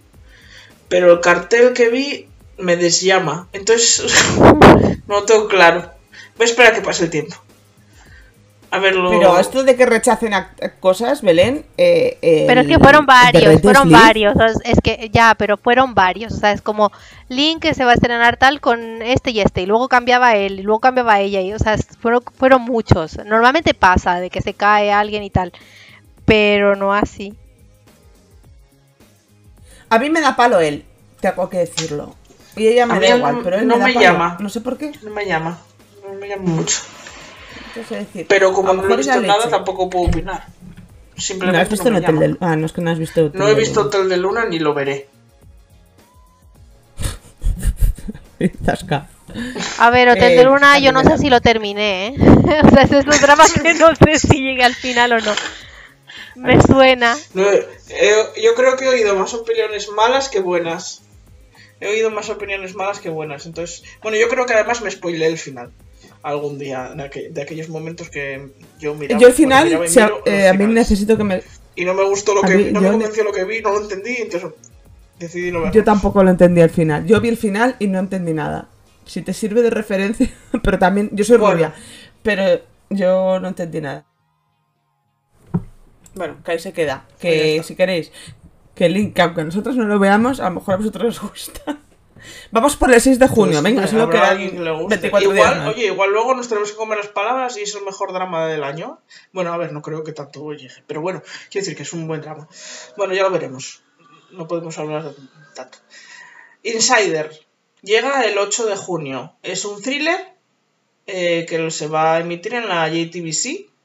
pero 0.89 1.13
el 1.13 1.21
cartel 1.21 1.73
que 1.73 1.89
vi 1.89 2.29
me 2.59 2.77
desllama. 2.77 3.49
Entonces, 3.53 4.05
no 5.07 5.21
lo 5.21 5.25
tengo 5.25 5.49
claro. 5.49 5.91
Voy 6.37 6.47
a 6.47 6.51
esperar 6.51 6.73
a 6.73 6.75
que 6.75 6.83
pase 6.83 7.05
el 7.05 7.11
tiempo. 7.11 7.37
A 8.71 8.79
ver, 8.79 8.97
lo... 8.97 9.11
Pero 9.11 9.39
esto 9.39 9.63
de 9.63 9.77
que 9.77 9.87
rechacen 9.87 10.33
cosas, 10.81 11.23
Belén. 11.23 11.65
eh, 11.79 12.45
Pero 12.47 12.61
es 12.61 12.67
que 12.67 12.79
fueron 12.79 13.07
varios, 13.07 13.63
fueron 13.63 13.91
varios. 13.91 14.35
Es 14.65 14.79
que 14.83 15.09
ya, 15.13 15.35
pero 15.39 15.57
fueron 15.57 15.95
varios. 15.95 16.33
O 16.33 16.37
sea, 16.37 16.53
es 16.53 16.63
como 16.63 16.91
Link 17.29 17.63
que 17.63 17.75
se 17.75 17.85
va 17.85 17.93
a 17.93 17.95
estrenar 17.95 18.37
tal 18.37 18.61
con 18.61 19.03
este 19.03 19.31
y 19.31 19.41
este. 19.41 19.63
Y 19.63 19.67
luego 19.67 19.89
cambiaba 19.89 20.35
él, 20.35 20.61
y 20.61 20.63
luego 20.63 20.81
cambiaba 20.81 21.21
ella. 21.21 21.41
Y, 21.41 21.53
o 21.53 21.59
sea, 21.59 21.77
fueron, 22.01 22.23
fueron 22.37 22.63
muchos. 22.63 23.17
Normalmente 23.25 23.73
pasa 23.73 24.19
de 24.21 24.31
que 24.31 24.43
se 24.43 24.53
cae 24.53 24.93
alguien 24.93 25.23
y 25.23 25.31
tal. 25.31 25.53
Pero 26.25 26.75
no 26.75 26.93
así. 26.93 27.35
A 29.91 29.99
mí 29.99 30.11
me 30.11 30.21
da 30.21 30.37
palo 30.37 30.61
él, 30.61 30.85
tengo 31.21 31.49
que 31.49 31.59
decirlo. 31.59 32.15
Y 32.57 32.67
ella 32.69 32.87
me 32.87 32.99
da 33.01 33.07
él 33.07 33.17
igual, 33.19 33.41
pero 33.45 33.57
él 33.59 33.67
no 33.69 33.75
me, 33.75 33.81
da 33.81 33.87
me 33.87 33.95
palo. 33.95 34.05
llama. 34.07 34.37
No 34.41 34.49
sé 34.49 34.61
por 34.61 34.77
qué. 34.79 34.93
No 35.03 35.11
me 35.11 35.27
llama. 35.27 35.59
No 36.07 36.15
me 36.15 36.29
llama 36.29 36.43
mucho. 36.45 36.79
no 37.77 37.97
decir. 37.97 38.27
Pero 38.29 38.53
como 38.53 38.73
no 38.75 38.93
he 38.93 38.97
visto 38.97 39.21
nada, 39.21 39.37
leche. 39.39 39.51
tampoco 39.51 39.91
puedo 39.91 40.07
opinar. 40.09 40.45
¿No 41.15 41.23
Simplemente 41.23 41.61
has 41.63 41.71
visto 41.71 41.85
no 41.85 41.89
el 41.89 41.95
me 41.95 41.99
Hotel 42.01 42.15
llama. 42.15 42.27
del... 42.27 42.39
Ah, 42.41 42.57
no 42.57 42.67
es 42.67 42.73
que 42.73 42.81
no 42.83 42.91
has 42.91 42.99
visto 42.99 43.25
Hotel 43.27 43.41
No 43.41 43.49
he 43.49 43.55
visto 43.55 43.81
Hotel 43.83 44.09
de 44.09 44.17
Luna 44.17 44.45
ni 44.47 44.59
lo 44.59 44.75
veré. 44.75 45.09
Zasca. 48.65 49.07
A 49.79 49.91
ver, 49.91 50.09
Hotel 50.09 50.33
Eh, 50.33 50.37
de 50.37 50.45
Luna, 50.45 50.75
a 50.75 50.79
yo 50.79 50.93
no 50.93 51.03
sé 51.03 51.19
si 51.19 51.29
lo 51.31 51.41
terminé, 51.41 52.09
¿eh? 52.09 52.15
o 52.65 52.71
sea, 52.71 52.83
ese 52.83 52.99
es 53.01 53.05
un 53.07 53.21
drama 53.21 53.45
que 53.63 53.75
no 53.75 53.89
sé 53.97 54.19
si 54.19 54.41
llegue 54.43 54.63
al 54.65 54.75
final 54.75 55.13
o 55.13 55.21
no. 55.21 55.33
Me 56.37 56.61
suena. 56.63 57.17
No, 57.35 57.43
he- 57.51 58.43
yo 58.43 58.55
creo 58.55 58.77
que 58.77 58.85
he 58.85 58.89
oído 58.89 59.17
más 59.17 59.33
opiniones 59.35 59.89
malas 59.91 60.29
que 60.29 60.41
buenas. 60.41 61.03
He 61.81 61.89
oído 61.89 62.11
más 62.11 62.29
opiniones 62.31 62.75
malas 62.75 63.01
que 63.01 63.09
buenas. 63.11 63.47
Entonces, 63.47 63.83
bueno, 64.03 64.17
yo 64.19 64.29
creo 64.29 64.47
que 64.47 64.55
además 64.55 64.81
me 64.83 64.91
spoilé 64.91 65.27
el 65.27 65.39
final. 65.39 65.71
Algún 66.23 66.59
día, 66.59 66.93
de, 66.97 67.03
aqu- 67.05 67.31
de 67.31 67.43
aquellos 67.43 67.69
momentos 67.69 68.09
que 68.11 68.49
yo 68.79 68.95
miraba. 68.95 69.21
Yo 69.21 69.29
al 69.29 69.33
final, 69.35 69.65
miraba 69.67 69.85
miro 69.87 70.23
eh, 70.27 70.49
a 70.49 70.53
mí 70.55 70.67
necesito 70.67 71.17
que 71.17 71.25
me... 71.25 71.43
Y 71.75 71.85
no 71.85 71.95
me 71.95 72.03
gustó 72.05 72.35
lo 72.35 72.45
a 72.45 72.49
que 72.49 72.57
mí- 72.57 72.65
vi, 72.65 72.73
no 72.73 72.81
me 72.81 72.87
ne- 72.87 72.93
convenció 72.93 73.25
lo 73.25 73.33
que 73.33 73.45
vi, 73.45 73.61
no 73.61 73.73
lo 73.73 73.83
entendí, 73.83 74.17
entonces 74.19 74.51
decidí 75.19 75.51
no 75.53 75.61
verlo. 75.61 75.75
Yo 75.75 75.85
tampoco 75.85 76.23
lo 76.25 76.31
entendí 76.31 76.61
al 76.63 76.71
final. 76.71 77.07
Yo 77.07 77.21
vi 77.21 77.29
el 77.29 77.37
final 77.37 77.77
y 77.79 77.87
no 77.87 77.99
entendí 77.99 78.33
nada. 78.33 78.69
Si 79.05 79.23
te 79.23 79.33
sirve 79.35 79.63
de 79.63 79.71
referencia, 79.71 80.29
pero 80.63 80.79
también... 80.79 81.11
Yo 81.13 81.25
soy 81.25 81.37
Bueno. 81.37 81.55
rubia, 81.55 81.75
pero 82.23 82.61
yo 82.91 83.39
no 83.41 83.49
entendí 83.49 83.81
nada. 83.81 84.05
Bueno, 86.17 86.39
que 86.43 86.53
ahí 86.53 86.59
se 86.59 86.73
queda. 86.73 87.05
Pues 87.09 87.21
Que 87.21 87.63
si 87.63 87.77
queréis, 87.77 88.11
que 88.75 88.87
el 88.87 88.95
link, 88.95 89.15
que 89.15 89.23
aunque 89.23 89.45
nosotros 89.45 89.77
no 89.77 89.85
lo 89.85 89.99
veamos, 89.99 90.41
a 90.41 90.45
lo 90.49 90.57
mejor 90.57 90.75
a 90.75 90.77
vosotros 90.79 91.23
os 91.23 91.31
gusta. 91.31 91.79
Vamos 92.51 92.75
por 92.77 92.93
el 92.93 93.01
6 93.01 93.19
de 93.19 93.29
junio, 93.29 93.61
Pues, 93.61 93.63
venga, 93.63 93.85
habrá 93.85 94.11
quedan 94.11 94.31
alguien 94.31 94.51
que 94.53 94.61
le 94.61 94.71
guste. 94.71 94.97
24 94.97 95.33
igual, 95.33 95.55
días. 95.55 95.69
Oye, 95.69 95.87
igual 95.87 96.11
luego 96.11 96.35
nos 96.35 96.49
tenemos 96.49 96.73
que 96.73 96.77
comer 96.77 96.99
las 96.99 97.09
palabras 97.09 97.59
y 97.59 97.63
es 97.63 97.75
el 97.75 97.85
mejor 97.85 98.15
drama 98.15 98.47
del 98.47 98.65
año. 98.65 98.99
Bueno, 99.33 99.53
a 99.53 99.59
ver, 99.59 99.73
no 99.73 99.83
creo 99.83 100.03
que 100.03 100.13
tanto 100.13 100.53
llegue, 100.55 100.83
pero 100.87 101.03
bueno, 101.03 101.23
quiero 101.51 101.63
decir 101.63 101.77
que 101.77 101.83
es 101.83 101.93
un 101.93 102.09
buen 102.09 102.23
drama. 102.23 102.49
Bueno, 102.97 103.13
ya 103.13 103.23
lo 103.23 103.31
veremos. 103.31 103.83
No 104.33 104.49
podemos 104.49 104.79
hablar 104.79 105.05
de 105.05 105.15
tanto. 105.55 105.79
Insider. 106.63 107.31
Llega 107.83 108.23
el 108.23 108.39
8 108.39 108.67
de 108.67 108.77
junio. 108.77 109.35
Es 109.43 109.67
un 109.67 109.83
thriller 109.83 110.33
eh, 111.07 111.45
que 111.47 111.71
se 111.71 111.87
va 111.87 112.15
a 112.15 112.21
emitir 112.21 112.55
en 112.55 112.69
la 112.69 112.89
JTBC. 112.89 113.76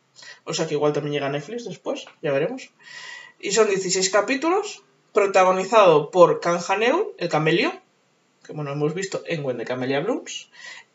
O 0.45 0.53
sea 0.53 0.67
que 0.67 0.73
igual 0.73 0.93
también 0.93 1.13
llega 1.13 1.29
Netflix 1.29 1.65
después, 1.65 2.05
ya 2.21 2.31
veremos. 2.31 2.69
Y 3.39 3.51
son 3.51 3.69
16 3.69 4.09
capítulos, 4.09 4.83
protagonizado 5.13 6.11
por 6.11 6.39
Can 6.39 6.59
Haneu, 6.67 7.13
el 7.17 7.29
camelio, 7.29 7.73
que 8.45 8.53
bueno, 8.53 8.71
hemos 8.71 8.93
visto 8.93 9.23
en 9.25 9.43
When 9.43 9.57
the 9.57 9.65
Camellia 9.65 9.99
Blooms, 9.99 10.49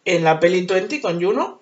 en 0.05 0.25
la 0.25 0.41
peli 0.41 0.67
20 0.67 1.01
con 1.01 1.23
Juno, 1.23 1.61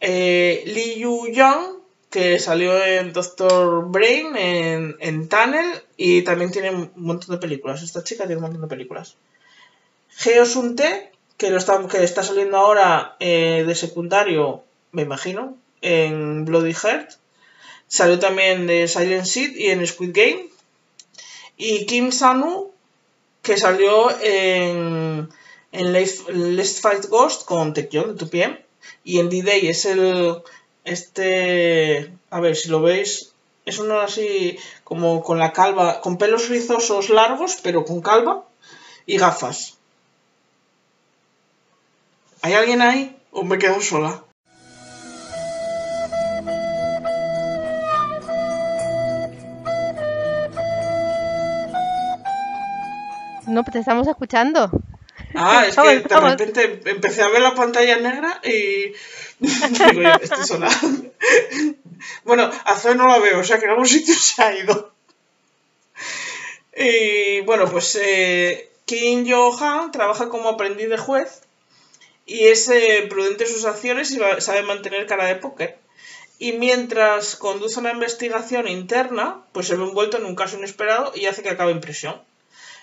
eh, 0.00 0.62
Lee 0.66 0.98
Yu 0.98 1.28
Young, 1.28 1.80
que 2.10 2.38
salió 2.38 2.82
en 2.84 3.12
Doctor 3.12 3.88
Brain, 3.88 4.36
en, 4.36 4.96
en 4.98 5.28
Tunnel, 5.28 5.82
y 5.96 6.22
también 6.22 6.50
tiene 6.50 6.70
un 6.70 6.90
montón 6.96 7.36
de 7.36 7.40
películas. 7.40 7.82
Esta 7.82 8.02
chica 8.02 8.24
tiene 8.24 8.36
un 8.36 8.42
montón 8.42 8.62
de 8.62 8.66
películas. 8.66 9.16
Geo 10.08 10.44
Sun 10.44 10.74
Tae, 10.74 11.12
que, 11.36 11.50
lo 11.50 11.58
está, 11.58 11.86
que 11.86 12.02
está 12.02 12.22
saliendo 12.22 12.56
ahora 12.56 13.16
eh, 13.20 13.64
de 13.66 13.74
secundario, 13.74 14.64
me 14.90 15.02
imagino, 15.02 15.56
en 15.82 16.44
Bloody 16.44 16.74
Heart. 16.74 17.12
Salió 17.88 18.18
también 18.18 18.66
de 18.66 18.86
Silent 18.86 19.26
Seed 19.26 19.56
y 19.56 19.70
en 19.70 19.86
Squid 19.86 20.12
Game. 20.14 20.48
Y 21.56 21.86
Kim 21.86 22.12
Sanu, 22.12 22.72
que 23.42 23.56
salió 23.56 24.10
en, 24.20 25.28
en 25.72 25.92
Let's, 25.92 26.80
Fight 26.80 27.06
Ghost 27.06 27.44
con 27.44 27.74
Taekyon 27.74 28.16
de 28.16 28.24
2PM. 28.24 28.60
Y 29.04 29.18
en 29.18 29.28
D-Day 29.28 29.68
es 29.68 29.84
el. 29.86 30.42
Este. 30.84 32.12
A 32.30 32.40
ver 32.40 32.56
si 32.56 32.68
lo 32.68 32.80
veis. 32.80 33.32
Es 33.66 33.78
uno 33.78 34.00
así 34.00 34.58
como 34.84 35.22
con 35.22 35.38
la 35.38 35.52
calva. 35.52 36.00
Con 36.00 36.16
pelos 36.16 36.48
rizosos 36.48 37.10
largos, 37.10 37.58
pero 37.62 37.84
con 37.84 38.00
calva. 38.00 38.46
Y 39.04 39.18
gafas. 39.18 39.76
¿Hay 42.42 42.54
alguien 42.54 42.80
ahí? 42.80 43.16
¿O 43.32 43.42
me 43.42 43.58
quedo 43.58 43.80
sola? 43.80 44.24
No, 53.50 53.64
te 53.64 53.78
estamos 53.80 54.06
escuchando. 54.08 54.70
Ah, 55.34 55.64
es 55.66 55.76
que 55.76 55.82
de 55.98 56.00
vamos. 56.08 56.30
repente 56.32 56.80
empecé 56.86 57.22
a 57.22 57.28
ver 57.28 57.42
la 57.42 57.54
pantalla 57.54 57.96
negra 57.98 58.40
y. 58.42 58.92
Digo, 59.40 60.10
estoy 60.20 60.44
sola. 60.44 60.68
bueno, 62.24 62.50
a 62.64 62.74
Zoe 62.76 62.94
no 62.94 63.06
la 63.06 63.18
veo, 63.18 63.40
o 63.40 63.44
sea 63.44 63.58
que 63.58 63.64
en 63.66 63.70
algún 63.72 63.86
sitio 63.86 64.14
se 64.14 64.42
ha 64.42 64.56
ido. 64.56 64.92
Y 66.76 67.40
bueno, 67.42 67.70
pues 67.70 67.96
eh, 68.00 68.70
Kim 68.86 69.24
Yo-han 69.24 69.90
trabaja 69.92 70.28
como 70.28 70.48
aprendiz 70.48 70.88
de 70.88 70.96
juez 70.98 71.42
y 72.26 72.46
es 72.48 72.68
eh, 72.68 73.06
prudente 73.08 73.44
en 73.44 73.50
sus 73.50 73.64
acciones 73.64 74.10
y 74.12 74.18
va- 74.18 74.40
sabe 74.40 74.62
mantener 74.62 75.06
cara 75.06 75.26
de 75.26 75.36
póker. 75.36 75.78
Y 76.38 76.52
mientras 76.52 77.36
conduce 77.36 77.80
una 77.80 77.92
investigación 77.92 78.66
interna, 78.68 79.42
pues 79.52 79.66
se 79.66 79.76
ve 79.76 79.84
envuelto 79.84 80.16
en 80.16 80.24
un 80.24 80.34
caso 80.36 80.56
inesperado 80.56 81.12
y 81.14 81.26
hace 81.26 81.42
que 81.42 81.50
acabe 81.50 81.72
en 81.72 81.80
prisión. 81.80 82.20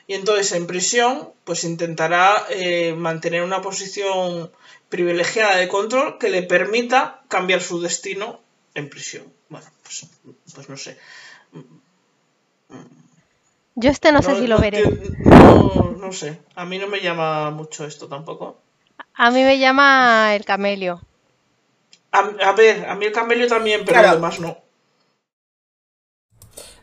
Y 0.07 0.13
entonces 0.13 0.53
en 0.53 0.67
prisión, 0.67 1.29
pues 1.43 1.65
intentará 1.65 2.45
eh, 2.49 2.93
mantener 2.93 3.43
una 3.43 3.61
posición 3.61 4.49
privilegiada 4.89 5.57
de 5.57 5.67
control 5.67 6.17
que 6.17 6.29
le 6.29 6.43
permita 6.43 7.21
cambiar 7.27 7.61
su 7.61 7.81
destino 7.81 8.39
en 8.73 8.89
prisión. 8.89 9.25
Bueno, 9.49 9.67
pues, 9.83 10.07
pues 10.55 10.69
no 10.69 10.77
sé. 10.77 10.97
Yo 13.75 13.89
este 13.89 14.11
no, 14.11 14.21
sé 14.21 14.35
si 14.39 14.47
lo 14.47 14.57
veré. 14.59 14.83
No, 15.25 15.95
no 15.99 16.11
sé. 16.13 16.39
A 16.55 16.65
mí 16.65 16.77
no 16.79 16.87
me 16.87 17.01
llama 17.01 17.51
mucho 17.51 17.85
esto 17.85 18.07
tampoco. 18.07 18.59
A 19.13 19.29
mí 19.29 19.43
me 19.43 19.59
llama 19.59 20.35
el 20.35 20.45
camelio. 20.45 21.01
A, 22.11 22.19
a 22.19 22.51
ver, 22.53 22.85
a 22.85 22.95
mí 22.95 23.05
el 23.05 23.11
camelio 23.11 23.47
también, 23.47 23.81
pero 23.81 23.93
Claro. 23.99 24.09
además 24.09 24.39
no. 24.39 24.57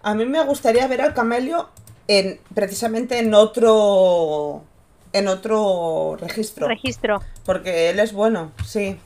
A 0.02 0.14
mí 0.14 0.26
me 0.26 0.44
gustaría 0.44 0.86
ver 0.86 1.00
al 1.00 1.14
camelio 1.14 1.70
en 2.08 2.40
precisamente 2.54 3.18
en 3.18 3.34
otro 3.34 4.64
en 5.12 5.28
otro 5.28 6.16
registro. 6.20 6.66
Registro. 6.68 7.22
Porque 7.44 7.90
él 7.90 8.00
es 8.00 8.12
bueno, 8.12 8.52
sí. 8.66 8.98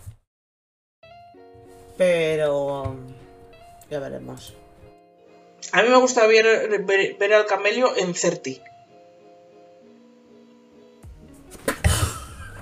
Pero 1.97 2.97
ya 3.91 3.99
veremos. 3.99 4.55
A 5.73 5.83
mí 5.83 5.89
me 5.89 5.99
gusta 5.99 6.27
ver, 6.27 6.85
ver, 6.85 7.17
ver 7.19 7.35
al 7.35 7.47
camelio 7.47 7.95
en 7.97 8.15
Certi. 8.15 8.63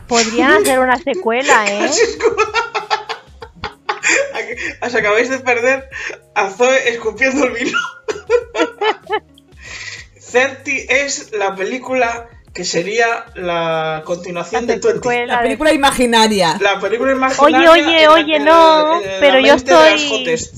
Podrían 0.09 0.53
hacer 0.63 0.79
una 0.81 0.99
secuela, 0.99 1.67
¿eh? 1.67 1.91
Os 4.83 4.95
acabáis 4.95 5.29
de 5.29 5.39
perder 5.39 5.89
a 6.35 6.51
Zoe 6.51 6.89
escupiendo 6.89 7.45
el 7.45 7.53
vino. 7.53 7.79
Certi 10.27 10.87
es 10.89 11.33
la 11.33 11.55
película 11.55 12.29
que 12.53 12.65
sería 12.65 13.27
la 13.35 14.03
continuación 14.07 14.67
de 14.67 14.75
La 14.77 14.81
Twenty. 14.81 14.99
secuela 14.99 15.27
La 15.27 15.37
de- 15.39 15.43
película 15.45 15.73
imaginaria. 15.73 16.57
La 16.61 16.81
película 16.81 17.13
imaginaria. 17.13 17.71
Oye, 17.71 17.83
oye, 17.85 18.03
en 18.05 18.09
oye, 18.11 18.37
en 18.37 18.45
no, 18.45 19.01
en 19.01 19.09
pero 19.21 19.39
yo 19.41 19.57
de 19.57 19.95
estoy-. 19.95 20.51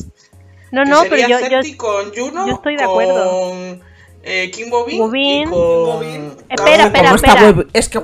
No, 0.70 0.84
no, 0.84 1.02
pero 1.08 1.26
yo, 1.28 1.38
yo, 1.48 1.76
con 1.76 2.14
Juno, 2.14 2.46
yo 2.46 2.54
estoy 2.54 2.76
de 2.76 2.84
acuerdo. 2.84 3.30
con 3.50 3.82
eh, 4.22 4.50
Kim 4.50 4.68
Bobin, 4.70 4.98
Bobin. 4.98 5.40
y 5.40 5.44
con... 5.44 5.52
Bobin. 5.52 6.32
Espera, 6.48 6.84
espera, 6.84 7.04
¿Cómo 7.04 7.16
está 7.16 7.28
espera. 7.28 7.50
web? 7.50 7.68
Es 7.72 7.88
que 7.88 8.00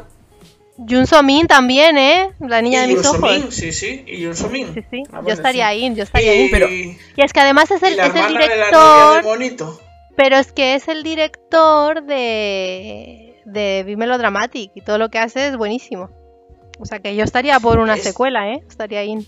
Jun 0.76 1.06
Somin 1.06 1.46
también, 1.46 1.96
¿eh? 1.98 2.30
La 2.40 2.60
niña 2.62 2.80
de 2.80 2.86
y 2.92 2.94
mis 2.94 3.04
Yoon 3.04 3.16
ojos. 3.16 3.30
So-min, 3.30 3.52
sí, 3.52 3.72
sí, 3.72 4.02
y 4.08 4.20
Yoon 4.22 4.34
So-min. 4.36 4.74
Sí, 4.74 4.80
sí. 4.90 5.02
Ah, 5.12 5.16
yo 5.18 5.22
bueno, 5.22 5.34
estaría 5.34 5.66
sí. 5.70 5.84
ahí, 5.84 5.94
yo 5.94 6.02
estaría 6.02 6.34
y, 6.34 6.38
ahí. 6.44 6.48
Pero- 6.50 6.68
Y 6.68 6.98
es 7.16 7.32
que 7.32 7.40
además 7.40 7.70
es 7.70 7.80
y 7.82 7.86
el, 7.86 7.96
la 7.96 8.06
es 8.06 8.10
el 8.14 8.16
hermana 8.16 8.40
de 8.48 8.56
la 8.56 8.70
novia 8.70 9.22
de 9.22 9.38
director. 9.38 9.80
Pero 10.16 10.36
es 10.36 10.52
que 10.52 10.74
es 10.74 10.88
el 10.88 11.02
director 11.02 12.02
de 12.04 13.42
de 13.46 13.82
Bimelodramatic 13.86 14.70
y 14.74 14.80
todo 14.80 14.96
lo 14.98 15.10
que 15.10 15.18
hace 15.18 15.48
es 15.48 15.56
buenísimo. 15.56 16.08
O 16.78 16.86
sea 16.86 16.98
que 17.00 17.14
yo 17.14 17.24
estaría 17.24 17.60
por 17.60 17.78
una 17.78 17.94
Es- 17.94 18.02
secuela, 18.02 18.50
¿eh? 18.52 18.62
Estaría 18.68 19.00
ahí. 19.00 19.26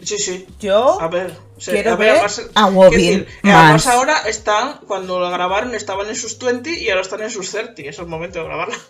Sí, 0.00 0.18
sí. 0.18 0.46
Yo 0.60 1.00
A 1.00 1.08
ver, 1.08 1.32
quiero 1.64 1.92
a 1.92 1.96
ver 1.96 2.10
además- 2.10 2.50
a 2.54 2.62
quiero 2.64 2.78
Wobin 2.78 2.98
decir, 2.98 3.26
eh. 3.44 3.50
Además 3.52 3.86
ahora 3.86 4.16
están, 4.28 4.78
cuando 4.86 5.18
lo 5.20 5.30
grabaron 5.30 5.74
estaban 5.74 6.08
en 6.08 6.16
sus 6.16 6.38
20 6.38 6.70
y 6.80 6.88
ahora 6.90 7.02
están 7.02 7.22
en 7.22 7.30
sus 7.30 7.50
30. 7.50 7.82
Es 7.82 7.98
el 7.98 8.06
momento 8.06 8.38
de 8.38 8.44
grabarla. 8.46 8.76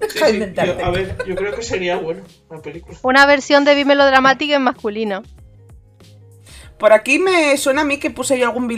Sí, 0.00 0.18
sí, 0.20 0.44
yo- 0.54 0.84
a 0.84 0.90
ver, 0.90 1.18
yo 1.26 1.34
creo 1.34 1.54
que 1.56 1.62
sería 1.62 1.96
bueno 1.96 2.22
la 2.48 2.62
película. 2.62 2.96
Una 3.02 3.26
versión 3.26 3.64
de 3.64 3.74
Be 3.74 3.84
Melodramatic 3.84 4.50
en 4.52 4.62
masculino. 4.62 5.22
Por 6.78 6.92
aquí 6.92 7.18
me 7.18 7.56
suena 7.56 7.82
a 7.82 7.84
mí 7.84 7.98
que 7.98 8.10
puse 8.10 8.38
yo 8.38 8.46
algún 8.46 8.68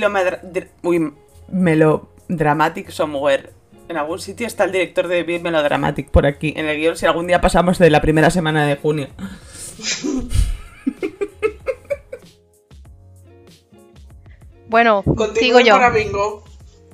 Uy, 0.83 1.13
melodramatic 1.49 2.91
somewhere. 2.91 3.51
En 3.89 3.97
algún 3.97 4.21
sitio 4.21 4.47
está 4.47 4.65
el 4.65 4.73
director 4.73 5.09
de 5.09 5.25
Melodramatic 5.41 6.11
por 6.11 6.25
aquí. 6.25 6.55
En 6.57 6.67
el 6.67 6.79
guion, 6.79 6.97
si 6.97 7.07
algún 7.07 7.27
día 7.27 7.41
pasamos 7.41 7.79
de 7.79 7.91
la 7.91 8.01
primera 8.01 8.31
semana 8.31 8.67
de 8.67 8.77
junio. 8.77 9.09
Bueno, 14.69 15.03
Continúa 15.03 15.35
sigo 15.35 15.61
yo. 15.61 15.93
bingo. 15.93 16.45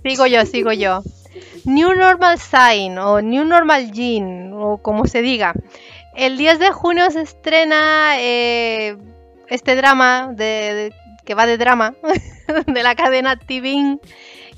Sigo 0.02 0.26
yo, 0.26 0.46
sigo 0.46 0.72
yo. 0.72 1.02
New 1.66 1.92
Normal 1.94 2.38
Sign 2.38 2.96
o 2.96 3.20
New 3.20 3.44
Normal 3.44 3.92
Gene 3.92 4.50
o 4.54 4.78
como 4.78 5.06
se 5.06 5.20
diga. 5.20 5.52
El 6.14 6.38
10 6.38 6.58
de 6.58 6.70
junio 6.70 7.10
se 7.10 7.20
estrena 7.20 8.14
eh, 8.18 8.96
este 9.48 9.76
drama 9.76 10.34
que 10.36 11.34
va 11.36 11.46
de 11.46 11.58
drama 11.58 11.94
de 12.66 12.82
la 12.82 12.94
cadena 12.94 13.36
TVN 13.38 14.00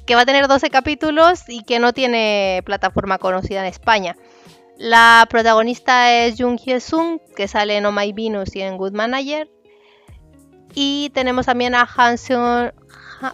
que 0.06 0.14
va 0.14 0.22
a 0.22 0.26
tener 0.26 0.48
12 0.48 0.70
capítulos 0.70 1.42
y 1.48 1.64
que 1.64 1.78
no 1.78 1.92
tiene 1.92 2.62
plataforma 2.64 3.18
conocida 3.18 3.60
en 3.60 3.66
España. 3.66 4.16
La 4.78 5.26
protagonista 5.28 6.14
es 6.14 6.36
Jung 6.40 6.58
Hye-sung, 6.58 7.20
que 7.36 7.46
sale 7.48 7.76
en 7.76 7.84
Oh 7.84 7.92
My 7.92 8.12
Venus 8.14 8.56
y 8.56 8.62
en 8.62 8.78
Good 8.78 8.92
Manager. 8.92 9.50
Y 10.74 11.10
tenemos 11.14 11.46
también 11.46 11.74
a 11.74 11.86
Han 11.96 12.16
Seung... 12.16 12.70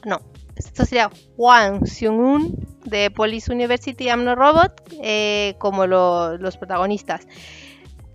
No, 0.04 0.20
esto 0.56 0.84
sería 0.84 1.10
Hwang 1.36 1.86
Seung-un 1.86 2.56
de 2.84 3.10
Police 3.10 3.52
University 3.52 4.04
I'm 4.08 4.24
No 4.24 4.34
Robot 4.34 4.72
eh, 5.02 5.54
como 5.58 5.86
lo- 5.86 6.38
los 6.38 6.56
protagonistas. 6.56 7.26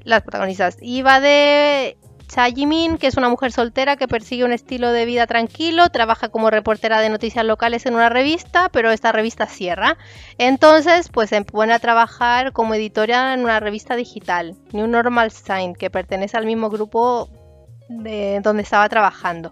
Las 0.03 0.23
protagonistas. 0.23 0.77
Y 0.81 1.01
va 1.01 1.19
de 1.19 1.97
Cha 2.29 2.45
Jimin, 2.45 2.99
que 2.99 3.07
es 3.07 3.17
una 3.17 3.27
mujer 3.27 3.51
soltera 3.51 3.95
que 3.95 4.07
persigue 4.07 4.43
un 4.43 4.53
estilo 4.53 4.91
de 4.91 5.05
vida 5.05 5.25
tranquilo, 5.25 5.89
trabaja 5.89 6.29
como 6.29 6.51
reportera 6.51 7.01
de 7.01 7.09
noticias 7.09 7.43
locales 7.43 7.87
en 7.87 7.95
una 7.95 8.07
revista, 8.07 8.69
pero 8.69 8.91
esta 8.91 9.11
revista 9.11 9.47
cierra. 9.47 9.97
Entonces, 10.37 11.09
pues 11.09 11.31
se 11.31 11.41
pone 11.43 11.73
a 11.73 11.79
trabajar 11.79 12.53
como 12.53 12.75
editora 12.75 13.33
en 13.33 13.39
una 13.39 13.59
revista 13.59 13.95
digital, 13.95 14.55
New 14.73 14.85
Normal 14.85 15.31
Sign, 15.31 15.73
que 15.73 15.89
pertenece 15.89 16.37
al 16.37 16.45
mismo 16.45 16.69
grupo 16.69 17.29
de 17.89 18.39
donde 18.43 18.61
estaba 18.61 18.87
trabajando. 18.89 19.51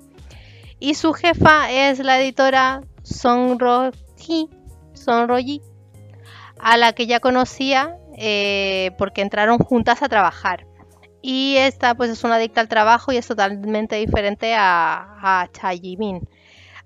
Y 0.80 0.94
su 0.94 1.14
jefa 1.14 1.72
es 1.72 1.98
la 1.98 2.22
editora 2.22 2.82
Song 3.02 3.58
Song 4.94 5.28
Ro-ji, 5.28 5.62
a 6.60 6.78
la 6.78 6.94
que 6.94 7.08
ya 7.08 7.20
conocía 7.20 7.98
eh, 8.16 8.92
porque 9.00 9.22
entraron 9.22 9.58
juntas 9.58 10.04
a 10.04 10.10
trabajar. 10.10 10.67
Y 11.22 11.58
esta 11.58 11.96
pues 11.96 12.10
es 12.12 12.24
una 12.24 12.36
adicta 12.36 12.62
al 12.62 12.68
trabajo 12.70 13.12
y 13.12 13.18
es 13.18 13.28
totalmente 13.28 13.96
diferente 13.98 14.54
a, 14.56 15.18
a 15.22 15.48
Cha 15.52 15.72
Ji-min. 15.74 16.28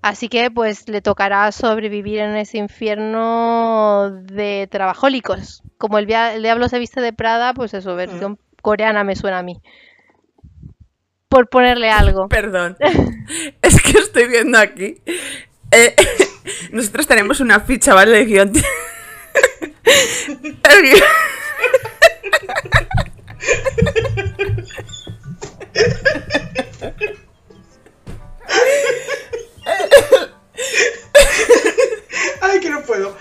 Así 0.00 0.28
que 0.28 0.50
pues 0.50 0.88
le 0.88 1.00
tocará 1.00 1.52
sobrevivir 1.52 2.18
en 2.18 2.36
ese 2.36 2.58
infierno 2.58 4.10
de 4.10 4.66
trabajólicos. 4.70 5.62
Como 5.78 5.98
el 5.98 6.06
diablo 6.06 6.68
se 6.68 6.78
viste 6.80 7.00
de 7.00 7.12
Prada, 7.12 7.54
pues 7.54 7.72
eso, 7.74 7.94
versión 7.94 8.38
coreana 8.62 9.04
me 9.04 9.14
suena 9.14 9.38
a 9.38 9.42
mí. 9.42 9.60
Por 11.28 11.48
ponerle 11.48 11.90
algo. 11.90 12.28
Perdón. 12.28 12.76
Es 13.62 13.80
que 13.80 13.98
estoy 13.98 14.26
viendo 14.26 14.58
aquí. 14.58 15.00
eh, 15.70 15.94
nosotros 16.72 17.06
tenemos 17.06 17.38
una 17.40 17.60
ficha, 17.60 17.94
¿vale? 17.94 18.10
De 18.18 18.24
guion. 18.24 18.52
El 19.84 20.82
guión- 20.82 21.02
Ay, 32.40 32.60
que 32.60 32.70
no 32.70 32.82
puedo. 32.82 33.16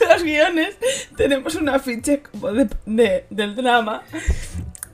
los 0.00 0.22
guiones 0.22 0.76
tenemos 1.16 1.54
una 1.54 1.78
ficha 1.78 2.18
como 2.22 2.52
de, 2.52 2.68
de- 2.86 3.26
del 3.30 3.54
drama 3.54 4.02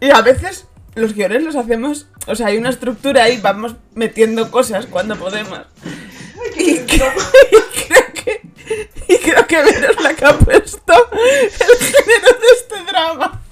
y 0.01 0.11
a 0.11 0.21
veces 0.21 0.67
los 0.95 1.15
guiones 1.15 1.45
los 1.45 1.55
hacemos, 1.55 2.07
o 2.27 2.35
sea, 2.35 2.49
hay 2.49 2.57
una 2.59 2.71
estructura 2.71 3.23
ahí, 3.25 3.39
vamos 3.41 3.77
metiendo 3.95 4.51
cosas 4.51 4.87
cuando 4.87 5.17
podemos. 5.17 5.61
Y 6.57 6.79
creo, 6.81 7.13
y 7.53 7.87
creo 7.87 8.13
que 8.15 8.43
y 9.09 9.17
creo 9.19 9.47
que 9.47 9.63
Vero 9.63 9.91
es 9.93 10.01
la 10.03 10.15
que 10.15 10.25
ha 10.25 10.37
puesto 10.39 10.93
el 11.13 11.51
género 11.51 12.39
de 12.41 12.47
este 12.57 12.83
drama. 12.91 13.43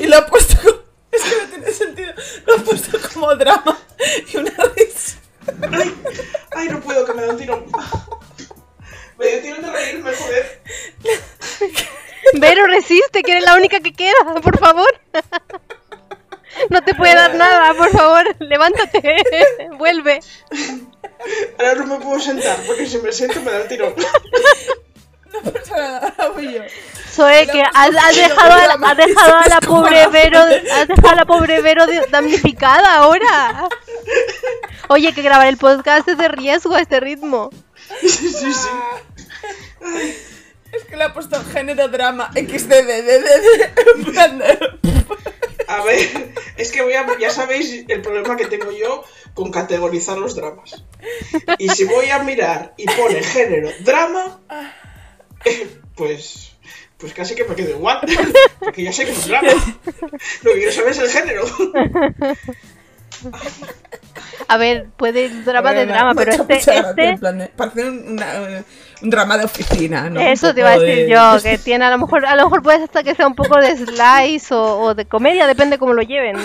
Y 0.00 0.06
lo 0.06 0.16
ha 0.16 0.26
puesto 0.26 0.56
como, 0.62 0.82
es 1.12 1.22
que 1.22 1.42
no 1.42 1.48
tiene 1.48 1.72
sentido, 1.72 2.12
lo 2.46 2.54
ha 2.54 2.58
puesto 2.58 2.98
como 3.12 3.34
drama 3.34 3.78
y 4.32 4.36
una 4.36 4.52
risa. 4.76 5.18
Ay, 5.72 5.94
ay, 6.52 6.68
no 6.68 6.80
puedo, 6.80 7.04
que 7.04 7.14
me 7.14 7.22
da 7.22 7.30
un 7.30 7.38
tirón. 7.38 7.66
Me 9.18 9.26
dio 9.26 9.40
tirón 9.40 9.62
de 9.62 9.70
reírme, 9.70 10.14
joder. 10.14 10.62
Vero, 12.34 12.66
resiste, 12.66 13.22
que 13.22 13.32
eres 13.32 13.44
la 13.44 13.56
única 13.56 13.80
que 13.80 13.92
queda, 13.92 14.40
por 14.42 14.58
favor. 14.58 15.00
No 16.70 16.82
te 16.82 16.94
puede 16.94 17.14
dar 17.14 17.34
nada, 17.34 17.74
por 17.74 17.90
favor, 17.90 18.36
levántate, 18.40 19.16
vuelve. 19.76 20.20
Ahora 21.58 21.74
no 21.74 21.86
me 21.86 22.04
puedo 22.04 22.20
sentar, 22.20 22.58
porque 22.66 22.86
si 22.86 22.98
me 22.98 23.12
siento 23.12 23.40
me 23.42 23.50
da 23.50 23.62
el 23.62 23.68
tirón. 23.68 23.94
No 25.32 25.52
pasa 25.52 25.76
nada, 25.76 26.14
ahora 26.18 26.28
voy 26.34 26.52
yo. 26.54 26.62
Zoe, 27.10 27.46
que 27.50 27.62
has, 27.62 27.94
has 27.96 28.16
dejado, 28.16 28.52
a, 28.52 28.66
la- 28.76 28.88
has 28.88 28.96
dejado 28.96 29.36
a 29.38 29.46
la 29.48 29.60
pobre 29.60 30.06
Vero, 30.08 30.38
has 30.40 30.88
dejado 30.88 31.08
a 31.08 31.14
la 31.16 31.24
pobre 31.26 31.60
Vero 31.60 31.84
damnificada 32.10 32.94
ahora. 32.96 33.68
Oye, 34.88 35.12
que 35.12 35.22
grabar 35.22 35.48
el 35.48 35.56
podcast 35.58 36.08
es 36.08 36.16
de 36.18 36.28
riesgo 36.28 36.74
a 36.74 36.80
este 36.80 37.00
ritmo. 37.00 37.50
Sí, 38.00 38.08
sí, 38.08 38.52
sí. 38.52 38.68
Es 40.72 40.84
que 40.84 40.96
le 40.96 41.04
ha 41.04 41.12
puesto 41.14 41.42
género 41.52 41.88
drama 41.88 42.30
de- 42.34 42.42
A 45.66 45.82
ver, 45.82 46.32
es 46.56 46.72
que 46.72 46.82
voy 46.82 46.94
a, 46.94 47.06
ya 47.18 47.30
sabéis 47.30 47.84
el 47.88 48.00
problema 48.00 48.36
que 48.36 48.46
tengo 48.46 48.70
yo 48.72 49.04
con 49.34 49.50
categorizar 49.50 50.16
los 50.18 50.34
dramas. 50.34 50.82
Y 51.58 51.68
si 51.70 51.84
voy 51.84 52.08
a 52.10 52.20
mirar 52.20 52.74
y 52.76 52.86
pone 52.86 53.22
género 53.22 53.70
drama, 53.80 54.40
pues, 55.96 56.52
pues 56.98 57.12
casi 57.14 57.34
que 57.34 57.44
me 57.44 57.54
quedo 57.54 57.70
igual. 57.70 58.00
Porque 58.58 58.82
ya 58.84 58.92
sé 58.92 59.04
que 59.04 59.12
es 59.12 59.26
drama. 59.28 59.48
Lo 60.42 60.52
que 60.52 60.58
quiero 60.58 60.72
saber 60.72 60.90
es 60.92 60.98
el 60.98 61.08
género. 61.10 61.44
A 64.48 64.56
ver, 64.56 64.86
puede 64.96 65.24
ir 65.24 65.44
drama 65.44 65.72
de 65.72 65.86
drama, 65.86 66.14
pero 66.14 66.32
este, 66.32 66.56
este, 66.56 67.08
en 67.08 67.18
plan 67.18 67.38
de- 67.38 67.48
parece 67.48 67.84
un, 67.88 68.12
una- 68.12 68.64
un 69.02 69.10
drama 69.10 69.36
de 69.38 69.44
oficina, 69.44 70.08
¿no? 70.08 70.20
Eso 70.20 70.48
Un 70.48 70.54
te 70.54 70.60
iba 70.60 70.70
a 70.70 70.78
decir 70.78 71.04
de- 71.06 71.10
yo, 71.10 71.36
que 71.42 71.58
tiene 71.58 71.84
a 71.84 71.90
lo 71.90 71.98
mejor, 71.98 72.24
a 72.24 72.36
lo 72.36 72.44
mejor 72.44 72.62
puede 72.62 72.84
hasta 72.84 73.02
que 73.02 73.14
sea 73.14 73.26
un 73.26 73.34
poco 73.34 73.58
de 73.60 73.76
slice 73.76 74.54
o, 74.54 74.80
o 74.80 74.94
de 74.94 75.04
comedia, 75.06 75.46
depende 75.46 75.78
cómo 75.78 75.92
lo 75.92 76.02
lleven. 76.02 76.36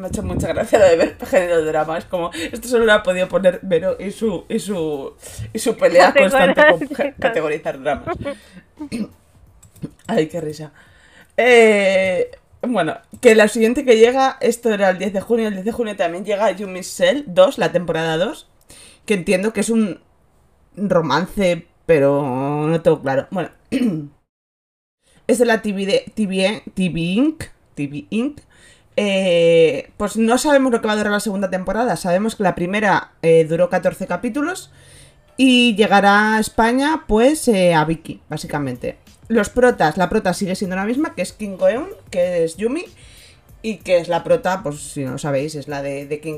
Me 0.00 0.06
ha 0.06 0.08
hecho 0.08 0.22
mucha 0.22 0.48
gracia 0.48 0.78
lo 0.78 0.86
de 0.86 0.96
ver 0.96 1.16
género 1.26 1.58
de 1.58 1.64
drama. 1.70 1.98
Es 1.98 2.06
como, 2.06 2.30
esto 2.32 2.68
solo 2.68 2.86
lo 2.86 2.92
ha 2.94 3.02
podido 3.02 3.28
poner 3.28 3.60
Vero 3.62 3.96
y 4.00 4.10
su, 4.12 4.46
y 4.48 4.58
su, 4.58 5.14
y 5.52 5.58
su 5.58 5.76
pelea 5.76 6.14
constante 6.14 6.62
con 6.96 7.12
categorizar 7.18 7.78
dramas. 7.78 8.16
Ay, 10.06 10.28
qué 10.28 10.40
risa. 10.40 10.72
Eh, 11.36 12.30
bueno, 12.62 12.96
que 13.20 13.34
la 13.34 13.48
siguiente 13.48 13.84
que 13.84 13.98
llega, 13.98 14.38
esto 14.40 14.72
era 14.72 14.88
el 14.88 14.98
10 14.98 15.12
de 15.12 15.20
junio, 15.20 15.48
el 15.48 15.54
10 15.54 15.66
de 15.66 15.72
junio 15.72 15.96
también 15.96 16.24
llega 16.24 16.50
You 16.50 16.66
Miss 16.66 16.94
Cell 16.96 17.24
2, 17.26 17.58
la 17.58 17.70
temporada 17.70 18.16
2, 18.16 18.48
que 19.04 19.12
entiendo 19.14 19.52
que 19.52 19.60
es 19.60 19.68
un 19.68 20.00
romance, 20.76 21.66
pero 21.84 22.66
no 22.66 22.80
tengo 22.80 23.02
claro. 23.02 23.26
Bueno, 23.30 23.50
es 25.26 25.38
de 25.38 25.44
la 25.44 25.60
TV, 25.60 25.84
de- 25.84 26.12
TV, 26.14 26.62
TV 26.74 27.00
Inc. 27.00 27.44
TV 27.74 28.06
Inc. 28.08 28.40
Eh, 29.02 29.92
pues 29.96 30.18
no 30.18 30.36
sabemos 30.36 30.70
lo 30.70 30.82
que 30.82 30.86
va 30.86 30.92
a 30.92 30.96
durar 30.96 31.10
la 31.10 31.20
segunda 31.20 31.48
temporada. 31.48 31.96
Sabemos 31.96 32.36
que 32.36 32.42
la 32.42 32.54
primera 32.54 33.12
eh, 33.22 33.46
duró 33.48 33.70
14 33.70 34.06
capítulos 34.06 34.70
y 35.38 35.74
llegará 35.74 36.34
a 36.34 36.38
España, 36.38 37.04
pues, 37.06 37.48
eh, 37.48 37.72
a 37.72 37.86
Vicky, 37.86 38.20
básicamente. 38.28 38.98
Los 39.26 39.48
protas, 39.48 39.96
la 39.96 40.10
prota 40.10 40.34
sigue 40.34 40.54
siendo 40.54 40.76
la 40.76 40.84
misma, 40.84 41.14
que 41.14 41.22
es 41.22 41.32
King 41.32 41.56
Goeun, 41.56 41.88
que 42.10 42.44
es 42.44 42.58
Yumi, 42.58 42.84
y 43.62 43.78
que 43.78 43.96
es 43.96 44.08
la 44.08 44.22
prota, 44.22 44.62
pues 44.62 44.80
si 44.80 45.02
no 45.02 45.12
lo 45.12 45.18
sabéis, 45.18 45.54
es 45.54 45.66
la 45.66 45.80
de, 45.80 46.20
King 46.20 46.36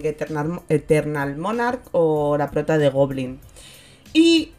Eternal, 0.68 1.36
Monarch 1.38 1.82
o 1.90 2.38
la 2.38 2.52
prota 2.52 2.78
de 2.78 2.90
Goblin. 2.90 3.40
Y 4.12 4.52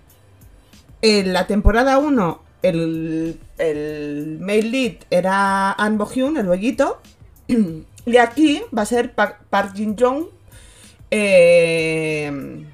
en 1.01 1.31
la 1.31 1.47
temporada 1.47 1.99
1, 1.99 2.41
el, 2.63 3.39
el 3.59 4.39
male 4.41 4.63
lead 4.63 4.95
era 5.09 5.71
Anne 5.71 5.95
Bohyun, 5.95 6.35
el 6.35 6.47
bollito, 6.47 6.99
y 8.05 8.17
aquí 8.17 8.61
va 8.75 8.81
a 8.83 8.85
ser 8.85 9.13
Park, 9.13 9.41
Park 9.49 9.73
Jin 9.75 9.95
Young, 9.95 10.25
eh, 11.11 12.65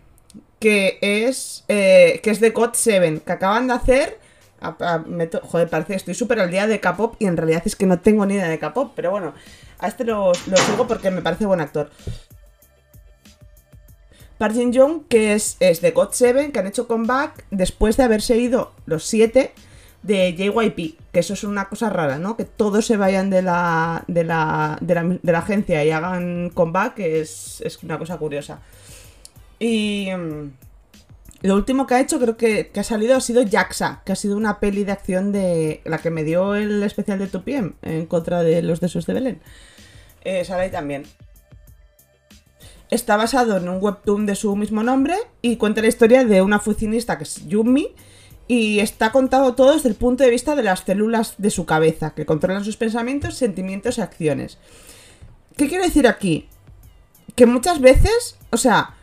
que 0.60 0.98
es 1.02 1.64
eh, 1.68 2.20
que 2.24 2.32
es 2.32 2.40
de 2.40 2.50
God 2.52 2.72
7, 2.74 3.22
que 3.26 3.32
acaban 3.32 3.68
de 3.68 3.74
hacer. 3.74 4.20
a- 4.62 5.04
joder, 5.44 5.70
parece 5.70 5.94
que 5.94 5.98
estoy 5.98 6.14
súper 6.16 6.40
al 6.42 6.52
día 6.52 6.68
de 6.68 6.80
K-pop 6.82 7.16
y 7.20 7.26
en 7.28 7.38
realidad 7.38 7.62
es 7.66 7.76
que 7.78 7.86
no 7.86 8.00
tengo 8.00 8.26
ni 8.26 8.34
idea 8.36 8.50
de 8.50 8.60
K-pop, 8.60 8.92
pero 8.96 9.12
bueno, 9.12 9.34
a 9.80 9.88
este 9.88 10.04
lo, 10.04 10.34
lo 10.48 10.58
sigo 10.58 10.86
porque 10.88 11.12
me 11.12 11.22
parece 11.22 11.46
buen 11.46 11.62
actor. 11.62 11.90
Park 14.38 14.54
Jin 14.54 15.04
que 15.10 15.34
es, 15.34 15.58
es 15.60 15.82
de 15.82 15.92
God 15.92 16.10
7, 16.12 16.52
que 16.52 16.60
han 16.60 16.68
hecho 16.68 16.88
comeback 16.88 17.46
después 17.52 17.98
de 17.98 18.04
haberse 18.04 18.38
ido 18.38 18.74
los 18.86 19.06
7 19.06 19.54
de 20.02 20.34
JYP, 20.34 20.98
que 21.12 21.20
eso 21.20 21.34
es 21.34 21.44
una 21.44 21.68
cosa 21.68 21.90
rara, 21.90 22.20
¿no? 22.20 22.38
Que 22.38 22.46
todos 22.46 22.86
se 22.86 22.98
vayan 22.98 23.30
de 23.30 23.42
la, 23.42 24.04
de 24.08 24.24
la, 24.24 24.78
de 24.82 24.96
la, 24.96 25.04
de 25.04 25.32
la 25.32 25.40
agencia 25.40 25.84
y 25.84 25.92
hagan 25.92 26.52
comeback 26.54 27.00
es, 27.00 27.62
es 27.66 27.84
una 27.84 27.98
cosa 27.98 28.18
curiosa. 28.18 28.62
Y 29.60 30.08
mm, 30.16 30.52
lo 31.42 31.56
último 31.56 31.86
que 31.86 31.96
ha 31.96 32.00
hecho, 32.02 32.20
creo 32.20 32.38
que, 32.38 32.70
que 32.70 32.80
ha 32.80 32.84
salido, 32.84 33.16
ha 33.16 33.22
sido 33.22 33.44
Jaxa, 33.46 34.02
que 34.06 34.14
ha 34.14 34.16
sido 34.16 34.38
una 34.38 34.60
peli 34.60 34.84
de 34.84 34.94
acción 34.94 35.32
de 35.32 35.82
la 35.86 35.98
que 35.98 36.12
me 36.12 36.24
dio 36.24 36.56
el 36.56 36.82
especial 36.84 37.20
de 37.20 37.28
Tupiem 37.28 37.74
en 37.82 38.06
contra 38.06 38.42
de 38.42 38.62
los 38.62 38.80
desos 38.80 39.06
de 39.06 39.14
Belén. 39.14 39.42
Eh, 40.24 40.44
sale 40.46 40.70
también. 40.70 41.04
Está 42.90 43.18
basado 43.18 43.58
en 43.58 43.70
un 43.70 43.78
webtoon 43.82 44.26
de 44.26 44.36
su 44.36 44.56
mismo 44.56 44.82
nombre 44.82 45.16
y 45.42 45.58
cuenta 45.58 45.82
la 45.82 45.88
historia 45.88 46.26
de 46.26 46.42
una 46.42 46.58
oficinista 46.58 47.18
que 47.18 47.24
es 47.24 47.48
Yumi 47.48 47.94
y 48.50 48.80
está 48.80 49.12
contado 49.12 49.54
todo 49.54 49.74
desde 49.74 49.90
el 49.90 49.96
punto 49.96 50.24
de 50.24 50.32
vista 50.32 50.56
de 50.56 50.64
las 50.64 50.80
células 50.80 51.36
de 51.38 51.52
su 51.52 51.68
cabeza, 51.68 52.16
que 52.16 52.26
controlan 52.26 52.66
sus 52.66 52.78
pensamientos, 52.78 53.36
sentimientos 53.36 54.00
y 54.00 54.02
acciones. 54.02 54.58
¿Qué 55.56 55.70
quiero 55.70 55.84
decir 55.84 56.08
aquí? 56.08 56.50
Que 57.36 57.46
muchas 57.46 57.80
veces, 57.80 58.38
o 58.50 58.58
sea, 58.58 58.96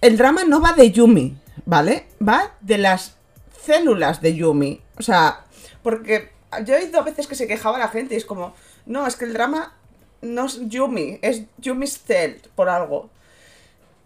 el 0.00 0.16
drama 0.16 0.44
no 0.44 0.60
va 0.60 0.72
de 0.74 0.92
Yumi, 0.92 1.36
¿vale? 1.66 2.06
Va 2.26 2.54
de 2.60 2.78
las 2.78 3.16
células 3.60 4.22
de 4.22 4.36
Yumi. 4.36 4.80
O 4.96 5.02
sea, 5.02 5.46
porque 5.82 6.30
yo 6.64 6.76
he 6.76 6.84
oído 6.84 7.02
veces 7.02 7.26
que 7.26 7.34
se 7.34 7.48
quejaba 7.48 7.78
la 7.78 7.88
gente 7.88 8.14
y 8.14 8.18
es 8.18 8.24
como, 8.24 8.54
no, 8.86 9.04
es 9.08 9.16
que 9.16 9.24
el 9.24 9.32
drama 9.32 9.74
no 10.20 10.46
es 10.46 10.60
Yumi, 10.68 11.18
es 11.22 11.42
Yumi's 11.58 12.00
cell, 12.06 12.36
por 12.54 12.68
algo. 12.68 13.10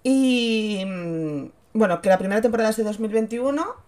Y 0.02 0.84
mm, 0.86 1.50
bueno, 1.74 2.00
que 2.00 2.08
la 2.08 2.16
primera 2.16 2.40
temporada 2.40 2.70
es 2.70 2.76
de 2.76 2.84
2021 2.84 3.85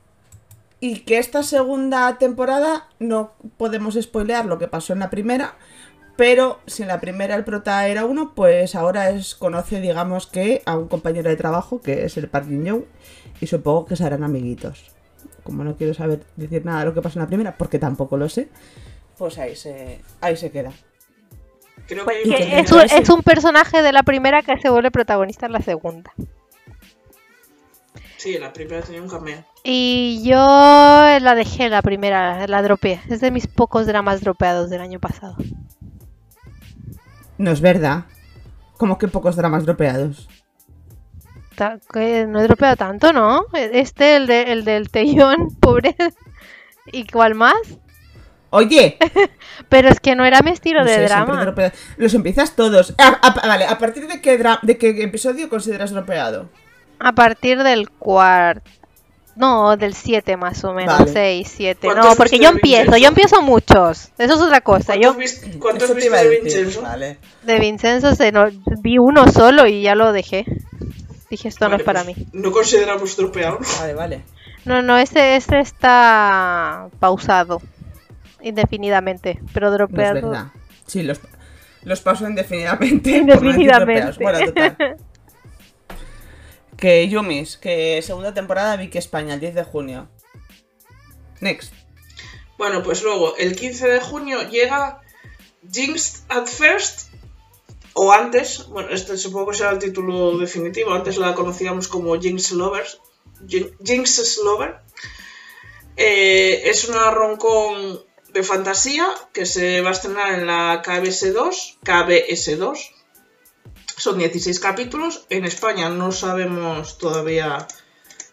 y 0.81 1.01
que 1.01 1.19
esta 1.19 1.43
segunda 1.43 2.19
temporada 2.19 2.89
no 2.99 3.33
podemos 3.57 3.95
spoilear 4.01 4.47
lo 4.47 4.59
que 4.59 4.69
pasó 4.69 4.93
en 4.93 5.01
la 5.01 5.11
primera, 5.11 5.57
pero 6.17 6.61
si 6.67 6.83
en 6.83 6.89
la 6.89 7.01
primera 7.01 7.35
el 7.37 7.45
prota 7.45 7.87
era 7.89 8.05
uno, 8.05 8.35
pues 8.35 8.75
ahora 8.75 9.11
es 9.11 9.35
conoce, 9.35 9.81
digamos 9.81 10.27
que 10.27 10.63
a 10.67 10.77
un 10.77 10.89
compañero 10.89 11.31
de 11.31 11.37
trabajo 11.37 11.81
que 11.81 12.05
es 12.05 12.17
el 12.17 12.29
Park 12.29 12.47
Jin 12.49 12.65
Young 12.65 12.85
y 13.41 13.47
supongo 13.47 13.87
que 13.87 13.97
serán 13.97 14.25
amiguitos. 14.25 14.93
Como 15.45 15.65
no 15.65 15.77
quiero 15.77 15.95
saber 15.95 16.27
decir 16.37 16.65
nada 16.65 16.81
de 16.81 16.87
lo 16.87 16.95
que 16.95 17.03
pasó 17.03 17.19
en 17.19 17.25
la 17.25 17.29
primera, 17.29 17.57
porque 17.57 17.79
tampoco 17.79 18.17
lo 18.17 18.29
sé, 18.29 18.51
pues 19.17 19.39
ahí 19.39 19.57
se 19.57 20.03
ahí 20.21 20.37
se 20.37 20.51
queda. 20.51 20.73
Creo 21.87 22.05
Pues 22.05 22.19
que, 22.23 22.37
que 22.37 22.61
es, 22.61 22.71
un, 22.73 22.83
es 22.83 23.09
un 23.09 23.23
personaje 23.23 23.83
de 23.83 23.93
la 23.93 24.03
primera 24.03 24.43
que 24.43 24.59
se 24.59 24.69
vuelve 24.71 24.91
protagonista 24.91 25.47
en 25.47 25.53
la 25.53 25.63
segunda. 25.63 26.13
sí, 28.17 28.39
la 28.39 28.53
primera 28.53 28.83
tenía 28.83 29.03
un 29.03 29.09
cameo. 29.09 29.45
Y 29.65 30.23
yo 30.25 30.37
la 30.37 31.35
dejé 31.35 31.69
la 31.69 31.83
primera, 31.83 32.47
la 32.47 32.63
dropeé. 32.63 33.01
Es 33.09 33.21
de 33.21 33.31
mis 33.31 33.47
pocos 33.47 33.87
dramas 33.87 34.21
dropeados 34.21 34.71
del 34.71 34.81
año 34.81 34.99
pasado. 35.01 35.37
No 37.37 37.51
es 37.51 37.61
verdad. 37.61 38.05
Como 38.77 38.99
que 38.99 39.09
pocos 39.09 39.37
dramas 39.37 39.65
dropeados. 39.65 40.29
Que 41.93 42.27
No 42.27 42.41
he 42.41 42.45
dropeado 42.45 42.77
tanto, 42.77 43.13
¿no? 43.13 43.45
Este, 43.53 44.17
el, 44.17 44.27
de, 44.27 44.53
el 44.53 44.65
del 44.65 44.91
Tellón, 44.91 45.57
pobre. 45.61 45.97
¿Y 46.93 47.07
cuál 47.07 47.35
más? 47.35 47.57
Oye, 48.51 48.97
Pero 49.69 49.89
es 49.89 50.01
que 50.01 50.15
no 50.15 50.25
era 50.25 50.41
mi 50.41 50.53
estilo 50.53 50.81
no 50.81 50.87
de 50.87 50.95
sé, 50.95 51.03
drama. 51.03 51.55
Los 51.97 52.15
empiezas 52.15 52.57
todos. 52.57 52.95
Ah, 52.99 53.19
ah, 53.23 53.35
vale, 53.47 53.67
¿a 53.67 53.77
partir 53.77 54.07
de 54.07 54.23
qué, 54.23 54.43
de 54.63 54.79
qué 54.79 55.03
episodio 55.03 55.49
consideras 55.49 55.91
dropeado? 55.91 56.49
A 56.99 57.13
partir 57.13 57.63
del 57.63 57.91
cuarto. 57.91 58.71
No, 59.39 59.77
del 59.77 59.95
7 59.95 60.37
más 60.37 60.65
o 60.65 60.73
menos. 60.75 60.99
Vale. 60.99 61.13
6, 61.13 61.53
7. 61.57 61.87
¿Cuántos 61.87 62.05
No, 62.07 62.15
porque 62.17 62.39
yo 62.39 62.49
empiezo, 62.49 62.97
yo 62.97 63.09
empiezo 63.09 63.41
muchos. 63.41 64.09
Eso 64.19 64.35
es 64.35 64.41
otra 64.41 64.61
cosa. 64.61 64.97
Yo 64.97 65.15
¿Cuántos, 65.15 65.17
viste, 65.17 65.59
cuántos 65.59 65.95
viste 65.95 66.11
de 66.11 66.41
Vincenzo? 66.41 66.83
Vale. 66.83 67.19
de 67.45 67.59
Vincenzo 67.61 68.15
se 68.17 68.33
no- 68.33 68.49
vi 68.83 68.99
uno 68.99 69.31
solo 69.31 69.67
y 69.69 69.83
ya 69.83 69.95
lo 69.95 70.13
dejé. 70.13 70.45
Dije, 71.31 71.49
esto 71.49 71.67
no 71.67 71.73
Vale, 71.73 71.83
es 71.83 71.87
para 71.87 72.05
pues, 72.05 72.17
mí. 72.17 72.27
No 72.33 72.51
consideramos 72.51 73.17
dropeado. 73.17 73.59
Vale, 73.81 73.95
vale. 73.95 74.23
No, 74.65 74.83
no, 74.83 74.99
este, 74.99 75.37
este 75.37 75.61
está 75.61 76.89
pausado 76.99 77.63
indefinidamente, 78.43 79.39
pero 79.53 79.69
No 79.69 79.73
es 79.75 79.79
dropeado. 79.79 80.15
verdad. 80.15 80.47
Sí, 80.87 81.03
los, 81.03 81.21
los 81.85 82.01
paso 82.01 82.29
indefinidamente. 82.29 83.11
por 83.21 83.27
no 83.27 83.35
decir 83.35 83.61
Indefinidamente. 83.61 84.23
Bueno, 84.23 84.39
total. 84.47 84.97
Que 86.79 87.09
Yumis, 87.09 87.57
que 87.57 88.01
segunda 88.03 88.33
temporada 88.33 88.77
Vicky 88.77 88.99
España, 88.99 89.35
el 89.35 89.41
10 89.41 89.55
de 89.57 89.65
junio. 89.65 90.09
Next. 91.41 91.73
Bueno, 92.57 92.83
pues 92.83 93.03
luego, 93.03 93.37
el 93.37 93.55
15 93.57 93.89
de 93.89 94.01
junio 94.01 94.49
llega 94.49 95.01
Jinxed 95.73 96.25
at 96.29 96.47
First, 96.47 97.11
o 97.95 98.13
antes, 98.13 98.67
bueno, 98.69 98.91
este 98.91 99.17
supongo 99.17 99.51
que 99.51 99.57
será 99.59 99.71
el 99.73 99.79
título 99.81 100.39
definitivo, 100.39 100.93
antes 100.93 101.17
la 101.19 101.35
conocíamos 101.35 101.89
como 101.89 102.19
Jinx 102.21 102.53
Lovers, 102.53 103.01
Jin- 103.47 103.75
Jinx's 103.85 104.39
Lover. 104.45 104.77
Eh, 105.97 106.63
es 106.71 106.89
una 106.89 107.11
roncón 107.11 108.01
de 108.33 108.43
fantasía 108.45 109.07
que 109.33 109.47
se 109.47 109.81
va 109.81 109.89
a 109.89 109.93
estrenar 109.93 110.35
en 110.39 110.47
la 110.47 110.81
KBS2, 110.85 111.79
KBS2. 111.85 112.79
Son 113.99 114.17
16 114.17 114.59
capítulos. 114.61 115.27
En 115.29 115.45
España 115.45 115.91
no 115.91 116.13
sabemos 116.13 116.99
todavía 116.99 117.67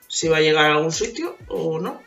si 0.07 0.27
va 0.27 0.37
a 0.37 0.41
llegar 0.41 0.65
a 0.65 0.75
algún 0.75 0.91
sitio 0.91 1.35
o 1.47 1.79
no. 1.79 2.01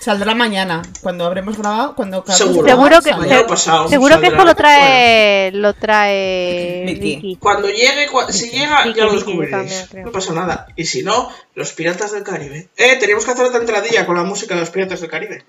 Saldrá 0.00 0.34
mañana, 0.34 0.82
cuando 1.00 1.24
habremos 1.24 1.56
grabado, 1.56 1.94
cuando 1.94 2.22
Seguro. 2.26 2.68
Seguro 2.68 3.00
que. 3.00 3.14
Mañana 3.14 3.46
pasado 3.46 3.88
seguro 3.88 4.20
que 4.20 4.26
esto 4.26 4.44
lo 4.44 4.54
trae, 4.54 5.50
lo 5.52 5.72
trae. 5.72 7.38
Cuando 7.40 7.70
llegue, 7.70 8.10
si 8.28 8.50
llega, 8.50 8.84
ya 8.94 9.06
lo 9.06 9.14
descubriréis. 9.14 9.88
No 9.94 10.12
pasa 10.12 10.34
nada. 10.34 10.66
Y 10.76 10.84
si 10.84 11.02
no, 11.02 11.30
los 11.54 11.72
piratas 11.72 12.12
del 12.12 12.22
Caribe. 12.22 12.68
Eh, 12.76 12.96
teníamos 13.00 13.24
que 13.24 13.30
hacer 13.30 13.46
otra 13.46 13.60
entradilla 13.60 14.04
con 14.04 14.16
la 14.16 14.24
música 14.24 14.54
de 14.54 14.60
los 14.60 14.68
piratas 14.68 15.00
del 15.00 15.08
Caribe. 15.08 15.42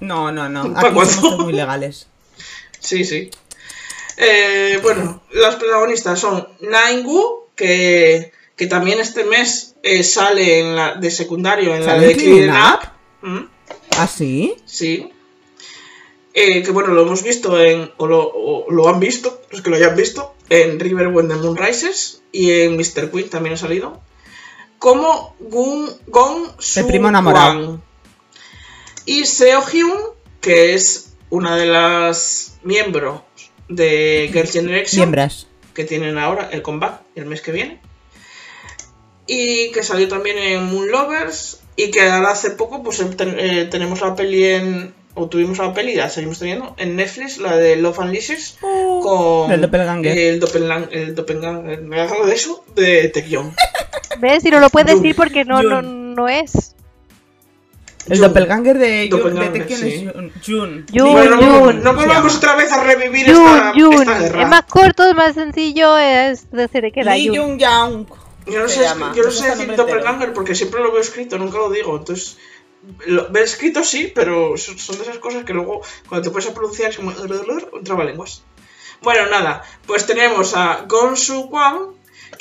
No, 0.00 0.32
no, 0.32 0.48
no. 0.48 0.72
¿Para 0.72 0.88
Aquí 1.02 1.10
somos 1.10 1.40
muy 1.40 1.52
legales. 1.52 2.06
Sí, 2.80 3.04
sí. 3.04 3.30
Eh, 4.16 4.78
bueno, 4.82 5.22
las 5.32 5.56
protagonistas 5.56 6.20
son 6.20 6.46
Naingu, 6.60 7.46
que, 7.56 8.32
que 8.56 8.66
también 8.66 9.00
este 9.00 9.24
mes 9.24 9.74
eh, 9.82 10.02
sale 10.02 10.60
en 10.60 10.76
la, 10.76 10.94
de 10.94 11.10
secundario 11.10 11.74
en 11.74 11.80
la 11.80 11.92
¿Sale 11.92 12.06
de 12.08 12.16
Clean 12.16 12.50
Up. 12.50 12.80
Mm, 13.22 13.46
¿Ah, 13.96 14.06
sí? 14.06 14.54
sí. 14.64 15.10
Eh, 16.34 16.62
que 16.62 16.70
bueno, 16.70 16.94
lo 16.94 17.02
hemos 17.02 17.22
visto 17.22 17.60
en. 17.60 17.90
O 17.98 18.06
lo, 18.06 18.22
o 18.22 18.70
lo 18.70 18.88
han 18.88 19.00
visto, 19.00 19.42
los 19.50 19.60
que 19.60 19.70
lo 19.70 19.76
hayan 19.76 19.96
visto, 19.96 20.34
en 20.48 20.80
River 20.80 21.08
When 21.08 21.28
the 21.28 21.34
Moon 21.34 21.56
Rises 21.56 22.22
y 22.32 22.50
en 22.52 22.76
Mr. 22.76 23.10
Queen 23.10 23.28
también 23.28 23.54
ha 23.54 23.58
salido. 23.58 24.00
Como 24.78 25.36
Gun, 25.38 25.90
Gong 26.08 26.52
Su 26.58 26.86
primo 26.86 27.08
enamorado. 27.08 27.54
Kwang. 27.54 27.80
Y 29.04 29.26
Seo 29.26 29.62
Hyun, 29.62 29.98
que 30.40 30.74
es 30.74 31.12
una 31.30 31.56
de 31.56 31.66
las 31.66 32.58
miembros 32.62 33.20
de 33.68 34.30
Girl 34.32 34.48
Generation 34.48 34.98
Miembras. 35.00 35.46
que 35.74 35.84
tienen 35.84 36.18
ahora 36.18 36.48
el 36.52 36.62
comeback 36.62 37.00
el 37.14 37.26
mes 37.26 37.40
que 37.42 37.52
viene. 37.52 37.80
Y 39.26 39.70
que 39.72 39.82
salió 39.82 40.08
también 40.08 40.38
en 40.38 40.64
Moon 40.64 40.90
Lovers. 40.90 41.60
Y 41.76 41.90
que 41.90 42.02
ahora 42.02 42.32
hace 42.32 42.50
poco 42.50 42.82
pues 42.82 42.98
ten- 43.16 43.36
eh, 43.38 43.66
tenemos 43.70 44.00
la 44.00 44.14
peli 44.14 44.44
en. 44.44 44.94
O 45.14 45.28
tuvimos 45.28 45.58
la 45.58 45.74
peli, 45.74 45.94
la 45.94 46.08
seguimos 46.08 46.38
teniendo 46.38 46.74
en 46.78 46.96
Netflix, 46.96 47.36
la 47.36 47.56
de 47.56 47.76
Love 47.76 47.98
Unleashes. 47.98 48.56
con 48.60 49.52
El 49.52 49.60
doppelganger. 49.60 50.16
El 50.16 50.40
doppelganger. 50.40 50.88
El 50.96 51.14
doppelganger. 51.14 51.82
Me 51.82 52.00
hago 52.00 52.26
de 52.26 52.34
eso, 52.34 52.64
de 52.74 53.08
Taecyeon. 53.10 53.54
¿Ves? 54.20 54.44
Y 54.46 54.50
no 54.50 54.58
lo 54.60 54.70
puedes 54.70 54.94
decir 54.96 55.14
porque 55.14 55.44
no, 55.44 55.62
no, 55.62 55.82
no 55.82 56.28
es. 56.28 56.74
El 58.06 58.18
Jun. 58.18 58.26
doppelganger 58.28 58.78
de, 58.78 58.88
Jun- 58.88 59.10
de 59.10 59.16
Doppelganger, 59.16 59.52
Tekken 59.52 59.76
sí. 59.78 60.08
es 60.08 60.46
Jun. 60.46 60.86
Bueno, 60.92 61.36
no, 61.74 61.94
volvamos 61.94 62.36
otra 62.36 62.56
vez 62.56 62.72
a 62.72 62.82
revivir 62.82 63.28
esta, 63.28 63.72
esta 63.72 64.18
guerra. 64.18 64.42
Es 64.42 64.48
más 64.48 64.62
corto, 64.64 65.08
es 65.08 65.14
más 65.14 65.34
sencillo, 65.34 65.96
es 65.98 66.50
decir 66.50 66.90
que 66.92 67.00
era 67.00 67.14
Lee 67.14 67.28
Jun. 67.28 67.36
Jung 67.36 67.58
Young. 67.58 68.06
Yo 68.46 68.58
no 68.58 68.68
sé, 68.68 68.84
yo 69.14 69.22
no 69.22 69.30
sé 69.30 69.50
decir 69.50 69.76
doppelganger 69.76 70.32
porque 70.32 70.54
siempre 70.54 70.80
lo 70.82 70.90
veo 70.90 71.00
escrito, 71.00 71.38
nunca 71.38 71.58
lo 71.58 71.70
digo. 71.70 71.96
Entonces, 71.96 72.38
lo, 73.06 73.28
ver 73.30 73.44
escrito 73.44 73.84
sí, 73.84 74.10
pero 74.12 74.56
son 74.56 74.96
de 74.96 75.02
esas 75.02 75.18
cosas 75.18 75.44
que 75.44 75.52
luego, 75.52 75.82
cuando 76.08 76.24
te 76.26 76.32
puedes 76.32 76.50
a 76.50 76.54
pronunciar, 76.54 76.90
es 76.90 76.96
como 76.96 77.10
un 77.10 77.84
trabalenguas. 77.84 78.42
Bueno, 79.00 79.26
nada, 79.30 79.62
pues 79.86 80.06
tenemos 80.06 80.56
a 80.56 80.84
Gonsu 80.88 81.42
Wang, 81.50 81.92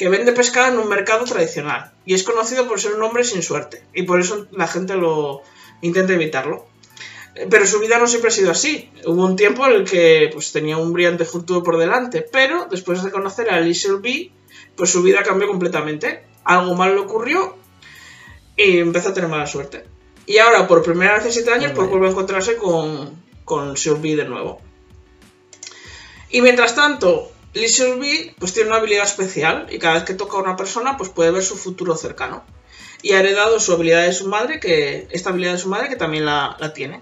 que 0.01 0.09
vende 0.09 0.31
pescado 0.31 0.73
en 0.73 0.79
un 0.79 0.89
mercado 0.89 1.25
tradicional. 1.25 1.91
Y 2.07 2.15
es 2.15 2.23
conocido 2.23 2.67
por 2.67 2.81
ser 2.81 2.95
un 2.95 3.03
hombre 3.03 3.23
sin 3.23 3.43
suerte. 3.43 3.83
Y 3.93 4.01
por 4.01 4.19
eso 4.19 4.47
la 4.49 4.65
gente 4.65 4.95
lo 4.95 5.43
intenta 5.81 6.13
evitarlo. 6.13 6.65
Eh, 7.35 7.45
Pero 7.47 7.67
su 7.67 7.79
vida 7.79 7.99
no 7.99 8.07
siempre 8.07 8.29
ha 8.29 8.33
sido 8.33 8.49
así. 8.49 8.89
Hubo 9.05 9.23
un 9.23 9.35
tiempo 9.35 9.63
en 9.67 9.73
el 9.73 9.83
que 9.83 10.31
pues, 10.33 10.51
tenía 10.53 10.77
un 10.77 10.91
brillante 10.91 11.23
futuro 11.23 11.61
por 11.61 11.77
delante. 11.77 12.23
Pero 12.23 12.65
después 12.71 13.03
de 13.03 13.11
conocer 13.11 13.51
a 13.51 13.59
Little 13.59 13.97
B, 14.01 14.31
pues 14.75 14.89
su 14.89 15.03
vida 15.03 15.21
cambió 15.21 15.47
completamente. 15.47 16.23
Algo 16.45 16.73
mal 16.73 16.95
le 16.95 17.01
ocurrió 17.01 17.55
y 18.57 18.79
empezó 18.79 19.09
a 19.09 19.13
tener 19.13 19.29
mala 19.29 19.45
suerte. 19.45 19.83
Y 20.25 20.39
ahora, 20.39 20.67
por 20.67 20.81
primera 20.81 21.13
vez 21.13 21.27
en 21.27 21.31
7 21.31 21.51
años, 21.51 21.71
pues 21.75 21.87
vuelve 21.87 22.07
a 22.07 22.09
encontrarse 22.09 22.55
con, 22.55 23.21
con 23.45 23.77
Sylvie 23.77 24.15
de 24.15 24.25
nuevo. 24.25 24.61
Y 26.31 26.41
mientras 26.41 26.73
tanto, 26.73 27.31
Sylvie 27.53 28.33
pues 28.39 28.53
tiene 28.53 28.69
una 28.69 28.77
habilidad 28.77 29.05
especial 29.05 29.67
y 29.69 29.79
cada 29.79 29.95
vez 29.95 30.03
que 30.03 30.13
toca 30.13 30.37
a 30.37 30.41
una 30.41 30.55
persona 30.55 30.97
pues 30.97 31.09
puede 31.09 31.31
ver 31.31 31.43
su 31.43 31.57
futuro 31.57 31.95
cercano. 31.95 32.43
Y 33.03 33.13
ha 33.13 33.19
heredado 33.19 33.59
su 33.59 33.73
habilidad 33.73 34.05
de 34.05 34.13
su 34.13 34.27
madre, 34.27 34.59
que 34.59 35.07
esta 35.09 35.31
habilidad 35.31 35.53
de 35.53 35.57
su 35.57 35.69
madre 35.69 35.89
que 35.89 35.95
también 35.95 36.25
la, 36.25 36.55
tiene. 36.75 37.01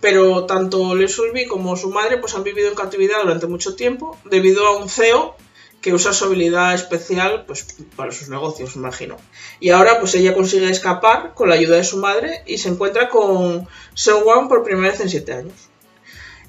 Pero 0.00 0.46
tanto 0.46 0.94
Sylvie 1.08 1.48
como 1.48 1.76
su 1.76 1.90
madre 1.90 2.18
pues 2.18 2.34
han 2.34 2.44
vivido 2.44 2.68
en 2.68 2.74
cautividad 2.74 3.22
durante 3.22 3.46
mucho 3.46 3.74
tiempo 3.74 4.16
debido 4.24 4.66
a 4.66 4.76
un 4.76 4.88
CEO 4.88 5.36
que 5.80 5.94
usa 5.94 6.12
su 6.12 6.26
habilidad 6.26 6.74
especial 6.74 7.44
pues 7.46 7.66
para 7.96 8.12
sus 8.12 8.28
negocios, 8.28 8.76
imagino. 8.76 9.16
Y 9.58 9.70
ahora 9.70 9.98
pues 9.98 10.14
ella 10.14 10.34
consigue 10.34 10.70
escapar 10.70 11.34
con 11.34 11.48
la 11.48 11.56
ayuda 11.56 11.76
de 11.76 11.84
su 11.84 11.98
madre 11.98 12.42
y 12.46 12.58
se 12.58 12.68
encuentra 12.68 13.08
con 13.08 13.66
Seo 13.94 14.18
Wan 14.20 14.48
por 14.48 14.62
primera 14.62 14.92
vez 14.92 15.00
en 15.00 15.10
7 15.10 15.32
años. 15.32 15.70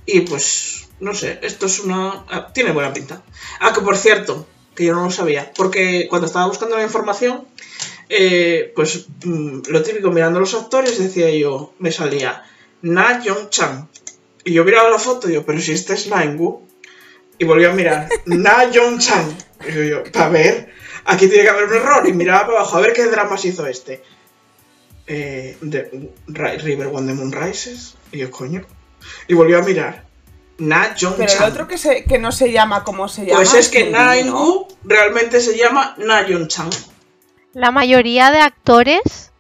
Y 0.06 0.22
pues, 0.22 0.81
no 1.02 1.14
sé, 1.14 1.40
esto 1.42 1.66
es 1.66 1.80
una... 1.80 2.26
ah, 2.30 2.52
tiene 2.54 2.72
buena 2.72 2.94
pinta. 2.94 3.22
Ah, 3.60 3.74
que 3.74 3.82
por 3.82 3.98
cierto, 3.98 4.48
que 4.76 4.86
yo 4.86 4.94
no 4.94 5.04
lo 5.04 5.12
sabía, 5.12 5.52
porque 5.56 6.08
cuando 6.10 6.28
estaba 6.28 6.48
buscando 6.48 6.78
la 6.78 6.84
información, 6.84 7.46
eh, 8.10 8.72
pues 8.76 9.08
mm, 9.26 9.62
lo 9.68 9.84
típico, 9.84 10.12
mirando 10.12 10.40
los 10.40 10.54
actores, 10.54 10.98
decía 10.98 11.30
yo, 11.32 11.74
me 11.80 11.92
salía 11.92 12.44
Na 12.82 13.22
Yong 13.22 13.50
Chan. 13.50 13.90
Y 14.44 14.54
yo 14.54 14.64
miraba 14.66 14.90
la 14.90 14.98
foto 15.00 15.30
y 15.30 15.34
yo, 15.34 15.46
pero 15.46 15.60
si 15.60 15.72
este 15.74 15.94
es 15.94 16.08
Na 16.08 16.24
Wu. 16.38 16.68
Y 17.38 17.46
volví 17.46 17.66
a 17.66 17.72
mirar, 17.72 18.08
Na 18.26 18.70
Yong 18.72 19.00
Chan. 19.00 19.38
Y 19.68 19.74
yo, 19.74 19.84
yo, 19.84 20.04
para 20.12 20.30
ver, 20.30 20.74
aquí 21.06 21.28
tiene 21.28 21.44
que 21.44 21.50
haber 21.50 21.66
un 21.66 21.76
error. 21.76 22.08
Y 22.08 22.14
miraba 22.14 22.46
para 22.48 22.60
abajo, 22.60 22.78
a 22.78 22.82
ver 22.82 22.94
qué 22.94 23.06
dramas 23.08 23.44
hizo 23.46 23.66
este. 23.68 24.02
Eh, 25.08 25.58
de, 25.62 25.92
Ri- 26.28 26.62
River 26.62 26.88
One 26.88 27.08
the 27.08 27.14
Moon 27.14 27.32
Rises. 27.32 27.96
Y 28.12 28.20
yo, 28.20 28.32
coño. 28.32 28.66
Y 29.28 29.34
volvió 29.34 29.60
a 29.60 29.62
mirar. 29.64 30.06
Na 30.62 30.96
Jong 31.00 31.16
Pero 31.18 31.32
el 31.32 31.44
otro 31.52 31.68
que, 31.68 31.78
se, 31.78 32.04
que 32.06 32.18
no 32.20 32.32
se 32.32 32.52
llama 32.52 32.84
como 32.84 33.08
se 33.08 33.26
llama. 33.26 33.38
Pues 33.40 33.54
es 33.54 33.70
que 33.70 33.90
Na 33.90 34.16
¿no? 34.24 34.34
Wu 34.44 34.68
realmente 34.84 35.42
se 35.42 35.58
llama 35.58 35.96
Na 35.98 36.24
Jong 36.28 36.48
Chan. 36.48 36.70
La 37.54 37.72
mayoría 37.72 38.32
de 38.32 38.40
actores 38.40 39.32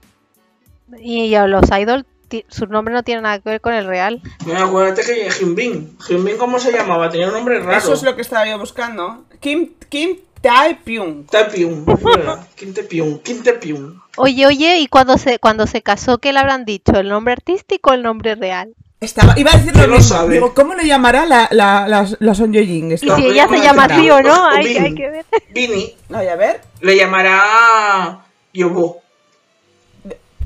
y 1.00 1.34
los 1.36 1.64
idols, 1.72 2.06
ti- 2.28 2.46
su 2.50 2.66
nombre 2.66 2.94
no 2.94 3.04
tiene 3.04 3.22
nada 3.22 3.40
que 3.40 3.50
ver 3.50 3.62
con 3.62 3.74
el 3.74 3.86
real. 3.86 4.22
Mira, 4.46 4.66
acuérdate 4.66 5.04
que 5.04 5.32
Jimbin. 5.32 5.98
Jimbin, 6.06 6.38
¿cómo 6.38 6.60
se 6.60 6.72
llamaba? 6.72 7.10
Tenía 7.10 7.28
un 7.28 7.34
nombre 7.34 7.60
raro. 7.60 7.78
Eso 7.78 7.94
es 7.94 8.04
lo 8.04 8.16
que 8.16 8.22
estaba 8.22 8.46
yo 8.48 8.58
buscando. 8.60 9.26
Kim, 9.40 9.74
Kim 9.90 10.18
Tae 10.42 10.76
Pyung. 10.76 11.28
Taepium, 11.28 11.86
es 11.90 12.04
verdad. 12.04 12.48
Kim 12.56 12.74
Taepium, 12.74 13.20
Kim 13.20 13.44
Taepium. 13.44 14.02
Oye, 14.18 14.46
oye, 14.48 14.80
y 14.80 14.88
cuando 14.88 15.18
se 15.18 15.40
cuando 15.40 15.68
se 15.68 15.82
casó, 15.82 16.18
¿qué 16.18 16.34
le 16.34 16.40
habrán 16.40 16.66
dicho? 16.66 16.94
¿El 16.94 17.10
nombre 17.10 17.34
artístico 17.34 17.92
o 17.92 17.94
el 17.94 18.02
nombre 18.04 18.36
real? 18.36 18.74
Estaba, 19.02 19.34
iba 19.36 19.50
a 19.52 19.58
decir 19.58 19.72
lo 19.74 19.80
¿Quién 19.80 19.90
lo 19.90 19.98
mismo. 19.98 20.16
sabe? 20.16 20.34
Digo, 20.36 20.54
¿cómo 20.54 20.76
le 20.76 20.86
llamará 20.86 21.26
la, 21.26 21.48
la, 21.50 21.88
la, 21.88 22.08
la 22.20 22.36
Son 22.36 22.54
Ye-jin? 22.54 22.92
Y 22.92 22.98
si 23.00 23.08
ella 23.10 23.48
se 23.48 23.58
llama 23.60 23.86
así 23.86 24.08
o 24.12 24.22
no, 24.22 24.48
hay, 24.48 24.94
que 24.94 25.10
ver. 25.10 25.26
Vini 25.50 25.96
a 26.12 26.36
ver. 26.36 26.62
le 26.82 26.96
llamará 26.96 28.24
Yobo. 28.54 29.02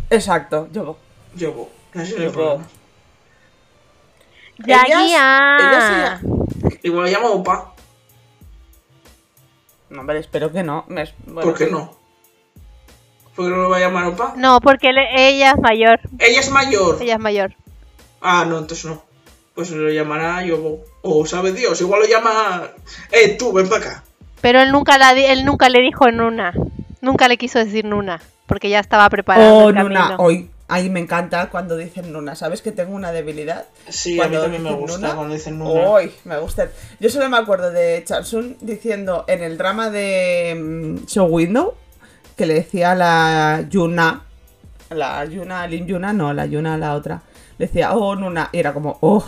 Exacto, 0.09 0.69
yo. 0.71 0.97
Yobo. 1.35 1.69
Yobo. 1.93 2.31
problema. 2.31 2.65
Ya, 4.65 4.83
Ellas- 4.83 5.11
ya. 5.11 5.57
ellas 5.59 6.21
Igual 6.81 7.05
le 7.05 7.11
llama 7.11 7.29
Opa. 7.31 7.73
No, 9.89 9.99
hombre, 9.99 10.19
espero 10.19 10.49
que 10.53 10.63
no. 10.63 10.85
Me- 10.87 11.03
bueno, 11.27 11.41
¿Por 11.49 11.57
qué 11.57 11.67
no? 11.67 11.91
¿Por 13.35 13.45
qué 13.45 13.51
no 13.51 13.57
lo 13.63 13.69
va 13.69 13.77
a 13.77 13.79
llamar 13.81 14.05
Opa? 14.05 14.33
No, 14.37 14.61
porque 14.61 14.93
le- 14.93 15.27
ella 15.27 15.51
es 15.51 15.59
mayor. 15.59 15.99
Ella 16.19 16.39
es 16.39 16.49
mayor. 16.49 16.97
Ella 17.01 17.15
es 17.15 17.19
mayor. 17.19 17.53
Ah, 18.25 18.45
no, 18.47 18.57
entonces 18.59 18.85
no. 18.85 19.03
Pues 19.53 19.69
lo 19.71 19.89
llamará 19.89 20.43
Yobo. 20.45 20.83
O 21.01 21.25
sabe 21.25 21.51
Dios, 21.53 21.79
igual 21.81 22.01
lo 22.01 22.07
llama. 22.07 22.63
Eh, 23.11 23.35
tú, 23.37 23.53
ven 23.53 23.69
para 23.69 23.81
acá. 23.85 24.03
Pero 24.41 24.61
él 24.61 24.71
nunca, 24.71 24.97
la, 24.97 25.13
di- 25.13 25.25
él 25.25 25.45
nunca 25.45 25.69
le 25.69 25.79
dijo 25.81 26.09
Nuna. 26.11 26.53
Nunca 27.01 27.27
le 27.27 27.37
quiso 27.37 27.59
decir 27.59 27.85
Nuna. 27.85 28.21
Porque 28.47 28.69
ya 28.69 28.79
estaba 28.79 29.09
preparado 29.09 29.55
Oh, 29.55 29.69
el 29.69 29.75
Nuna, 29.75 29.99
camino. 30.01 30.15
hoy. 30.23 30.49
Ahí 30.67 30.89
me 30.89 30.99
encanta 30.99 31.49
cuando 31.51 31.77
dicen 31.77 32.11
Nuna. 32.11 32.35
¿Sabes 32.35 32.61
que 32.63 32.71
tengo 32.71 32.95
una 32.95 33.11
debilidad? 33.11 33.65
Sí, 33.87 34.19
a 34.19 34.27
mí 34.27 34.35
también 34.35 34.63
me 34.63 34.73
gusta 34.73 34.97
Nuna, 34.97 35.15
cuando 35.15 35.33
dicen 35.35 35.59
Nuna. 35.59 35.89
Uy, 35.91 36.11
me 36.25 36.37
gusta. 36.39 36.69
Yo 36.99 37.09
solo 37.11 37.29
me 37.29 37.37
acuerdo 37.37 37.69
de 37.71 38.03
Chansun 38.03 38.57
diciendo 38.61 39.25
en 39.27 39.43
el 39.43 39.57
drama 39.59 39.89
de 39.91 40.55
mm, 40.59 41.05
Show 41.05 41.27
Window 41.27 41.75
que 42.35 42.45
le 42.47 42.55
decía 42.55 42.91
a 42.91 42.95
la 42.95 43.65
Yuna, 43.69 44.23
la 44.89 45.23
Yuna, 45.25 45.65
Lin 45.67 45.85
Yuna, 45.87 46.13
no, 46.13 46.33
la 46.33 46.45
Yuna, 46.47 46.77
la 46.77 46.95
otra, 46.95 47.21
decía, 47.57 47.93
oh, 47.93 48.15
Nuna, 48.15 48.49
y 48.51 48.59
era 48.59 48.73
como, 48.73 48.97
oh, 49.01 49.25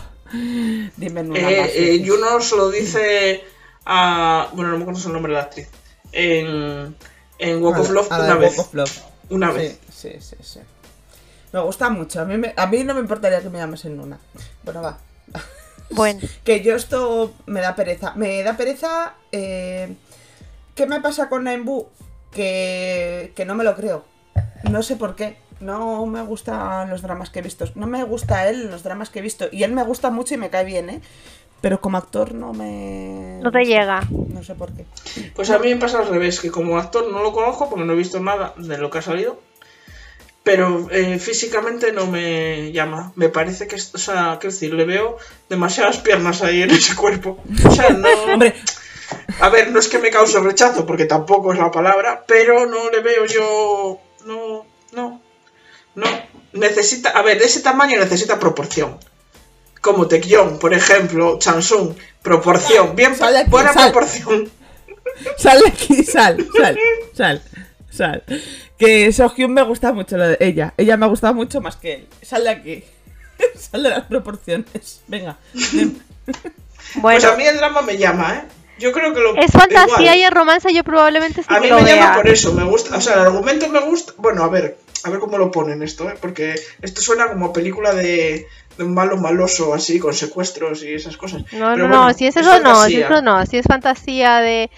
dime 0.97 1.23
Nuna. 1.23 1.39
Eh, 1.39 1.59
eh, 1.59 1.97
veces". 1.97 2.09
Juno 2.09 2.41
se 2.41 2.55
lo 2.55 2.69
dice 2.69 3.43
a. 3.85 4.49
Bueno, 4.53 4.71
no 4.71 4.77
me 4.77 4.83
acuerdo 4.83 5.05
el 5.07 5.13
nombre 5.13 5.31
de 5.33 5.37
la 5.39 5.43
actriz. 5.45 5.67
En. 6.11 6.95
En 7.39 7.61
Walk 7.63 7.77
A 7.77 7.81
of 7.81 7.89
Love 7.91 8.09
la 8.11 8.17
una 8.23 8.35
vez. 8.35 8.57
Walk 8.57 8.67
of 8.67 8.73
Love. 8.73 9.01
Una 9.29 9.51
Sí, 9.51 9.57
vez. 9.57 9.79
sí, 9.93 10.11
sí, 10.19 10.35
sí. 10.41 10.59
Me 11.53 11.59
gusta 11.61 11.89
mucho. 11.89 12.21
A 12.21 12.25
mí, 12.25 12.37
me- 12.37 12.53
a 12.57 12.65
mí 12.67 12.83
no 12.83 12.93
me 12.93 12.99
importaría 12.99 13.41
que 13.41 13.49
me 13.49 13.59
llamasen 13.59 13.95
Nuna. 13.97 14.19
Bueno, 14.63 14.81
va. 14.81 14.97
Bueno, 15.89 16.19
Que 16.43 16.59
yo 16.61 16.75
esto 16.75 17.33
me 17.45 17.61
da 17.61 17.73
pereza. 17.75 18.11
Me 18.15 18.43
da 18.43 18.57
pereza. 18.57 19.13
eh, 19.31 19.95
¿Qué 20.75 20.85
me 20.85 20.99
pasa 20.99 21.29
con 21.29 21.45
Naimbu? 21.45 21.87
Que, 22.31 23.31
que 23.35 23.45
no 23.45 23.55
me 23.55 23.63
lo 23.63 23.73
creo. 23.73 24.03
No 24.69 24.83
sé 24.83 24.97
por 24.97 25.15
qué. 25.15 25.37
No 25.59 26.05
me 26.05 26.21
gustan 26.21 26.89
los 26.89 27.01
dramas 27.01 27.29
que 27.29 27.39
he 27.39 27.41
visto. 27.41 27.65
No 27.75 27.87
me 27.87 28.03
gusta 28.03 28.47
él 28.49 28.69
los 28.69 28.83
dramas 28.83 29.09
que 29.09 29.19
he 29.19 29.21
visto. 29.21 29.47
Y 29.51 29.63
él 29.63 29.71
me 29.73 29.83
gusta 29.83 30.09
mucho 30.11 30.33
y 30.35 30.37
me 30.37 30.49
cae 30.49 30.65
bien, 30.65 30.89
¿eh? 30.89 31.01
Pero 31.61 31.81
como 31.81 31.97
actor 31.97 32.33
no 32.35 32.53
me. 32.53 33.39
no 33.41 33.51
te 33.51 33.65
llega. 33.65 34.01
No 34.11 34.43
sé 34.43 34.53
por 34.53 34.71
qué. 34.73 34.85
Pues 35.35 35.49
a 35.49 35.57
mí 35.57 35.73
me 35.73 35.79
pasa 35.81 35.99
al 35.99 36.07
revés, 36.07 36.39
que 36.39 36.51
como 36.51 36.77
actor 36.77 37.11
no 37.11 37.23
lo 37.23 37.33
conozco 37.33 37.67
porque 37.69 37.83
no 37.85 37.93
he 37.93 37.95
visto 37.95 38.19
nada 38.19 38.53
de 38.57 38.77
lo 38.77 38.91
que 38.91 38.99
ha 38.99 39.01
salido. 39.01 39.39
Pero 40.43 40.87
eh, 40.91 41.19
físicamente 41.19 41.91
no 41.91 42.05
me 42.07 42.71
llama. 42.71 43.11
Me 43.15 43.27
parece 43.29 43.67
que, 43.67 43.75
es- 43.75 43.93
o 43.93 43.97
sea, 43.97 44.37
quiero 44.39 44.53
decir, 44.53 44.73
le 44.73 44.85
veo 44.85 45.17
demasiadas 45.49 45.97
piernas 45.97 46.41
ahí 46.43 46.61
en 46.61 46.71
ese 46.71 46.95
cuerpo. 46.95 47.39
O 47.65 47.71
sea, 47.71 47.89
no. 47.89 48.07
Hombre, 48.33 48.53
A 49.41 49.49
ver, 49.49 49.71
no 49.71 49.79
es 49.79 49.87
que 49.89 49.97
me 49.99 50.09
cause 50.11 50.39
rechazo, 50.39 50.85
porque 50.85 51.05
tampoco 51.05 51.51
es 51.51 51.59
la 51.59 51.71
palabra, 51.71 52.23
pero 52.27 52.65
no 52.65 52.89
le 52.91 53.01
veo 53.01 53.25
yo. 53.25 53.99
No, 54.25 54.65
no, 54.93 55.21
no. 55.97 56.07
Necesita. 56.53 57.09
A 57.09 57.21
ver, 57.21 57.37
de 57.39 57.45
ese 57.45 57.59
tamaño 57.59 57.99
necesita 57.99 58.39
proporción. 58.39 58.97
Como 59.81 60.07
Taekyon, 60.07 60.57
por 60.59 60.73
ejemplo, 60.73 61.37
Chansung, 61.39 61.93
proporción. 62.21 62.95
Bien, 62.95 63.15
Sal 63.15 63.35
aquí, 63.35 63.49
buena 63.49 63.73
sal. 63.73 63.91
proporción. 63.91 64.49
sal 65.37 65.59
de 65.59 65.67
aquí, 65.67 66.03
sal, 66.03 66.47
sal, 66.57 66.79
sal, 67.13 67.41
sal. 67.91 68.23
Que 68.77 69.11
Sohyun 69.11 69.53
me 69.53 69.63
gusta 69.63 69.91
mucho 69.91 70.17
lo 70.17 70.27
de 70.29 70.37
ella. 70.39 70.73
Ella 70.77 70.97
me 70.97 71.05
ha 71.05 71.09
gustado 71.09 71.33
mucho 71.33 71.61
más 71.61 71.75
que 71.75 71.93
él. 71.93 72.07
Sal 72.21 72.43
de 72.45 72.49
aquí. 72.49 72.83
Sal 73.55 73.83
de 73.83 73.89
las 73.89 74.05
proporciones. 74.05 75.01
Venga. 75.07 75.37
ven. 75.73 76.01
Bueno, 76.95 77.19
Pues 77.19 77.25
a 77.25 77.35
mí 77.35 77.45
el 77.45 77.57
drama 77.57 77.81
me 77.83 77.97
llama, 77.97 78.33
¿eh? 78.35 78.47
Yo 78.79 78.91
creo 78.91 79.13
que 79.13 79.19
lo. 79.19 79.35
es 79.35 79.51
fantasía 79.51 79.97
igual. 79.99 80.17
y 80.17 80.23
es 80.23 80.31
romance, 80.31 80.73
yo 80.73 80.83
probablemente 80.83 81.41
sí 81.41 81.47
A 81.49 81.55
que 81.55 81.61
mí 81.61 81.69
lo 81.69 81.77
me 81.77 81.83
vea. 81.83 81.95
llama 81.95 82.15
por 82.15 82.27
eso, 82.29 82.53
me 82.53 82.63
gusta, 82.63 82.97
o 82.97 83.01
sea, 83.01 83.13
el 83.15 83.19
argumento 83.21 83.67
me 83.69 83.79
gusta. 83.81 84.13
Bueno, 84.17 84.43
a 84.43 84.49
ver, 84.49 84.77
a 85.03 85.09
ver 85.09 85.19
cómo 85.19 85.37
lo 85.37 85.51
ponen 85.51 85.81
esto, 85.81 86.09
¿eh? 86.09 86.15
Porque 86.19 86.55
esto 86.81 87.01
suena 87.01 87.27
como 87.27 87.51
película 87.53 87.93
de, 87.93 88.47
de 88.77 88.83
un 88.83 88.93
malo 88.93 89.17
maloso, 89.17 89.73
así, 89.73 89.99
con 89.99 90.13
secuestros 90.13 90.83
y 90.83 90.93
esas 90.93 91.17
cosas. 91.17 91.41
No, 91.51 91.73
Pero 91.73 91.87
no, 91.87 92.07
no, 92.07 92.13
si 92.13 92.27
es 92.27 92.37
es 92.37 92.45
eso 92.45 92.59
no, 92.61 92.85
si 92.85 92.97
eso 93.01 93.21
no, 93.21 93.45
si 93.45 93.57
es 93.57 93.65
fantasía 93.65 94.39
de... 94.39 94.69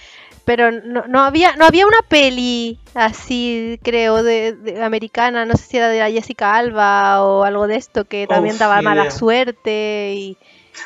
Pero 0.46 0.72
no, 0.72 1.04
no 1.08 1.24
había 1.26 1.56
no 1.58 1.66
había 1.66 1.86
una 1.86 2.02
peli 2.08 2.80
así, 2.96 3.80
creo, 3.84 4.24
de, 4.24 4.54
de- 4.54 4.82
americana, 4.82 5.46
no 5.46 5.56
sé 5.56 5.64
si 5.64 5.78
era 5.78 5.90
de 5.90 6.00
la 6.00 6.10
Jessica 6.10 6.56
Alba 6.56 7.24
o 7.24 7.44
algo 7.44 7.68
de 7.68 7.76
esto, 7.76 8.06
que 8.06 8.26
también 8.26 8.56
Uf, 8.56 8.60
daba 8.60 8.82
mala 8.82 9.02
idea. 9.04 9.12
suerte 9.12 10.14
y... 10.16 10.38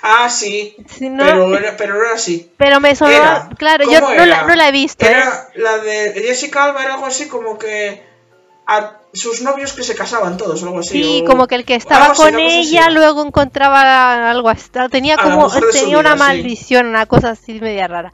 Ah, 0.01 0.29
sí, 0.29 0.75
Sí, 0.89 1.09
no, 1.09 1.23
pero, 1.23 1.57
era, 1.57 1.77
pero 1.77 2.01
era 2.01 2.13
así. 2.15 2.51
pero 2.57 2.79
me 2.79 2.95
sonó... 2.95 3.11
Era. 3.11 3.49
Claro, 3.57 3.85
yo 3.89 3.99
¿Cómo 4.01 4.13
no 4.15 4.25
la, 4.25 4.43
no 4.43 4.55
la 4.55 4.67
he 4.67 4.71
visto, 4.71 5.05
¿eh? 5.05 5.09
Era 5.11 5.49
la 5.55 5.77
de 5.77 6.13
Jessica 6.27 6.65
Alba, 6.65 6.83
era 6.83 6.95
algo 6.95 7.05
así 7.05 7.27
como 7.27 7.57
que 7.57 8.03
a 8.65 8.99
sus 9.13 9.41
novios 9.41 9.73
que 9.73 9.83
se 9.83 9.93
casaban 9.95 10.37
todos 10.37 10.63
algo 10.63 10.79
así. 10.79 10.89
Sí, 11.03 11.21
o- 11.23 11.25
como 11.27 11.47
que 11.47 11.55
el 11.55 11.65
que 11.65 11.75
estaba 11.75 12.07
así, 12.07 12.21
con 12.21 12.33
así 12.35 12.41
ella 12.43 12.89
luego 12.89 13.23
encontraba 13.25 14.29
algo 14.31 14.49
hasta 14.49 14.89
tenía 14.89 15.17
como 15.17 15.49
tenía 15.71 15.99
una 15.99 16.13
sí. 16.13 16.19
maldición, 16.19 16.87
una 16.87 17.05
cosa 17.05 17.31
así 17.31 17.59
media 17.59 17.87
rara. 17.87 18.11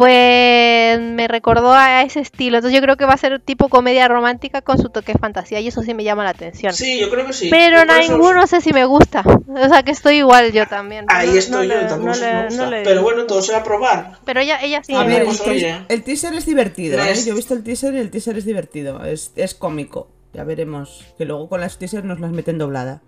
Pues 0.00 0.98
me 0.98 1.28
recordó 1.28 1.74
a 1.74 2.00
ese 2.02 2.20
estilo. 2.20 2.56
Entonces 2.56 2.74
yo 2.74 2.82
creo 2.82 2.96
que 2.96 3.04
va 3.04 3.12
a 3.12 3.16
ser 3.18 3.38
tipo 3.38 3.68
comedia 3.68 4.08
romántica 4.08 4.62
con 4.62 4.78
su 4.78 4.88
toque 4.88 5.12
de 5.12 5.18
fantasía 5.18 5.60
y 5.60 5.68
eso 5.68 5.82
sí 5.82 5.92
me 5.92 6.04
llama 6.04 6.24
la 6.24 6.30
atención. 6.30 6.72
Sí, 6.72 6.98
yo 6.98 7.10
creo 7.10 7.26
que 7.26 7.34
sí. 7.34 7.48
Pero 7.50 7.82
eso- 7.82 8.12
ninguno 8.12 8.46
sé 8.46 8.62
si 8.62 8.72
me 8.72 8.86
gusta. 8.86 9.22
O 9.46 9.68
sea 9.68 9.82
que 9.82 9.90
estoy 9.90 10.16
igual 10.16 10.52
yo 10.52 10.66
también. 10.66 11.04
Ahí 11.08 11.28
No- 11.28 11.34
estoy 11.34 11.68
no 11.68 11.74
yo, 11.74 11.80
le- 11.82 11.86
tampoco 11.86 12.06
no 12.08 12.14
sé 12.14 12.20
si 12.20 12.24
le- 12.26 12.32
me 12.32 12.40
no 12.40 12.46
gusta. 12.48 12.70
le- 12.70 12.82
Pero 12.82 13.02
bueno, 13.02 13.26
todo 13.26 13.42
se 13.42 13.52
va 13.52 13.58
a 13.58 13.64
probar. 13.64 14.12
Pero 14.24 14.40
ella, 14.40 14.58
ella 14.62 14.82
sí. 14.82 14.94
A 14.94 15.04
me 15.04 15.18
ver, 15.18 15.26
el, 15.46 15.84
el 15.88 16.02
teaser 16.02 16.32
es 16.34 16.46
divertido, 16.46 16.96
No 16.96 17.04
¿eh? 17.04 17.14
Yo 17.22 17.32
he 17.32 17.36
visto 17.36 17.52
el 17.52 17.62
teaser 17.62 17.92
y 17.94 17.98
el 17.98 18.10
teaser 18.10 18.38
es 18.38 18.46
divertido. 18.46 19.04
Es, 19.04 19.32
es 19.36 19.54
cómico. 19.54 20.08
Ya 20.32 20.44
veremos. 20.44 21.04
Que 21.18 21.24
luego 21.26 21.48
con 21.50 21.60
las 21.60 21.78
teasers 21.78 22.04
nos 22.04 22.20
las 22.20 22.30
meten 22.30 22.56
doblada. 22.56 23.02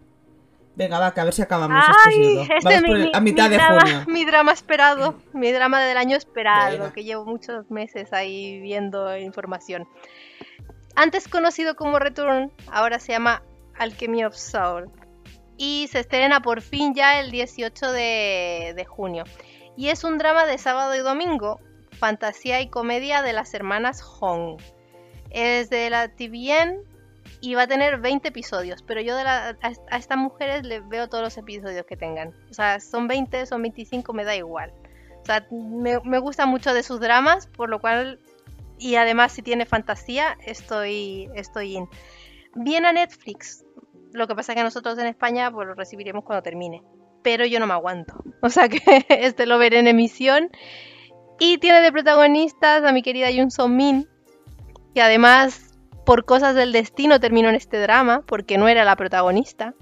Venga, 0.75 0.99
va, 0.99 1.13
que 1.13 1.21
a 1.21 1.25
ver 1.25 1.35
si 1.35 1.43
acabamos 1.43 1.85
este 1.87 2.09
Ay, 2.09 2.39
este 2.41 2.55
Vamos 2.65 2.81
mi, 2.83 2.89
por 2.89 2.97
el- 2.97 3.05
mi- 3.05 3.11
a 3.15 3.21
mitad 3.21 3.45
mi 3.45 3.51
de 3.51 3.57
drama, 3.57 3.81
junio. 3.81 4.05
Mi 4.09 4.25
drama 4.25 4.53
esperado, 4.53 5.19
mi 5.35 5.53
drama 5.53 5.83
del 5.83 5.97
año 5.99 6.17
esperado, 6.17 6.79
Venga. 6.79 6.93
que 6.93 7.05
llevo 7.05 7.25
muchos 7.27 7.71
meses 7.71 8.13
ahí 8.13 8.59
viendo 8.61 9.17
información. 9.19 9.87
Antes 10.95 11.29
conocido 11.29 11.75
como 11.77 11.99
Return, 11.99 12.53
ahora 12.71 12.99
se 12.99 13.13
llama 13.13 13.43
Alchemy 13.79 14.25
of 14.25 14.35
Soul. 14.35 14.91
Y 15.59 15.89
se 15.91 16.01
estrena 16.01 16.41
por 16.41 16.61
fin 16.63 16.95
ya 16.95 17.21
el 17.21 17.31
18 17.31 17.93
de, 17.93 18.73
de 18.75 18.85
junio. 18.85 19.25
Y 19.77 19.89
es 19.89 20.05
un 20.05 20.19
drama 20.19 20.45
de 20.47 20.59
sábado 20.59 20.95
y 20.97 20.99
domingo, 21.01 21.61
fantasía 21.99 22.61
y 22.61 22.69
comedia 22.69 23.23
de 23.23 23.33
las 23.33 23.55
hermanas 23.55 24.03
Hong. 24.03 24.57
Es 25.31 25.71
de 25.71 25.89
la 25.91 26.09
TVN 26.09 26.79
y 27.43 27.57
va 27.57 27.63
a 27.63 27.67
tener 27.67 27.99
20 27.99 28.29
episodios, 28.29 28.83
pero 28.83 29.01
yo 29.01 29.17
de 29.17 29.25
la- 29.25 29.59
a, 29.61 29.97
estas 29.99 30.17
mujeres 30.17 30.65
les 30.65 30.89
veo 30.89 31.09
todos 31.09 31.25
los 31.25 31.37
episodios 31.37 31.85
que 31.85 31.97
tengan. 31.97 32.33
O 32.49 32.55
sea, 32.55 32.79
son 32.79 33.09
20, 33.09 33.45
son 33.47 33.61
25, 33.63 34.13
me 34.13 34.25
da 34.25 34.37
igual. 34.37 34.73
O 35.21 35.25
sea, 35.25 35.45
me, 35.51 35.99
me 36.05 36.19
gusta 36.21 36.47
mucho 36.47 36.73
de 36.73 36.85
sus 36.85 37.01
dramas, 37.01 37.49
por 37.49 37.69
lo 37.69 37.81
cual, 37.81 38.21
y 38.79 38.95
además 38.95 39.33
si 39.33 39.43
tiene 39.43 39.67
fantasía, 39.67 40.39
estoy, 40.47 41.29
estoy 41.35 41.77
in. 41.77 41.89
Viene 42.55 42.87
a 42.89 42.93
Netflix, 42.93 43.65
lo 44.13 44.29
que 44.29 44.37
pasa 44.37 44.53
es 44.53 44.57
que 44.57 44.63
nosotros 44.63 44.97
en 44.99 45.07
España 45.07 45.51
pues 45.51 45.67
lo 45.67 45.75
recibiremos 45.75 46.25
cuando 46.25 46.45
termine. 46.45 46.83
Pero 47.25 47.45
yo 47.45 47.59
no 47.59 47.67
me 47.67 47.75
aguanto. 47.75 48.15
O 48.41 48.51
sea 48.51 48.69
que 48.69 48.81
este 49.09 49.47
lo 49.47 49.59
veré 49.59 49.81
en 49.81 49.89
emisión. 49.89 50.51
Y 51.41 51.59
tiene 51.59 51.81
de 51.81 51.91
protagonistas 51.91 52.85
a 52.85 52.93
mi 52.93 53.03
querida 53.03 53.31
Yoon 53.31 53.51
Soo 53.51 53.69
Min, 53.69 54.09
que 54.95 55.03
además 55.03 55.72
por 56.13 56.27
cosas 56.27 56.55
del 56.55 56.73
destino 56.73 57.21
terminó 57.21 57.49
en 57.49 57.55
este 57.55 57.79
drama, 57.81 58.21
porque 58.27 58.59
no 58.59 58.69
era 58.69 58.85
la 58.85 58.97
protagonista. 58.97 59.73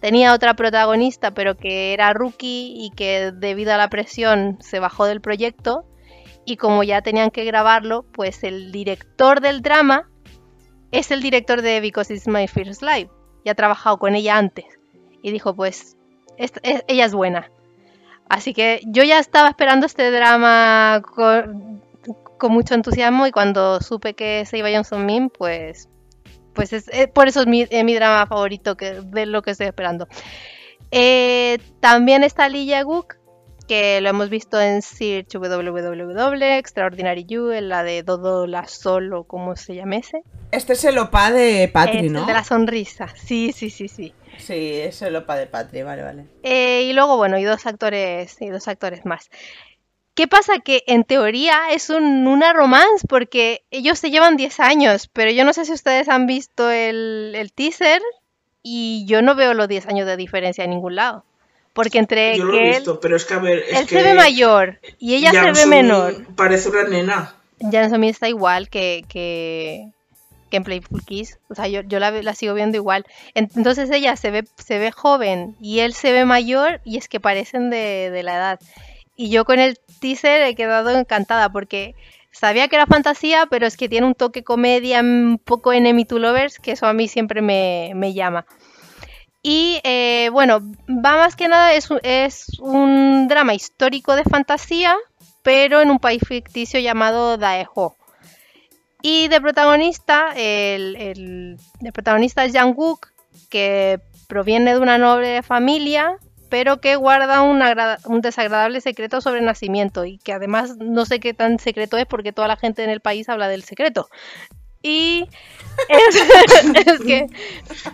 Tenía 0.00 0.32
otra 0.32 0.54
protagonista, 0.54 1.32
pero 1.32 1.54
que 1.54 1.92
era 1.92 2.14
rookie 2.14 2.72
y 2.78 2.88
que 2.96 3.30
debido 3.30 3.74
a 3.74 3.76
la 3.76 3.90
presión 3.90 4.56
se 4.62 4.78
bajó 4.80 5.04
del 5.04 5.20
proyecto. 5.20 5.84
Y 6.46 6.56
como 6.56 6.82
ya 6.82 7.02
tenían 7.02 7.30
que 7.30 7.44
grabarlo, 7.44 8.06
pues 8.10 8.42
el 8.42 8.72
director 8.72 9.42
del 9.42 9.60
drama 9.60 10.08
es 10.92 11.10
el 11.10 11.20
director 11.20 11.60
de 11.60 11.82
Because 11.82 12.14
It's 12.14 12.26
My 12.26 12.48
First 12.48 12.80
Life. 12.80 13.10
Y 13.44 13.50
ha 13.50 13.54
trabajado 13.54 13.98
con 13.98 14.14
ella 14.14 14.38
antes. 14.38 14.64
Y 15.22 15.30
dijo, 15.30 15.54
pues, 15.54 15.98
es- 16.38 16.54
ella 16.62 17.04
es 17.04 17.12
buena. 17.12 17.50
Así 18.30 18.54
que 18.54 18.80
yo 18.86 19.02
ya 19.04 19.18
estaba 19.18 19.50
esperando 19.50 19.84
este 19.84 20.10
drama 20.10 21.02
con, 21.14 21.81
con 22.42 22.50
mucho 22.50 22.74
entusiasmo 22.74 23.24
y 23.28 23.30
cuando 23.30 23.80
supe 23.80 24.14
que 24.14 24.44
se 24.46 24.58
iba 24.58 24.68
Johnson 24.68 25.06
Min, 25.06 25.30
pues, 25.30 25.88
pues 26.54 26.72
es, 26.72 26.88
eh, 26.88 27.06
por 27.06 27.28
eso 27.28 27.42
es 27.42 27.46
mi, 27.46 27.68
es 27.70 27.84
mi 27.84 27.94
drama 27.94 28.26
favorito 28.26 28.76
que, 28.76 29.00
de 29.00 29.26
lo 29.26 29.42
que 29.42 29.52
estoy 29.52 29.68
esperando. 29.68 30.08
Eh, 30.90 31.58
también 31.78 32.24
está 32.24 32.48
Lee 32.48 32.66
Jae-guk, 32.66 33.14
que 33.68 34.00
lo 34.00 34.08
hemos 34.08 34.28
visto 34.28 34.60
en 34.60 34.82
Search 34.82 35.36
www, 35.36 36.42
Extraordinary 36.58 37.26
You, 37.26 37.52
en 37.52 37.68
la 37.68 37.84
de 37.84 38.02
Dodo 38.02 38.48
la 38.48 38.66
Sol 38.66 39.12
o 39.12 39.22
como 39.22 39.54
se 39.54 39.76
llame 39.76 39.98
ese. 39.98 40.24
Este 40.50 40.72
es 40.72 40.84
el 40.84 40.98
opa 40.98 41.30
de 41.30 41.70
Patri, 41.72 41.98
Este, 41.98 42.10
¿no? 42.10 42.26
de 42.26 42.32
la 42.32 42.42
sonrisa, 42.42 43.06
sí, 43.14 43.52
sí, 43.52 43.70
sí, 43.70 43.86
sí. 43.86 44.14
Sí, 44.38 44.80
es 44.80 45.00
el 45.02 45.14
opa 45.14 45.36
de 45.36 45.46
Patri, 45.46 45.84
vale, 45.84 46.02
vale. 46.02 46.26
Eh, 46.42 46.82
y 46.90 46.92
luego, 46.92 47.16
bueno, 47.16 47.38
y 47.38 47.44
dos 47.44 47.66
actores, 47.66 48.36
y 48.42 48.48
dos 48.48 48.66
actores 48.66 49.04
más. 49.06 49.30
¿Qué 50.14 50.28
pasa? 50.28 50.58
Que 50.58 50.82
en 50.86 51.04
teoría 51.04 51.70
es 51.70 51.88
un, 51.88 52.26
una 52.26 52.52
romance 52.52 53.06
porque 53.08 53.62
ellos 53.70 53.98
se 53.98 54.10
llevan 54.10 54.36
10 54.36 54.60
años, 54.60 55.08
pero 55.12 55.30
yo 55.30 55.44
no 55.44 55.52
sé 55.54 55.64
si 55.64 55.72
ustedes 55.72 56.08
han 56.08 56.26
visto 56.26 56.70
el, 56.70 57.32
el 57.34 57.52
teaser 57.52 58.02
y 58.62 59.04
yo 59.06 59.22
no 59.22 59.34
veo 59.34 59.54
los 59.54 59.68
10 59.68 59.86
años 59.86 60.06
de 60.06 60.16
diferencia 60.16 60.64
en 60.64 60.70
ningún 60.70 60.96
lado. 60.96 61.24
Porque 61.72 61.98
entre 61.98 62.36
Yo 62.36 62.44
lo 62.44 62.52
que 62.52 62.58
he 62.58 62.68
él, 62.68 62.74
visto, 62.76 63.00
pero 63.00 63.16
es 63.16 63.24
que 63.24 63.32
a 63.34 63.38
ver. 63.38 63.60
Es 63.60 63.78
él 63.80 63.86
que 63.86 63.96
se 63.96 64.02
ve 64.02 64.12
mayor 64.14 64.78
y 64.98 65.14
ella 65.14 65.30
se 65.32 65.52
ve 65.52 65.66
menor. 65.66 66.26
Parece 66.36 66.68
una 66.68 66.84
nena. 66.84 67.34
Janson 67.70 68.04
está 68.04 68.28
igual 68.28 68.68
que, 68.68 69.06
que, 69.08 69.88
que 70.50 70.56
en 70.58 70.64
Playful 70.64 71.02
Kiss. 71.06 71.38
O 71.48 71.54
sea, 71.54 71.68
yo, 71.68 71.80
yo 71.80 71.98
la, 71.98 72.10
la 72.10 72.34
sigo 72.34 72.52
viendo 72.52 72.76
igual. 72.76 73.06
En- 73.34 73.48
Entonces 73.56 73.88
ella 73.90 74.16
se 74.16 74.30
ve, 74.30 74.44
se 74.58 74.78
ve 74.78 74.92
joven 74.92 75.56
y 75.62 75.78
él 75.78 75.94
se 75.94 76.12
ve 76.12 76.26
mayor 76.26 76.82
y 76.84 76.98
es 76.98 77.08
que 77.08 77.20
parecen 77.20 77.70
de, 77.70 78.10
de 78.10 78.22
la 78.22 78.34
edad. 78.36 78.60
Y 79.16 79.30
yo 79.30 79.46
con 79.46 79.58
el 79.58 79.78
teaser 80.02 80.42
he 80.42 80.54
quedado 80.54 80.90
encantada 80.90 81.50
porque 81.50 81.94
sabía 82.32 82.68
que 82.68 82.76
era 82.76 82.86
fantasía, 82.86 83.46
pero 83.46 83.66
es 83.66 83.76
que 83.76 83.88
tiene 83.88 84.06
un 84.06 84.14
toque 84.14 84.42
comedia 84.42 85.00
un 85.00 85.40
poco 85.42 85.72
enemy 85.72 86.04
to 86.04 86.18
lovers, 86.18 86.58
que 86.58 86.72
eso 86.72 86.86
a 86.86 86.92
mí 86.92 87.08
siempre 87.08 87.40
me, 87.40 87.92
me 87.94 88.12
llama. 88.12 88.44
Y 89.42 89.80
eh, 89.82 90.28
bueno, 90.30 90.60
va 90.88 91.16
más 91.16 91.36
que 91.36 91.48
nada, 91.48 91.72
es, 91.74 91.88
es 92.02 92.46
un 92.60 93.26
drama 93.28 93.54
histórico 93.54 94.14
de 94.14 94.24
fantasía, 94.24 94.96
pero 95.42 95.80
en 95.80 95.90
un 95.90 95.98
país 95.98 96.22
ficticio 96.26 96.78
llamado 96.80 97.36
Daeho. 97.38 97.96
Y 99.02 99.26
de 99.26 99.40
protagonista, 99.40 100.32
el, 100.36 100.94
el, 100.96 101.58
protagonista 101.92 102.44
es 102.44 102.52
Jang-wook, 102.52 103.08
que 103.50 104.00
proviene 104.28 104.74
de 104.74 104.78
una 104.78 104.96
noble 104.96 105.42
familia, 105.42 106.18
pero 106.52 106.82
que 106.82 106.96
guarda 106.96 107.40
un, 107.40 107.62
agra- 107.62 107.98
un 108.04 108.20
desagradable 108.20 108.82
secreto 108.82 109.22
sobre 109.22 109.40
el 109.40 109.46
nacimiento 109.46 110.04
y 110.04 110.18
que 110.18 110.34
además 110.34 110.76
no 110.76 111.06
sé 111.06 111.18
qué 111.18 111.32
tan 111.32 111.58
secreto 111.58 111.96
es 111.96 112.04
porque 112.04 112.30
toda 112.34 112.46
la 112.46 112.58
gente 112.58 112.84
en 112.84 112.90
el 112.90 113.00
país 113.00 113.30
habla 113.30 113.48
del 113.48 113.62
secreto. 113.64 114.10
Y 114.82 115.26
es, 115.88 116.16
es 116.86 117.00
que 117.00 117.26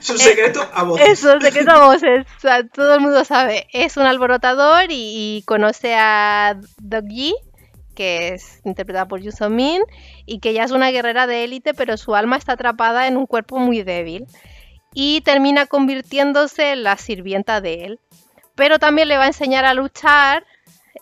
Es 0.01 0.11
un 0.11 0.19
secreto 0.19 0.69
a 0.75 0.83
voz. 0.83 1.01
eso, 1.01 1.41
secreto 1.41 1.71
a 1.71 1.87
voces, 1.87 2.27
o 2.37 2.41
sea, 2.41 2.67
todo 2.67 2.95
el 2.97 3.01
mundo 3.01 3.25
sabe. 3.25 3.69
Es 3.73 3.97
un 3.97 4.07
alborotador 4.07 4.91
y, 4.91 5.37
y 5.39 5.43
conoce 5.47 5.95
a 5.95 6.57
Dog-Yi, 6.79 7.37
que 7.95 8.35
es 8.35 8.61
interpretada 8.65 9.07
por 9.07 9.21
Yoo 9.21 9.51
Min, 9.51 9.83
y 10.27 10.41
que 10.41 10.51
ella 10.51 10.65
es 10.65 10.73
una 10.73 10.91
guerrera 10.91 11.29
de 11.29 11.45
élite, 11.45 11.75
pero 11.75 11.97
su 11.97 12.17
alma 12.17 12.37
está 12.37 12.55
atrapada 12.55 13.07
en 13.07 13.17
un 13.19 13.27
cuerpo 13.27 13.59
muy 13.59 13.85
débil. 13.85 14.27
Y 14.95 15.21
termina 15.21 15.67
convirtiéndose 15.67 16.73
en 16.73 16.83
la 16.83 16.97
sirvienta 16.97 17.61
de 17.61 17.85
él. 17.85 18.01
Pero 18.59 18.81
también 18.81 19.07
le 19.07 19.17
va 19.17 19.23
a 19.23 19.29
enseñar 19.29 19.65
a 19.65 19.73
luchar. 19.73 20.45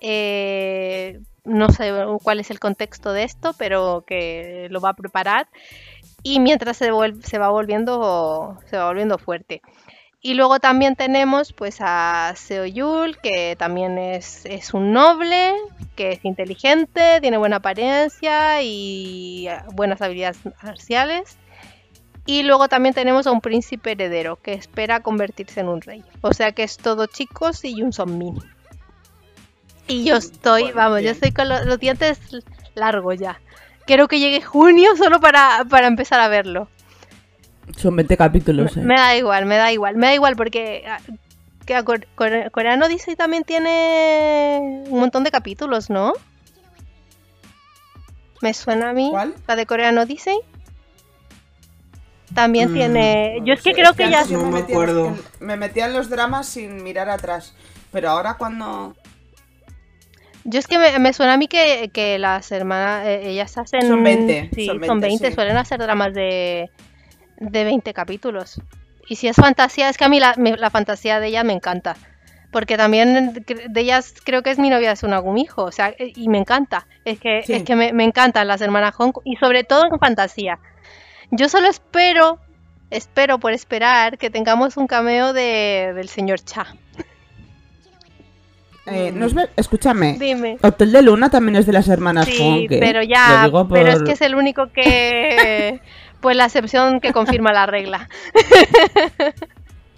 eh, 0.02 1.18
no 1.44 1.70
sé 1.70 1.90
cuál 2.22 2.40
es 2.40 2.50
el 2.50 2.60
contexto 2.60 3.12
de 3.12 3.22
esto, 3.22 3.54
pero 3.56 4.04
que 4.06 4.66
lo 4.70 4.80
va 4.80 4.90
a 4.90 4.94
preparar. 4.94 5.48
Y 6.22 6.38
mientras 6.38 6.76
se, 6.76 6.90
va 6.90 6.96
volviendo 7.48 8.58
se 8.66 8.76
va 8.76 8.86
volviendo 8.86 9.18
fuerte. 9.18 9.62
Y 10.20 10.34
luego 10.34 10.58
también 10.60 10.96
tenemos 10.96 11.54
pues 11.54 11.78
a 11.80 12.34
Seoyul, 12.36 13.16
que 13.22 13.56
también 13.56 13.96
es, 13.96 14.44
un 14.74 14.92
noble, 14.92 15.54
que 15.94 16.12
es 16.12 16.24
inteligente, 16.26 17.20
tiene 17.22 17.38
buena 17.38 17.56
apariencia 17.56 18.60
y 18.60 19.48
buenas 19.72 20.02
habilidades 20.02 20.40
marciales. 20.62 21.38
Y 22.26 22.42
luego 22.42 22.68
también 22.68 22.92
tenemos 22.94 23.26
a 23.26 23.30
un 23.32 23.40
príncipe 23.40 23.92
heredero 23.92 24.36
que 24.42 24.52
espera 24.52 25.00
convertirse 25.00 25.60
en 25.60 25.68
un 25.68 25.80
rey. 25.80 26.02
O 26.22 26.32
sea 26.34 26.50
que 26.52 26.64
es 26.64 26.76
todo 26.76 27.06
chicos 27.06 27.64
y 27.64 27.82
un 27.82 27.92
son 27.92 28.18
min. 28.18 28.36
Y 29.86 30.04
yo 30.04 30.16
estoy, 30.16 30.62
Bueno, 30.62 30.76
vamos, 30.76 31.02
yo 31.02 31.10
estoy 31.10 31.30
con 31.30 31.48
lo- 31.48 31.64
los 31.64 31.78
dientes 31.78 32.18
largos 32.74 33.18
ya. 33.18 33.40
Quiero 33.86 34.08
que 34.08 34.18
llegue 34.18 34.42
junio 34.42 34.96
solo 34.96 35.20
para, 35.20 35.64
para 35.70 35.86
empezar 35.86 36.18
a 36.18 36.26
verlo. 36.26 36.68
Son 37.76 37.94
20 37.94 38.16
capítulos, 38.16 38.76
eh. 38.76 38.80
Me 38.80 38.94
da 38.96 39.16
igual, 39.16 39.46
me 39.46 39.56
da 39.56 39.70
igual, 39.70 39.96
me 39.96 40.06
da 40.08 40.14
igual 40.14 40.34
porque 40.34 40.84
ah, 40.88 40.98
que 41.64 41.76
a 41.76 41.84
Core- 41.84 42.08
Core- 42.16 42.50
Coreano 42.50 42.86
Odyssey 42.86 43.14
también 43.14 43.44
tiene 43.44 44.84
un 44.88 44.98
montón 44.98 45.22
de 45.22 45.30
capítulos, 45.30 45.88
¿no? 45.90 46.12
Me 48.40 48.52
suena 48.54 48.90
a 48.90 48.92
mí. 48.92 49.08
¿Cuál? 49.10 49.34
La 49.46 49.56
de 49.56 49.66
Coreano 49.66 50.02
Odyssey. 50.02 50.38
También 52.34 52.70
Mm, 52.70 52.74
tiene. 52.74 53.38
Yo 53.44 53.54
es 53.54 53.62
que 53.62 53.72
creo 53.72 53.94
que 53.94 54.10
ya. 54.10 54.24
yo 54.24 54.38
No 54.38 54.50
me 54.50 54.60
metía 54.60 54.74
en 54.76 54.80
los- 54.86 54.90
acuerdo. 54.90 55.06
en- 55.40 55.46
me 55.46 55.56
metía 55.56 55.86
en 55.86 55.92
los 55.94 56.10
dramas 56.10 56.46
sin 56.48 56.82
mirar 56.82 57.08
atrás. 57.08 57.54
Pero 57.92 58.10
ahora 58.10 58.34
cuando... 58.34 58.94
Yo 60.44 60.58
es 60.60 60.66
que 60.68 60.78
me, 60.78 60.98
me 60.98 61.12
suena 61.12 61.34
a 61.34 61.36
mí 61.36 61.48
que, 61.48 61.90
que 61.92 62.18
las 62.18 62.52
hermanas, 62.52 63.06
eh, 63.06 63.30
ellas 63.30 63.56
hacen... 63.58 63.82
Son 63.88 64.02
20, 64.04 64.50
Sí, 64.54 64.66
son 64.66 64.76
son 64.84 65.00
20, 65.00 65.06
20, 65.08 65.28
sí. 65.28 65.34
suelen 65.34 65.56
hacer 65.56 65.80
dramas 65.80 66.14
de, 66.14 66.70
de 67.38 67.64
20 67.64 67.92
capítulos. 67.92 68.60
Y 69.08 69.16
si 69.16 69.26
es 69.28 69.36
fantasía, 69.36 69.88
es 69.88 69.96
que 69.98 70.04
a 70.04 70.08
mí 70.08 70.20
la, 70.20 70.34
me- 70.36 70.56
la 70.56 70.70
fantasía 70.70 71.18
de 71.20 71.28
ellas 71.28 71.44
me 71.44 71.52
encanta. 71.52 71.96
Porque 72.52 72.76
también 72.76 73.32
de 73.44 73.80
ellas 73.80 74.14
creo 74.24 74.42
que 74.42 74.50
es 74.50 74.58
mi 74.58 74.70
novia 74.70 74.92
es 74.92 75.02
un 75.02 75.12
agumijo, 75.14 75.64
o 75.64 75.72
sea, 75.72 75.88
eh, 75.98 76.12
y 76.14 76.28
me 76.28 76.38
encanta. 76.38 76.86
Es 77.04 77.18
que, 77.18 77.42
Sí. 77.44 77.52
es 77.54 77.62
que 77.64 77.74
me, 77.74 77.92
me 77.92 78.04
encantan 78.04 78.46
las 78.46 78.60
hermanas 78.60 78.94
Hong 78.94 79.12
y 79.24 79.36
sobre 79.36 79.64
todo 79.64 79.84
en 79.90 79.98
fantasía. 79.98 80.58
Yo 81.30 81.48
solo 81.48 81.68
espero, 81.68 82.38
espero 82.90 83.38
por 83.38 83.52
esperar 83.52 84.18
que 84.18 84.30
tengamos 84.30 84.76
un 84.76 84.86
cameo 84.86 85.32
de, 85.32 85.92
del 85.94 86.08
señor 86.08 86.40
Cha. 86.40 86.66
Eh, 88.86 89.10
no 89.12 89.26
es 89.26 89.34
ver- 89.34 89.50
Escúchame. 89.56 90.16
Dime. 90.18 90.58
Hotel 90.62 90.92
de 90.92 91.02
Luna 91.02 91.28
también 91.28 91.56
es 91.56 91.66
de 91.66 91.72
las 91.72 91.88
hermanas 91.88 92.26
Sí, 92.26 92.36
Funk, 92.38 92.70
¿eh? 92.72 92.78
pero 92.80 93.02
ya, 93.02 93.50
pero 93.68 93.88
es 93.90 94.02
que 94.04 94.12
es 94.12 94.20
el 94.20 94.36
único 94.36 94.70
que, 94.72 95.80
pues 96.20 96.36
la 96.36 96.44
excepción 96.44 97.00
que 97.00 97.12
confirma 97.12 97.52
la 97.52 97.66
regla. 97.66 98.08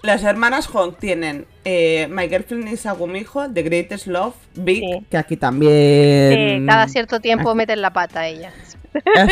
Las 0.00 0.22
hermanas 0.24 0.68
Hong 0.68 0.92
tienen 0.94 1.44
eh, 1.66 2.06
My 2.10 2.28
Girlfriend 2.30 2.68
is 2.72 2.86
Agumijo, 2.86 3.50
The 3.52 3.62
Greatest 3.62 4.06
Love, 4.06 4.34
Big, 4.54 4.78
Sí. 4.80 5.06
que 5.10 5.16
aquí 5.18 5.36
también... 5.36 6.66
Cada 6.66 6.88
cierto 6.88 7.20
tiempo 7.20 7.50
aquí- 7.50 7.58
meten 7.58 7.82
la 7.82 7.92
pata 7.92 8.20
a 8.20 8.26
ella. 8.28 8.52
Ah, 8.56 8.77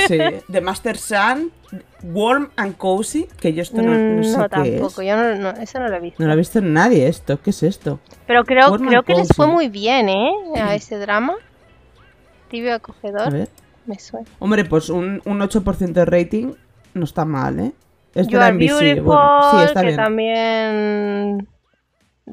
sí. 0.08 0.18
The 0.52 0.60
Master 0.60 0.96
Sun, 0.96 1.50
Warm 2.02 2.50
and 2.56 2.76
Cozy, 2.76 3.26
que 3.40 3.52
yo 3.52 3.62
esto 3.62 3.82
no, 3.82 3.92
no 3.94 4.20
Mm, 4.20 4.24
sé 4.24 4.36
no, 4.38 4.42
qué 4.44 4.48
tampoco, 4.48 5.00
es. 5.02 5.08
yo 5.08 5.16
no, 5.16 5.34
no, 5.36 5.50
eso 5.60 5.78
no 5.80 5.88
lo 5.88 5.96
he 5.96 6.00
visto. 6.00 6.22
No 6.22 6.26
lo 6.26 6.32
ha 6.32 6.36
visto 6.36 6.60
nadie 6.60 7.06
esto. 7.08 7.40
¿Qué 7.42 7.50
es 7.50 7.62
esto? 7.62 8.00
Pero 8.26 8.44
creo, 8.44 8.70
Warm 8.70 8.86
creo 8.88 9.02
que 9.02 9.14
les 9.14 9.28
fue 9.34 9.46
muy 9.46 9.68
bien, 9.68 10.08
¿eh? 10.08 10.30
A 10.60 10.74
ese 10.74 10.98
drama. 10.98 11.34
Tibio 12.48 12.72
A 12.72 12.76
acogedor, 12.76 13.32
ver. 13.32 13.48
me 13.86 13.98
suena. 13.98 14.26
Hombre, 14.38 14.64
pues 14.64 14.88
un, 14.88 15.20
un 15.24 15.40
8% 15.40 15.92
de 15.92 16.04
rating 16.04 16.52
no 16.94 17.04
está 17.04 17.24
mal, 17.24 17.58
¿eh? 17.58 17.72
Es 18.14 18.26
de 18.28 18.32
You 18.32 18.38
la 18.38 18.46
Are 18.46 18.54
NBC, 18.54 18.80
Beautiful, 18.80 19.02
bueno, 19.04 19.40
sí, 19.50 19.64
está 19.66 19.80
que 19.80 19.86
bien. 19.88 19.96
también... 19.96 21.48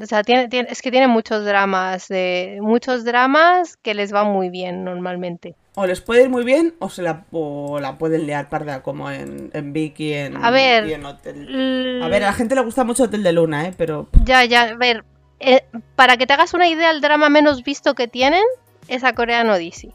O 0.01 0.05
sea, 0.07 0.23
tiene, 0.23 0.47
tiene- 0.47 0.69
es 0.71 0.81
que 0.81 0.89
tiene 0.89 1.07
muchos 1.07 1.45
dramas, 1.45 2.07
de, 2.07 2.57
muchos 2.61 3.03
dramas 3.05 3.77
que 3.77 3.93
les 3.93 4.13
va 4.13 4.23
muy 4.23 4.49
bien 4.49 4.83
normalmente. 4.83 5.55
O 5.75 5.85
les 5.85 6.01
puede 6.01 6.23
ir 6.23 6.29
muy 6.29 6.43
bien 6.43 6.73
o 6.79 6.89
se 6.89 7.01
la, 7.03 7.25
o 7.31 7.79
la 7.79 7.97
pueden 7.97 8.25
liar 8.25 8.49
parda 8.49 8.81
como 8.81 9.09
en, 9.11 9.51
en 9.53 9.71
Vicky 9.73 10.09
y 10.09 10.13
en, 10.13 10.43
A 10.43 10.49
ver, 10.51 10.87
y 10.87 10.93
en 10.93 11.05
Hotel. 11.05 12.01
A 12.03 12.07
ver, 12.07 12.23
a 12.23 12.27
la 12.27 12.33
gente 12.33 12.55
le 12.55 12.61
gusta 12.61 12.83
mucho 12.83 13.03
Hotel 13.03 13.21
de 13.23 13.33
Luna, 13.33 13.67
¿eh? 13.67 13.73
Pero 13.77 14.07
Ya, 14.23 14.43
ya, 14.45 14.63
a 14.63 14.75
ver, 14.75 15.03
eh, 15.39 15.63
para 15.95 16.17
que 16.17 16.25
te 16.25 16.33
hagas 16.33 16.53
una 16.55 16.67
idea, 16.67 16.89
el 16.91 17.01
drama 17.01 17.29
menos 17.29 17.63
visto 17.63 17.93
que 17.95 18.07
tienen 18.07 18.43
es 18.87 19.03
a 19.03 19.13
Korean 19.13 19.49
Odyssey. 19.49 19.93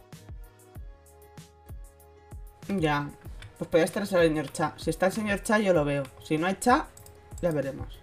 ya. 2.68 3.08
Pues 3.58 3.68
puede 3.70 3.84
estar 3.84 4.02
el 4.02 4.08
señor 4.08 4.52
Cha. 4.52 4.74
Si 4.76 4.90
está 4.90 5.06
el 5.06 5.12
señor 5.12 5.42
Cha, 5.42 5.58
yo 5.58 5.72
lo 5.74 5.84
veo. 5.84 6.04
Si 6.22 6.38
no 6.38 6.46
hay 6.46 6.56
Cha, 6.60 6.86
ya 7.42 7.50
veremos. 7.50 7.98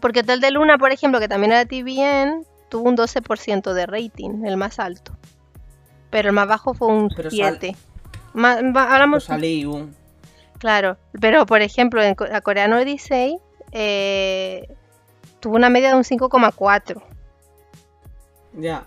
Porque 0.00 0.20
Hotel 0.20 0.40
de 0.40 0.50
Luna, 0.50 0.78
por 0.78 0.92
ejemplo, 0.92 1.20
que 1.20 1.28
también 1.28 1.52
era 1.52 1.64
TVN, 1.64 2.44
tuvo 2.68 2.88
un 2.88 2.96
12% 2.96 3.72
de 3.72 3.86
rating, 3.86 4.44
el 4.44 4.56
más 4.56 4.78
alto. 4.78 5.16
Pero 6.10 6.28
el 6.28 6.34
más 6.34 6.46
bajo 6.48 6.74
fue 6.74 6.88
un 6.88 7.08
Pero 7.08 7.30
sal- 7.30 7.58
7. 7.60 7.76
Ma- 8.34 8.60
va- 8.74 8.92
hablamos, 8.94 9.24
salí 9.24 9.64
un. 9.64 9.94
claro, 10.58 10.96
pero 11.20 11.46
por 11.46 11.62
ejemplo, 11.62 12.02
en 12.02 12.14
Co- 12.14 12.26
a 12.32 12.40
Korean 12.40 12.72
Odyssey 12.72 13.38
eh, 13.72 14.68
tuvo 15.40 15.56
una 15.56 15.68
media 15.70 15.90
de 15.90 15.96
un 15.96 16.04
5,4. 16.04 17.02
Ya. 18.54 18.84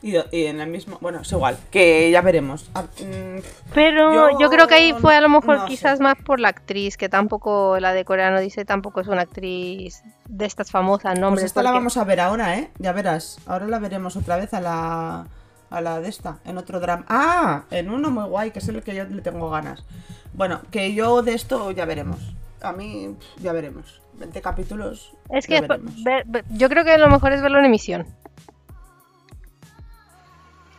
Y, 0.00 0.14
y 0.30 0.46
en 0.46 0.60
el 0.60 0.68
mismo. 0.70 0.98
Bueno, 1.00 1.20
es 1.22 1.32
igual. 1.32 1.58
Que 1.72 2.10
ya 2.10 2.20
veremos. 2.20 2.70
Ah, 2.74 2.82
mm, 2.84 3.40
Pero 3.74 4.12
yo, 4.32 4.38
Yo 4.38 4.48
creo 4.50 4.68
que 4.68 4.74
ahí 4.76 4.92
fue 5.00 5.16
a 5.16 5.20
lo 5.20 5.28
mejor 5.28 5.56
no 5.56 5.62
sé. 5.62 5.68
quizás 5.68 5.98
más 5.98 6.14
por 6.24 6.38
la 6.38 6.48
actriz, 6.48 6.96
que 6.96 7.08
tampoco, 7.08 7.80
la 7.80 7.92
de 7.92 8.04
Coreano 8.04 8.38
dice, 8.40 8.64
tampoco 8.64 9.00
es 9.00 9.08
una 9.08 9.22
actriz 9.22 10.02
de 10.28 10.46
estas 10.46 10.70
famosas 10.70 11.12
Pues 11.12 11.20
nombres. 11.20 11.44
esta 11.46 11.62
la 11.64 11.72
vamos 11.72 11.96
a 11.96 12.04
ver 12.04 12.20
ahora, 12.20 12.56
¿eh? 12.58 12.70
Ya 12.78 12.92
verás. 12.92 13.38
Ahora 13.46 13.66
la 13.66 13.78
veremos 13.80 14.16
otra 14.16 14.36
vez 14.36 14.54
a 14.54 14.60
la. 14.60 15.26
A 15.70 15.80
la 15.82 16.00
de 16.00 16.08
esta, 16.08 16.38
en 16.46 16.56
otro 16.56 16.80
drama. 16.80 17.04
¡Ah! 17.08 17.64
En 17.70 17.90
uno 17.90 18.10
muy 18.10 18.24
guay, 18.26 18.52
que 18.52 18.60
es 18.60 18.68
el 18.68 18.82
que 18.82 18.94
yo 18.94 19.04
le 19.04 19.20
tengo 19.20 19.50
ganas. 19.50 19.84
Bueno, 20.32 20.62
que 20.70 20.94
yo 20.94 21.20
de 21.22 21.34
esto 21.34 21.72
ya 21.72 21.84
veremos. 21.84 22.18
A 22.62 22.72
mí, 22.72 23.14
ya 23.42 23.52
veremos. 23.52 24.00
20 24.14 24.40
capítulos. 24.40 25.12
Es 25.28 25.46
que 25.46 25.60
ver- 25.60 26.44
yo 26.50 26.68
creo 26.70 26.84
que 26.84 26.96
lo 26.96 27.10
mejor 27.10 27.32
es 27.34 27.42
verlo 27.42 27.58
en 27.58 27.66
emisión, 27.66 28.06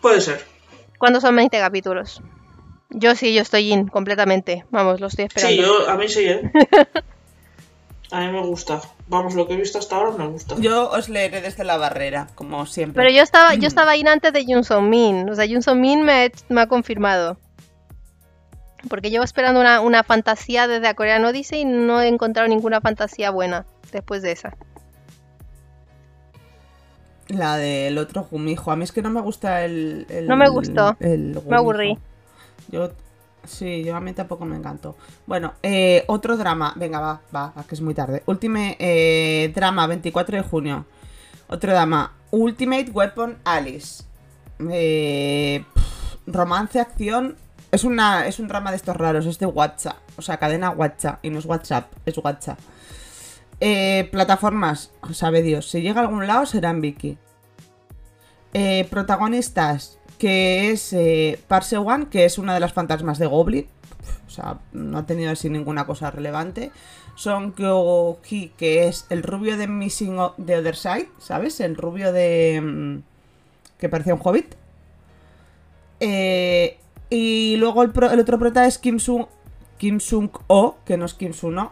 Puede 0.01 0.21
ser. 0.21 0.45
cuando 0.97 1.21
son 1.21 1.35
20 1.35 1.57
capítulos. 1.59 2.21
Yo 2.89 3.15
sí, 3.15 3.33
yo 3.33 3.41
estoy 3.41 3.71
in 3.71 3.87
completamente. 3.87 4.65
Vamos, 4.71 4.99
lo 4.99 5.07
estoy 5.07 5.25
esperando. 5.25 5.55
Sí, 5.55 5.61
yo, 5.61 5.89
a 5.89 5.95
mí 5.95 6.07
sí, 6.07 6.25
¿eh? 6.25 6.51
A 8.11 8.21
mí 8.21 8.31
me 8.31 8.41
gusta. 8.41 8.81
Vamos, 9.07 9.35
lo 9.35 9.47
que 9.47 9.53
he 9.53 9.57
visto 9.57 9.77
hasta 9.77 9.95
ahora 9.95 10.11
me 10.17 10.27
gusta. 10.27 10.55
Yo 10.57 10.89
os 10.89 11.09
leeré 11.09 11.41
desde 11.41 11.63
la 11.63 11.77
barrera, 11.77 12.27
como 12.33 12.65
siempre. 12.65 13.03
Pero 13.03 13.15
yo 13.15 13.21
estaba, 13.21 13.53
yo 13.53 13.67
estaba 13.67 13.95
in 13.97 14.07
antes 14.07 14.33
de 14.33 14.45
Jun 14.45 14.63
Song 14.63 14.89
Min. 14.89 15.29
O 15.29 15.35
sea, 15.35 15.45
Jun 15.47 15.61
Song 15.61 15.77
Min 15.77 16.03
me, 16.03 16.31
me 16.49 16.61
ha 16.61 16.67
confirmado. 16.67 17.37
Porque 18.89 19.11
llevo 19.11 19.23
esperando 19.23 19.59
una, 19.59 19.81
una 19.81 20.03
fantasía 20.03 20.67
desde 20.67 20.87
a 20.87 20.95
Korean 20.95 21.23
Odyssey 21.25 21.61
y 21.61 21.65
no 21.65 22.01
he 22.01 22.07
encontrado 22.07 22.47
ninguna 22.47 22.81
fantasía 22.81 23.29
buena 23.29 23.67
después 23.91 24.23
de 24.23 24.31
esa. 24.31 24.57
La 27.29 27.57
del 27.57 27.97
otro 27.97 28.23
Jumijo. 28.23 28.71
A 28.71 28.75
mí 28.75 28.83
es 28.83 28.91
que 28.91 29.01
no 29.01 29.09
me 29.09 29.21
gusta 29.21 29.63
el. 29.63 30.05
el- 30.09 30.27
No 30.27 30.35
me 30.35 30.49
gustó. 30.49 30.97
el 30.99 31.27
Me 31.29 31.39
Gumijo. 31.39 31.55
aburrí. 31.55 31.97
Yo. 32.69 32.91
Sí, 33.45 33.83
yo 33.83 33.95
a 33.95 33.99
mí 34.01 34.13
tampoco 34.13 34.45
me 34.45 34.57
encantó. 34.57 34.95
Bueno, 35.25 35.53
eh, 35.63 36.03
otro 36.07 36.35
drama. 36.37 36.73
Venga, 36.75 36.99
va, 36.99 37.21
va, 37.33 37.53
que 37.67 37.73
es 37.75 37.81
muy 37.81 37.93
tarde. 37.93 38.21
Ultimate 38.25 38.75
eh, 38.79 39.51
drama, 39.55 39.87
24 39.87 40.37
de 40.37 40.43
junio. 40.43 40.85
Otro 41.47 41.71
drama. 41.71 42.13
Ultimate 42.31 42.91
Weapon 42.91 43.37
Alice. 43.45 44.03
Eh, 44.69 45.63
romance, 46.27 46.79
acción. 46.79 47.35
Es, 47.71 47.83
una, 47.83 48.27
es 48.27 48.39
un 48.39 48.47
drama 48.47 48.71
de 48.71 48.77
estos 48.77 48.95
raros, 48.97 49.25
es 49.25 49.39
de 49.39 49.45
WhatsApp. 49.45 49.97
O 50.17 50.21
sea, 50.21 50.37
cadena 50.37 50.71
WhatsApp. 50.71 51.19
Y 51.23 51.29
no 51.29 51.39
es 51.39 51.45
WhatsApp, 51.45 51.91
es 52.05 52.17
WhatsApp. 52.17 52.59
Eh, 53.61 54.07
plataformas, 54.11 54.91
sabe 55.13 55.41
Dios. 55.41 55.69
Si 55.69 55.81
llega 55.81 56.01
a 56.01 56.03
algún 56.03 56.27
lado 56.27 56.45
será 56.45 56.69
en 56.69 56.81
Vicky. 56.81 57.17
Eh, 58.53 58.87
protagonistas, 58.89 59.99
que 60.17 60.71
es 60.71 60.93
eh, 60.93 61.39
Parse 61.47 61.77
One, 61.77 62.07
que 62.09 62.25
es 62.25 62.37
una 62.37 62.53
de 62.53 62.59
las 62.59 62.73
fantasmas 62.73 63.19
de 63.19 63.27
Goblin. 63.27 63.67
O 64.27 64.29
sea, 64.29 64.59
no 64.71 64.99
ha 64.99 65.05
tenido 65.05 65.31
así 65.31 65.49
ninguna 65.49 65.85
cosa 65.85 66.11
relevante. 66.11 66.71
Son 67.15 67.51
Kyo-Ki, 67.51 68.53
que 68.57 68.87
es 68.87 69.05
el 69.09 69.23
rubio 69.23 69.57
de 69.57 69.67
Missing 69.67 70.17
the 70.45 70.57
Other 70.57 70.75
Side, 70.75 71.09
¿sabes? 71.19 71.59
El 71.59 71.75
rubio 71.75 72.13
de. 72.13 72.61
mm, 72.61 73.03
que 73.77 73.89
parecía 73.89 74.13
un 74.13 74.21
hobbit. 74.23 74.55
Eh, 75.99 76.77
y 77.09 77.57
luego 77.57 77.83
el 77.83 78.19
otro 78.19 78.39
prota 78.39 78.65
es 78.67 78.77
Kim 78.77 78.99
Sung, 78.99 79.25
Kim 79.77 79.99
Sung 79.99 80.29
O, 80.47 80.77
que 80.85 80.97
no 80.97 81.05
es 81.05 81.13
Kim 81.13 81.33
Sung 81.33 81.57
O, 81.57 81.71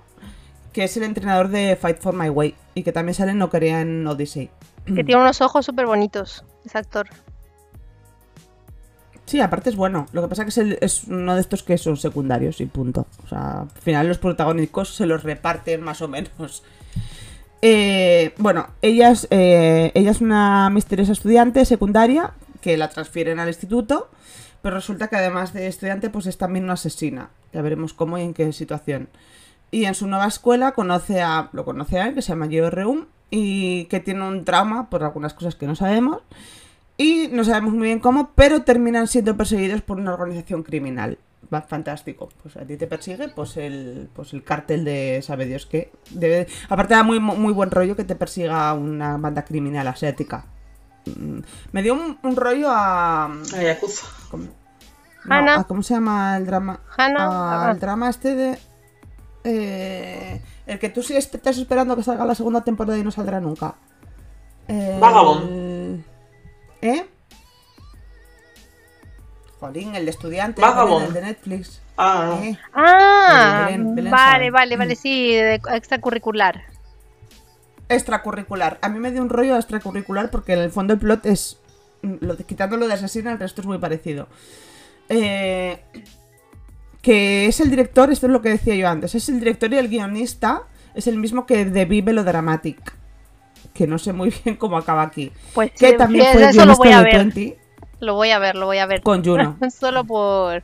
que 0.78 0.84
es 0.84 0.96
el 0.96 1.02
entrenador 1.02 1.48
de 1.48 1.76
Fight 1.76 1.98
for 2.00 2.14
My 2.14 2.30
Way 2.30 2.54
y 2.76 2.84
que 2.84 2.92
también 2.92 3.16
sale 3.16 3.32
en 3.32 3.40
No 3.40 3.50
Quería 3.50 3.82
en 3.82 4.06
Odyssey. 4.06 4.52
Que 4.86 5.04
tiene 5.04 5.20
unos 5.20 5.42
ojos 5.42 5.66
súper 5.66 5.88
bonitos, 5.88 6.46
ese 6.68 6.78
actor. 6.78 7.08
Sí, 9.26 9.42
aparte 9.42 9.72
es 9.72 9.76
bueno. 9.76 10.06
Lo 10.12 10.22
que 10.22 10.28
pasa 10.28 10.44
que 10.44 10.50
es, 10.50 10.58
el- 10.60 10.78
es 10.80 11.06
uno 11.06 11.34
de 11.34 11.42
estos 11.42 11.64
que 11.64 11.80
son 11.80 11.98
secundarios 11.98 12.62
y 12.62 12.68
punto. 12.68 13.08
O 13.26 13.28
sea, 13.28 13.62
al 13.62 13.70
final 13.82 14.08
los 14.08 14.20
protagónicos 14.20 14.94
se 14.96 15.08
los 15.08 15.24
reparten 15.24 15.82
más 15.82 16.04
o 16.04 16.08
menos. 16.08 16.62
Eh, 17.64 18.36
bueno, 18.38 18.68
ella 18.84 19.10
es, 19.10 19.28
eh, 19.32 19.92
ella 19.96 20.12
es 20.12 20.22
una 20.22 20.70
misteriosa 20.70 21.12
estudiante 21.12 21.66
secundaria 21.66 22.34
que 22.62 22.78
la 22.78 22.88
transfieren 22.90 23.40
al 23.40 23.48
instituto, 23.48 24.12
pero 24.62 24.76
resulta 24.76 25.08
que 25.08 25.16
además 25.16 25.54
de 25.54 25.66
estudiante, 25.66 26.12
pues 26.12 26.28
es 26.28 26.38
también 26.38 26.66
una 26.66 26.74
asesina. 26.74 27.32
Ya 27.52 27.64
veremos 27.64 27.94
cómo 27.96 28.20
y 28.20 28.22
en 28.22 28.36
qué 28.36 28.54
situación. 28.54 29.10
Y 29.72 29.86
en 29.86 29.96
su 29.96 30.08
nueva 30.08 30.28
escuela 30.28 30.72
conoce 30.72 31.22
a, 31.22 31.50
lo 31.52 31.66
conoce 31.66 32.00
a 32.00 32.08
él, 32.08 32.14
que 32.16 32.22
se 32.22 32.30
llama 32.30 32.48
Geo 32.48 32.70
Reum, 32.70 33.06
y 33.30 33.86
que 33.86 34.00
tiene 34.00 34.26
un 34.28 34.46
trauma 34.46 34.90
por 34.90 35.04
algunas 35.04 35.34
cosas 35.34 35.56
que 35.56 35.68
no 35.68 35.76
sabemos. 35.76 36.22
Y 36.98 37.28
no 37.32 37.44
sabemos 37.44 37.74
muy 37.74 37.88
bien 37.88 38.00
cómo, 38.00 38.32
pero 38.34 38.64
terminan 38.64 39.08
siendo 39.08 39.36
perseguidos 39.38 39.82
por 39.82 39.98
una 40.00 40.14
organización 40.14 40.64
criminal. 40.64 41.18
Va, 41.54 41.62
fantástico. 41.62 42.30
Pues 42.42 42.58
a 42.58 42.66
ti 42.66 42.76
te 42.78 42.88
persigue, 42.88 43.28
pues 43.30 43.56
el, 43.58 44.10
pues 44.14 44.34
el 44.34 44.44
cártel 44.44 44.84
de 44.84 45.22
sabe 45.22 45.46
Dios 45.46 45.66
qué. 45.66 45.92
Debe, 46.10 46.48
aparte 46.70 46.96
da 46.96 47.04
muy, 47.04 47.20
muy 47.20 47.54
buen 47.54 47.70
rollo 47.70 47.96
que 47.96 48.04
te 48.04 48.16
persiga 48.16 48.74
una 48.74 49.18
banda 49.18 49.46
criminal 49.46 49.88
asiática. 49.88 50.46
Mm, 51.06 51.40
Me 51.74 51.84
dio 51.84 51.94
un, 51.94 52.18
un 52.24 52.36
rollo 52.36 52.70
a... 52.72 53.26
A 53.26 53.62
Yakuza. 53.62 54.08
¿cómo, 54.32 54.46
no, 55.26 55.36
Hana. 55.36 55.56
a- 55.60 55.64
¿Cómo 55.66 55.84
se 55.84 55.94
llama 55.94 56.36
el 56.38 56.46
drama? 56.46 56.80
Hana, 56.98 57.70
ah. 57.70 57.74
drama 57.76 58.10
este 58.10 58.34
de... 58.36 58.60
eh, 59.44 60.42
el 60.66 60.80
que 60.80 60.90
tú 60.90 61.02
sí 61.04 61.16
estás 61.16 61.58
esperando 61.58 61.96
que 61.96 62.04
salga 62.04 62.26
la 62.26 62.36
segunda 62.36 62.62
temporada 62.64 62.98
y 62.98 63.04
no 63.04 63.12
saldrá 63.12 63.40
nunca. 63.40 63.76
El- 64.68 65.00
Vagabond. 65.00 66.04
¿Eh? 66.82 67.06
Jolín, 69.60 69.96
el 69.96 70.06
de 70.06 70.12
estudiante, 70.12 70.62
Vagabond. 70.62 71.08
el 71.08 71.14
de 71.14 71.22
Netflix. 71.22 71.82
Ah. 71.98 72.40
Eh, 72.44 72.58
Ah, 72.74 73.64
Belén, 73.66 73.96
Belén 73.96 74.12
vale, 74.12 74.52
vale, 74.52 74.78
vale, 74.78 74.94
Mm. 74.94 74.98
sí, 74.98 75.34
de 75.34 75.56
extracurricular. 75.74 76.62
Extracurricular. 77.90 78.78
A 78.82 78.90
mí 78.90 79.00
me 79.00 79.12
dio 79.12 79.22
un 79.22 79.30
rollo 79.30 79.56
extracurricular 79.56 80.30
porque 80.30 80.54
en 80.54 80.60
el 80.60 80.72
fondo 80.72 80.94
el 80.94 81.00
plot 81.00 81.26
es. 81.26 81.58
mm, 82.04 82.16
Lo 82.22 82.36
de, 82.36 82.44
quitando 82.44 82.78
lo 82.78 82.88
de 82.88 82.94
asesina, 82.94 83.32
el 83.32 83.40
resto 83.40 83.62
es 83.62 83.68
muy 83.68 83.80
parecido. 83.80 84.28
Eh, 85.10 85.82
que 87.08 87.46
es 87.46 87.62
el 87.62 87.70
director, 87.70 88.12
esto 88.12 88.26
es 88.26 88.34
lo 88.34 88.42
que 88.42 88.50
decía 88.50 88.76
yo 88.76 88.90
antes, 88.90 89.16
es 89.16 89.30
el 89.30 89.40
director 89.40 89.72
y 89.72 89.78
el 89.78 89.88
guionista, 89.88 90.64
es 90.94 91.08
el 91.08 91.16
mismo 91.16 91.46
que 91.46 91.64
de 91.64 91.86
Vive 91.86 92.12
lo 92.12 92.26
Dramatic. 92.26 92.94
Que 93.74 93.88
no 93.88 93.98
sé 93.98 94.12
muy 94.12 94.34
bien 94.44 94.58
cómo 94.58 94.76
acaba 94.76 95.04
aquí. 95.04 95.32
Pues 95.54 95.72
Que 95.72 95.92
sí, 95.92 95.98
también 95.98 96.34
fue 96.34 96.44
el 96.44 96.50
eso 96.50 96.66
lo 96.66 96.76
voy 96.76 96.92
a 96.92 97.02
guionista 97.02 97.20
de 97.20 97.26
ver. 97.26 97.34
20 97.34 97.60
Lo 98.02 98.16
voy 98.16 98.32
a 98.32 98.40
ver, 98.40 98.56
lo 98.58 98.66
voy 98.66 98.80
a 98.80 98.86
ver. 98.88 99.02
con 99.04 99.24
Juno. 99.24 99.58
Solo 99.80 100.04
por. 100.04 100.64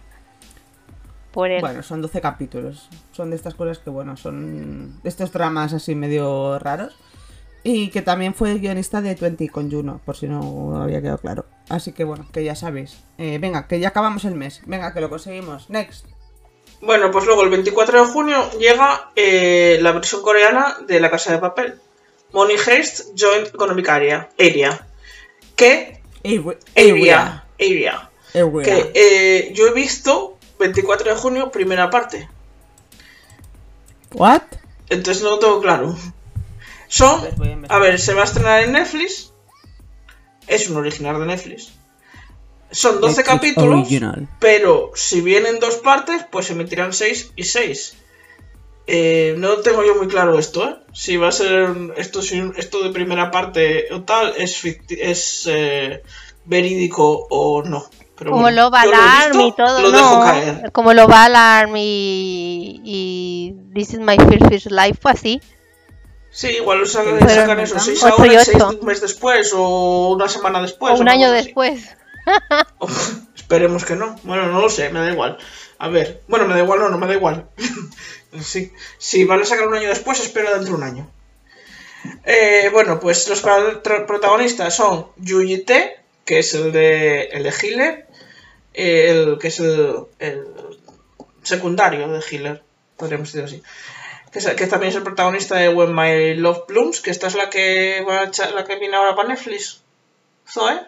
Por 1.32 1.50
él. 1.50 1.62
Bueno, 1.62 1.82
son 1.82 2.02
12 2.02 2.20
capítulos. 2.20 2.90
Son 3.14 3.30
de 3.30 3.38
estas 3.38 3.54
cosas 3.54 3.80
que, 3.80 3.90
bueno, 3.90 4.18
son 4.18 5.02
de 5.02 5.08
estos 5.08 5.32
dramas 5.32 5.72
así 5.72 5.96
medio 5.96 6.60
raros. 6.60 6.94
Y 7.64 7.88
que 7.88 8.02
también 8.02 8.34
fue 8.34 8.52
el 8.52 8.60
guionista 8.60 9.00
de 9.00 9.16
20 9.16 9.48
con 9.48 9.72
Juno, 9.72 10.02
por 10.04 10.18
si 10.18 10.28
no 10.28 10.76
había 10.76 11.02
quedado 11.02 11.20
claro. 11.20 11.46
Así 11.70 11.94
que, 11.94 12.04
bueno, 12.04 12.28
que 12.34 12.44
ya 12.44 12.54
sabéis. 12.54 13.02
Eh, 13.18 13.38
venga, 13.40 13.66
que 13.66 13.80
ya 13.80 13.88
acabamos 13.88 14.26
el 14.26 14.36
mes. 14.36 14.62
Venga, 14.66 14.94
que 14.94 15.00
lo 15.00 15.10
conseguimos. 15.10 15.70
Next. 15.70 16.13
Bueno, 16.86 17.12
pues 17.12 17.26
luego 17.26 17.44
el 17.44 17.50
24 17.50 18.06
de 18.06 18.12
junio 18.12 18.52
llega 18.60 19.10
eh, 19.16 19.80
la 19.82 19.94
versión 19.94 20.22
coreana 20.22 20.80
de 20.86 21.00
La 21.00 21.10
Casa 21.10 21.32
de 21.32 21.38
Papel. 21.38 21.80
Money 22.34 22.58
Heist 22.58 23.12
Joint 23.18 23.48
Economic 23.48 23.88
Area. 23.88 24.30
Area. 24.38 24.86
Que. 25.56 26.02
Area. 26.76 27.46
Area. 27.58 28.10
Que 28.34 28.92
eh, 28.96 29.54
yo 29.54 29.68
he 29.68 29.74
visto 29.74 30.38
24 30.60 31.14
de 31.14 31.16
junio, 31.16 31.52
primera 31.52 31.90
parte. 31.90 32.28
¿What? 34.12 34.42
Entonces 34.90 35.24
no 35.24 35.32
lo 35.32 35.40
tengo 35.40 35.62
claro. 35.62 35.96
Son. 36.90 37.22
A 37.70 37.80
ver, 37.80 37.98
se 37.98 38.14
va 38.14 38.24
a 38.24 38.26
estrenar 38.26 38.62
en 38.62 38.74
Netflix. 38.74 39.32
Es 40.48 40.70
un 40.70 40.76
original 40.76 41.18
de 41.18 41.28
Netflix. 41.28 41.72
Son 42.74 43.00
12 43.00 43.08
Netflix 43.18 43.28
capítulos. 43.28 43.80
original. 43.80 44.28
Pero 44.40 44.92
si 44.96 45.22
vienen 45.22 45.60
dos 45.60 45.76
partes, 45.78 46.26
pues 46.32 46.48
se 46.48 46.54
emitirán 46.54 46.92
6 46.94 47.32
y 47.36 47.44
6. 47.44 47.98
Eh, 48.86 49.36
no 49.38 49.58
tengo 49.60 49.84
yo 49.86 49.96
muy 49.96 50.08
claro 50.08 50.38
esto, 50.38 50.68
¿eh? 50.68 50.76
Si 50.92 51.16
va 51.16 51.30
a 51.30 51.32
ser 51.32 51.70
esto, 51.96 52.22
si 52.22 52.42
esto 52.58 52.84
de 52.84 52.90
primera 52.90 53.32
parte 53.32 53.88
o 53.94 54.02
tal, 54.02 54.34
es, 54.38 54.62
ficti- 54.62 54.98
es 55.00 55.48
eh, 55.50 56.04
verídico 56.44 57.28
o 57.30 57.64
no. 57.64 57.86
Pero 58.18 58.32
como 58.32 58.44
bueno, 58.44 58.64
lo 58.64 58.72
va 58.72 58.82
Alarm 58.82 59.40
y 59.42 59.52
todo, 59.56 59.82
Lo 59.82 59.92
dejo 59.92 60.16
¿no? 60.18 60.22
caer. 60.24 60.72
Como 60.74 60.94
lo 60.94 61.08
va 61.08 61.26
Alarm 61.26 61.76
y, 61.78 62.82
y 62.84 63.56
This 63.74 63.94
is 63.94 64.00
my 64.00 64.18
first 64.18 64.48
fish 64.50 64.66
life 64.70 65.00
fue 65.02 65.12
así. 65.12 65.42
Sí, 66.30 66.48
igual 66.50 66.80
lo 66.80 66.86
sacan, 66.86 67.18
Pero 67.20 67.30
sacan 67.30 67.58
no 67.58 67.64
eso, 67.64 67.76
tanto. 67.76 67.86
6 67.92 68.04
Ocho 68.04 68.14
ahora 68.18 68.34
y 68.34 68.36
y 68.36 68.40
6 68.40 68.58
ocho. 68.58 68.78
un 68.82 68.86
mes 68.86 69.02
después 69.02 69.54
o 69.56 70.10
una 70.14 70.28
semana 70.28 70.62
después. 70.62 70.92
o 70.94 70.96
un 70.96 71.02
una 71.04 71.12
año 71.14 71.28
cosa 71.28 71.40
así. 71.40 71.48
Esperemos 73.36 73.86
que 73.86 73.96
no. 73.96 74.16
Bueno, 74.24 74.48
no 74.48 74.62
lo 74.62 74.70
sé, 74.70 74.90
me 74.90 75.00
da 75.00 75.12
igual. 75.12 75.38
A 75.78 75.90
ver, 75.90 76.22
bueno, 76.28 76.48
me 76.48 76.54
da 76.54 76.62
igual, 76.62 76.80
no, 76.80 76.90
no 76.90 76.98
me 76.98 77.08
da 77.08 77.14
igual. 77.14 77.50
sí. 78.42 78.72
Si 78.98 79.26
van 79.26 79.42
a 79.42 79.46
sacar 79.46 79.68
un 79.68 79.76
año 79.76 79.90
después, 79.90 80.20
espero 80.20 80.52
dentro 80.54 80.70
de 80.72 80.76
un 80.78 80.84
año. 80.84 81.10
Eh, 82.26 82.70
bueno, 82.72 83.00
pues 83.00 83.28
los 83.30 83.42
pro- 83.42 83.82
pro- 83.82 84.06
protagonistas 84.06 84.76
son 84.76 85.08
Yuji 85.18 85.60
T, 85.60 85.98
que 86.26 86.40
es 86.40 86.54
el 86.54 86.72
de, 86.72 87.24
el 87.26 87.44
de 87.44 87.52
Healer, 87.52 88.08
eh, 88.74 89.10
el 89.10 89.38
que 89.40 89.48
es 89.50 89.60
el, 89.60 90.06
secundario 91.44 92.08
de 92.08 92.22
Healer, 92.30 92.64
podríamos 92.98 93.32
decir 93.32 93.46
así. 93.46 93.64
Que, 94.32 94.56
que 94.56 94.68
también 94.68 94.90
es 94.90 94.96
el 94.96 95.04
protagonista 95.04 95.56
de 95.58 95.70
When 95.70 95.94
My 95.96 96.34
Love 96.36 96.66
Blooms, 96.68 97.02
que 97.02 97.12
esta 97.12 97.28
es 97.28 97.36
la 97.36 97.50
que 97.50 98.04
va 98.08 98.32
la 98.54 98.66
que 98.66 98.76
viene 98.78 98.96
ahora 98.96 99.16
para 99.16 99.30
Netflix. 99.30 99.82
Zoe. 100.50 100.82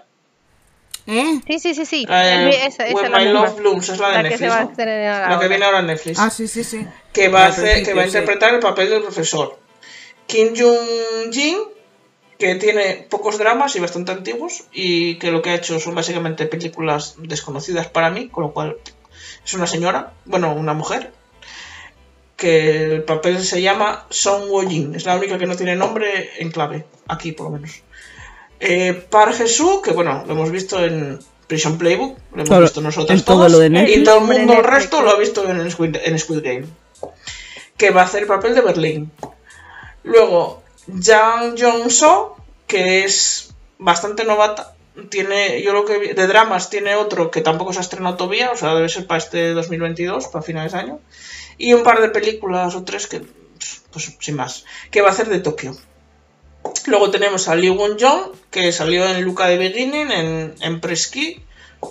¿Eh? 1.08 1.40
Sí, 1.48 1.60
sí, 1.60 1.76
sí, 1.76 1.86
sí. 1.86 2.06
Eh, 2.10 2.66
esa, 2.66 2.88
esa 2.88 2.96
When 2.96 3.06
es 3.06 3.12
la 3.12 3.18
My 3.20 3.26
misma. 3.26 3.42
Love 3.42 3.56
Blooms 3.58 3.90
es 3.90 4.00
la 4.00 4.08
de 4.10 4.14
La 4.16 4.24
que 4.24 4.30
Netflix. 4.30 4.40
se 4.40 4.48
va 4.48 4.58
a 4.58 4.64
¿no? 4.64 4.70
estrenar 4.72 5.32
La 5.32 5.40
que 5.40 5.48
viene 5.48 5.66
ahora 5.66 5.80
en 5.80 5.88
Netflix. 5.88 6.20
Ah, 6.20 6.30
sí, 6.30 6.48
sí, 6.48 6.64
sí. 6.64 6.88
que 7.14 7.28
va 7.30 7.46
a 7.46 7.48
hacer, 7.48 7.84
que 7.84 7.94
va 7.94 8.02
a 8.02 8.06
sí. 8.06 8.10
interpretar 8.10 8.54
el 8.54 8.60
papel 8.60 8.90
del 8.90 9.02
profesor. 9.04 9.60
Kim 10.26 10.54
Jong-jin, 10.56 11.58
que 12.40 12.56
tiene 12.56 13.06
pocos 13.10 13.38
dramas 13.38 13.76
y 13.76 13.80
bastante 13.80 14.12
antiguos, 14.14 14.64
y 14.74 15.20
que 15.20 15.30
lo 15.32 15.42
que 15.44 15.52
ha 15.52 15.56
hecho 15.56 15.80
son 15.80 15.94
básicamente 15.94 16.48
películas 16.48 17.16
desconocidas 17.20 17.88
para 17.88 18.10
mí, 18.10 18.30
con 18.30 18.44
lo 18.44 18.52
cual 18.54 18.78
es 19.46 19.54
una 19.54 19.68
señora, 19.68 20.14
bueno, 20.26 20.54
una 20.56 20.74
mujer, 20.74 21.12
que 22.36 22.96
el 22.96 23.04
papel 23.04 23.42
se 23.44 23.62
llama 23.62 24.08
Song 24.10 24.50
Wo-jin, 24.50 24.96
es 24.96 25.06
la 25.06 25.16
única 25.16 25.38
que 25.38 25.46
no 25.46 25.56
tiene 25.56 25.76
nombre 25.76 26.32
en 26.40 26.52
clave, 26.52 26.86
aquí 27.08 27.32
por 27.32 27.46
lo 27.46 27.52
menos. 27.52 27.84
Eh, 28.60 28.94
Park 29.10 29.34
Jesu, 29.36 29.82
que 29.82 29.92
bueno, 29.92 30.24
lo 30.26 30.34
hemos 30.34 30.50
visto 30.52 30.84
en 30.84 31.20
Prison 31.48 31.78
Playbook, 31.78 32.18
lo 32.34 32.38
hemos 32.38 32.50
visto 32.64 32.82
nosotros 32.82 33.12
todo 33.26 33.36
todos, 33.50 33.60
y 33.90 34.04
todo 34.04 34.20
el 34.20 34.26
mundo 34.40 34.54
el 34.54 34.64
resto 34.64 35.02
lo 35.02 35.12
ha 35.12 35.18
visto 35.20 35.48
en 35.50 35.70
Squid, 35.72 35.96
en 36.04 36.18
Squid 36.20 36.42
Game 36.44 36.66
que 37.78 37.90
va 37.92 38.02
a 38.02 38.06
hacer 38.06 38.22
el 38.22 38.28
papel 38.28 38.56
de 38.56 38.62
Berlín. 38.62 39.12
Luego, 40.04 40.64
Jang 40.88 41.56
Jong-so, 41.60 42.38
que 42.68 43.04
es 43.04 43.54
bastante 43.80 44.24
novata. 44.24 44.74
Tiene, 45.10 45.62
yo 45.62 45.74
lo 45.74 45.84
que 45.84 45.98
vi- 45.98 46.14
de 46.14 46.28
dramas 46.28 46.70
tiene 46.70 46.96
otro 46.96 47.30
que 47.32 47.42
tampoco 47.42 47.74
se 47.74 47.80
ha 47.80 47.82
estrenado 47.82 48.16
todavía, 48.16 48.52
o 48.52 48.56
sea, 48.58 48.74
debe 48.76 48.88
ser 48.88 49.08
para 49.08 49.18
este 49.18 49.52
2022, 49.52 50.28
para 50.28 50.42
finales 50.42 50.72
de 50.72 50.80
año. 50.80 51.00
Y 51.58 51.74
un 51.74 51.84
par 51.84 52.00
de 52.02 52.10
películas 52.10 52.76
o 52.76 52.84
tres 52.86 53.08
que, 53.08 53.22
pues 53.92 54.16
sin 54.22 54.36
más, 54.38 54.64
que 54.90 55.02
va 55.02 55.10
a 55.10 55.12
hacer 55.12 55.28
de 55.28 55.40
Tokio. 55.40 55.76
Luego 56.88 57.10
tenemos 57.12 57.48
a 57.48 57.56
Lee 57.56 57.70
Won-jong, 57.70 58.32
que 58.52 58.72
salió 58.72 59.06
en 59.08 59.22
Luca 59.24 59.48
de 59.48 59.58
Beginning, 59.58 60.12
en, 60.12 60.56
en 60.62 60.82
Presky 60.82 61.42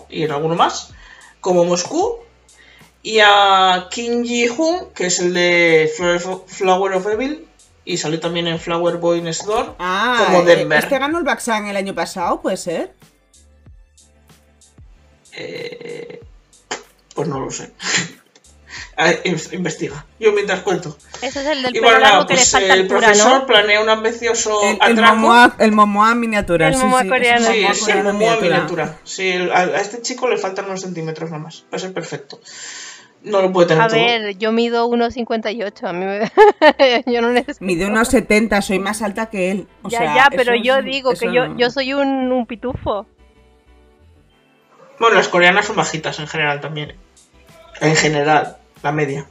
y 0.09 0.23
en 0.25 0.31
alguno 0.33 0.55
más, 0.55 0.91
como 1.41 1.65
Moscú. 1.65 2.19
Y 3.03 3.19
a 3.21 3.89
Kim 3.91 4.25
Ji-hoon, 4.25 4.91
que 4.95 5.07
es 5.07 5.19
el 5.21 5.35
de 5.35 5.93
Fl- 5.97 6.43
Flower 6.47 6.93
of 6.95 7.07
Evil, 7.07 7.47
y 7.85 7.99
salió 7.99 8.19
también 8.19 8.47
en 8.47 8.59
Flower 8.59 8.97
Boy 8.97 9.21
Next 9.21 9.45
Door, 9.45 9.77
Ah, 9.79 10.23
como 10.25 10.41
eh, 10.41 10.57
Denver. 10.57 10.79
este 10.79 10.99
ganó 10.99 11.19
el 11.19 11.25
Baxan 11.25 11.67
el 11.67 11.77
año 11.77 11.95
pasado, 11.95 12.41
¿puede 12.41 12.57
ser? 12.57 12.95
Eh, 15.33 16.21
pues 17.15 17.29
no 17.29 17.41
lo 17.41 17.51
sé. 17.51 17.73
A 18.97 19.05
ver, 19.07 19.21
in- 19.25 19.37
investiga. 19.53 20.05
Yo 20.21 20.33
mientras 20.33 20.61
cuento. 20.61 20.97
Ese 21.23 21.41
es 21.41 21.47
el 21.47 21.63
del 21.63 21.77
Y 21.77 21.81
bueno, 21.81 21.99
largo 21.99 22.15
nada, 22.17 22.27
que 22.27 22.35
pues 22.35 22.53
le 22.53 22.59
falta 22.61 22.75
el 22.75 22.81
altura, 22.83 23.01
profesor 23.01 23.33
¿no? 23.41 23.47
planea 23.47 23.81
un 23.83 23.89
ambicioso 23.89 24.61
El, 24.63 24.77
el, 24.77 24.93
atraco. 24.99 25.17
Momoa, 25.17 25.57
el 25.59 25.73
Momoa 25.73 26.15
miniatura. 26.15 26.69
El 26.69 26.75
sí, 26.75 26.81
Momoa 26.81 27.03
sí, 27.03 27.09
coreano. 27.09 27.47
Sí, 27.47 27.65
es 27.65 27.89
el 27.89 28.03
Momoa 28.05 28.37
miniatura. 28.41 28.99
Sí, 29.05 29.29
el- 29.31 29.51
a, 29.53 29.59
a 29.61 29.81
este 29.81 30.01
chico 30.03 30.29
le 30.29 30.37
faltan 30.39 30.67
unos 30.67 30.81
centímetros 30.83 31.31
nomás. 31.31 31.65
Va 31.73 31.77
a 31.77 31.79
ser 31.81 31.93
perfecto. 31.93 32.41
No 33.23 33.41
lo 33.41 33.51
puede 33.53 33.69
tener 33.69 33.83
A 33.83 33.87
todo. 33.89 33.97
ver, 33.99 34.37
yo 34.37 34.53
mido 34.53 34.87
1,58. 34.87 35.89
A 35.89 35.93
mí 35.95 36.05
me... 36.05 36.31
yo 37.13 37.21
no 37.23 37.31
necesito. 37.31 37.65
Mide 37.65 37.87
unos 37.87 38.09
70, 38.09 38.61
soy 38.61 38.79
más 38.79 39.01
alta 39.01 39.31
que 39.31 39.51
él. 39.51 39.67
O 39.83 39.89
ya, 39.89 39.99
sea, 39.99 40.15
ya, 40.15 40.27
pero 40.31 40.53
eso 40.53 40.63
yo 40.63 40.77
es- 40.77 40.85
digo 40.85 41.13
eso 41.13 41.21
que 41.27 41.33
yo, 41.35 41.57
yo 41.57 41.71
soy 41.71 41.95
un, 41.95 42.31
un 42.31 42.47
pitufo. 42.47 43.07
Bueno, 44.99 45.17
las 45.17 45.29
coreanas 45.29 45.65
son 45.65 45.77
bajitas 45.77 46.19
en 46.21 46.27
general 46.29 46.61
también. 46.61 46.95
En 47.81 47.97
general, 47.97 48.59
la 48.85 48.93
media. 48.93 49.27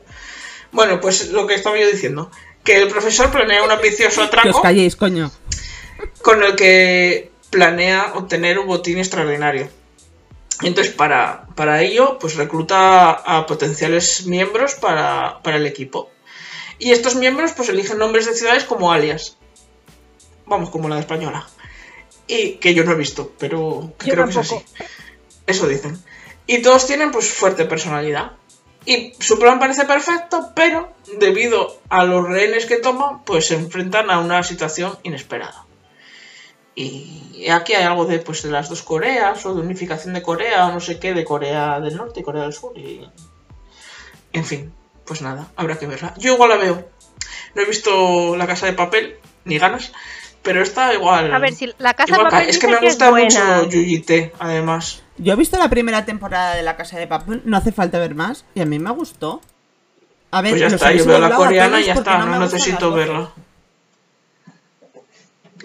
Bueno, 0.72 1.00
pues 1.00 1.30
lo 1.30 1.48
que 1.48 1.54
estaba 1.54 1.80
yo 1.80 1.88
diciendo. 1.88 2.30
Que 2.64 2.78
el 2.82 2.88
profesor 2.88 3.30
planea 3.32 3.64
un 3.64 3.72
ambicioso 3.72 4.16
Que 4.16 4.22
os 4.22 4.28
atraco 4.28 4.62
calléis, 4.62 4.96
coño. 4.96 5.32
con 6.22 6.44
el 6.44 6.56
que 6.56 7.32
planea 7.50 8.14
obtener 8.16 8.58
un 8.60 8.68
botín 8.68 8.98
extraordinario. 8.98 9.70
Entonces, 10.62 10.94
para, 10.94 11.48
para 11.56 11.82
ello, 11.82 12.18
pues 12.20 12.36
recluta 12.36 13.12
a 13.12 13.46
potenciales 13.46 14.26
miembros 14.26 14.76
para, 14.76 15.40
para 15.44 15.58
el 15.58 15.66
equipo. 15.68 16.10
Y 16.80 16.92
estos 16.92 17.16
miembros, 17.16 17.52
pues 17.54 17.70
eligen 17.70 17.98
nombres 17.98 18.26
de 18.26 18.36
ciudades 18.36 18.64
como 18.64 18.92
alias. 18.92 19.38
Vamos, 20.46 20.70
como 20.70 20.90
la 20.90 20.96
de 20.96 21.02
española. 21.02 21.48
Y 22.28 22.54
que 22.54 22.74
yo 22.74 22.84
no 22.84 22.94
he 22.94 22.96
visto, 22.96 23.34
pero 23.38 23.94
que 24.00 24.12
creo 24.12 24.26
que 24.26 24.32
es 24.32 24.38
así. 24.38 24.56
Eso 25.46 25.68
dicen. 25.68 26.02
Y 26.48 26.62
todos 26.62 26.88
tienen, 26.88 27.12
pues, 27.12 27.30
fuerte 27.32 27.66
personalidad. 27.66 28.34
Y 28.86 29.14
su 29.20 29.40
plan 29.40 29.60
parece 29.60 29.86
perfecto, 29.86 30.52
pero 30.56 30.92
debido 31.20 31.78
a 31.90 32.04
los 32.04 32.28
rehenes 32.28 32.66
que 32.66 32.78
toman, 32.78 33.24
pues 33.24 33.48
se 33.48 33.56
enfrentan 33.56 34.12
a 34.12 34.20
una 34.20 34.44
situación 34.44 34.98
inesperada. 35.04 35.66
Y 36.76 37.48
aquí 37.50 37.74
hay 37.74 37.84
algo 37.84 38.06
de 38.06 38.20
pues 38.20 38.42
de 38.44 38.50
las 38.50 38.68
dos 38.68 38.82
Coreas 38.82 39.46
o 39.46 39.54
de 39.54 39.62
unificación 39.62 40.14
de 40.14 40.24
Corea 40.24 40.68
o 40.68 40.72
no 40.72 40.80
sé 40.80 41.00
qué 41.00 41.14
de 41.14 41.24
Corea 41.24 41.80
del 41.80 41.96
Norte 41.96 42.22
y 42.22 42.24
Corea 42.24 42.44
del 42.44 42.54
Sur 42.54 42.78
y 42.78 43.08
en 44.34 44.44
fin, 44.44 44.74
pues 45.06 45.22
nada, 45.22 45.50
habrá 45.56 45.78
que 45.78 45.86
verla. 45.86 46.16
Yo 46.18 46.34
igual 46.34 46.50
la 46.50 46.58
veo. 46.58 46.90
No 47.54 47.62
he 47.62 47.66
visto 47.66 48.36
La 48.36 48.48
Casa 48.48 48.66
de 48.66 48.74
Papel 48.74 49.18
ni 49.46 49.60
ganas, 49.60 49.92
pero 50.42 50.64
está 50.64 50.94
igual. 50.94 51.32
A 51.32 51.38
ver, 51.38 51.54
si 51.54 51.72
la 51.78 51.94
casa 51.94 52.18
de 52.18 52.24
papel 52.24 52.50
es 52.50 52.58
que 52.58 52.68
me 52.68 52.74
es 52.74 52.82
gusta 52.82 53.12
buena. 53.12 53.58
mucho 53.58 53.70
Yuyite, 53.70 54.34
además. 54.40 55.03
Yo 55.24 55.34
he 55.34 55.36
visto 55.38 55.58
la 55.58 55.70
primera 55.70 56.04
temporada 56.04 56.56
de 56.56 56.64
La 56.64 56.76
Casa 56.76 57.00
de 57.00 57.08
Papel, 57.08 57.42
no 57.46 57.56
hace 57.56 57.72
falta 57.72 57.98
ver 57.98 58.14
más, 58.14 58.44
y 58.56 58.62
a 58.62 58.66
mí 58.66 58.78
me 58.78 58.92
gustó. 58.92 59.42
A 60.32 60.42
ver, 60.42 60.52
Pues 60.52 60.62
ya 60.62 60.68
está, 60.68 60.92
yo 60.92 61.06
veo 61.06 61.20
la 61.20 61.34
coreana 61.34 61.80
y 61.80 61.86
ya 61.86 61.94
está, 61.94 62.26
no 62.26 62.40
necesito 62.40 62.92
verla. 62.92 63.32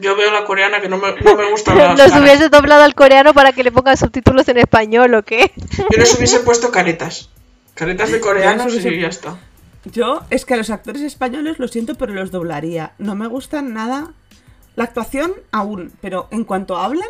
Yo 0.00 0.14
veo 0.14 0.30
la 0.30 0.44
coreana 0.44 0.80
que 0.80 0.88
no 0.88 0.96
me, 0.96 1.12
no 1.12 1.36
me 1.36 1.50
gustan 1.50 1.76
las 1.96 1.98
Los 1.98 2.20
hubiese 2.20 2.48
doblado 2.48 2.84
al 2.84 2.94
coreano 2.94 3.34
para 3.34 3.52
que 3.52 3.64
le 3.64 3.72
pongan 3.72 3.96
subtítulos 3.96 4.46
en 4.48 4.58
español 4.58 5.12
o 5.14 5.24
qué. 5.24 5.50
Yo 5.76 5.98
les 5.98 6.14
hubiese 6.16 6.38
puesto 6.40 6.70
caretas. 6.70 7.30
Caretas 7.74 8.12
de 8.12 8.20
coreanos 8.20 8.72
y 8.74 9.00
ya 9.00 9.08
está. 9.08 9.38
Yo, 9.86 10.22
es 10.30 10.44
que 10.44 10.54
a 10.54 10.56
los 10.56 10.70
actores 10.70 11.02
españoles 11.02 11.58
lo 11.58 11.66
siento, 11.66 11.96
pero 11.96 12.12
los 12.12 12.30
doblaría. 12.30 12.92
No 12.98 13.16
me 13.16 13.26
gustan 13.26 13.74
nada. 13.74 14.12
La 14.76 14.84
actuación 14.84 15.32
aún, 15.50 15.92
pero 16.00 16.28
en 16.30 16.44
cuanto 16.44 16.76
hablan, 16.76 17.08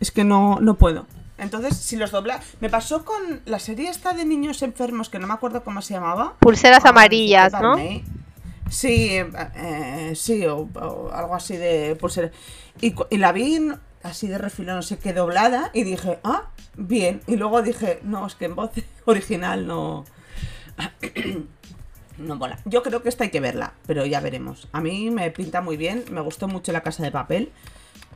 es 0.00 0.10
que 0.10 0.24
no, 0.24 0.58
no 0.60 0.74
puedo. 0.74 1.06
Entonces, 1.38 1.76
si 1.76 1.96
los 1.96 2.10
dobla. 2.12 2.40
Me 2.60 2.70
pasó 2.70 3.04
con 3.04 3.40
la 3.44 3.58
serie 3.58 3.88
esta 3.90 4.12
de 4.12 4.24
niños 4.24 4.62
enfermos, 4.62 5.08
que 5.08 5.18
no 5.18 5.26
me 5.26 5.34
acuerdo 5.34 5.64
cómo 5.64 5.82
se 5.82 5.94
llamaba. 5.94 6.34
Pulseras 6.38 6.84
Ah, 6.84 6.90
amarillas, 6.90 7.52
no. 7.60 7.74
Sí, 8.70 9.10
eh, 9.56 10.12
sí, 10.16 10.46
o, 10.46 10.68
o 10.74 11.10
algo 11.12 11.34
así 11.34 11.56
de 11.56 11.96
pulsera. 11.96 12.30
Y, 12.80 12.94
la 13.18 13.32
vi 13.32 13.56
en- 13.56 13.78
así 14.02 14.26
de 14.28 14.38
refilón, 14.38 14.76
no 14.76 14.82
sé 14.82 14.98
qué, 14.98 15.12
doblada, 15.12 15.70
y 15.74 15.82
dije, 15.84 16.18
ah, 16.24 16.50
bien. 16.76 17.20
Y 17.26 17.36
luego 17.36 17.62
dije, 17.62 18.00
no, 18.02 18.26
es 18.26 18.34
que 18.34 18.46
en 18.46 18.54
voz 18.54 18.70
original 19.04 19.66
no. 19.66 20.04
No 22.16 22.36
mola. 22.36 22.58
Yo 22.64 22.84
creo 22.84 23.02
que 23.02 23.08
esta 23.08 23.24
hay 23.24 23.30
que 23.30 23.40
verla, 23.40 23.72
pero 23.88 24.06
ya 24.06 24.20
veremos. 24.20 24.68
A 24.70 24.80
mí 24.80 25.10
me 25.10 25.32
pinta 25.32 25.60
muy 25.60 25.76
bien, 25.76 26.04
me 26.12 26.20
gustó 26.20 26.46
mucho 26.46 26.70
la 26.70 26.80
casa 26.82 27.02
de 27.02 27.10
papel. 27.10 27.50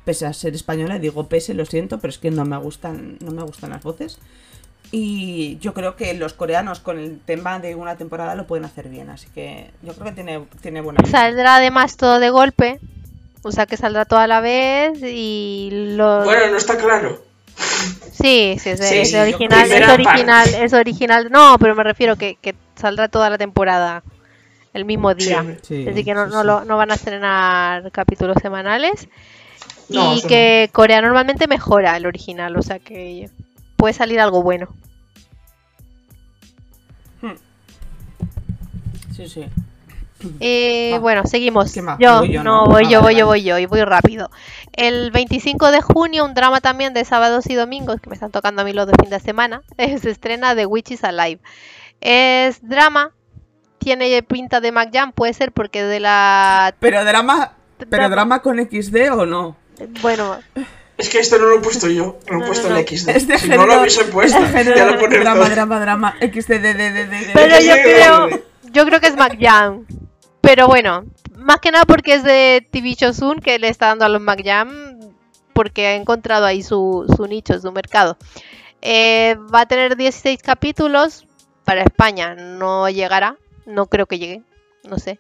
Pese 0.08 0.24
a 0.24 0.32
ser 0.32 0.54
española, 0.54 0.98
digo 0.98 1.28
pese, 1.28 1.52
lo 1.52 1.66
siento, 1.66 1.98
pero 1.98 2.08
es 2.10 2.16
que 2.16 2.30
no 2.30 2.46
me 2.46 2.56
gustan, 2.56 3.18
no 3.22 3.30
me 3.30 3.42
gustan 3.42 3.68
las 3.70 3.82
voces. 3.82 4.18
Y 4.90 5.58
yo 5.58 5.74
creo 5.74 5.96
que 5.96 6.14
los 6.14 6.32
coreanos 6.32 6.80
con 6.80 6.98
el 6.98 7.20
tema 7.20 7.58
de 7.58 7.74
una 7.74 7.96
temporada 7.96 8.34
lo 8.34 8.46
pueden 8.46 8.64
hacer 8.64 8.88
bien, 8.88 9.10
así 9.10 9.28
que 9.34 9.70
yo 9.82 9.92
creo 9.92 10.06
que 10.06 10.12
tiene, 10.12 10.46
tiene 10.62 10.80
buena. 10.80 11.04
Saldrá 11.10 11.56
además 11.56 11.98
todo 11.98 12.20
de 12.20 12.30
golpe. 12.30 12.80
O 13.42 13.52
sea 13.52 13.66
que 13.66 13.76
saldrá 13.76 14.06
toda 14.06 14.26
la 14.26 14.40
vez 14.40 14.98
y 15.02 15.68
lo... 15.96 16.24
Bueno, 16.24 16.52
no 16.52 16.56
está 16.56 16.78
claro. 16.78 17.22
Sí, 18.12 18.56
sí, 18.58 18.70
es, 18.70 18.78
Sí, 18.80 18.96
es 18.96 19.10
sí, 19.10 19.16
original, 19.16 19.70
es 19.70 19.88
original, 19.90 20.48
parte. 20.50 20.64
es 20.64 20.72
original. 20.72 21.28
No, 21.30 21.56
pero 21.60 21.74
me 21.74 21.84
refiero 21.84 22.16
que, 22.16 22.36
que 22.40 22.54
saldrá 22.76 23.08
toda 23.08 23.28
la 23.30 23.36
temporada 23.36 24.02
el 24.72 24.84
mismo 24.86 25.14
día. 25.14 25.44
Sí. 25.62 25.84
Sí, 25.84 25.88
Así 25.88 26.02
que 26.04 26.14
no, 26.14 26.26
sí, 26.26 26.32
no, 26.32 26.40
sí. 26.40 26.46
lo- 26.46 26.64
no 26.64 26.76
van 26.78 26.90
a 26.90 26.94
estrenar 26.94 27.90
capítulos 27.92 28.36
semanales. 28.40 29.06
No, 29.88 30.14
y 30.14 30.22
que 30.22 30.68
Corea 30.72 31.00
normalmente 31.00 31.46
mejora 31.46 31.96
el 31.96 32.06
original, 32.06 32.56
o 32.56 32.62
sea 32.62 32.78
que 32.78 33.30
puede 33.76 33.94
salir 33.94 34.20
algo 34.20 34.42
bueno. 34.42 34.68
Sí, 39.14 39.28
sí. 39.28 39.46
Eh, 40.40 40.96
bueno, 41.00 41.24
seguimos. 41.26 41.74
Yo, 41.98 42.20
Voy 42.20 42.32
yo, 42.32 42.42
no, 42.44 42.66
¿no? 42.66 42.66
voy 42.66 42.84
Ah, 42.86 42.88
yo, 42.88 43.02
vale, 43.02 43.02
voy 43.02 43.14
yo, 43.16 43.26
vale. 43.26 43.40
voy 43.40 43.42
yo, 43.42 43.58
y 43.58 43.66
voy 43.66 43.82
rápido. 43.82 44.30
El 44.72 45.10
25 45.10 45.70
de 45.72 45.80
junio, 45.80 46.24
un 46.24 46.34
drama 46.34 46.60
también 46.60 46.94
de 46.94 47.04
sábados 47.04 47.46
y 47.48 47.54
domingos, 47.54 48.00
que 48.00 48.08
me 48.10 48.14
están 48.14 48.30
tocando 48.30 48.62
a 48.62 48.64
mí 48.64 48.72
los 48.72 48.86
de 48.86 48.94
fin 49.00 49.10
de 49.10 49.20
semana, 49.20 49.62
eh, 49.76 49.98
se 49.98 50.10
estrena 50.10 50.54
The 50.54 50.66
Witches 50.66 51.02
Alive. 51.04 51.40
Es 52.00 52.60
drama, 52.62 53.12
tiene 53.78 54.22
pinta 54.22 54.60
de 54.60 54.70
McJam, 54.70 55.12
puede 55.12 55.32
ser 55.32 55.50
porque 55.52 55.82
de 55.82 55.98
la... 56.00 56.74
Pero 56.78 57.04
drama, 57.04 57.54
pero 57.78 57.90
Drama. 57.90 58.08
drama 58.08 58.42
con 58.42 58.58
XD 58.58 59.12
o 59.12 59.26
no? 59.26 59.56
Bueno, 60.02 60.38
Es 60.96 61.08
que 61.08 61.18
esto 61.20 61.38
no 61.38 61.46
lo 61.46 61.56
he 61.58 61.60
puesto 61.60 61.88
yo, 61.88 62.18
lo 62.28 62.36
he 62.36 62.40
No, 62.40 62.46
puesto 62.46 62.68
no, 62.68 62.76
en. 62.76 62.86
XD. 62.86 63.08
Es 63.10 63.28
de 63.28 63.38
si 63.38 63.42
género, 63.46 63.66
no 63.66 63.74
lo 63.74 63.80
hubiese 63.80 64.04
puesto, 64.06 64.38
es 64.38 64.52
de 64.52 64.58
género 64.58 64.76
ya 64.76 64.86
lo 64.86 64.98
poner 64.98 65.20
drama, 65.20 65.40
todo. 65.44 65.50
drama, 65.50 65.80
drama, 65.80 66.14
XD, 66.20 66.48
de, 66.48 66.58
de, 66.60 66.74
de, 66.74 66.92
de, 66.92 67.06
de. 67.06 67.30
pero 67.34 67.54
yo 67.60 67.74
sí, 67.74 67.80
creo, 67.82 68.28
yo 68.72 68.84
creo 68.86 69.00
que 69.00 69.06
es 69.06 69.16
McJam. 69.16 69.86
Pero 70.40 70.66
bueno, 70.66 71.04
más 71.36 71.58
que 71.60 71.70
nada 71.70 71.84
porque 71.84 72.14
es 72.14 72.22
de 72.24 72.66
TV 72.70 72.94
Shosun 72.94 73.40
que 73.40 73.58
le 73.58 73.68
está 73.68 73.86
dando 73.88 74.04
a 74.04 74.08
los 74.08 74.20
McJam 74.20 74.98
porque 75.52 75.86
ha 75.88 75.94
encontrado 75.94 76.46
ahí 76.46 76.62
su, 76.62 77.04
su 77.16 77.26
nicho, 77.26 77.60
su 77.60 77.70
mercado. 77.72 78.16
Eh, 78.80 79.36
va 79.52 79.62
a 79.62 79.66
tener 79.66 79.96
16 79.96 80.40
capítulos 80.42 81.26
para 81.64 81.82
España, 81.82 82.34
no 82.34 82.88
llegará, 82.88 83.36
no 83.66 83.86
creo 83.86 84.06
que 84.06 84.18
llegue, 84.18 84.42
no 84.84 84.98
sé. 84.98 85.18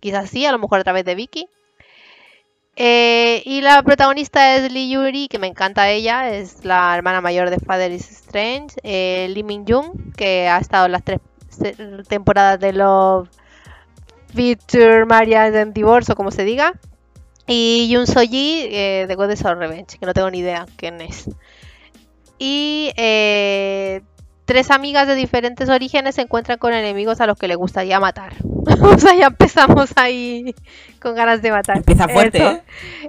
Quizás 0.00 0.30
sí, 0.30 0.46
a 0.46 0.52
lo 0.52 0.58
mejor 0.58 0.80
a 0.80 0.84
través 0.84 1.04
de 1.04 1.14
Vicky. 1.14 1.48
Eh, 2.76 3.42
y 3.44 3.60
la 3.60 3.82
protagonista 3.82 4.56
es 4.56 4.72
Lee 4.72 4.90
Yuri, 4.90 5.28
que 5.28 5.38
me 5.38 5.46
encanta 5.46 5.88
ella, 5.90 6.30
es 6.30 6.64
la 6.64 6.94
hermana 6.94 7.20
mayor 7.20 7.50
de 7.50 7.58
Father 7.58 7.92
is 7.92 8.10
Strange. 8.10 8.76
Eh, 8.82 9.28
Lee 9.30 9.44
Min 9.44 9.64
Jung, 9.66 10.12
que 10.16 10.48
ha 10.48 10.58
estado 10.58 10.86
en 10.86 10.92
las 10.92 11.04
tres 11.04 11.20
temporadas 12.08 12.58
de 12.58 12.72
Love, 12.72 13.28
Feature, 14.34 15.04
Marriage 15.04 15.58
and 15.60 15.72
Divorce, 15.72 16.12
o 16.12 16.16
como 16.16 16.30
se 16.30 16.44
diga. 16.44 16.72
Y 17.46 17.88
Yoon 17.88 18.06
So-ji 18.06 18.66
eh, 18.70 19.04
de 19.06 19.14
Goddess 19.14 19.44
of 19.44 19.58
Revenge, 19.58 19.98
que 19.98 20.06
no 20.06 20.14
tengo 20.14 20.30
ni 20.30 20.38
idea 20.38 20.66
quién 20.76 21.00
es. 21.00 21.28
Y 22.38 22.90
eh, 22.96 24.02
tres 24.44 24.70
amigas 24.70 25.06
de 25.06 25.14
diferentes 25.14 25.68
orígenes 25.68 26.14
se 26.16 26.22
encuentran 26.22 26.58
con 26.58 26.72
enemigos 26.72 27.20
a 27.20 27.26
los 27.26 27.38
que 27.38 27.48
les 27.48 27.56
gustaría 27.56 27.98
matar. 28.00 28.34
o 28.82 28.98
sea, 28.98 29.14
ya 29.14 29.26
empezamos 29.26 29.90
ahí 29.96 30.54
con 31.00 31.14
ganas 31.14 31.42
de 31.42 31.50
matar. 31.50 31.78
Empieza 31.78 32.08
fuerte. 32.08 32.42
¿eh? 32.42 32.62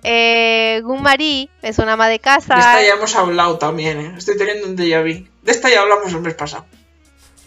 Eh, 0.04 0.82
Gun 0.84 1.02
Marie 1.02 1.50
es 1.62 1.80
una 1.80 1.94
ama 1.94 2.08
de 2.08 2.20
casa. 2.20 2.56
De 2.56 2.60
esta 2.62 2.82
ya 2.84 2.94
hemos 2.94 3.16
hablado 3.16 3.58
también, 3.58 4.00
¿eh? 4.00 4.14
Estoy 4.18 4.38
teniendo 4.38 4.68
un 4.68 4.78
déjà 4.78 5.02
vu. 5.02 5.28
De 5.44 5.52
esta 5.52 5.70
ya 5.70 5.82
hablamos 5.82 6.12
el 6.14 6.22
mes 6.22 6.34
pasado. 6.34 6.66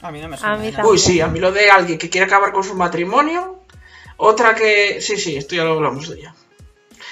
A 0.00 0.10
mí 0.12 0.20
no 0.20 0.28
me 0.28 0.36
A 0.36 0.38
suena. 0.38 0.56
mí. 0.58 0.72
Uy, 0.84 0.98
sí, 0.98 1.20
a 1.20 1.26
mí 1.26 1.40
lo 1.40 1.50
de 1.52 1.70
alguien 1.70 1.98
que 1.98 2.08
quiere 2.08 2.26
acabar 2.26 2.52
con 2.52 2.62
su 2.64 2.74
matrimonio. 2.74 3.60
Otra 4.16 4.54
que. 4.54 5.00
Sí, 5.00 5.16
sí, 5.16 5.36
esto 5.36 5.54
ya 5.56 5.64
lo 5.64 5.72
hablamos 5.72 6.08
de 6.08 6.18
ella. 6.20 6.34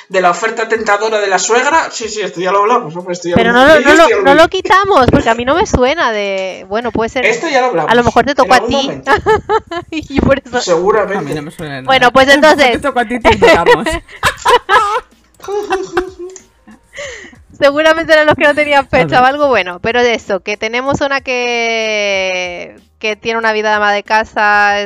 De 0.09 0.21
la 0.21 0.31
oferta 0.31 0.69
tentadora 0.69 1.19
de 1.19 1.27
la 1.27 1.39
suegra. 1.39 1.91
Sí, 1.91 2.09
sí, 2.09 2.21
esto 2.21 2.41
ya 2.41 2.53
lo 2.53 2.61
hablamos. 2.61 2.95
hombre, 2.95 3.13
esto 3.15 3.29
ya 3.29 3.35
Pero 3.35 3.53
lo- 3.53 3.59
no, 3.67 3.67
lo- 3.67 3.81
no, 3.81 3.95
lo, 4.09 4.23
no 4.23 4.35
lo 4.37 4.49
quitamos, 4.49 5.07
porque 5.11 5.29
a 5.29 5.35
mí 5.35 5.45
no 5.45 5.57
me 5.57 5.67
suena 5.67 6.13
de... 6.13 6.65
Bueno, 6.69 6.93
puede 6.93 7.09
ser... 7.11 7.27
Esto 7.27 7.49
ya 7.49 7.61
lo 7.63 7.67
hablamos. 7.69 7.91
A 7.91 7.95
lo 7.97 8.05
mejor 8.05 8.25
te 8.25 8.35
tocó 8.37 8.55
a 8.55 8.65
ti. 8.67 9.03
y 9.91 10.21
por 10.21 10.39
eso... 10.39 10.55
A 10.57 10.59
mí 10.59 10.65
Seguramente. 10.65 11.35
no 11.35 11.43
me 11.43 11.51
suena. 11.51 11.83
Bueno, 11.83 12.13
pues 12.13 12.29
entonces- 12.29 12.73
Te 12.73 12.79
toco 12.79 13.01
a 13.01 13.05
ti, 13.05 13.19
te 13.19 13.35
invitamos. 13.35 13.87
Seguramente 17.59 18.13
eran 18.13 18.27
los 18.27 18.35
que 18.35 18.45
no 18.45 18.55
tenían 18.55 18.87
fecha 18.89 19.23
o 19.23 19.25
algo 19.25 19.49
bueno, 19.49 19.81
pero 19.81 20.03
de 20.03 20.15
eso, 20.15 20.41
que 20.41 20.57
tenemos 20.59 21.01
una 21.01 21.21
que, 21.23 22.77
que 22.99 23.17
tiene 23.17 23.39
una 23.39 23.53
vida 23.53 23.71
de 23.71 23.77
ama 23.77 23.93
de 23.93 24.03
casa, 24.03 24.77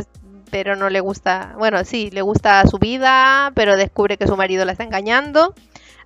pero 0.51 0.77
no 0.77 0.91
le 0.91 1.01
gusta, 1.01 1.55
bueno, 1.59 1.85
sí, 1.85 2.11
le 2.11 2.23
gusta 2.23 2.67
su 2.67 2.79
vida, 2.79 3.53
pero 3.55 3.77
descubre 3.77 4.17
que 4.17 4.27
su 4.27 4.37
marido 4.37 4.65
la 4.65 4.73
está 4.73 4.85
engañando, 4.85 5.55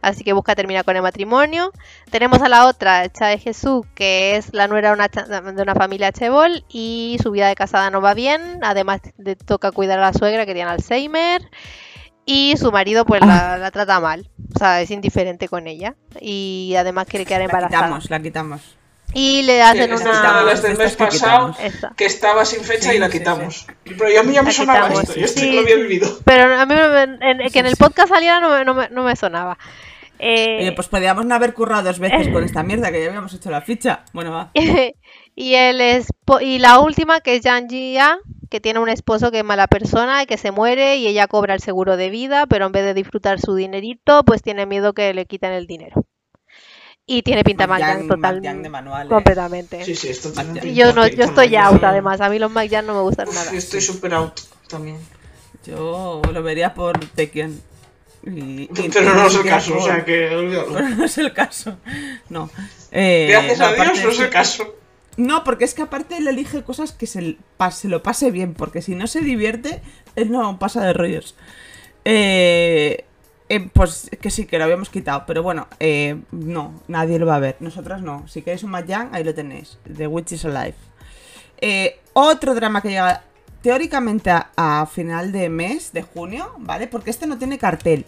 así 0.03 0.23
que 0.25 0.33
busca 0.33 0.55
terminar 0.55 0.85
con 0.85 0.97
el 0.97 1.03
matrimonio. 1.03 1.73
Tenemos 2.11 2.43
a 2.43 2.49
la 2.49 2.67
otra, 2.67 3.09
Chae 3.11 3.39
Jesús, 3.39 3.87
que 3.95 4.37
es 4.37 4.53
la 4.53 4.69
nuera 4.69 4.89
de 4.89 4.95
una, 4.95 5.09
cha- 5.09 5.25
de 5.25 5.63
una 5.63 5.75
familia 5.75 6.13
chebol 6.13 6.65
y 6.69 7.19
su 7.23 7.31
vida 7.31 7.49
de 7.49 7.55
casada 7.55 7.91
no 7.91 8.01
va 8.01 8.15
bien, 8.15 8.59
además 8.63 9.01
le 9.19 9.37
toca 9.37 9.73
cuidar 9.73 9.99
a 9.99 10.03
la 10.03 10.13
suegra 10.13 10.45
que 10.47 10.55
tiene 10.55 10.71
Alzheimer. 10.71 11.43
Y 12.27 12.55
su 12.57 12.73
marido 12.73 13.05
pues 13.05 13.21
la, 13.21 13.59
la 13.59 13.71
trata 13.71 14.01
mal, 14.01 14.31
o 14.55 14.59
sea, 14.59 14.81
es 14.81 14.91
indiferente 14.91 15.47
con 15.47 15.67
ella 15.67 15.95
y 16.23 16.75
además 16.79 17.07
quiere 17.07 17.27
quedar 17.27 17.41
La 17.41 17.45
embarazada. 17.45 17.83
quitamos, 17.85 18.09
la 18.11 18.21
quitamos. 18.21 18.77
Y 19.15 19.43
le 19.43 19.55
Sí, 19.57 19.61
hacen 19.61 19.93
es 19.93 20.01
una 20.01 20.43
las 20.43 20.63
del 20.63 20.77
mes 20.77 20.97
que 20.97 21.05
pasado 21.05 21.55
que 21.97 22.05
estaba 22.05 22.45
sin 22.45 22.61
fecha 22.65 22.91
Sí, 22.91 22.97
y 22.97 22.99
la 22.99 23.09
sí, 23.09 23.19
quitamos. 23.19 23.67
Pero 23.85 24.11
yo 24.11 24.21
a 24.21 24.23
mí 24.25 24.33
ya 24.35 24.43
me 24.43 24.49
La 24.49 24.53
sonaba 24.53 24.89
quitamos. 24.89 25.03
esto. 25.09 25.15
Yo 25.21 25.25
esto 25.25 25.41
Sí, 25.41 25.53
lo 25.53 25.61
había 25.61 25.77
sí. 25.77 25.83
vivido. 25.83 26.19
Pero 26.25 26.55
a 26.61 26.67
mí 26.67 26.75
me- 26.75 27.31
en- 27.31 27.51
que 27.53 27.59
en 27.61 27.67
el 27.67 27.77
podcast 27.77 28.09
saliera 28.09 28.41
no, 28.41 28.51
me- 28.51 28.65
no 28.65 28.75
me, 28.75 28.89
no 28.91 29.05
me 29.05 29.15
sonaba. 29.17 29.57
Eh, 30.19 30.59
Oye, 30.61 30.73
pues 30.73 30.89
podríamos 30.89 31.27
no 31.27 31.35
haber 31.35 31.55
currado 31.55 31.83
dos 31.85 31.99
veces 31.99 32.29
con 32.29 32.45
esta 32.45 32.63
mierda 32.63 32.91
que 32.93 33.01
ya 33.03 33.09
habíamos 33.09 33.35
hecho 33.35 33.51
la 33.51 33.61
ficha. 33.63 34.05
Bueno, 34.13 34.31
va. 34.33 34.51
y, 34.55 35.55
el 35.55 35.81
espo- 35.81 36.41
y 36.41 36.59
la 36.59 36.79
última, 36.81 37.21
que 37.21 37.37
es 37.37 37.41
Yang 37.43 37.69
Jia, 37.69 38.19
que 38.51 38.61
tiene 38.61 38.79
un 38.79 38.89
esposo 38.89 39.31
que 39.33 39.39
es 39.39 39.45
mala 39.45 39.67
persona 39.67 40.23
y 40.23 40.27
que 40.27 40.37
se 40.39 40.51
muere 40.53 40.97
y 40.97 41.07
ella 41.09 41.27
cobra 41.27 41.55
el 41.55 41.61
seguro 41.61 41.97
de 41.97 42.11
vida, 42.11 42.47
pero 42.47 42.67
en 42.67 42.73
vez 42.73 42.85
de 42.85 42.95
disfrutar 42.95 43.41
su 43.41 43.55
dinerito, 43.57 44.23
pues 44.25 44.43
tiene 44.43 44.67
miedo 44.67 44.93
que 44.93 45.13
le 45.15 45.27
quiten 45.27 45.53
el 45.53 45.67
dinero. 45.67 46.05
Y 47.07 47.23
tiene 47.23 47.45
pinta 47.45 47.67
Macjan- 47.67 47.79
McJan 48.05 48.09
total, 48.09 48.37
Macjan 48.37 48.63
de 48.63 48.69
manuales. 48.71 49.09
completamente. 49.11 49.85
Sí, 49.85 49.95
sí, 49.95 50.09
esto 50.09 50.33
tiene 50.33 50.75
yo, 50.75 50.93
no, 50.95 51.07
yo 51.07 51.25
estoy 51.25 51.55
out, 51.57 51.83
además. 51.85 52.21
A 52.23 52.31
mí 52.31 52.39
los 52.39 52.51
McJan 52.51 52.87
no 52.87 52.95
me 52.95 53.01
gustan 53.03 53.29
Uf, 53.29 53.35
nada. 53.35 53.53
yo 53.53 53.59
estoy 53.59 53.81
super 53.83 54.15
out 54.15 54.41
también. 54.69 54.97
Yo 55.67 56.23
lo 56.33 56.43
vería 56.43 56.73
por 56.73 56.99
Tekken. 56.99 57.61
Y- 58.27 58.63
y- 58.63 58.69
Pero 58.91 59.15
no 59.15 59.27
es 59.27 59.35
el 59.35 59.45
caso, 59.45 59.77
o 59.77 59.83
sea 59.83 60.03
que 60.05 60.35
olvídalo. 60.35 60.73
Pero 60.73 60.89
no 60.89 61.05
es 61.05 61.19
el 61.19 61.33
caso. 61.35 61.77
No. 62.31 62.49
Eh, 62.91 63.27
Gracias 63.31 63.59
no, 63.59 63.65
a 63.67 63.73
Dios 63.75 64.03
no 64.03 64.11
es 64.11 64.21
el 64.21 64.31
caso. 64.31 64.75
No, 65.19 65.45
porque 65.45 65.65
es 65.67 65.75
que 65.75 65.83
aparte 65.83 66.17
él 66.17 66.27
elige 66.27 66.63
cosas 66.63 66.93
que 66.93 67.07
se, 67.07 67.37
se 67.71 67.89
lo 67.89 68.03
pase 68.03 68.31
bien, 68.31 68.55
porque 68.55 68.81
si 68.83 68.95
no 68.95 69.07
se 69.07 69.21
divierte, 69.21 69.83
él 70.17 70.33
no 70.33 70.59
pasa 70.59 70.83
de 70.85 70.93
rollos. 70.95 71.37
Eh, 72.07 73.05
Eh, 73.49 73.69
pues 73.73 74.11
que 74.21 74.31
sí, 74.31 74.47
que 74.47 74.59
lo 74.59 74.65
habíamos 74.65 74.89
quitado, 74.89 75.25
pero 75.27 75.43
bueno, 75.43 75.69
eh, 75.79 76.19
no, 76.33 76.81
nadie 76.89 77.19
lo 77.19 77.27
va 77.27 77.37
a 77.37 77.41
ver. 77.41 77.57
Nosotras 77.61 78.01
no. 78.01 78.27
Si 78.27 78.43
queréis 78.43 78.63
un 78.63 78.71
Mayang, 78.71 79.11
ahí 79.15 79.23
lo 79.23 79.35
tenéis. 79.35 79.79
The 79.97 80.07
Witch 80.07 80.33
is 80.33 80.45
Alive. 80.45 80.75
Eh, 81.61 82.01
otro 82.15 82.55
drama 82.55 82.81
que 82.81 82.89
llega 82.89 83.23
teóricamente 83.63 84.31
a, 84.31 84.87
final 84.87 85.33
de 85.33 85.49
mes, 85.49 85.93
de 85.93 86.03
junio, 86.03 86.55
¿vale? 86.59 86.87
Porque 86.87 87.11
este 87.11 87.27
no 87.27 87.39
tiene 87.39 87.59
cartel. 87.59 88.07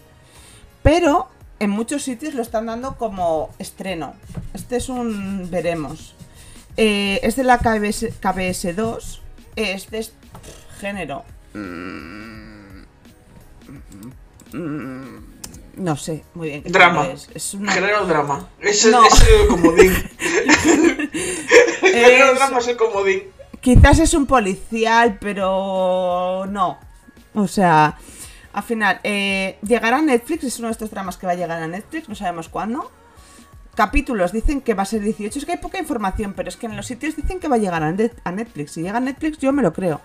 Pero 0.81 1.27
en 1.59 1.69
muchos 1.69 2.03
sitios 2.03 2.33
lo 2.33 2.41
están 2.41 2.65
dando 2.65 2.97
como 2.97 3.51
estreno. 3.59 4.15
Este 4.53 4.77
es 4.77 4.89
un 4.89 5.49
veremos. 5.51 6.15
Es 6.77 7.35
de 7.35 7.43
la 7.43 7.57
KBS, 7.57 8.21
KBS2. 8.21 9.19
Es 9.55 9.89
de 9.89 10.07
género. 10.79 11.23
mm, 11.53 12.83
mm, 14.53 15.26
no 15.77 15.95
sé 15.95 16.23
muy 16.33 16.49
bien 16.49 16.63
Drama. 16.65 17.07
es. 17.07 17.29
Es 17.33 17.53
una- 17.53 17.71
Género 17.71 18.05
drama. 18.05 18.47
Ese 18.59 18.91
No. 18.91 19.05
es 19.05 19.21
el 19.27 19.47
comodín. 19.47 19.93
Género 21.81 22.31
Es- 22.33 22.35
drama 22.35 22.59
es 22.59 22.67
el 22.67 22.77
comodín. 22.77 23.23
Quizás 23.61 23.99
es 23.99 24.13
un 24.13 24.25
policial, 24.27 25.17
pero 25.19 26.45
no. 26.49 26.77
O 27.33 27.47
sea, 27.47 27.97
al 28.53 28.63
final, 28.63 28.99
eh, 29.03 29.57
llegará 29.61 29.97
a 29.97 30.01
Netflix, 30.01 30.43
es 30.43 30.59
uno 30.59 30.67
de 30.67 30.73
estos 30.73 30.91
dramas 30.91 31.17
que 31.17 31.25
va 31.27 31.33
a 31.33 31.35
llegar 31.35 31.61
a 31.61 31.67
Netflix, 31.67 32.07
no 32.07 32.15
sabemos 32.15 32.49
cuándo. 32.49 32.91
Capítulos 33.75 34.31
dicen 34.31 34.61
que 34.61 34.73
va 34.73 34.83
a 34.83 34.85
ser 34.85 35.01
18, 35.01 35.37
es 35.37 35.45
que 35.45 35.51
hay 35.53 35.57
poca 35.59 35.77
información, 35.79 36.33
pero 36.35 36.49
es 36.49 36.57
que 36.57 36.65
en 36.65 36.75
los 36.75 36.87
sitios 36.87 37.15
dicen 37.15 37.39
que 37.39 37.47
va 37.47 37.55
a 37.57 37.59
llegar 37.59 37.83
a, 37.83 37.91
Net- 37.91 38.15
a 38.23 38.31
Netflix. 38.31 38.71
Si 38.71 38.81
llega 38.81 38.97
a 38.97 39.01
Netflix, 39.01 39.37
yo 39.37 39.51
me 39.53 39.61
lo 39.61 39.73
creo. 39.73 40.01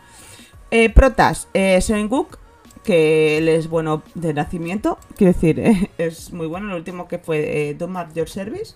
Eh, 0.70 0.90
protas, 0.90 1.49
eh, 1.55 1.81
Seunguk, 1.81 2.39
que 2.84 3.38
él 3.38 3.48
es 3.48 3.68
bueno 3.68 4.02
de 4.14 4.34
nacimiento, 4.34 4.98
quiero 5.16 5.32
decir, 5.32 5.60
es 5.98 6.32
muy 6.32 6.46
bueno. 6.46 6.68
El 6.70 6.76
último 6.76 7.09
que 7.09 7.18
fue 7.18 7.70
eh, 7.70 7.74
Don't 7.74 7.92
Mark 7.92 8.12
Your 8.14 8.28
Service, 8.28 8.74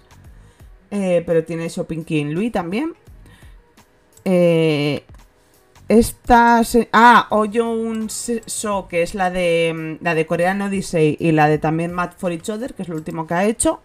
eh, 0.91 1.23
pero 1.27 1.45
tiene 1.45 1.69
Shopping 1.69 2.05
King 2.05 2.27
Louis 2.27 2.53
también. 2.53 2.95
Eh, 4.25 5.05
esta 5.89 6.65
se- 6.65 6.89
ah, 6.93 7.29
Oyun 7.31 8.09
So, 8.11 8.89
que 8.89 9.03
es 9.03 9.15
la 9.15 9.31
de 9.31 9.73
mm, 10.01 10.05
la 10.05 10.15
de 10.15 10.27
Korean 10.27 10.61
Odyssey 10.63 11.17
y 11.21 11.31
la 11.33 11.49
de 11.49 11.59
también 11.59 11.93
Mad 11.93 12.11
for 12.17 12.33
Each 12.33 12.49
Other, 12.51 12.75
que 12.75 12.83
es 12.83 12.89
lo 12.89 12.97
último 12.97 13.27
que 13.27 13.35
ha 13.35 13.45
hecho. 13.45 13.81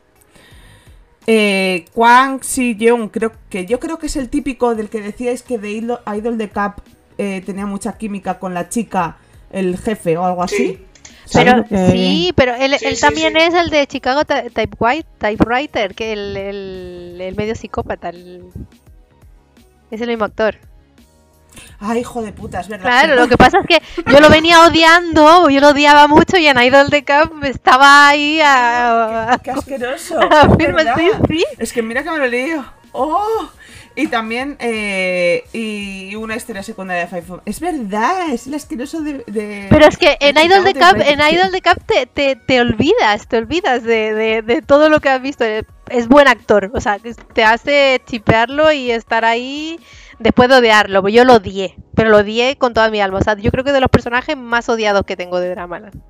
Eh, 1.27 1.85
Kwang 1.93 2.41
Si 2.43 2.75
Young, 2.75 3.09
creo 3.11 3.31
que 3.49 3.67
yo 3.67 3.79
creo 3.79 3.99
que 3.99 4.07
es 4.07 4.15
el 4.15 4.29
típico 4.29 4.73
del 4.73 4.89
que 4.89 5.01
decíais 5.01 5.43
que 5.43 5.59
de 5.59 5.71
Idol, 5.73 6.37
de 6.37 6.49
eh, 7.19 7.43
tenía 7.45 7.67
mucha 7.67 7.97
química 7.97 8.39
con 8.39 8.55
la 8.55 8.69
chica, 8.69 9.17
el 9.51 9.77
jefe 9.77 10.17
o 10.17 10.25
algo 10.25 10.43
así. 10.43 10.55
Sí. 10.57 10.85
¿Sabes 11.25 11.53
Pero 11.53 11.65
que- 11.67 11.91
sí, 11.91 12.33
pero 12.35 12.55
él, 12.55 12.75
Sí, 12.77 12.85
él 12.85 12.95
sí, 12.95 13.01
también 13.01 13.33
sí. 13.33 13.39
es 13.41 13.53
el 13.53 13.69
de 13.69 13.87
Chicago 13.87 14.25
Ty- 14.25 14.49
Type 14.53 14.75
White, 14.79 15.07
Typewriter, 15.17 15.95
que 15.95 16.11
el, 16.13 16.35
el, 16.35 17.17
el 17.21 17.35
medio 17.35 17.55
psicópata. 17.55 18.09
el- 18.09 18.43
Es 19.91 20.01
el 20.01 20.07
mismo 20.09 20.25
actor. 20.25 20.55
Ay, 21.79 21.99
hijo 21.99 22.21
de 22.21 22.31
puta, 22.31 22.59
es 22.61 22.67
verdad. 22.69 22.85
Claro, 22.85 23.15
lo 23.15 23.27
que 23.27 23.37
pasa 23.37 23.59
es 23.59 23.65
que 23.67 23.81
yo 24.11 24.19
lo 24.21 24.29
venía 24.29 24.61
odiando, 24.65 25.49
yo 25.49 25.59
lo 25.59 25.69
odiaba 25.69 26.07
mucho 26.07 26.37
y 26.37 26.47
en 26.47 26.61
Idol 26.61 26.89
de 26.89 27.03
Cap 27.03 27.31
estaba 27.43 28.07
ahí 28.07 28.39
a... 28.41 29.37
¡Qué 29.43 29.51
asqueroso! 29.51 30.17
a 30.31 30.41
es 30.43 30.57
firme, 30.57 30.83
verdad. 30.83 30.95
sí, 30.97 31.09
sí. 31.29 31.43
Es 31.57 31.73
que 31.73 31.81
mira 31.81 32.03
que 32.03 32.11
me 32.11 32.19
lo 32.19 32.27
lío. 32.27 32.63
¡Oh! 32.93 33.49
Y 33.93 34.07
también, 34.07 34.55
eh, 34.59 35.43
y 35.51 36.15
una 36.15 36.35
historia 36.37 36.63
secundaria 36.63 37.05
de 37.05 37.21
Five. 37.21 37.41
Es 37.45 37.59
verdad, 37.59 38.29
es 38.33 38.47
el 38.47 38.53
asqueroso 38.53 39.01
de. 39.01 39.23
de- 39.27 39.67
Pero 39.69 39.85
es 39.85 39.97
que 39.97 40.17
en 40.21 40.37
Idol 40.37 40.63
de 40.63 40.73
Cap, 40.73 40.95
en. 41.03 41.19
Idol 41.19 41.51
de 41.51 41.61
Cap 41.61 41.77
te, 41.85 42.05
te, 42.05 42.37
te 42.37 42.61
olvidas, 42.61 43.27
te 43.27 43.37
olvidas 43.37 43.83
de, 43.83 44.13
de, 44.13 44.41
de 44.43 44.61
todo 44.61 44.87
lo 44.87 45.01
que 45.01 45.09
has 45.09 45.21
visto. 45.21 45.43
Es 45.89 46.07
buen 46.07 46.29
actor, 46.29 46.71
o 46.73 46.79
sea, 46.79 46.99
te 47.33 47.43
hace 47.43 48.01
chipearlo 48.05 48.71
y 48.71 48.91
estar 48.91 49.25
ahí 49.25 49.77
después 50.19 50.47
de 50.47 50.55
odiarlo. 50.55 51.05
Yo 51.09 51.25
lo 51.25 51.33
odié, 51.35 51.75
pero 51.93 52.09
lo 52.11 52.19
odié 52.19 52.55
con 52.57 52.73
toda 52.73 52.89
mi 52.89 53.01
alma. 53.01 53.17
O 53.17 53.23
sea, 53.23 53.35
yo 53.35 53.51
creo 53.51 53.65
que 53.65 53.73
de 53.73 53.81
los 53.81 53.89
personajes 53.89 54.37
más 54.37 54.69
odiados 54.69 55.03
que 55.05 55.17
tengo 55.17 55.41
de 55.41 55.49
Dramaland. 55.49 56.01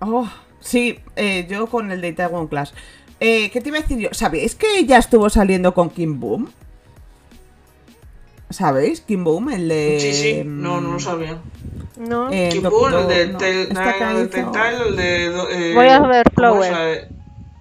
Oh, 0.00 0.28
sí, 0.60 0.98
eh, 1.16 1.46
yo 1.50 1.66
con 1.66 1.90
el 1.90 2.00
de 2.00 2.08
Itaewon 2.08 2.46
Class. 2.48 2.72
Eh, 3.20 3.50
¿Qué 3.50 3.60
te 3.60 3.68
iba 3.68 3.78
a 3.78 3.82
decir 3.82 3.98
yo? 3.98 4.08
¿Sabéis 4.12 4.54
que 4.54 4.78
ella 4.78 4.98
estuvo 4.98 5.28
saliendo 5.28 5.74
con 5.74 5.90
Kim 5.90 6.20
Boom? 6.20 6.50
¿Sabéis? 8.50 9.00
Kim 9.02 9.24
Boom, 9.24 9.50
el 9.50 9.68
de. 9.68 9.98
Sí, 10.00 10.14
sí. 10.14 10.42
No, 10.44 10.80
no 10.80 10.92
lo 10.92 10.96
mm, 10.96 11.00
sabía. 11.00 11.38
¿No? 11.96 12.30
eh, 12.30 12.48
Kim 12.52 12.64
el 12.64 13.08
de 13.08 13.26
no, 13.28 13.38
Tel- 13.38 13.60
esta 13.68 13.74
na- 13.84 13.92
que 13.92 14.04
el 14.04 14.30
de 14.30 14.40
el 14.86 14.96
de. 14.96 15.70
eh, 15.70 15.74
Voy 15.74 15.86
a 15.88 16.00
ver 16.00 16.24
¿cómo 16.34 16.34
Flower. 16.62 16.74
de- 16.76 17.08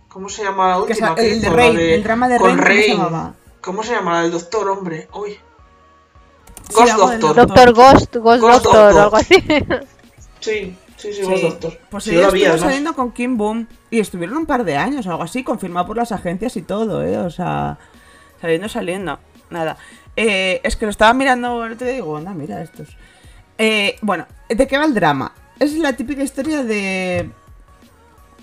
¿Cómo 0.08 0.30
se 0.30 0.44
llama 0.44 0.70
la 0.70 0.76
Que 0.86 0.94
última? 0.94 1.16
que 1.16 1.22
el 1.34 1.42
de 1.42 1.48
hizo? 1.48 1.56
Rain, 1.56 1.74
La 1.74 1.80
de- 1.80 1.96
el 1.96 2.04
drama 2.04 2.28
de 2.30 2.38
con 2.40 2.58
Rain, 2.58 2.68
¿cómo 2.68 2.82
se 2.82 2.88
llamaba? 3.04 3.34
¿Cómo 3.62 3.84
se 3.84 3.92
llama? 3.94 4.24
El 4.26 4.32
doctor, 4.32 4.70
hombre. 4.70 5.08
Uy. 5.14 5.38
Ghost 6.74 6.94
Doctor. 6.98 7.36
Doctor 7.36 7.74
Ghost, 7.74 8.16
Ghost, 8.16 8.42
Ghost 8.42 8.64
Doctor, 8.64 8.94
Doctor. 8.94 8.96
o 8.96 9.04
algo 9.04 9.18
así. 9.18 9.36
Sí, 10.40 10.76
sí, 10.98 11.14
sí, 11.14 11.24
Sí, 11.24 11.24
Ghost 11.24 11.44
Doctor. 11.44 11.80
Pues 11.90 12.04
Sí, 12.04 12.16
ella 12.16 12.28
estuvo 12.28 12.58
saliendo 12.58 12.94
con 12.94 13.12
Kim 13.12 13.38
Boom 13.38 13.68
y 13.90 14.00
estuvieron 14.00 14.38
un 14.38 14.46
par 14.46 14.64
de 14.66 14.76
años, 14.76 15.08
algo 15.08 15.24
así, 15.24 15.44
confirmado 15.44 15.88
por 15.88 15.98
las 15.98 16.12
agencias 16.12 16.58
y 16.58 16.62
todo, 16.62 17.04
¿eh? 17.04 17.18
O 17.18 17.30
sea, 17.30 17.78
saliendo, 18.42 18.68
saliendo. 18.68 19.20
Nada. 19.50 19.78
Eh, 20.16 20.62
es 20.64 20.76
que 20.76 20.86
lo 20.86 20.92
estaba 20.92 21.14
mirando 21.14 21.66
y 21.70 21.76
digo, 21.76 22.18
anda, 22.18 22.34
mira 22.34 22.62
estos. 22.62 22.98
Eh, 23.58 23.96
bueno, 24.02 24.26
¿de 24.50 24.68
qué 24.68 24.78
va 24.78 24.86
el 24.86 24.94
drama? 24.94 25.34
Es 25.60 25.74
la 25.74 25.94
típica 25.94 26.24
historia 26.24 26.64
de. 26.64 27.30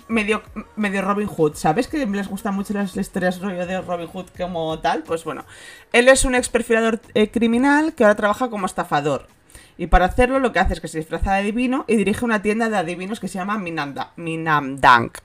Medio, 0.07 0.43
medio 0.75 1.01
Robin 1.01 1.27
Hood, 1.27 1.55
¿sabes? 1.55 1.87
Que 1.87 2.05
les 2.05 2.27
gustan 2.27 2.53
mucho 2.53 2.75
las 2.75 2.95
historias 2.95 3.41
rollo 3.41 3.65
de 3.65 3.81
Robin 3.81 4.07
Hood 4.07 4.27
como 4.37 4.77
tal. 4.79 5.03
Pues 5.03 5.23
bueno, 5.23 5.45
él 5.93 6.07
es 6.07 6.25
un 6.25 6.35
ex 6.35 6.47
perfilador 6.49 7.01
eh, 7.15 7.31
criminal 7.31 7.93
que 7.93 8.03
ahora 8.03 8.15
trabaja 8.15 8.49
como 8.49 8.67
estafador. 8.67 9.27
Y 9.77 9.87
para 9.87 10.05
hacerlo 10.05 10.39
lo 10.39 10.51
que 10.53 10.59
hace 10.59 10.73
es 10.73 10.79
que 10.81 10.87
se 10.87 10.99
disfraza 10.99 11.33
de 11.33 11.39
adivino 11.39 11.83
y 11.87 11.95
dirige 11.97 12.23
una 12.25 12.41
tienda 12.41 12.69
de 12.69 12.77
adivinos 12.77 13.19
que 13.19 13.27
se 13.27 13.37
llama 13.37 13.57
Minanda, 13.57 14.11
Minamdank. 14.15 15.17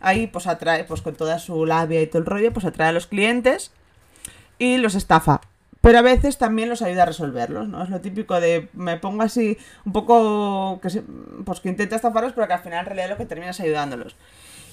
Ahí 0.00 0.26
pues 0.26 0.46
atrae, 0.46 0.84
pues 0.84 1.00
con 1.00 1.14
toda 1.14 1.38
su 1.38 1.64
labia 1.64 2.02
y 2.02 2.06
todo 2.06 2.18
el 2.20 2.26
rollo, 2.26 2.52
pues 2.52 2.66
atrae 2.66 2.88
a 2.88 2.92
los 2.92 3.06
clientes 3.06 3.70
y 4.58 4.76
los 4.78 4.94
estafa. 4.94 5.40
Pero 5.80 5.98
a 5.98 6.02
veces 6.02 6.38
también 6.38 6.68
los 6.70 6.82
ayuda 6.82 7.02
a 7.02 7.06
resolverlos, 7.06 7.68
¿no? 7.68 7.82
Es 7.84 7.90
lo 7.90 8.00
típico 8.00 8.40
de 8.40 8.68
me 8.72 8.96
pongo 8.96 9.22
así 9.22 9.58
un 9.84 9.92
poco 9.92 10.80
que 10.82 10.90
se- 10.90 11.02
pues 11.44 11.60
que 11.60 11.68
intenta 11.68 11.96
estafarlos, 11.96 12.32
pero 12.32 12.46
que 12.46 12.54
al 12.54 12.60
final 12.62 12.80
en 12.80 12.86
realidad 12.86 13.10
lo 13.10 13.16
que 13.18 13.26
termina 13.26 13.50
es 13.50 13.60
ayudándolos. 13.60 14.16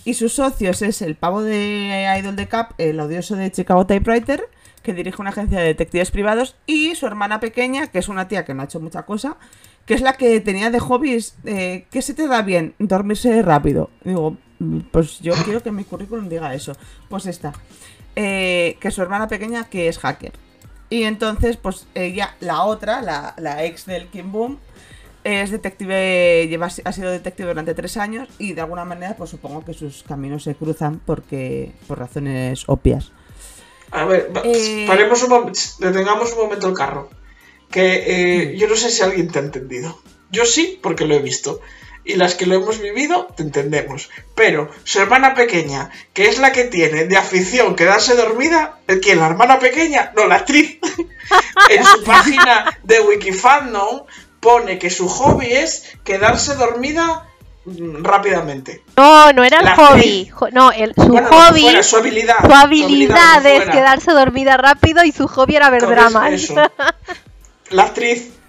Y 0.05 0.13
sus 0.15 0.33
socios 0.33 0.81
es 0.81 1.01
el 1.01 1.15
pavo 1.15 1.43
de 1.43 2.07
Idol 2.19 2.35
de 2.35 2.47
Cap, 2.47 2.71
el 2.77 2.99
odioso 2.99 3.35
de 3.35 3.51
Chicago 3.51 3.85
Typewriter, 3.85 4.47
que 4.83 4.93
dirige 4.93 5.21
una 5.21 5.29
agencia 5.31 5.59
de 5.59 5.65
detectives 5.65 6.11
privados, 6.11 6.55
y 6.65 6.95
su 6.95 7.05
hermana 7.05 7.39
pequeña, 7.39 7.87
que 7.87 7.99
es 7.99 8.09
una 8.09 8.27
tía 8.27 8.45
que 8.45 8.53
no 8.53 8.61
ha 8.61 8.65
hecho 8.65 8.79
mucha 8.79 9.03
cosa, 9.03 9.37
que 9.85 9.93
es 9.93 10.01
la 10.01 10.13
que 10.13 10.39
tenía 10.41 10.69
de 10.71 10.79
hobbies, 10.79 11.35
eh, 11.45 11.85
¿qué 11.91 12.01
se 12.01 12.13
te 12.13 12.27
da 12.27 12.41
bien? 12.41 12.73
Dormirse 12.79 13.41
rápido. 13.41 13.89
Digo, 14.03 14.37
"Mm, 14.59 14.79
pues 14.91 15.19
yo 15.19 15.33
quiero 15.43 15.61
que 15.63 15.71
mi 15.71 15.83
currículum 15.83 16.29
diga 16.29 16.53
eso. 16.53 16.73
Pues 17.09 17.25
esta. 17.25 17.53
Eh, 18.15 18.77
que 18.79 18.91
su 18.91 19.01
hermana 19.01 19.27
pequeña, 19.27 19.63
que 19.69 19.87
es 19.87 19.97
hacker. 19.97 20.33
Y 20.89 21.03
entonces, 21.03 21.55
pues 21.57 21.87
ella, 21.95 22.35
la 22.41 22.63
otra, 22.63 23.01
la, 23.01 23.33
la 23.37 23.63
ex 23.63 23.85
del 23.85 24.07
Kim 24.07 24.31
Boom, 24.31 24.59
es 25.23 25.51
detective, 25.51 26.47
lleva, 26.49 26.65
ha 26.83 26.91
sido 26.91 27.11
detective 27.11 27.47
durante 27.49 27.73
tres 27.73 27.95
años 27.95 28.27
y 28.39 28.53
de 28.53 28.61
alguna 28.61 28.85
manera, 28.85 29.15
pues 29.15 29.29
supongo 29.29 29.63
que 29.63 29.73
sus 29.73 30.03
caminos 30.03 30.43
se 30.43 30.55
cruzan 30.55 30.99
porque 31.05 31.71
por 31.87 31.99
razones 31.99 32.63
obvias. 32.67 33.11
A 33.91 34.05
ver, 34.05 34.31
Eh, 34.43 34.85
paremos 34.87 35.21
un 35.23 35.29
momento, 35.29 35.59
detengamos 35.79 36.31
un 36.33 36.39
momento 36.39 36.67
el 36.67 36.73
carro. 36.73 37.09
Que 37.69 38.03
eh, 38.05 38.57
yo 38.57 38.67
no 38.67 38.75
sé 38.75 38.89
si 38.89 39.01
alguien 39.03 39.29
te 39.29 39.39
ha 39.39 39.41
entendido. 39.41 40.01
Yo 40.31 40.45
sí, 40.45 40.79
porque 40.81 41.05
lo 41.05 41.15
he 41.15 41.19
visto. 41.19 41.61
Y 42.03 42.15
las 42.15 42.33
que 42.35 42.45
lo 42.45 42.55
hemos 42.55 42.79
vivido, 42.79 43.27
te 43.35 43.43
entendemos. 43.43 44.09
Pero 44.33 44.69
su 44.83 44.99
hermana 44.99 45.35
pequeña, 45.35 45.91
que 46.13 46.27
es 46.27 46.39
la 46.39 46.51
que 46.51 46.63
tiene 46.63 47.05
de 47.05 47.17
afición 47.17 47.75
quedarse 47.75 48.15
dormida, 48.15 48.79
¿el 48.87 48.99
quién? 49.01 49.19
¿La 49.19 49.27
hermana 49.27 49.59
pequeña? 49.59 50.11
No, 50.15 50.25
la 50.25 50.35
actriz. 50.35 50.79
en 51.69 51.85
su 51.85 52.03
página 52.03 52.79
de 52.83 53.01
Wikifandom 53.01 54.03
pone 54.39 54.79
que 54.79 54.89
su 54.89 55.07
hobby 55.07 55.47
es 55.47 55.83
quedarse 56.03 56.55
dormida 56.55 57.30
rápidamente. 57.65 58.83
No, 58.97 59.31
no 59.33 59.43
era 59.43 59.59
el 59.59 59.65
La 59.65 59.75
hobby. 59.75 60.31
No, 60.51 60.71
el, 60.71 60.93
su 60.95 61.07
Bueno, 61.07 61.27
hobby, 61.29 61.61
fuera, 61.61 61.83
su 61.83 61.97
habilidad. 61.97 62.35
su 62.45 62.53
habilidad 62.53 63.45
es 63.45 63.63
quedarse 63.69 64.11
dormida 64.11 64.57
rápido 64.57 65.03
y 65.03 65.11
su 65.11 65.27
hobby 65.27 65.55
era 65.55 65.69
ver 65.69 65.85
dramas. 65.87 66.51
La 67.69 67.83
actriz. 67.83 68.31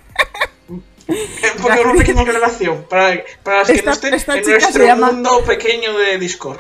Eh, 1.09 1.19
Porque 1.61 1.81
una 1.81 1.95
pequeña 1.95 2.23
aclaración 2.23 2.87
para, 2.89 3.21
para 3.43 3.59
las 3.59 3.67
que 3.67 3.73
Esta- 3.75 3.91
no 3.91 3.93
estén 3.93 4.15
en 4.15 4.51
nuestro 4.61 4.85
llama- 4.87 5.11
mundo 5.13 5.43
pequeño 5.45 5.99
de 5.99 6.17
Discord. 6.19 6.59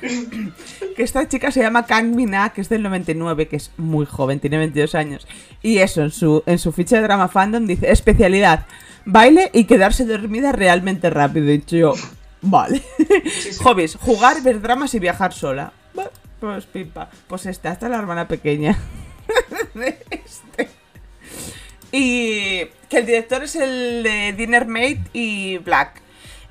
Que 0.00 1.02
esta 1.02 1.26
chica 1.26 1.50
se 1.50 1.60
llama 1.62 1.86
Kang 1.86 2.14
Mina, 2.14 2.50
que 2.50 2.60
es 2.60 2.68
del 2.68 2.82
99, 2.82 3.48
que 3.48 3.56
es 3.56 3.72
muy 3.78 4.06
joven, 4.06 4.38
tiene 4.38 4.58
22 4.58 4.94
años. 4.94 5.26
Y 5.62 5.78
eso, 5.78 6.02
en 6.02 6.10
su, 6.12 6.42
en 6.46 6.58
su 6.58 6.70
ficha 6.72 6.96
de 6.96 7.02
drama 7.02 7.26
fandom 7.28 7.66
dice, 7.66 7.90
especialidad, 7.90 8.66
baile 9.04 9.50
y 9.52 9.64
quedarse 9.64 10.04
dormida 10.04 10.52
realmente 10.52 11.10
rápido. 11.10 11.50
Y 11.52 11.64
yo, 11.66 11.94
Vale. 12.42 12.82
Sí, 12.98 13.52
sí. 13.52 13.62
Hobbies, 13.62 13.96
jugar, 13.96 14.42
ver 14.42 14.60
dramas 14.60 14.94
y 14.94 14.98
viajar 14.98 15.32
sola. 15.32 15.72
Pues 16.40 16.66
pipa. 16.66 17.08
Pues 17.26 17.46
esta, 17.46 17.72
esta 17.72 17.86
es 17.86 17.90
la 17.90 17.98
hermana 17.98 18.28
pequeña. 18.28 18.76
de 19.74 19.98
este. 20.10 20.68
Y 21.90 22.66
que 22.88 22.98
el 22.98 23.06
director 23.06 23.42
es 23.44 23.56
el 23.56 24.02
de 24.02 24.34
Dinner 24.36 24.66
Mate 24.66 25.00
y 25.12 25.58
Black. 25.58 26.02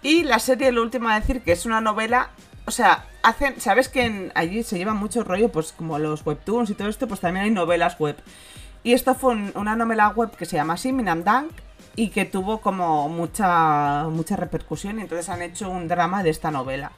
Y 0.02 0.24
la 0.24 0.40
serie, 0.40 0.72
lo 0.72 0.82
último 0.82 1.10
a 1.10 1.20
decir, 1.20 1.42
que 1.42 1.52
es 1.52 1.66
una 1.66 1.80
novela. 1.82 2.30
O 2.66 2.72
sea, 2.72 3.06
hacen. 3.24 3.60
¿Sabes 3.62 3.88
que 3.90 4.06
en- 4.06 4.32
allí 4.36 4.64
se 4.64 4.78
lleva 4.78 4.94
mucho 4.94 5.24
rollo? 5.24 5.50
Pues 5.52 5.74
como 5.74 6.00
los 6.00 6.26
webtoons 6.26 6.70
y 6.70 6.74
todo 6.74 6.88
esto, 6.90 7.08
pues 7.08 7.20
también 7.20 7.46
hay 7.46 7.52
novelas 7.52 8.00
web. 8.00 8.16
Y 8.84 8.94
esto 8.94 9.16
fue 9.16 9.34
un- 9.34 9.52
una 9.56 9.76
novela 9.76 10.10
web 10.10 10.32
que 10.36 10.46
se 10.46 10.56
llama 10.56 10.74
así, 10.74 10.92
Minam 10.92 11.24
Dunk, 11.24 11.52
y 11.96 12.10
que 12.10 12.26
tuvo 12.26 12.62
como 12.62 13.08
mucha, 13.10 14.06
mucha 14.10 14.36
repercusión. 14.36 15.00
Y 15.00 15.04
entonces 15.04 15.30
han 15.30 15.42
hecho 15.42 15.70
un 15.70 15.88
drama 15.88 16.24
de 16.24 16.30
esta 16.30 16.52
novela. 16.52 16.92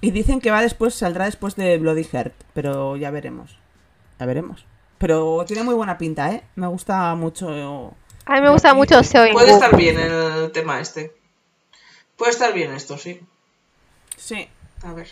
Y 0.00 0.10
dicen 0.12 0.40
que 0.40 0.50
va 0.50 0.62
después, 0.62 0.94
saldrá 0.94 1.26
después 1.26 1.56
de 1.56 1.76
Bloody 1.78 2.04
Heart, 2.04 2.34
pero 2.54 2.96
ya 2.96 3.10
veremos. 3.10 3.56
Ya 4.18 4.26
veremos. 4.26 4.64
Pero 4.98 5.44
tiene 5.46 5.62
muy 5.62 5.74
buena 5.74 5.96
pinta, 5.98 6.30
¿eh? 6.32 6.42
Me 6.56 6.66
gusta 6.66 7.14
mucho. 7.14 7.94
A 8.26 8.34
mí 8.34 8.40
me 8.42 8.50
gusta 8.50 8.74
mucho 8.74 9.02
Seo 9.02 9.32
Puede 9.32 9.52
estar 9.52 9.74
bien 9.76 9.98
el 9.98 10.50
tema 10.52 10.80
este. 10.80 11.14
Puede 12.16 12.32
estar 12.32 12.52
bien 12.52 12.72
esto, 12.72 12.98
sí. 12.98 13.20
Sí, 14.16 14.48
A 14.82 14.92
ver. 14.92 15.08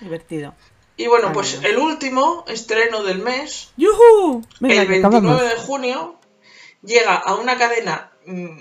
divertido. 0.00 0.54
Y 0.98 1.06
bueno, 1.06 1.32
pues 1.32 1.62
el 1.62 1.78
último 1.78 2.44
estreno 2.48 3.02
del 3.04 3.20
mes, 3.20 3.70
¡Yuhu! 3.76 4.44
Venga, 4.60 4.82
el 4.82 4.86
que 4.86 4.92
29 4.94 5.18
acabamos. 5.28 5.42
de 5.42 5.56
junio, 5.62 6.16
llega 6.82 7.14
a 7.14 7.34
una 7.34 7.56
cadena 7.58 8.10
mm, 8.26 8.58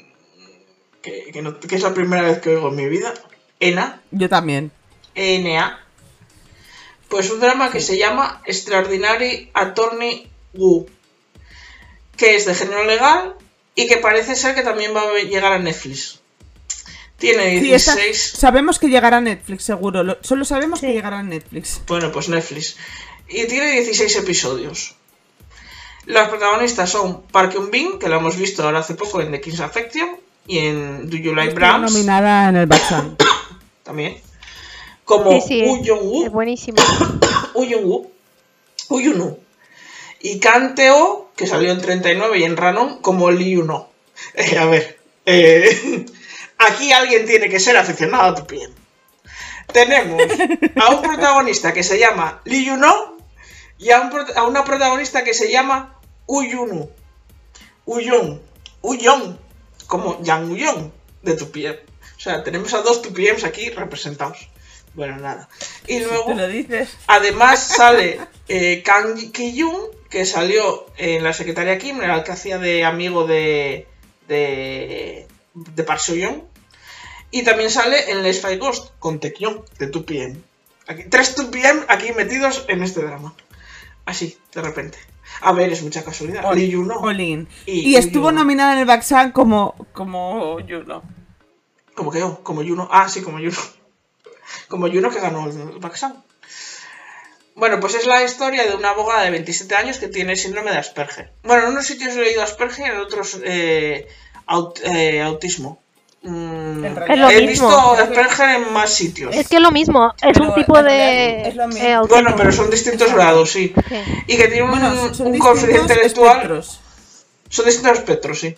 que, 1.02 1.30
que 1.34 1.42
no- 1.42 1.60
que 1.60 1.76
es 1.76 1.82
la 1.82 1.94
primera 1.94 2.22
vez 2.24 2.40
que 2.40 2.50
oigo 2.56 2.70
en 2.70 2.76
mi 2.76 2.88
vida, 2.90 3.14
ENA, 3.60 4.02
Yo 4.12 4.30
también. 4.30 4.72
ENA. 5.16 5.84
Pues 7.10 7.30
un 7.32 7.40
drama 7.40 7.72
que 7.72 7.80
se 7.82 7.98
llama 7.98 8.42
Extraordinary 8.46 9.50
Attorney 9.54 10.30
Woo, 10.54 10.88
que 12.18 12.36
es 12.36 12.46
de 12.46 12.54
género 12.54 12.84
legal 12.84 13.36
y 13.76 13.88
que 13.88 13.98
parece 13.98 14.36
ser 14.36 14.56
que 14.56 14.62
también 14.64 14.94
va 14.94 15.04
a 15.04 15.14
llegar 15.24 15.54
a 15.54 15.60
Netflix. 15.60 16.20
Tiene 17.18 17.60
Sí, 17.62 17.74
esta- 17.74 17.96
16... 17.96 18.34
sabemos 18.38 18.78
que 18.78 18.90
llegará 18.90 19.18
a 19.18 19.22
Netflix, 19.22 19.64
seguro. 19.64 20.04
Lo- 20.04 20.18
solo 20.22 20.44
sabemos 20.46 20.82
que 20.82 20.92
llegará 20.94 21.20
a 21.20 21.24
Netflix. 21.24 21.82
Bueno, 21.88 22.12
pues 22.12 22.28
Netflix. 22.30 22.76
Y 23.30 23.48
tiene 23.48 23.72
16 23.72 24.18
episodios. 24.18 24.96
Los 26.08 26.28
protagonistas 26.30 26.90
son 26.90 27.22
Park 27.24 27.54
Eun 27.56 27.70
Bin, 27.72 28.00
que 28.00 28.10
lo 28.10 28.18
hemos 28.18 28.36
visto 28.38 28.64
ahora 28.64 28.80
hace 28.80 28.96
poco 28.96 29.22
en 29.22 29.32
The 29.32 29.42
King's 29.42 29.60
Affection 29.60 30.10
y 30.48 30.60
en 30.60 31.10
Do 31.10 31.18
You 31.18 31.36
Like 31.36 31.54
Browns 31.54 31.92
nominada 31.92 32.50
en 32.50 32.56
el 32.56 32.66
Batman. 32.66 33.16
también. 33.84 34.18
Como 35.06 35.32
Sí, 35.32 35.42
sí, 35.48 35.64
Woo 35.64 35.82
Jong-woo, 35.86 36.26
es 36.26 36.32
buenísimo. 36.32 36.78
Woo 37.54 37.66
Jong-woo, 37.70 38.12
Woo 38.90 39.00
Yun-woo. 39.02 39.40
Y 40.20 40.40
Kanteo, 40.40 41.30
que 41.36 41.46
salió 41.48 41.72
en 41.72 41.82
39 41.82 42.40
y 42.40 42.44
en 42.44 42.58
Ranon, 42.58 43.00
como 43.02 43.30
Lee 43.32 43.52
Yuno. 43.52 43.90
Eh, 44.34 44.58
a 44.58 44.66
ver, 44.66 45.00
eh, 45.28 46.06
aquí 46.58 46.92
alguien 46.92 47.26
tiene 47.28 47.50
que 47.50 47.60
ser 47.60 47.78
aficionado 47.78 48.24
a 48.24 48.36
tu 48.36 48.48
piel. 48.48 48.74
Tenemos 49.72 50.22
a 50.76 50.90
un 50.96 51.02
protagonista 51.02 51.72
que 51.74 51.84
se 51.84 52.00
llama 52.00 52.42
Lee 52.46 52.66
Yuno 52.66 53.18
y 53.78 53.92
a, 53.92 54.00
un 54.02 54.10
prota- 54.10 54.34
a 54.40 54.44
una 54.48 54.64
protagonista 54.64 55.24
que 55.24 55.34
se 55.36 55.52
llama 55.52 55.97
Uyunu. 56.28 56.90
Uyun. 57.86 58.42
Uyon. 58.82 59.40
Como 59.88 60.22
Yang 60.22 60.52
Uyon 60.52 60.94
de 61.24 61.36
tu. 61.36 61.46
O 61.46 62.20
sea, 62.20 62.44
tenemos 62.44 62.74
a 62.74 62.82
dos 62.82 63.02
TPMs 63.02 63.44
aquí 63.44 63.70
representados. 63.70 64.50
Bueno, 64.94 65.18
nada. 65.18 65.48
Y 65.86 66.00
luego... 66.00 66.26
¿Te 66.26 66.36
lo 66.36 66.48
dices? 66.48 66.90
Además 67.06 67.68
sale 67.78 68.20
eh, 68.48 68.82
Kang 68.84 69.32
Ki-yoon, 69.32 69.92
que 70.10 70.26
salió 70.26 70.88
en 70.98 71.24
la 71.24 71.34
secretaria 71.34 71.78
Kim, 71.78 72.02
era 72.02 72.16
el 72.16 72.24
que 72.24 72.32
hacía 72.32 72.58
de 72.58 72.84
amigo 72.84 73.28
de, 73.28 73.88
de, 74.28 75.28
de 75.54 75.84
Park. 75.84 76.02
Y 77.30 77.44
también 77.44 77.70
sale 77.70 78.12
en 78.12 78.24
Les 78.24 78.42
Five 78.42 78.58
Ghost, 78.58 78.92
con 79.00 79.20
Taekyon, 79.20 79.64
de 79.78 79.92
2PM. 79.92 80.38
Aquí, 80.88 81.04
tres 81.10 81.38
2PM 81.38 81.86
aquí 81.90 82.14
metidos 82.14 82.66
en 82.68 82.82
este 82.82 83.02
drama. 83.02 83.36
Así, 84.06 84.38
de 84.54 84.62
repente. 84.62 84.98
A 85.42 85.52
ver, 85.54 85.72
es 85.72 85.84
mucha 85.84 86.04
casualidad. 86.04 86.44
Olin. 87.00 87.48
Y- 87.66 87.92
Y, 87.92 87.96
estuvo 87.96 88.32
y 88.32 88.34
nominada 88.34 88.74
en 88.74 88.80
el 88.80 88.86
Batman 88.86 89.32
como, 89.32 89.76
como 89.94 90.60
Juno. 90.68 91.04
Como 91.96 92.12
que 92.12 92.20
yo, 92.20 92.44
como 92.44 92.62
Yuno. 92.64 92.88
Ah, 92.92 93.08
sí, 93.10 93.22
como 93.22 93.40
Yuno. 93.40 93.58
Como 94.70 94.88
Yuno 94.88 95.10
que 95.10 95.20
ganó 95.20 95.46
el 95.50 95.80
Baxan. 95.80 96.24
Bueno, 97.56 97.80
pues 97.80 97.96
es 97.96 98.06
la 98.06 98.24
historia 98.24 98.66
de 98.66 98.76
una 98.76 98.90
abogada 98.92 99.24
de 99.24 99.32
27 99.32 99.76
años 99.76 99.98
que 99.98 100.08
tiene 100.08 100.36
síndrome 100.36 100.72
de 100.72 100.78
Asperger. 100.78 101.32
Bueno, 101.44 101.64
en 101.64 101.70
unos 101.72 101.86
sitios 101.86 102.16
he 102.16 102.22
leído 102.22 102.44
Asperger, 102.44 102.92
en 102.94 103.00
otros 103.00 103.40
eh, 103.44 104.08
aut- 104.48 104.80
eh, 104.84 105.22
autismo. 105.22 105.82
Mm, 106.30 106.84
Es 106.86 107.18
lo 107.20 107.30
he 107.30 107.42
mismo. 107.48 107.68
visto 107.70 107.92
Asperger 107.94 108.50
en 108.58 108.74
más 108.74 108.94
sitios. 108.94 109.34
Es 109.36 109.48
que 109.48 109.56
es 109.58 109.62
lo 109.62 109.72
mismo, 109.72 110.14
es 110.22 110.34
Pero 110.34 110.50
un 110.50 110.56
tipo 110.56 110.82
de 110.84 111.48
es 111.48 111.56
lo 111.56 111.68
mismo. 111.68 111.84
eh. 111.84 111.98
Bueno, 112.10 112.34
pero 112.36 112.52
son 112.52 112.70
distintos 112.70 113.14
grados, 113.14 113.50
sí. 113.52 113.74
Sí. 113.88 113.96
Y 114.28 114.38
que 114.38 114.48
tiene 114.48 114.64
un, 114.64 114.72
Bueno, 114.72 114.94
coeficiente 115.40 115.80
intelectual. 115.94 116.32
espectros. 116.38 116.80
Son 117.50 117.66
distintos 117.66 117.98
espectros, 118.00 118.40
sí. 118.42 118.56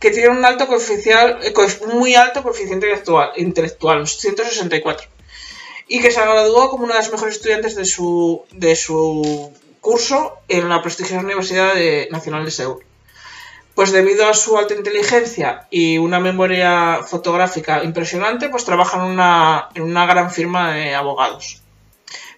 Que 0.00 0.10
tiene 0.10 0.30
un 0.30 0.44
alto 0.44 0.66
coeficiente, 0.66 1.46
eh, 1.48 1.54
muy 1.94 2.16
alto 2.16 2.42
coeficiente 2.42 2.74
intelectual, 2.86 3.30
intelectual, 3.36 4.00
un 4.00 4.06
164. 4.08 5.06
Y 5.86 6.00
que 6.00 6.10
se 6.10 6.20
graduó 6.20 6.70
como 6.70 6.84
una 6.84 6.94
de 6.94 7.00
las 7.00 7.12
mejores 7.12 7.36
estudiantes 7.36 7.76
de 7.76 7.84
su, 7.84 8.42
de 8.50 8.74
su 8.74 9.52
curso 9.80 10.38
en 10.48 10.68
la 10.68 10.82
prestigiosa 10.82 11.22
Universidad 11.24 11.74
de- 11.74 12.08
Nacional 12.10 12.44
de 12.44 12.50
Seúl. 12.50 12.84
Pues 13.74 13.90
debido 13.90 14.28
a 14.28 14.34
su 14.34 14.58
alta 14.58 14.74
inteligencia 14.74 15.66
y 15.70 15.96
una 15.98 16.20
memoria 16.20 17.00
fotográfica 17.06 17.82
impresionante, 17.82 18.48
pues 18.50 18.64
trabaja 18.66 18.98
en 18.98 19.04
una, 19.04 19.68
en 19.74 19.82
una 19.82 20.04
gran 20.06 20.30
firma 20.30 20.72
de 20.74 20.94
abogados. 20.94 21.62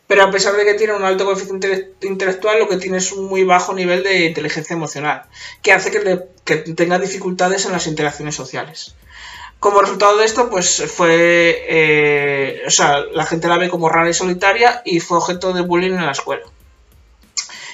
Pero 0.07 0.23
a 0.23 0.31
pesar 0.31 0.55
de 0.55 0.65
que 0.65 0.75
tiene 0.75 0.93
un 0.95 1.03
alto 1.03 1.25
coeficiente 1.25 1.67
intele- 1.69 2.09
intelectual, 2.09 2.59
lo 2.61 2.69
que 2.69 2.77
tiene 2.77 2.99
es 2.99 3.11
un 3.11 3.25
muy 3.27 3.43
bajo 3.43 3.75
nivel 3.75 4.03
de 4.05 4.27
inteligencia 4.27 4.75
emocional, 4.75 5.23
que 5.63 5.73
hace 5.73 5.91
que, 5.91 6.01
le- 6.01 6.29
que 6.45 6.57
tenga 6.57 6.99
dificultades 6.99 7.65
en 7.67 7.73
las 7.73 7.87
interacciones 7.89 8.35
sociales. 8.37 8.95
Como 9.59 9.81
resultado 9.81 10.19
de 10.19 10.27
esto, 10.27 10.51
pues 10.51 10.85
fue. 10.95 11.65
eh, 11.69 12.63
o 12.67 12.71
sea, 12.71 13.01
la 13.13 13.25
gente 13.25 13.49
la 13.49 13.57
ve 13.57 13.71
como 13.71 13.89
rara 13.89 14.11
y 14.11 14.15
solitaria 14.15 14.83
y 14.85 15.01
fue 15.01 15.17
objeto 15.17 15.53
de 15.55 15.63
bullying 15.63 15.93
en 15.95 16.05
la 16.07 16.13
escuela. 16.13 16.43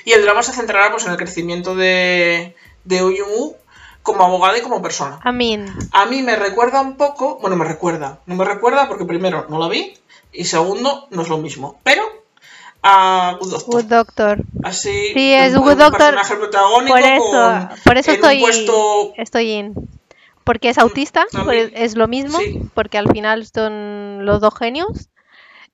Y 0.05 0.13
el 0.13 0.23
drama 0.23 0.43
se 0.43 0.53
centrará 0.53 0.91
pues, 0.93 1.05
en 1.05 1.11
el 1.11 1.17
crecimiento 1.19 1.75
de, 1.75 2.55
de 2.85 3.01
Jung-woo 3.01 3.57
como 4.03 4.25
abogada 4.25 4.57
y 4.59 4.63
como 4.63 4.81
persona. 4.83 5.21
I 5.25 5.33
mean, 5.33 5.67
A 5.93 6.07
mí 6.07 6.23
me 6.23 6.37
recuerda 6.37 6.81
un 6.81 6.97
poco, 6.97 7.39
bueno, 7.41 7.57
me 7.57 7.65
recuerda, 7.65 8.21
no 8.27 8.35
me 8.35 8.45
recuerda 8.45 8.89
porque 8.89 9.05
primero 9.05 9.47
no 9.49 9.59
la 9.59 9.69
vi 9.69 9.95
y 10.33 10.45
segundo 10.45 11.07
no 11.11 11.23
es 11.23 11.29
lo 11.29 11.39
mismo, 11.39 11.79
pero 11.83 12.03
a 12.83 13.37
Good 13.39 13.51
Doctor. 13.51 13.75
Good 13.75 13.85
Doctor. 13.91 14.39
Así, 14.65 15.13
Sí, 15.13 15.33
es 15.35 15.55
un, 15.55 15.61
Good 15.63 15.73
un 15.73 15.79
Doctor. 15.79 15.99
personaje 15.99 16.37
protagónico 16.37 16.95
Por 16.95 17.03
eso, 17.03 17.23
con- 17.31 17.69
por 17.85 17.99
eso 17.99 18.11
en 18.13 18.17
un 18.19 18.25
estoy, 18.25 18.41
puesto 18.41 19.13
estoy 19.17 19.51
in. 19.53 19.75
Porque 20.45 20.71
es 20.71 20.79
autista, 20.79 21.27
A 21.35 21.45
pues 21.45 21.71
mí- 21.71 21.73
es 21.77 21.95
lo 21.97 22.09
mismo, 22.09 22.39
sí. 22.39 22.59
porque 22.75 22.97
al 22.97 23.11
final 23.13 23.47
son 23.47 24.25
los 24.25 24.41
dos 24.41 24.55
genios. 24.59 25.10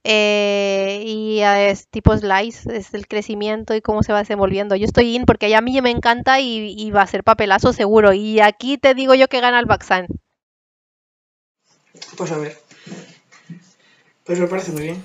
Eh, 0.08 1.02
y 1.04 1.40
es 1.40 1.88
tipo 1.88 2.16
slice, 2.16 2.76
es 2.76 2.94
el 2.94 3.08
crecimiento 3.08 3.74
y 3.74 3.80
cómo 3.80 4.02
se 4.02 4.12
va 4.12 4.20
desenvolviendo. 4.20 4.76
Yo 4.76 4.86
estoy 4.86 5.16
in 5.16 5.24
porque 5.24 5.54
a 5.54 5.60
mí 5.60 5.80
me 5.82 5.90
encanta 5.90 6.38
y, 6.38 6.74
y 6.78 6.90
va 6.92 7.02
a 7.02 7.06
ser 7.06 7.24
papelazo 7.24 7.72
seguro. 7.72 8.12
Y 8.12 8.40
aquí 8.40 8.78
te 8.78 8.94
digo 8.94 9.14
yo 9.14 9.28
que 9.28 9.40
gana 9.40 9.58
el 9.58 9.66
Baxan. 9.66 10.06
Pues 12.16 12.30
a 12.30 12.38
ver. 12.38 12.56
Pues 14.24 14.38
me 14.38 14.46
parece 14.46 14.72
muy 14.72 14.82
bien. 14.82 15.02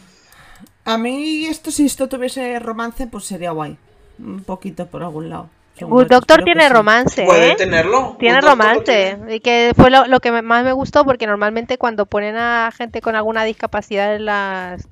A 0.85 0.97
mí 0.97 1.45
esto, 1.45 1.71
si 1.71 1.85
esto 1.85 2.07
tuviese 2.07 2.59
romance, 2.59 3.07
pues 3.07 3.25
sería 3.25 3.51
guay. 3.51 3.77
Un 4.19 4.43
poquito 4.43 4.87
por 4.87 5.03
algún 5.03 5.29
lado. 5.29 5.49
Good 5.79 6.07
Doctor 6.07 6.43
tiene 6.43 6.69
romance, 6.69 7.23
Puede 7.23 7.51
¿eh? 7.51 7.55
tenerlo. 7.55 8.15
Tiene 8.19 8.39
romance. 8.41 8.83
tiene. 9.17 9.35
Y 9.35 9.39
que 9.39 9.71
fue 9.75 9.89
lo, 9.89 10.05
lo 10.05 10.19
que 10.19 10.31
me- 10.31 10.41
más 10.43 10.63
me 10.63 10.73
gustó 10.73 11.03
porque 11.05 11.25
normalmente 11.25 11.77
cuando 11.77 12.05
ponen 12.05 12.35
a 12.37 12.71
gente 12.75 13.01
con 13.01 13.15
alguna 13.15 13.43
discapacidad 13.43 14.13
en 14.15 14.25
las 14.25 14.87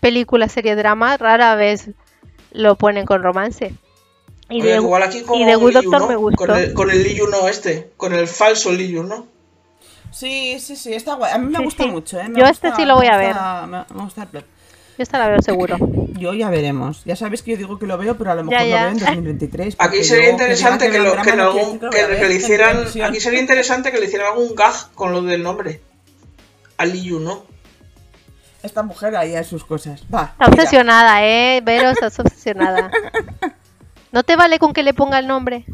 películas, 0.00 0.52
series, 0.52 0.76
dramas, 0.76 1.18
rara 1.18 1.54
vez 1.54 1.90
lo 2.52 2.76
ponen 2.76 3.06
con 3.06 3.22
romance. 3.22 3.74
Y 4.50 4.60
Oye, 4.60 4.70
de, 4.72 4.76
igual 4.76 5.02
aquí 5.02 5.22
con 5.22 5.38
y 5.38 5.44
de 5.46 5.54
Good 5.56 5.72
Doctor 5.72 6.08
me 6.08 6.16
gustó. 6.16 6.36
Con 6.46 6.56
el, 6.58 6.74
con 6.74 6.90
el 6.90 7.02
Lee 7.02 7.14
Yuno 7.14 7.48
este, 7.48 7.90
con 7.96 8.12
el 8.12 8.28
falso 8.28 8.70
Lee 8.70 8.90
Yuno. 8.92 9.26
Sí, 10.10 10.58
sí, 10.60 10.76
sí, 10.76 10.92
está 10.92 11.14
guay. 11.14 11.32
A 11.32 11.38
mí 11.38 11.46
me 11.50 11.56
Sí, 11.58 11.64
gusta 11.64 11.84
sí. 11.84 11.88
mucho, 11.90 12.20
¿eh? 12.20 12.28
Me 12.28 12.38
Yo 12.40 12.46
gusta- 12.46 12.68
este 12.68 12.82
sí 12.82 12.84
lo 12.86 12.96
voy 12.96 13.06
me 13.06 13.12
a 13.14 13.16
gusta- 13.28 13.66
Me, 13.66 13.96
me 13.96 14.02
gusta 14.04 14.22
el 14.24 14.28
plot. 14.28 14.44
Yo 14.98 15.02
esta 15.02 15.18
la 15.18 15.28
veo 15.28 15.40
seguro. 15.40 15.78
Yo 16.18 16.34
ya 16.34 16.50
veremos. 16.50 17.02
Ya 17.04 17.16
sabéis 17.16 17.42
que 17.42 17.52
yo 17.52 17.56
digo 17.56 17.78
que 17.78 17.86
lo 17.86 17.96
veo, 17.96 18.16
pero 18.18 18.32
a 18.32 18.34
lo 18.34 18.44
mejor 18.44 18.66
ya. 18.66 18.76
lo 18.76 18.82
veo 18.82 18.88
en 18.88 18.98
2023. 18.98 19.76
Aquí 19.78 20.04
sería 20.04 20.30
interesante 20.30 20.90
que, 20.90 20.98
le 20.98 22.34
hicieran. 22.34 22.84
Aquí 23.04 23.20
sería 23.20 23.40
interesante 23.40 23.90
que 23.90 23.98
le 23.98 24.06
hicieran 24.06 24.32
algún 24.32 24.54
gag 24.54 24.92
con 24.94 25.12
lo 25.12 25.22
del 25.22 25.42
nombre. 25.42 25.80
a 26.76 26.84
Liu, 26.84 27.20
¿no? 27.20 27.44
Esta 28.62 28.82
mujer 28.82 29.16
ahí 29.16 29.34
a 29.34 29.42
sus 29.42 29.64
cosas. 29.64 30.02
Va. 30.14 30.32
Está 30.32 30.48
mira. 30.48 30.62
obsesionada, 30.62 31.24
¿eh? 31.24 31.60
Vero, 31.64 31.90
estás 31.90 32.18
obsesionada. 32.20 32.90
¿No 34.12 34.22
te 34.22 34.36
vale 34.36 34.58
con 34.58 34.72
que 34.72 34.82
le 34.82 34.94
ponga 34.94 35.18
el 35.18 35.26
nombre? 35.26 35.64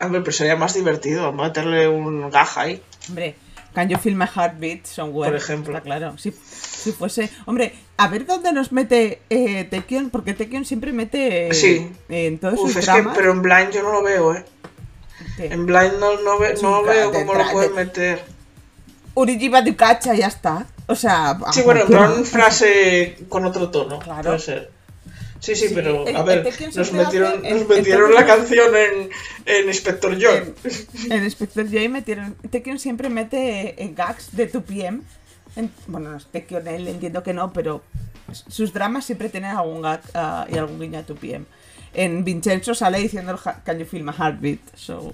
Hombre, 0.00 0.20
pero 0.20 0.32
sería 0.32 0.56
más 0.56 0.74
divertido 0.74 1.32
meterle 1.32 1.88
un 1.88 2.30
gaja 2.30 2.62
ahí. 2.62 2.82
Hombre, 3.08 3.36
Can 3.74 3.88
You 3.88 3.98
Feel 3.98 4.16
My 4.16 4.26
Heartbeat 4.26 4.84
Somewhere? 4.84 5.32
Por 5.32 5.40
ejemplo. 5.40 5.76
Está 5.76 5.84
claro. 5.84 6.18
Si, 6.18 6.32
si 6.82 6.92
fuese. 6.92 7.30
Hombre, 7.46 7.74
a 7.96 8.08
ver 8.08 8.26
dónde 8.26 8.52
nos 8.52 8.72
mete 8.72 9.20
eh, 9.30 9.64
Tekken, 9.64 10.10
porque 10.10 10.34
Tekken 10.34 10.64
siempre 10.64 10.92
mete. 10.92 11.48
eh, 11.48 11.54
Sí. 11.54 11.90
En 12.08 12.38
todos 12.38 12.54
Uf, 12.58 12.68
sus 12.72 12.76
es 12.76 12.86
que, 12.86 12.92
dramas. 12.92 13.16
pero 13.16 13.32
en 13.32 13.42
Blind 13.42 13.70
yo 13.72 13.82
no 13.82 13.92
lo 13.92 14.02
veo, 14.02 14.34
¿eh? 14.34 14.44
¿qué? 15.36 15.46
En 15.46 15.66
Blind 15.66 15.94
no, 16.00 16.20
no, 16.20 16.38
ve- 16.38 16.54
veo 16.86 17.12
cómo 17.12 17.34
lo 17.34 17.50
pueden 17.52 17.74
de- 17.74 17.84
meter. 17.84 18.24
Urijiba 19.14 19.60
de 19.62 19.76
Cacha, 19.76 20.14
ya 20.14 20.26
está. 20.28 20.66
O 20.86 20.94
sea. 20.94 21.38
Sí, 21.52 21.62
bueno, 21.62 21.84
plan 21.86 22.24
frase 22.24 23.18
con 23.28 23.44
otro 23.44 23.70
tono. 23.70 23.98
Claro. 23.98 24.22
Puede 24.30 24.38
ser. 24.38 24.70
Sí, 25.38 25.56
sí, 25.56 25.68
Sí, 25.68 25.74
pero 25.74 26.04
a 26.16 26.22
ver, 26.22 26.44
nos 26.76 26.92
metieron, 26.92 27.42
nos 27.42 27.68
metieron 27.68 28.14
la 28.14 28.24
canción 28.24 28.68
en, 28.76 29.10
en 29.44 29.66
Inspector 29.66 30.12
John. 30.20 30.54
En, 30.64 31.12
en 31.12 31.24
Inspector 31.24 31.64
J 31.68 31.88
metieron. 31.88 32.36
Tekken 32.48 32.78
siempre 32.78 33.08
mete 33.10 33.74
eh, 33.82 33.92
gags 33.94 34.34
de 34.36 34.46
tu 34.46 34.62
PM. 34.62 35.00
En- 35.56 35.70
bueno, 35.86 36.10
no, 36.10 36.18
Tekken 36.18 36.66
él 36.68 36.88
entiendo 36.88 37.22
que 37.22 37.32
no, 37.34 37.52
pero 37.52 37.82
sus 38.48 38.72
dramas 38.72 39.04
siempre 39.04 39.28
tienen 39.28 39.50
algún 39.50 39.82
gag 39.82 40.00
ah, 40.14 40.46
y 40.50 40.56
algún 40.56 40.80
guiño 40.80 40.98
a 41.00 41.02
tu 41.02 41.14
PM. 41.16 41.44
En 41.94 42.24
Vincenzo 42.24 42.74
sale 42.74 42.98
diciendo 42.98 43.38
Can 43.64 43.78
you 43.78 43.84
feel 43.84 44.02
my 44.02 44.12
heartbeat? 44.18 44.60
So, 44.74 45.12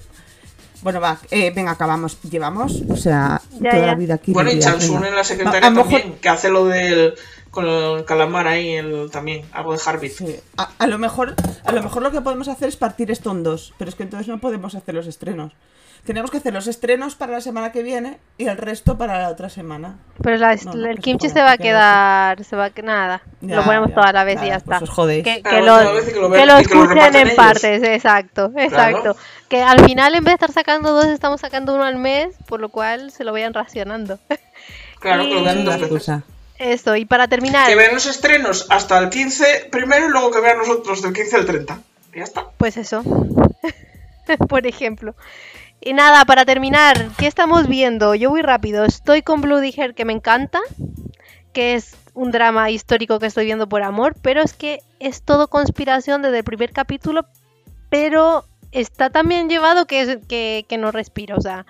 bueno, 0.82 1.00
va, 1.00 1.18
eh, 1.32 1.50
venga, 1.54 1.72
acabamos. 1.72 2.22
Llevamos, 2.22 2.82
o 2.88 2.94
sea, 2.96 3.42
Ya, 3.58 3.70
toda 3.70 3.80
ya. 3.82 3.86
la 3.86 3.94
vida 3.96 4.14
aquí. 4.14 4.32
Bueno, 4.32 4.52
y 4.52 4.60
Chansun 4.60 5.04
en 5.04 5.14
la 5.16 5.22
A- 5.22 5.24
secretaria 5.24 5.66
a 5.66 5.70
lo 5.70 5.76
mejor- 5.84 6.00
también, 6.00 6.20
que 6.20 6.28
hace 6.28 6.50
lo 6.50 6.66
del. 6.66 7.14
con 7.50 7.66
el 7.66 8.04
calamar 8.04 8.46
ahí, 8.46 8.74
el, 8.74 9.10
también, 9.10 9.42
algo 9.52 9.72
de 9.72 9.80
Harvey. 9.84 10.10
Sí, 10.10 10.36
A, 10.58 10.70
a 10.78 10.86
lo 10.86 10.98
mejor, 10.98 11.34
a 11.64 11.72
lo 11.72 11.82
mejor 11.82 12.02
lo 12.02 12.12
que 12.12 12.20
podemos 12.20 12.46
hacer 12.46 12.68
es 12.68 12.76
partir 12.76 13.10
esto 13.10 13.32
en 13.32 13.42
dos, 13.42 13.72
pero 13.78 13.88
es 13.88 13.94
que 13.96 14.02
entonces 14.04 14.28
no 14.28 14.38
podemos 14.38 14.74
hacer 14.76 14.94
los 14.94 15.06
estrenos. 15.08 15.52
Tenemos 16.08 16.30
que 16.30 16.38
hacer 16.38 16.54
los 16.54 16.66
estrenos 16.66 17.16
para 17.16 17.32
la 17.32 17.42
semana 17.42 17.70
que 17.70 17.82
viene 17.82 18.16
y 18.38 18.46
el 18.46 18.56
resto 18.56 18.96
para 18.96 19.20
la 19.20 19.28
otra 19.28 19.50
semana. 19.50 19.98
Pero 20.22 20.38
la- 20.38 20.54
No, 20.56 20.72
no, 20.72 20.86
el 20.86 20.94
pues 20.94 21.04
kimchi 21.04 21.28
se 21.28 21.42
va 21.42 21.50
a 21.52 21.58
quedar, 21.58 22.42
se 22.44 22.56
va 22.56 22.64
a 22.74 22.82
nada. 22.82 23.20
Ya, 23.42 23.56
lo 23.56 23.64
ponemos 23.64 23.90
ya, 23.90 23.94
toda 23.94 24.12
la 24.14 24.24
vez 24.24 24.40
y 24.42 24.46
ya 24.46 24.58
pues 24.60 24.76
está. 24.76 24.84
os 24.84 24.88
jodéis. 24.88 25.22
Que, 25.22 25.42
que 25.42 25.60
lo, 25.60 25.76
que 25.78 25.84
lo 25.84 26.02
que 26.02 26.28
vean- 26.30 26.48
lo 26.48 26.60
y 26.60 26.64
que 26.64 26.74
lo 26.74 26.82
escuchen 26.84 27.14
en 27.14 27.16
ellos. 27.26 27.34
partes, 27.34 27.82
exacto, 27.82 28.50
exacto. 28.56 29.16
Que 29.50 29.62
al 29.62 29.84
final 29.84 30.14
en 30.14 30.24
vez 30.24 30.30
de 30.30 30.34
estar 30.36 30.52
sacando 30.52 30.92
dos, 30.92 31.04
estamos 31.04 31.42
sacando 31.42 31.74
uno 31.74 31.84
al 31.84 31.96
mes, 31.96 32.34
por 32.46 32.58
lo 32.60 32.70
cual 32.70 33.10
se 33.10 33.22
lo 33.24 33.32
vayan 33.32 33.52
racionando. 33.52 34.18
Claro, 35.00 35.24
que 35.24 35.34
lo 35.34 35.44
vean 35.44 35.64
dos 35.64 35.78
veces. 35.78 36.10
Eso, 36.58 36.96
y 36.96 37.04
para 37.04 37.28
terminar, 37.28 37.68
Que 37.68 37.76
vean 37.76 37.94
los 37.94 38.06
estrenos 38.06 38.66
hasta 38.70 38.98
el 38.98 39.10
15 39.10 39.68
primero 39.70 40.06
y 40.06 40.10
luego 40.10 40.30
que 40.32 40.40
vean 40.40 40.56
nosotros 40.58 41.02
del 41.02 41.12
15 41.12 41.36
al 41.36 41.44
30. 41.46 41.78
Y 42.14 42.18
ya 42.18 42.24
está. 42.24 42.46
pues 42.56 42.76
eso, 42.78 43.02
por 44.48 44.66
ejemplo. 44.66 45.14
Y 45.80 45.92
nada, 45.92 46.24
para 46.24 46.44
terminar, 46.44 47.08
¿qué 47.18 47.26
estamos 47.26 47.68
viendo? 47.68 48.14
Yo 48.14 48.30
voy 48.30 48.42
rápido, 48.42 48.84
estoy 48.84 49.22
con 49.22 49.40
Bloody 49.40 49.72
Hair 49.76 49.94
que 49.94 50.04
me 50.04 50.12
encanta, 50.12 50.58
que 51.52 51.74
es 51.74 51.94
un 52.14 52.30
drama 52.32 52.70
histórico 52.70 53.18
que 53.20 53.26
estoy 53.26 53.44
viendo 53.46 53.68
por 53.68 53.82
amor, 53.82 54.16
pero 54.20 54.42
es 54.42 54.54
que 54.54 54.80
es 54.98 55.22
todo 55.22 55.48
conspiración 55.48 56.20
desde 56.20 56.38
el 56.38 56.44
primer 56.44 56.72
capítulo, 56.72 57.26
pero 57.90 58.44
está 58.72 59.10
tan 59.10 59.28
bien 59.28 59.48
llevado 59.48 59.86
que, 59.86 60.00
es- 60.00 60.18
que, 60.28 60.66
que 60.68 60.78
no 60.78 60.90
respiro, 60.90 61.36
o 61.36 61.40
sea, 61.40 61.64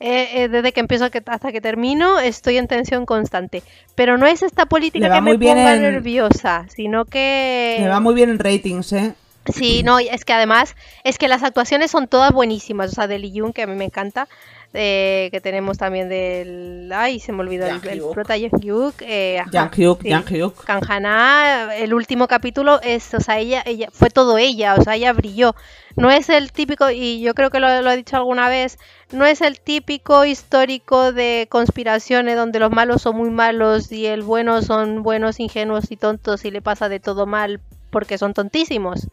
eh, 0.00 0.42
eh, 0.42 0.48
desde 0.48 0.72
que 0.72 0.80
empiezo 0.80 1.04
hasta 1.26 1.52
que 1.52 1.60
termino 1.60 2.18
estoy 2.20 2.56
en 2.58 2.66
tensión 2.66 3.06
constante, 3.06 3.62
pero 3.94 4.18
no 4.18 4.26
es 4.26 4.42
esta 4.42 4.66
política 4.66 5.06
que 5.14 5.20
me 5.22 5.30
ponga 5.54 5.74
en- 5.76 5.82
nerviosa, 5.82 6.66
sino 6.74 7.04
que... 7.04 7.76
Le 7.80 7.88
va 7.88 8.00
muy 8.00 8.14
bien 8.14 8.30
en 8.30 8.38
ratings, 8.40 8.92
¿eh? 8.92 9.14
Sí, 9.52 9.82
no, 9.82 9.98
es 9.98 10.24
que 10.24 10.32
además, 10.32 10.76
es 11.04 11.18
que 11.18 11.28
las 11.28 11.42
actuaciones 11.42 11.90
son 11.90 12.08
todas 12.08 12.32
buenísimas, 12.32 12.92
o 12.92 12.94
sea, 12.94 13.06
de 13.06 13.18
Lee 13.18 13.38
Jung, 13.38 13.52
que 13.52 13.62
a 13.62 13.66
mí 13.66 13.74
me 13.74 13.84
encanta, 13.84 14.28
eh, 14.74 15.28
que 15.30 15.40
tenemos 15.40 15.78
también 15.78 16.08
del... 16.08 16.90
Ay, 16.94 17.20
se 17.20 17.32
me 17.32 17.40
olvidó 17.40 17.66
el, 17.66 17.80
el 17.88 18.02
prota 18.12 18.34
Jang 18.38 18.60
Hyuk, 18.60 18.94
eh, 19.00 19.42
Jang 19.50 19.70
Hyuk, 19.74 20.02
sí. 20.02 20.10
Jang 20.10 20.26
Hyuk. 20.26 20.64
Kang 20.64 20.82
Hana, 20.86 21.74
el 21.76 21.94
último 21.94 22.28
capítulo 22.28 22.80
es, 22.82 23.14
o 23.14 23.20
sea, 23.20 23.38
ella, 23.38 23.62
ella, 23.64 23.88
fue 23.92 24.10
todo 24.10 24.36
ella, 24.36 24.74
o 24.74 24.82
sea, 24.82 24.96
ella 24.96 25.12
brilló. 25.12 25.54
No 25.96 26.10
es 26.10 26.28
el 26.28 26.52
típico, 26.52 26.90
y 26.90 27.20
yo 27.20 27.34
creo 27.34 27.50
que 27.50 27.60
lo, 27.60 27.82
lo 27.82 27.90
he 27.90 27.96
dicho 27.96 28.16
alguna 28.16 28.48
vez, 28.48 28.78
no 29.10 29.24
es 29.24 29.40
el 29.40 29.58
típico 29.58 30.24
histórico 30.26 31.12
de 31.12 31.46
conspiraciones 31.50 32.36
donde 32.36 32.58
los 32.58 32.70
malos 32.70 33.02
son 33.02 33.16
muy 33.16 33.30
malos 33.30 33.90
y 33.90 34.06
el 34.06 34.22
bueno 34.22 34.60
son 34.60 35.02
buenos, 35.02 35.40
ingenuos 35.40 35.90
y 35.90 35.96
tontos 35.96 36.44
y 36.44 36.50
le 36.50 36.60
pasa 36.60 36.88
de 36.90 37.00
todo 37.00 37.24
mal 37.24 37.60
porque 37.90 38.18
son 38.18 38.34
tontísimos. 38.34 39.08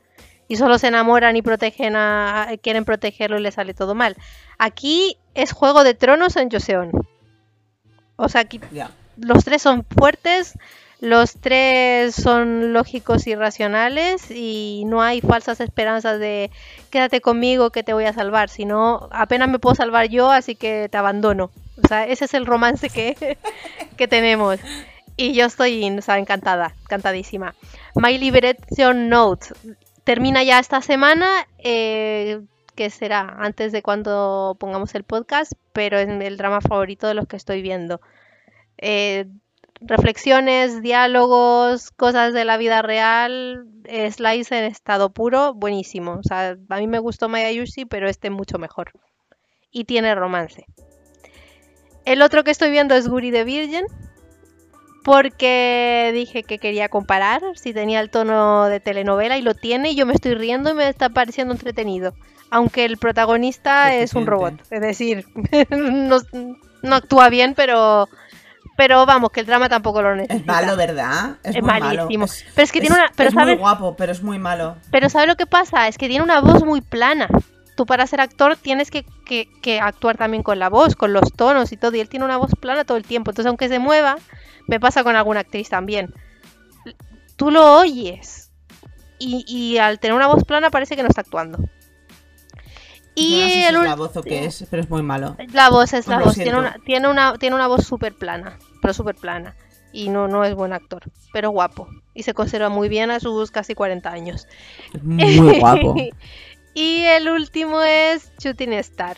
Y 0.47 0.57
solo 0.57 0.77
se 0.77 0.87
enamoran 0.87 1.35
y 1.35 1.41
protegen 1.41 1.95
a, 1.95 2.49
quieren 2.61 2.85
protegerlo 2.85 3.39
y 3.39 3.41
le 3.41 3.51
sale 3.51 3.73
todo 3.73 3.95
mal. 3.95 4.15
Aquí 4.59 5.17
es 5.33 5.51
Juego 5.51 5.83
de 5.83 5.95
Tronos 5.95 6.35
en 6.35 6.51
Joseon. 6.51 6.91
O 8.15 8.29
sea, 8.29 8.41
aquí 8.41 8.61
los 9.17 9.43
tres 9.43 9.61
son 9.61 9.83
fuertes, 9.83 10.53
los 11.01 11.33
tres 11.33 12.15
son 12.15 12.73
lógicos 12.73 13.27
y 13.27 13.35
racionales 13.35 14.31
y 14.31 14.83
no 14.85 15.01
hay 15.01 15.19
falsas 15.21 15.59
esperanzas 15.59 16.19
de 16.19 16.51
quédate 16.89 17.21
conmigo 17.21 17.71
que 17.71 17.83
te 17.83 17.93
voy 17.93 18.05
a 18.05 18.13
salvar, 18.13 18.49
sino 18.49 19.09
apenas 19.11 19.49
me 19.49 19.59
puedo 19.59 19.75
salvar 19.75 20.07
yo, 20.07 20.31
así 20.31 20.55
que 20.55 20.87
te 20.89 20.97
abandono. 20.97 21.51
O 21.83 21.87
sea, 21.87 22.05
ese 22.07 22.25
es 22.25 22.33
el 22.33 22.45
romance 22.45 22.89
que, 22.89 23.37
que 23.97 24.07
tenemos. 24.07 24.59
Y 25.17 25.33
yo 25.33 25.45
estoy 25.45 25.89
o 25.89 26.01
sea, 26.01 26.17
encantada, 26.17 26.73
encantadísima. 26.83 27.55
My 27.95 28.17
Liberation 28.17 29.09
Note 29.09 29.47
termina 30.03 30.43
ya 30.43 30.59
esta 30.59 30.81
semana, 30.81 31.47
eh, 31.57 32.41
que 32.75 32.89
será 32.89 33.37
antes 33.39 33.71
de 33.71 33.81
cuando 33.81 34.55
pongamos 34.59 34.93
el 34.95 35.03
podcast, 35.03 35.53
pero 35.73 35.97
es 35.97 36.07
el 36.07 36.37
drama 36.37 36.61
favorito 36.61 37.07
de 37.07 37.13
los 37.13 37.27
que 37.27 37.37
estoy 37.37 37.61
viendo. 37.61 38.01
Eh, 38.77 39.25
reflexiones, 39.81 40.81
diálogos, 40.81 41.91
cosas 41.91 42.33
de 42.33 42.45
la 42.45 42.57
vida 42.57 42.81
real, 42.81 43.65
eh, 43.85 44.11
slice 44.11 44.57
en 44.57 44.65
estado 44.65 45.11
puro, 45.11 45.53
buenísimo. 45.53 46.13
O 46.13 46.23
sea, 46.23 46.57
a 46.69 46.77
mí 46.77 46.87
me 46.87 46.99
gustó 46.99 47.29
Mayayushi, 47.29 47.85
pero 47.85 48.09
este 48.09 48.29
mucho 48.29 48.57
mejor. 48.57 48.91
Y 49.71 49.85
tiene 49.85 50.15
romance. 50.15 50.65
El 52.05 52.21
otro 52.21 52.43
que 52.43 52.51
estoy 52.51 52.71
viendo 52.71 52.93
es 52.93 53.07
Guri 53.07 53.31
de 53.31 53.43
Virgin, 53.43 53.85
porque 55.05 56.11
dije 56.13 56.43
que 56.43 56.57
quería 56.59 56.89
comparar 56.89 57.41
si 57.55 57.73
tenía 57.73 57.99
el 58.01 58.09
tono 58.09 58.65
de 58.65 58.79
telenovela 58.79 59.37
y 59.37 59.41
lo 59.43 59.53
tiene, 59.53 59.91
y 59.91 59.95
yo 59.95 60.05
me 60.05 60.13
estoy 60.13 60.33
riendo 60.33 60.71
y 60.71 60.73
me 60.73 60.89
está 60.89 61.09
pareciendo 61.09 61.53
entretenido. 61.53 62.13
Aunque 62.49 62.85
el 62.85 62.97
protagonista 62.97 63.93
es 63.95 64.13
un 64.13 64.25
robot, 64.25 64.55
es 64.71 64.81
decir, 64.81 65.25
no, 65.69 66.17
no 66.81 66.95
actúa 66.95 67.29
bien, 67.29 67.53
pero 67.55 68.09
pero 68.77 69.05
vamos, 69.05 69.31
que 69.31 69.39
el 69.39 69.45
drama 69.45 69.69
tampoco 69.69 70.01
lo 70.01 70.15
necesita. 70.15 70.35
Es 70.35 70.45
malo, 70.45 70.75
¿verdad? 70.75 71.37
Es, 71.43 71.55
Es 71.55 71.61
muy 71.61 71.71
malo. 71.71 71.85
malísimo. 71.85 72.25
Pero 72.55 72.63
es 72.65 72.71
que 72.73 72.81
tiene 72.81 72.95
una- 72.97 73.11
pero 73.15 73.29
es 73.29 73.35
muy 73.35 73.43
¿sabes? 73.43 73.59
guapo, 73.59 73.95
pero 73.95 74.11
es 74.11 74.21
muy 74.21 74.37
malo. 74.37 74.75
Pero 74.91 75.07
¿sabes 75.09 75.29
lo 75.29 75.35
que 75.37 75.45
pasa? 75.45 75.87
Es 75.87 75.97
que 75.97 76.09
tiene 76.09 76.23
una 76.25 76.41
voz 76.41 76.65
muy 76.65 76.81
plana. 76.81 77.29
Tú 77.77 77.85
para 77.85 78.05
ser 78.05 78.19
actor 78.19 78.57
tienes 78.57 78.91
que, 78.91 79.05
que- 79.25 79.47
que 79.61 79.79
actuar 79.79 80.17
también 80.17 80.43
con 80.43 80.59
la 80.59 80.69
voz, 80.69 80.95
con 80.97 81.13
los 81.13 81.31
tonos 81.31 81.71
y 81.71 81.77
todo. 81.77 81.95
Y 81.95 82.01
él 82.01 82.09
tiene 82.09 82.25
una 82.25 82.35
voz 82.37 82.51
plana 82.59 82.83
todo 82.83 82.97
el 82.97 83.03
tiempo. 83.05 83.31
Entonces, 83.31 83.47
aunque 83.47 83.69
se 83.69 83.79
mueva, 83.79 84.17
me 84.67 84.79
pasa 84.79 85.03
con 85.03 85.15
alguna 85.15 85.41
actriz 85.41 85.69
también. 85.69 86.13
Tú 87.35 87.51
lo 87.51 87.79
oyes. 87.79 88.51
Y, 89.17 89.45
y 89.47 89.77
al 89.77 89.99
tener 89.99 90.15
una 90.15 90.27
voz 90.27 90.43
plana 90.43 90.69
parece 90.69 90.95
que 90.95 91.03
no 91.03 91.09
está 91.09 91.21
actuando. 91.21 91.59
Y 93.15 93.39
no 93.39 93.47
sé 93.47 93.49
si 93.49 93.63
es 93.63 93.73
la 93.73 93.95
voz 93.95 94.17
o 94.17 94.23
qué 94.23 94.45
es, 94.45 94.65
pero 94.69 94.83
es 94.83 94.89
muy 94.89 95.01
malo. 95.01 95.37
la 95.53 95.69
voz 95.69 95.93
es 95.93 96.07
la 96.07 96.19
voz. 96.19 96.35
Tiene 96.35 96.57
una, 96.57 96.75
tiene, 96.85 97.07
una, 97.07 97.37
tiene 97.37 97.55
una 97.55 97.67
voz 97.67 97.85
súper 97.85 98.13
plana. 98.13 98.59
Pero 98.81 98.93
súper 98.93 99.15
plana. 99.15 99.55
Y 99.93 100.09
no, 100.09 100.27
no 100.27 100.43
es 100.43 100.53
buen 100.53 100.73
actor. 100.73 101.03
Pero 101.31 101.49
guapo. 101.51 101.87
Y 102.13 102.23
se 102.23 102.33
conserva 102.33 102.67
muy 102.67 102.89
bien 102.89 103.11
a 103.11 103.21
sus 103.21 103.51
casi 103.51 103.73
40 103.73 104.11
años. 104.11 104.47
Es 104.93 105.01
muy 105.01 105.59
guapo. 105.59 105.95
y 106.73 107.03
el 107.05 107.29
último 107.29 107.81
es 107.81 108.31
Shooting 108.37 108.73
Star. 108.73 109.17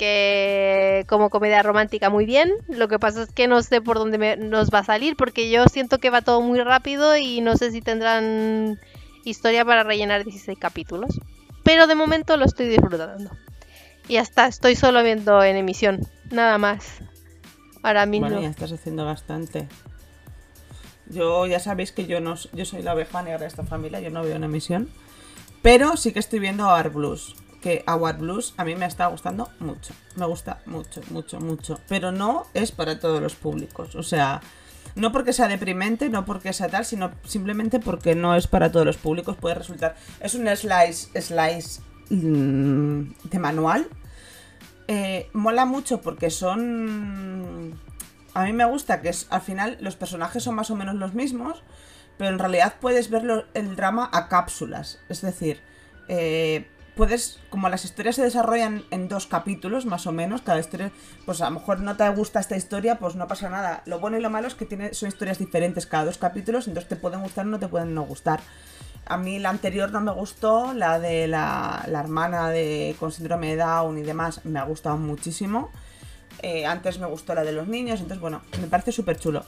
Que 0.00 1.04
como 1.08 1.28
comedia 1.28 1.62
romántica 1.62 2.08
muy 2.08 2.24
bien. 2.24 2.54
Lo 2.68 2.88
que 2.88 2.98
pasa 2.98 3.22
es 3.24 3.32
que 3.32 3.46
no 3.46 3.62
sé 3.62 3.82
por 3.82 3.98
dónde 3.98 4.38
nos 4.38 4.70
va 4.70 4.78
a 4.78 4.84
salir. 4.84 5.14
Porque 5.14 5.50
yo 5.50 5.66
siento 5.66 5.98
que 5.98 6.08
va 6.08 6.22
todo 6.22 6.40
muy 6.40 6.58
rápido. 6.60 7.18
Y 7.18 7.42
no 7.42 7.58
sé 7.58 7.70
si 7.70 7.82
tendrán 7.82 8.80
historia 9.26 9.62
para 9.62 9.82
rellenar 9.82 10.24
16 10.24 10.58
capítulos. 10.58 11.20
Pero 11.64 11.86
de 11.86 11.96
momento 11.96 12.38
lo 12.38 12.46
estoy 12.46 12.68
disfrutando. 12.68 13.30
Y 14.08 14.14
ya 14.14 14.22
está, 14.22 14.46
estoy 14.46 14.74
solo 14.74 15.02
viendo 15.02 15.42
en 15.42 15.56
emisión. 15.56 16.00
Nada 16.30 16.56
más. 16.56 17.02
Ahora 17.82 18.06
mismo. 18.06 18.26
Bueno, 18.26 18.42
ya 18.42 18.48
estás 18.48 18.72
haciendo 18.72 19.04
bastante. 19.04 19.68
Yo 21.10 21.46
ya 21.46 21.60
sabéis 21.60 21.92
que 21.92 22.06
yo 22.06 22.20
no 22.20 22.36
yo 22.52 22.64
soy 22.64 22.82
la 22.82 22.94
oveja 22.94 23.20
negra 23.22 23.40
de 23.40 23.48
esta 23.48 23.64
familia, 23.64 24.00
yo 24.00 24.10
no 24.10 24.22
veo 24.22 24.36
en 24.36 24.44
emisión. 24.44 24.88
Pero 25.60 25.98
sí 25.98 26.12
que 26.12 26.20
estoy 26.20 26.38
viendo 26.38 26.70
Art 26.70 26.94
Blues. 26.94 27.34
Que 27.60 27.84
Our 27.86 28.16
Blues 28.16 28.54
a 28.56 28.64
mí 28.64 28.74
me 28.74 28.86
está 28.86 29.06
gustando 29.06 29.50
mucho. 29.58 29.94
Me 30.16 30.26
gusta 30.26 30.60
mucho, 30.66 31.00
mucho, 31.10 31.40
mucho. 31.40 31.80
Pero 31.88 32.12
no 32.12 32.46
es 32.54 32.72
para 32.72 32.98
todos 32.98 33.20
los 33.20 33.34
públicos. 33.34 33.94
O 33.94 34.02
sea, 34.02 34.40
no 34.94 35.12
porque 35.12 35.32
sea 35.32 35.48
deprimente, 35.48 36.08
no 36.08 36.24
porque 36.24 36.52
sea 36.52 36.68
tal, 36.68 36.84
sino 36.84 37.12
simplemente 37.24 37.80
porque 37.80 38.14
no 38.14 38.34
es 38.34 38.46
para 38.46 38.72
todos 38.72 38.86
los 38.86 38.96
públicos. 38.96 39.36
Puede 39.36 39.56
resultar. 39.56 39.96
Es 40.20 40.34
un 40.34 40.48
slice, 40.56 41.20
slice 41.20 41.80
mm, 42.10 43.28
de 43.30 43.38
manual. 43.38 43.88
Eh, 44.88 45.28
mola 45.32 45.66
mucho 45.66 46.00
porque 46.00 46.30
son. 46.30 47.78
A 48.34 48.44
mí 48.44 48.52
me 48.52 48.64
gusta 48.64 49.00
que 49.00 49.08
es, 49.08 49.26
al 49.30 49.40
final 49.40 49.76
los 49.80 49.96
personajes 49.96 50.42
son 50.42 50.54
más 50.54 50.70
o 50.70 50.76
menos 50.76 50.94
los 50.94 51.14
mismos, 51.14 51.62
pero 52.16 52.30
en 52.30 52.38
realidad 52.38 52.74
puedes 52.80 53.10
ver 53.10 53.46
el 53.54 53.76
drama 53.76 54.08
a 54.12 54.28
cápsulas. 54.28 55.00
Es 55.08 55.20
decir, 55.20 55.60
eh, 56.08 56.68
puedes, 56.96 57.40
como 57.50 57.68
las 57.68 57.84
historias 57.84 58.16
se 58.16 58.22
desarrollan 58.22 58.84
en 58.90 59.08
dos 59.08 59.26
capítulos, 59.26 59.86
más 59.86 60.06
o 60.06 60.12
menos, 60.12 60.42
cada 60.42 60.60
historia, 60.60 60.92
pues 61.26 61.40
a 61.40 61.50
lo 61.50 61.58
mejor 61.58 61.80
no 61.80 61.96
te 61.96 62.08
gusta 62.10 62.40
esta 62.40 62.56
historia, 62.56 62.98
pues 62.98 63.16
no 63.16 63.26
pasa 63.28 63.48
nada. 63.48 63.82
Lo 63.86 64.00
bueno 64.00 64.18
y 64.18 64.20
lo 64.20 64.30
malo 64.30 64.48
es 64.48 64.54
que 64.54 64.66
tiene, 64.66 64.94
son 64.94 65.08
historias 65.08 65.38
diferentes 65.38 65.86
cada 65.86 66.04
dos 66.04 66.18
capítulos, 66.18 66.68
entonces 66.68 66.88
te 66.88 66.96
pueden 66.96 67.22
gustar 67.22 67.46
o 67.46 67.48
no 67.48 67.58
te 67.58 67.68
pueden 67.68 67.94
no 67.94 68.02
gustar. 68.02 68.40
A 69.06 69.16
mí 69.16 69.38
la 69.38 69.50
anterior 69.50 69.90
no 69.90 70.00
me 70.00 70.12
gustó, 70.12 70.72
la 70.74 71.00
de 71.00 71.26
la, 71.26 71.84
la 71.88 72.00
hermana 72.00 72.50
de 72.50 72.94
con 73.00 73.10
síndrome 73.10 73.48
de 73.48 73.56
Down 73.56 73.98
y 73.98 74.02
demás, 74.02 74.44
me 74.44 74.58
ha 74.58 74.64
gustado 74.64 74.96
muchísimo. 74.96 75.70
Eh, 76.42 76.64
antes 76.64 76.98
me 76.98 77.06
gustó 77.06 77.34
la 77.34 77.44
de 77.44 77.52
los 77.52 77.66
niños, 77.66 78.00
entonces 78.00 78.20
bueno, 78.20 78.42
me 78.60 78.66
parece 78.66 78.92
súper 78.92 79.18
chulo. 79.18 79.44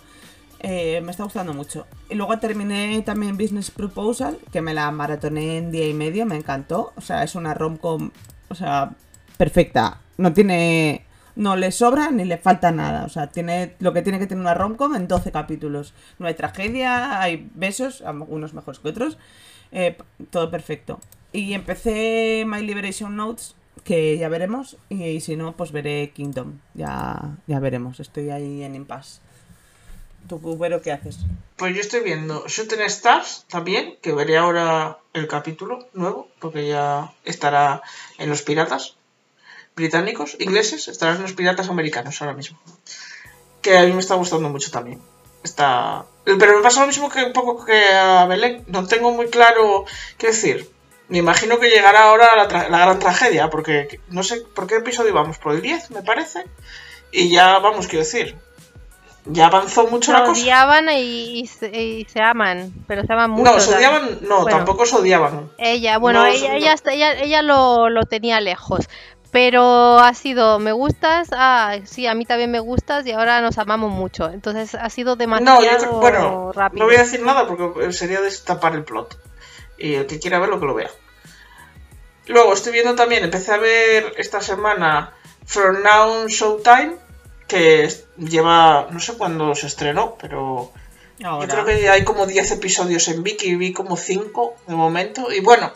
Eh, 0.62 1.00
me 1.02 1.10
está 1.10 1.24
gustando 1.24 1.52
mucho. 1.52 1.86
Y 2.08 2.14
luego 2.14 2.38
terminé 2.38 3.02
también 3.02 3.36
Business 3.36 3.72
Proposal, 3.72 4.38
que 4.52 4.62
me 4.62 4.74
la 4.74 4.90
maratoné 4.92 5.58
en 5.58 5.72
día 5.72 5.88
y 5.88 5.94
medio, 5.94 6.24
me 6.24 6.36
encantó. 6.36 6.92
O 6.96 7.00
sea, 7.00 7.24
es 7.24 7.34
una 7.34 7.52
rom-com, 7.52 8.10
o 8.48 8.54
sea, 8.54 8.92
perfecta. 9.36 10.00
No 10.16 10.32
tiene... 10.32 11.04
No 11.34 11.56
le 11.56 11.72
sobra 11.72 12.10
ni 12.10 12.26
le 12.26 12.36
falta 12.36 12.70
nada. 12.72 13.04
O 13.06 13.08
sea, 13.08 13.28
tiene 13.28 13.74
lo 13.78 13.94
que 13.94 14.02
tiene 14.02 14.18
que 14.18 14.26
tener 14.26 14.42
una 14.42 14.54
rom-com 14.54 14.94
en 14.94 15.08
12 15.08 15.32
capítulos. 15.32 15.94
No 16.18 16.26
hay 16.26 16.34
tragedia, 16.34 17.20
hay 17.20 17.50
besos, 17.54 18.02
algunos 18.02 18.52
mejores 18.52 18.80
que 18.80 18.88
otros. 18.90 19.18
Eh, 19.72 19.96
todo 20.30 20.50
perfecto. 20.50 21.00
Y 21.32 21.54
empecé 21.54 22.44
My 22.46 22.60
Liberation 22.60 23.16
Notes, 23.16 23.56
que 23.82 24.18
ya 24.18 24.28
veremos. 24.28 24.76
Y, 24.90 25.20
si 25.20 25.36
no, 25.36 25.56
pues 25.56 25.72
veré 25.72 26.10
Kingdom. 26.14 26.58
Ya, 26.74 27.38
ya 27.46 27.58
veremos. 27.58 27.98
Estoy 27.98 28.28
ahí 28.28 28.62
en 28.62 28.74
impasse. 28.74 29.22
¿Tú, 30.28 30.40
Cubero, 30.40 30.80
qué 30.82 30.92
haces? 30.92 31.18
Pues 31.56 31.74
yo 31.74 31.80
estoy 31.80 32.00
viendo 32.00 32.46
Shooting 32.46 32.82
Stars 32.82 33.44
también, 33.48 33.96
que 34.00 34.12
veré 34.12 34.36
ahora 34.36 34.98
el 35.12 35.28
capítulo 35.28 35.86
nuevo, 35.92 36.28
porque 36.40 36.66
ya 36.66 37.12
estará 37.24 37.82
en 38.18 38.28
los 38.28 38.42
piratas 38.42 38.96
británicos, 39.74 40.36
ingleses, 40.38 40.88
estarán 40.88 41.16
en 41.16 41.22
los 41.22 41.32
piratas 41.32 41.68
americanos 41.68 42.20
ahora 42.20 42.34
mismo. 42.34 42.58
Que 43.60 43.78
a 43.78 43.82
mí 43.82 43.92
me 43.92 44.00
está 44.00 44.14
gustando 44.14 44.48
mucho 44.48 44.70
también. 44.70 45.00
Está... 45.44 46.04
Pero 46.24 46.56
me 46.56 46.62
pasa 46.62 46.80
lo 46.80 46.86
mismo 46.86 47.08
que 47.08 47.24
un 47.24 47.32
poco 47.32 47.64
que 47.64 47.84
a 47.92 48.26
Belén. 48.26 48.64
No 48.66 48.86
tengo 48.86 49.12
muy 49.12 49.28
claro 49.28 49.84
qué 50.18 50.28
decir. 50.28 50.70
Me 51.08 51.18
imagino 51.18 51.58
que 51.58 51.68
llegará 51.68 52.04
ahora 52.04 52.28
la, 52.36 52.68
la 52.68 52.78
gran 52.78 52.98
tragedia, 52.98 53.50
porque 53.50 54.00
no 54.08 54.22
sé 54.22 54.40
por 54.40 54.66
qué 54.66 54.76
episodio 54.76 55.12
vamos, 55.12 55.38
por 55.38 55.52
el 55.52 55.62
10 55.62 55.90
me 55.90 56.02
parece. 56.02 56.44
Y 57.10 57.28
ya 57.30 57.58
vamos, 57.58 57.86
quiero 57.86 58.04
decir. 58.04 58.36
Ya 59.24 59.46
avanzó 59.46 59.86
mucho 59.86 60.10
Se 60.12 60.18
la 60.18 60.24
cosa. 60.24 60.40
odiaban 60.42 60.88
y, 60.90 61.40
y 61.40 61.46
se, 61.46 61.68
y 61.68 62.04
se 62.06 62.20
aman, 62.20 62.72
pero 62.88 63.04
se 63.06 63.12
aman 63.12 63.30
mucho. 63.30 63.44
No, 63.52 63.60
se 63.60 63.66
¿sabes? 63.66 63.78
odiaban, 63.78 64.18
no, 64.22 64.42
Bueno. 64.42 64.56
tampoco 64.58 64.84
se 64.84 64.96
odiaban. 64.96 65.48
Ella, 65.58 65.98
bueno, 65.98 66.20
No, 66.20 66.26
ella, 66.26 66.56
ella, 66.56 66.74
ella, 66.90 67.12
ella 67.12 67.42
lo, 67.42 67.88
lo 67.88 68.02
tenía 68.04 68.40
lejos. 68.40 68.88
Pero 69.30 69.98
ha 69.98 70.12
sido, 70.12 70.58
me 70.58 70.72
gustas, 70.72 71.28
ah, 71.32 71.76
sí, 71.84 72.06
a 72.06 72.14
mí 72.14 72.26
también 72.26 72.50
me 72.50 72.58
gustas 72.60 73.06
y 73.06 73.12
ahora 73.12 73.40
nos 73.40 73.56
amamos 73.58 73.90
mucho. 73.90 74.28
Entonces 74.28 74.74
ha 74.74 74.90
sido 74.90 75.12
No, 75.12 75.16
demasiado 75.16 75.62
yo 75.62 75.78
creo, 75.78 75.92
bueno, 76.00 76.52
rápido. 76.52 76.80
no 76.80 76.86
voy 76.86 76.96
a 76.96 77.04
decir 77.04 77.22
nada 77.22 77.46
porque 77.46 77.92
sería 77.92 78.20
destapar 78.20 78.74
el 78.74 78.84
plot. 78.84 79.16
Y 79.78 79.94
el 79.94 80.06
que 80.06 80.18
quiera 80.18 80.38
verlo, 80.38 80.60
que 80.60 80.66
lo 80.66 80.74
vea. 80.74 80.90
Luego 82.26 82.52
estoy 82.52 82.72
viendo 82.72 82.94
también, 82.94 83.24
empecé 83.24 83.52
a 83.52 83.56
ver 83.58 84.12
esta 84.18 84.40
semana 84.40 85.12
From 85.46 85.82
Now 85.82 86.26
Showtime, 86.28 86.96
que 87.52 87.88
lleva, 88.16 88.88
no 88.90 89.00
sé 89.00 89.14
cuándo 89.14 89.54
se 89.54 89.66
estrenó, 89.66 90.16
pero 90.20 90.72
Ahora. 91.24 91.46
Yo 91.46 91.64
creo 91.64 91.64
que 91.64 91.88
hay 91.88 92.04
como 92.04 92.26
10 92.26 92.52
episodios 92.52 93.06
en 93.08 93.22
Viki, 93.22 93.54
vi 93.56 93.72
como 93.72 93.96
5 93.96 94.56
de 94.66 94.74
momento. 94.74 95.32
Y 95.32 95.40
bueno, 95.40 95.72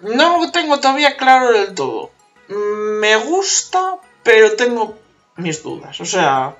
no 0.00 0.40
lo 0.40 0.50
tengo 0.50 0.78
todavía 0.78 1.16
claro 1.16 1.52
del 1.52 1.74
todo. 1.74 2.10
Me 2.48 3.16
gusta, 3.16 3.96
pero 4.22 4.56
tengo 4.56 4.98
mis 5.36 5.62
dudas. 5.62 6.00
O 6.00 6.04
sea, 6.04 6.56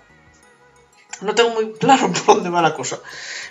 no 1.21 1.35
tengo 1.35 1.51
muy 1.51 1.73
claro 1.73 2.09
por 2.13 2.37
dónde 2.37 2.51
va 2.51 2.63
la 2.63 2.75
cosa. 2.75 3.01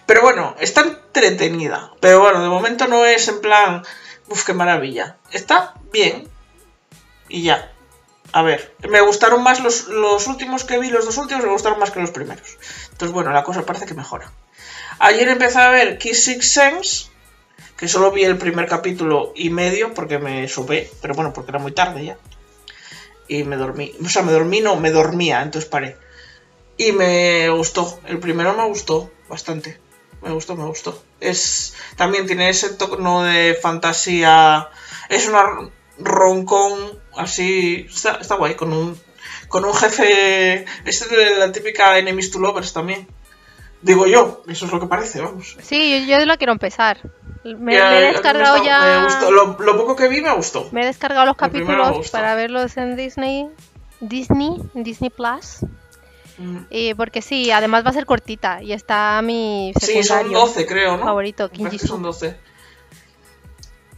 Pero 0.06 0.22
bueno, 0.22 0.56
está 0.60 0.82
entretenida. 0.82 1.91
Pero 2.00 2.22
bueno, 2.22 2.41
de 2.41 2.50
momento 2.50 2.88
no 2.88 3.06
es 3.06 3.28
en 3.28 3.41
plan, 3.41 3.84
uff, 4.28 4.44
qué 4.44 4.54
maravilla. 4.54 5.18
Está 5.32 5.76
bien. 5.91 6.28
Y 7.28 7.44
ya. 7.44 7.72
A 8.31 8.41
ver, 8.43 8.76
me 8.88 9.01
gustaron 9.01 9.43
más 9.43 9.60
los, 9.60 10.27
últimos 10.27 10.64
que 10.64 10.77
vi, 10.77 10.89
los 10.89 11.06
dos 11.06 11.18
últimos 11.18 11.43
me 11.43 11.51
gustaron 11.51 11.80
más 11.80 11.91
que 11.91 11.99
los 11.99 12.11
primeros. 12.11 12.57
Entonces, 12.91 13.11
bueno, 13.11 13.31
la 13.31 13.43
cosa 13.43 13.65
parece 13.65 13.85
que 13.85 13.93
mejora. 13.93 14.31
Ayer 14.99 15.27
empecé 15.30 15.60
a 15.60 15.69
ver 15.69 15.97
Kiss 15.97 16.23
Six 16.26 16.51
Sense, 16.51 17.07
que 17.77 17.88
solo 17.88 18.11
vi 18.11 18.23
el 18.23 18.38
primer 18.38 18.68
capítulo 18.68 19.34
y 19.35 19.49
medio 19.49 19.93
porque 19.93 20.19
me 20.19 20.47
subé, 20.47 20.91
pero 21.01 21.15
bueno, 21.15 21.34
porque 21.34 21.51
era 21.51 21.60
muy 21.60 21.72
tarde 21.72 22.06
ya. 22.06 22.18
Y 23.27 23.43
me 23.43 23.56
dormí, 23.56 23.93
o 24.03 24.10
sea, 24.10 24.23
me 24.23 24.31
dormí, 24.31 24.61
no, 24.61 24.76
me 24.76 24.91
dormía, 24.91 25.41
entonces 25.41 25.69
paré. 25.69 25.97
Y 26.77 26.91
me 26.91 27.49
gustó, 27.49 27.99
el 28.06 28.19
primero 28.19 28.53
me 28.53 28.65
gustó 28.65 29.11
bastante. 29.27 29.80
Me 30.22 30.31
gustó, 30.31 30.56
me 30.56 30.65
gustó. 30.65 31.01
Es 31.19 31.76
también 31.95 32.27
tiene 32.27 32.49
ese 32.49 32.72
tono 32.72 33.23
de 33.23 33.57
fantasía. 33.61 34.69
Es 35.07 35.27
una 35.27 35.72
roncón 35.97 36.99
así. 37.20 37.86
Está, 37.90 38.18
está 38.22 38.36
guay, 38.36 38.56
con 38.56 38.74
un 38.74 39.00
con 39.48 39.66
un 39.66 39.74
jefe. 39.74 40.66
Es 40.86 41.10
de 41.10 41.38
la 41.38 41.52
típica 41.52 41.98
Enemies 41.98 42.32
to 42.32 42.40
Lovers 42.40 42.74
también. 42.74 43.08
Digo 43.82 44.06
yo, 44.08 44.44
eso 44.48 44.66
es 44.66 44.72
lo 44.72 44.80
que 44.80 44.88
parece, 44.88 45.22
vamos. 45.22 45.56
Sí, 45.62 46.06
yo, 46.08 46.18
yo 46.20 46.26
lo 46.26 46.38
quiero 46.38 46.52
empezar. 46.52 46.98
Me, 47.46 47.74
Ya, 47.74 47.90
me 47.90 47.96
a 47.96 48.00
he 48.00 48.06
me 48.08 48.12
descargado 48.12 48.58
está- 48.58 48.68
ya. 48.68 48.98
me 49.00 49.06
gustó. 49.06 49.32
Lo, 49.32 49.58
lo 49.58 49.78
poco 49.78 49.96
que 49.96 50.10
vi 50.10 50.20
me 50.22 50.34
gustó. 50.34 50.68
Me 50.74 50.82
he 50.82 50.86
descargado 50.86 51.26
los 51.26 51.38
capítulos 51.38 52.10
para 52.10 52.36
verlos 52.36 52.76
en 52.78 52.96
Disney. 52.98 53.48
Disney, 54.02 54.52
Disney 54.74 55.10
Plus. 55.10 55.60
Mm. 56.38 56.58
Y 56.70 56.94
porque 56.94 57.22
sí, 57.22 57.52
además 57.52 57.86
va 57.86 57.90
a 57.90 57.94
ser 57.94 58.06
cortita. 58.06 58.62
Y 58.62 58.74
está 58.74 59.22
mi 59.22 59.72
Sí, 59.80 59.94
son 59.96 60.04
secundario 60.04 60.40
12, 60.40 60.66
creo, 60.66 60.98
¿no? 60.98 61.04
favorito, 61.06 61.50
Kinji 61.50 61.80
son 61.80 62.02
12. 62.04 62.38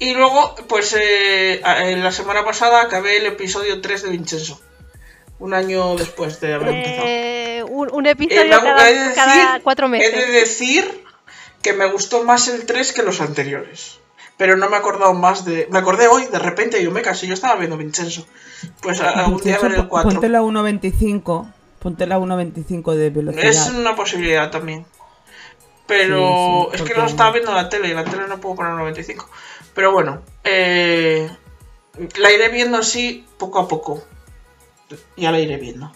Y 0.01 0.15
luego, 0.15 0.55
pues 0.67 0.93
eh, 0.93 1.61
eh, 1.63 1.95
la 1.97 2.11
semana 2.11 2.43
pasada 2.43 2.81
acabé 2.81 3.17
el 3.17 3.27
episodio 3.27 3.81
3 3.81 4.01
de 4.01 4.09
Vincenzo. 4.09 4.59
Un 5.37 5.53
año 5.53 5.95
después 5.95 6.39
de 6.41 6.53
haber 6.55 6.69
empezado. 6.69 7.03
Eh, 7.07 7.63
un, 7.69 7.89
un 7.93 8.05
Eh, 8.07 8.11
episodio 8.11 8.55
hago- 8.55 8.63
cada, 8.65 8.89
he 8.89 8.93
de 8.95 8.99
decir- 9.01 9.15
cada 9.15 9.59
cuatro 9.59 9.85
He 9.85 9.89
meses. 9.89 10.15
de 10.15 10.31
decir 10.31 11.03
que 11.61 11.73
me 11.73 11.85
gustó 11.91 12.23
más 12.23 12.47
el 12.47 12.65
3 12.65 12.93
que 12.93 13.03
los 13.03 13.21
anteriores. 13.21 13.99
Pero 14.37 14.57
no 14.57 14.69
me 14.69 14.75
he 14.75 14.79
acordado 14.79 15.13
más 15.13 15.45
de. 15.45 15.67
Me 15.69 15.77
acordé 15.77 16.07
hoy, 16.07 16.25
de 16.25 16.39
repente, 16.39 16.81
yo 16.81 16.89
me 16.89 17.03
casi, 17.03 17.27
yo 17.27 17.35
estaba 17.35 17.55
viendo 17.57 17.77
Vincenzo. 17.77 18.25
Pues 18.81 18.99
a- 19.01 19.11
algún 19.11 19.39
día 19.41 19.59
veré 19.59 19.75
el 19.75 19.83
po- 19.83 19.89
4. 19.89 20.09
Ponte 20.13 20.29
la 20.29 20.41
1.25. 20.41 21.47
Ponte 21.77 22.07
la 22.07 22.17
1.25 22.17 22.95
de 22.95 23.09
velocidad. 23.11 23.45
Es 23.45 23.67
una 23.69 23.95
posibilidad 23.95 24.49
también. 24.49 24.83
Pero 25.85 26.69
Sí, 26.71 26.77
sí, 26.77 26.83
es 26.83 26.89
que 26.89 26.95
lo 26.99 27.05
estaba 27.05 27.31
viendo 27.31 27.51
en 27.51 27.57
la 27.57 27.69
tele 27.69 27.89
y 27.89 27.93
la 27.93 28.03
tele 28.03 28.27
no 28.27 28.39
puedo 28.39 28.55
poner 28.55 28.71
95. 28.73 29.29
Pero 29.73 29.91
bueno, 29.91 30.21
eh, 30.43 31.29
la 32.17 32.31
iré 32.31 32.49
viendo 32.49 32.77
así 32.77 33.25
poco 33.37 33.59
a 33.59 33.67
poco. 33.67 34.03
Ya 35.15 35.31
la 35.31 35.39
iré 35.39 35.57
viendo. 35.57 35.91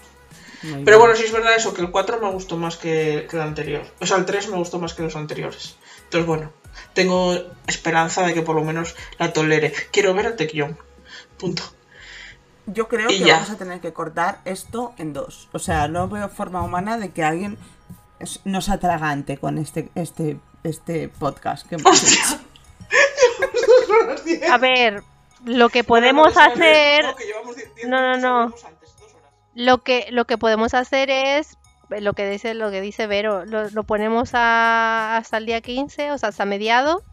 Muy 0.64 0.84
Pero 0.84 1.00
bueno, 1.00 1.16
sí 1.16 1.24
es 1.26 1.32
verdad 1.32 1.56
eso, 1.56 1.74
que 1.74 1.82
el 1.82 1.92
4 1.92 2.20
me 2.20 2.32
gustó 2.32 2.58
más 2.58 2.78
que, 2.78 3.28
que 3.30 3.36
el 3.36 3.42
anterior. 3.44 3.86
O 4.00 4.06
sea, 4.06 4.18
el 4.18 4.26
3 4.26 4.50
me 4.50 4.58
gustó 4.58 4.80
más 4.80 4.94
que 4.94 5.04
los 5.04 5.16
anteriores. 5.16 5.76
Entonces 6.06 6.26
bueno, 6.26 6.52
tengo 6.94 7.36
esperanza 7.68 8.26
de 8.26 8.34
que 8.34 8.42
por 8.42 8.56
lo 8.56 8.64
menos 8.64 8.96
la 9.20 9.34
tolere. 9.34 9.74
Quiero 9.92 10.14
ver 10.14 10.28
a 10.28 10.36
Taekyon. 10.36 10.78
Punto. 11.38 11.64
Yo 12.68 12.88
creo 12.88 13.12
Y 13.12 13.20
que 13.20 13.26
ya. 13.26 13.34
vamos 13.36 13.52
a 13.52 13.58
tener 13.58 13.80
que 13.80 13.94
cortar 13.94 14.40
esto 14.46 14.94
en 14.98 15.14
dos. 15.14 15.50
O 15.52 15.60
sea, 15.60 15.88
no 15.88 16.08
veo 16.08 16.30
forma 16.30 16.64
humana 16.64 16.98
de 16.98 17.12
que 17.12 17.24
alguien 17.24 17.58
nos 18.44 18.70
atragante 18.70 19.38
con 19.38 19.58
este, 19.60 19.90
este, 19.94 20.40
este 20.64 21.10
podcast 21.10 21.68
que 21.68 21.78
A 24.52 24.58
ver, 24.58 25.02
lo 25.46 25.70
que 25.70 25.84
podemos 25.84 26.36
hacer, 26.38 27.06
No, 27.06 27.16
que 27.16 27.26
llevamos 27.26 27.56
No, 27.86 28.02
no, 28.02 28.02
minutos, 28.16 28.22
no. 28.22 28.30
hablamos 28.40 28.66
antes, 28.66 28.90
dos 29.00 29.14
horas. 29.14 29.32
lo 29.54 29.84
que, 29.84 30.08
lo 30.12 30.26
que 30.26 30.38
podemos 30.38 30.74
hacer 30.74 31.10
es 31.10 31.58
lo 31.90 32.14
que 32.14 32.28
dice, 32.30 32.54
lo 32.56 32.72
que 32.72 32.82
dice 32.82 33.06
Vero, 33.08 33.46
lo, 33.46 33.70
lo 33.70 33.84
ponemos 33.84 34.32
a- 34.34 35.18
hasta 35.18 35.38
el 35.38 35.46
día 35.46 35.62
15, 35.62 36.12
o 36.12 36.18
sea, 36.18 36.30
hasta 36.30 36.46
mediado, 36.46 37.04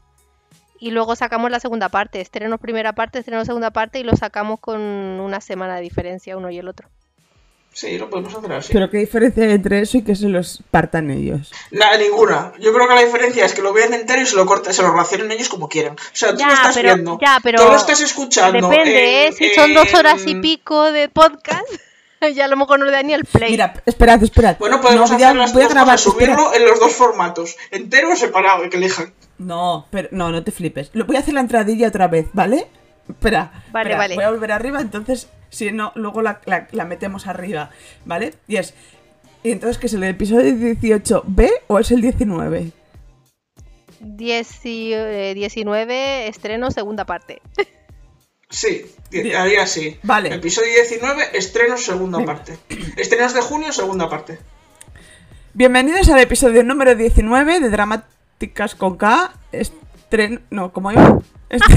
y 0.78 0.90
luego 0.90 1.14
sacamos 1.14 1.50
la 1.50 1.60
segunda 1.60 1.88
parte. 1.90 2.20
Estreno 2.20 2.58
primera 2.58 2.92
parte, 2.94 3.18
estreno 3.18 3.44
segunda 3.44 3.70
parte 3.70 3.98
y 4.00 4.02
lo 4.02 4.16
sacamos 4.16 4.58
con 4.60 4.80
una 4.80 5.40
semana 5.40 5.76
de 5.76 5.82
diferencia 5.82 6.36
uno 6.36 6.50
y 6.50 6.58
el 6.58 6.68
otro. 6.68 6.88
Sí, 7.74 7.96
lo 7.96 8.10
podemos 8.10 8.34
hacer 8.34 8.52
así. 8.52 8.72
Pero 8.72 8.90
qué 8.90 8.98
diferencia 8.98 9.44
hay 9.44 9.52
entre 9.52 9.80
eso 9.80 9.96
y 9.96 10.02
que 10.02 10.14
se 10.14 10.28
los 10.28 10.62
partan 10.70 11.10
ellos. 11.10 11.50
Nada, 11.70 11.96
ninguna. 11.96 12.52
Yo 12.60 12.72
creo 12.72 12.86
que 12.86 12.94
la 12.94 13.00
diferencia 13.02 13.46
es 13.46 13.54
que 13.54 13.62
lo 13.62 13.72
vean 13.72 13.94
entero 13.94 14.20
y 14.20 14.26
se 14.26 14.36
lo 14.36 14.44
corten, 14.44 14.74
se 14.74 14.82
lo 14.82 14.92
racionen 14.92 15.32
ellos 15.32 15.48
como 15.48 15.68
quieran. 15.70 15.94
O 15.94 15.98
sea, 16.12 16.32
tú 16.32 16.38
Ya, 16.40 16.48
lo 16.48 16.52
estás 16.52 16.74
pero- 16.74 16.94
viendo. 16.94 17.18
ya, 17.20 17.38
pero 17.42 17.62
Tú 17.64 17.68
lo 17.70 17.76
estás 17.76 18.00
escuchando. 18.02 18.68
Depende, 18.68 19.26
en- 19.26 19.32
¿eh? 19.32 19.34
Si 19.36 19.54
son 19.54 19.72
dos 19.72 19.92
horas 19.94 20.22
y 20.26 20.34
pico 20.36 20.92
de 20.92 21.08
podcast, 21.08 21.64
ya 22.34 22.44
a 22.44 22.48
lo 22.48 22.56
mejor 22.56 22.78
no 22.78 22.84
le 22.84 22.92
da 22.92 23.02
ni 23.02 23.14
el 23.14 23.24
play. 23.24 23.50
Mira, 23.52 23.72
esperad, 23.86 24.22
esperad. 24.22 24.56
Bueno, 24.58 24.80
podemos 24.82 25.10
no, 25.10 25.16
voy 25.16 25.22
a- 25.24 25.28
hacer 25.28 25.36
las 25.38 25.52
voy 25.54 25.62
a 25.62 25.68
grabar, 25.68 25.98
subirlo 25.98 26.52
en 26.54 26.66
los 26.66 26.78
dos 26.78 26.92
formatos, 26.92 27.56
entero 27.70 28.12
o 28.12 28.16
separado, 28.16 28.68
que 28.68 28.76
elijan. 28.76 29.14
No, 29.38 29.86
pero 29.90 30.08
no, 30.12 30.30
no 30.30 30.44
te 30.44 30.52
flipes. 30.52 30.90
Lo 30.92 31.06
voy 31.06 31.16
a 31.16 31.20
hacer 31.20 31.32
la 31.34 31.40
entradilla 31.40 31.88
otra 31.88 32.06
vez, 32.06 32.26
¿vale? 32.34 32.68
Espera. 33.08 33.50
Vale, 33.72 33.90
espera, 33.90 33.96
vale. 33.96 34.14
Voy 34.14 34.24
a 34.24 34.30
volver 34.30 34.52
arriba, 34.52 34.80
entonces, 34.80 35.26
si 35.52 35.70
no, 35.70 35.92
luego 35.94 36.22
la, 36.22 36.40
la- 36.46 36.66
la 36.72 36.84
metemos 36.84 37.26
arriba, 37.26 37.70
¿vale? 38.04 38.34
Y 38.48 38.56
es. 38.56 38.74
¿Y 39.44 39.50
entonces 39.52 39.78
qué 39.78 39.86
es 39.86 39.94
el 39.94 40.02
episodio 40.04 40.52
18B 40.52 41.50
o 41.68 41.78
es 41.78 41.90
el 41.90 42.00
19? 42.00 42.72
Dieci- 44.00 44.92
eh, 44.94 45.32
19, 45.34 46.28
estreno, 46.28 46.70
segunda 46.70 47.04
parte. 47.04 47.40
Sí, 48.50 48.84
haría 49.36 49.62
así. 49.62 49.98
Vale. 50.02 50.34
Episodio 50.34 50.68
19, 50.74 51.36
estrenos, 51.38 51.82
segunda 51.84 52.24
parte. 52.24 52.58
Estrenos 52.96 53.32
de 53.34 53.40
junio, 53.40 53.72
segunda 53.72 54.08
parte. 54.10 54.38
Bienvenidos 55.54 56.08
al 56.08 56.20
episodio 56.20 56.62
número 56.62 56.94
19 56.94 57.60
de 57.60 57.68
Dramáticas 57.70 58.74
con 58.74 58.96
K. 58.96 59.32
Estren... 59.52 60.42
No, 60.50 60.72
¿cómo 60.72 60.92
iba? 60.92 61.18
Est- 61.50 61.64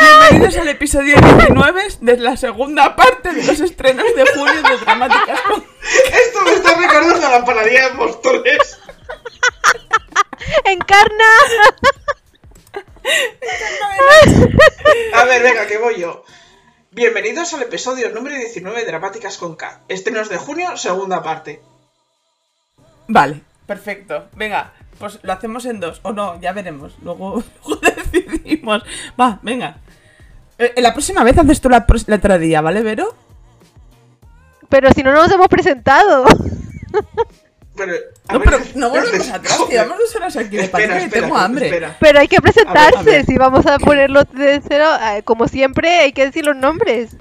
Bienvenidos 0.00 0.56
al 0.56 0.68
episodio 0.84 1.16
19 1.18 1.82
de 2.02 2.18
la 2.18 2.36
segunda 2.36 2.94
parte 2.94 3.32
de 3.32 3.42
los 3.42 3.58
estrenos 3.58 4.04
de 4.14 4.26
junio 4.26 4.62
de 4.62 4.76
Dramáticas 4.84 5.40
con 5.40 5.62
K. 5.62 5.66
Esto 6.12 6.42
me 6.42 6.52
está 6.52 6.74
recordando 6.74 7.26
a 7.26 7.30
la 7.30 7.42
panadería 7.42 7.88
de 7.88 7.94
Móstoles. 7.94 8.78
¡Encarna! 10.66 11.24
A 15.14 15.24
ver, 15.24 15.42
venga, 15.42 15.66
que 15.66 15.78
voy 15.78 16.00
yo. 16.00 16.22
Bienvenidos 16.90 17.54
al 17.54 17.62
episodio 17.62 18.10
número 18.10 18.36
19 18.36 18.80
de 18.80 18.86
Dramáticas 18.86 19.38
con 19.38 19.56
K. 19.56 19.84
Estrenos 19.88 20.28
de 20.28 20.36
junio, 20.36 20.76
segunda 20.76 21.22
parte. 21.22 21.62
Vale, 23.08 23.40
perfecto. 23.66 24.28
Venga, 24.34 24.74
pues 24.98 25.18
lo 25.22 25.32
hacemos 25.32 25.64
en 25.64 25.80
dos. 25.80 26.00
O 26.02 26.12
no, 26.12 26.38
ya 26.42 26.52
veremos. 26.52 26.92
Luego, 27.02 27.42
luego 27.66 27.80
decidimos. 27.80 28.82
Va, 29.18 29.38
venga. 29.40 29.78
Eh, 30.58 30.74
la 30.76 30.92
próxima 30.92 31.24
vez 31.24 31.36
haces 31.38 31.60
tú 31.60 31.68
la, 31.68 31.86
la 32.06 32.14
entradilla, 32.14 32.60
¿vale, 32.60 32.82
Vero? 32.82 33.14
Pero 34.68 34.90
si 34.92 35.02
no 35.02 35.12
nos 35.12 35.30
hemos 35.30 35.48
presentado. 35.48 36.24
Pero, 37.76 37.92
a 38.28 38.32
No, 38.34 38.40
pero 38.40 38.58
no 38.76 38.88
volvemos 38.88 39.14
espera, 39.14 39.36
atrás, 39.36 39.58
llevamos 39.68 39.98
dos 39.98 40.14
horas 40.16 40.36
aquí 40.36 40.56
de 40.56 40.62
Espera, 40.64 40.96
espera, 40.98 41.22
tengo 41.22 41.36
hambre. 41.36 41.66
espera. 41.66 41.96
Pero 41.98 42.20
hay 42.20 42.28
que 42.28 42.40
presentarse. 42.40 42.98
A 42.98 43.02
ver, 43.02 43.14
a 43.14 43.16
ver. 43.16 43.26
Si 43.26 43.36
vamos 43.36 43.66
a 43.66 43.78
ponerlo 43.78 44.22
de 44.24 44.62
cero, 44.66 44.86
eh, 45.02 45.22
como 45.24 45.48
siempre, 45.48 45.88
hay 45.98 46.12
que 46.12 46.26
decir 46.26 46.44
los 46.46 46.54
nombres. 46.56 47.16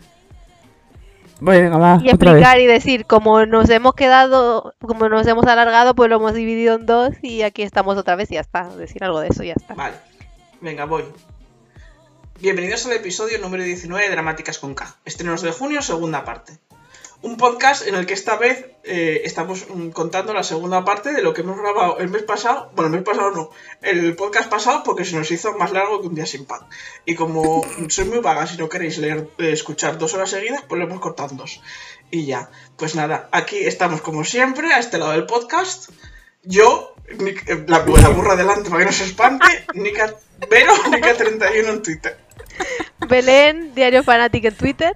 Venga, 1.39 1.77
va, 1.77 1.99
Y 2.01 2.09
explicar 2.09 2.59
y 2.59 2.67
decir, 2.67 3.05
como 3.05 3.45
nos 3.45 3.69
hemos 3.69 3.95
quedado, 3.95 4.75
como 4.79 5.09
nos 5.09 5.25
hemos 5.27 5.45
alargado, 5.45 5.93
pues 5.95 6.09
lo 6.09 6.17
hemos 6.17 6.33
dividido 6.35 6.75
en 6.75 6.85
dos 6.85 7.09
y 7.21 7.41
aquí 7.41 7.63
estamos 7.63 7.97
otra 7.97 8.15
vez 8.15 8.31
y 8.31 8.35
ya 8.35 8.41
está. 8.41 8.69
Decir 8.75 9.03
algo 9.03 9.19
de 9.19 9.27
eso 9.29 9.43
y 9.43 9.47
ya 9.47 9.53
está. 9.53 9.73
Vale, 9.73 9.95
venga, 10.61 10.85
voy. 10.85 11.03
Bienvenidos 12.39 12.85
al 12.85 12.93
episodio 12.93 13.37
número 13.39 13.63
19 13.63 14.05
de 14.05 14.11
Dramáticas 14.11 14.59
con 14.59 14.73
K. 14.75 14.97
Estrenos 15.05 15.41
de 15.41 15.51
junio, 15.51 15.81
segunda 15.81 16.25
parte. 16.25 16.57
Un 17.21 17.37
podcast 17.37 17.87
en 17.87 17.95
el 17.95 18.05
que 18.05 18.13
esta 18.13 18.35
vez 18.35 18.65
eh, 18.83 19.21
estamos 19.23 19.65
mm, 19.69 19.89
contando 19.91 20.33
la 20.33 20.43
segunda 20.43 20.83
parte 20.83 21.13
de 21.13 21.21
lo 21.21 21.33
que 21.33 21.39
hemos 21.39 21.57
grabado 21.57 21.99
el 21.99 22.09
mes 22.09 22.23
pasado. 22.23 22.69
Bueno, 22.75 22.87
el 22.87 22.95
mes 22.99 23.03
pasado 23.03 23.31
no, 23.31 23.49
el 23.81 24.13
podcast 24.17 24.49
pasado 24.49 24.83
porque 24.83 25.05
se 25.05 25.15
nos 25.15 25.31
hizo 25.31 25.53
más 25.53 25.71
largo 25.71 26.01
que 26.01 26.07
un 26.07 26.15
día 26.15 26.25
sin 26.25 26.43
pan. 26.45 26.59
Y 27.05 27.15
como 27.15 27.63
soy 27.87 28.05
muy 28.05 28.19
vaga, 28.19 28.45
si 28.45 28.57
no 28.57 28.67
queréis 28.67 28.97
leer, 28.97 29.29
eh, 29.37 29.51
escuchar 29.53 29.97
dos 29.97 30.13
horas 30.13 30.31
seguidas, 30.31 30.63
pues 30.67 30.79
lo 30.79 30.85
hemos 30.85 30.99
cortado 30.99 31.33
dos. 31.35 31.61
Y 32.11 32.25
ya, 32.25 32.49
pues 32.75 32.93
nada, 32.95 33.29
aquí 33.31 33.57
estamos 33.59 34.01
como 34.01 34.25
siempre, 34.25 34.73
a 34.73 34.79
este 34.79 34.97
lado 34.97 35.13
del 35.13 35.25
podcast. 35.25 35.91
Yo, 36.43 36.93
Nic- 37.07 37.47
eh, 37.47 37.63
la, 37.69 37.85
la 37.85 38.09
burra 38.09 38.35
delante 38.35 38.69
para 38.69 38.81
que 38.81 38.87
no 38.87 38.91
se 38.91 39.05
espante, 39.05 39.65
Nica 39.75 40.13
Vero, 40.49 40.73
Nica31 40.75 41.69
en 41.69 41.81
Twitter. 41.81 42.19
Belén, 43.07 43.73
Diario 43.75 44.03
Fanatic 44.03 44.45
en 44.45 44.55
Twitter. 44.55 44.93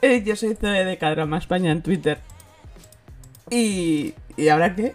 Eh, 0.00 0.22
yo 0.24 0.34
soy 0.36 0.56
Zoe 0.56 0.84
de 0.84 0.98
Cadrama 0.98 1.38
España 1.38 1.70
en 1.70 1.82
Twitter. 1.82 2.18
¿Y, 3.50 4.14
¿y 4.36 4.48
ahora 4.48 4.74
qué? 4.74 4.94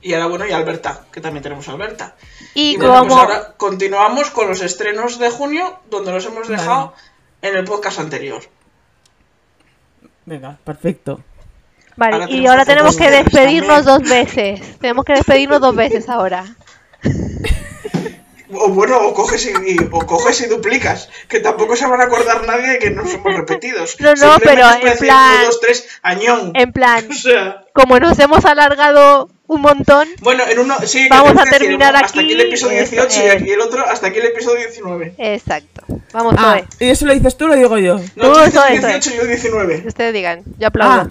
Y 0.00 0.14
ahora, 0.14 0.26
bueno, 0.26 0.46
y 0.46 0.52
Alberta, 0.52 1.04
que 1.12 1.20
también 1.20 1.42
tenemos 1.42 1.68
a 1.68 1.72
Alberta. 1.72 2.16
Y 2.54 2.72
Y 2.72 2.76
bueno, 2.76 2.92
pues 2.92 3.08
como 3.08 3.20
ahora 3.20 3.54
continuamos 3.56 4.30
con 4.30 4.48
los 4.48 4.60
estrenos 4.60 5.18
de 5.18 5.30
junio, 5.30 5.78
donde 5.90 6.12
los 6.12 6.24
hemos 6.26 6.48
dejado 6.48 6.94
en 7.40 7.56
el 7.56 7.64
podcast 7.64 8.00
anterior. 8.00 8.42
Venga, 10.26 10.58
perfecto. 10.64 11.20
Vale, 11.96 12.14
Ahora 12.14 12.30
y 12.30 12.46
ahora 12.46 12.64
tenemos 12.64 12.96
que 12.96 13.10
despedirnos 13.10 13.84
también. 13.84 14.00
dos 14.02 14.10
veces. 14.10 14.78
Tenemos 14.78 15.04
que 15.04 15.12
despedirnos 15.14 15.60
dos 15.60 15.74
veces 15.74 16.08
ahora. 16.08 16.44
O 18.54 18.68
bueno, 18.68 18.98
o 19.00 19.14
coges 19.14 19.46
y, 19.46 19.76
o 19.90 20.06
coges 20.06 20.40
y 20.42 20.46
duplicas, 20.46 21.08
que 21.28 21.40
tampoco 21.40 21.74
se 21.76 21.86
van 21.86 22.00
a 22.00 22.04
acordar 22.04 22.46
nadie 22.46 22.68
de 22.72 22.78
que 22.78 22.90
no 22.90 23.06
somos 23.06 23.34
repetidos. 23.34 23.96
No, 24.00 24.14
no, 24.14 24.36
pero 24.42 24.66
es 24.68 24.92
en 24.92 24.98
plan- 24.98 25.34
uno, 25.38 25.46
dos, 25.46 25.60
tres, 25.60 25.88
añón. 26.02 26.52
En 26.54 26.72
plan, 26.72 27.06
O 27.10 27.14
sea, 27.14 27.64
como 27.72 27.98
nos 27.98 28.18
hemos 28.18 28.44
alargado 28.44 29.28
un 29.46 29.60
montón, 29.60 30.08
bueno, 30.20 30.44
en 30.48 30.58
uno, 30.58 30.76
sí, 30.86 31.08
Vamos 31.10 31.32
a 31.32 31.44
que 31.44 31.50
decir, 31.50 31.58
terminar 31.58 31.94
hasta 31.96 32.20
aquí 32.20 32.32
el 32.32 32.40
aquí, 32.40 32.48
episodio 32.48 32.80
eso 32.80 32.90
18 32.96 33.20
y 33.22 33.26
es. 33.26 33.34
aquí 33.42 33.50
el 33.50 33.60
otro, 33.60 33.86
hasta 33.86 34.06
aquí 34.06 34.18
el 34.18 34.26
episodio 34.26 34.58
19. 34.66 35.14
exacto. 35.18 35.84
Vamos, 36.12 36.34
Ah, 36.38 36.60
Zoe. 36.78 36.86
¿y 36.86 36.90
eso 36.90 37.06
lo 37.06 37.14
dices 37.14 37.36
tú 37.36 37.44
o 37.44 37.48
lo 37.48 37.54
digo 37.56 37.78
yo? 37.78 37.98
No, 38.16 38.32
Tú, 38.32 38.44
tú 38.44 38.50
Zoe. 38.50 38.78
18 38.78 39.10
y 39.10 39.16
yo 39.16 39.24
19. 39.26 39.82
Que 39.82 39.88
ustedes 39.88 40.12
digan, 40.14 40.42
yo 40.58 40.68
aplaudo. 40.68 40.92
Ah, 40.94 41.08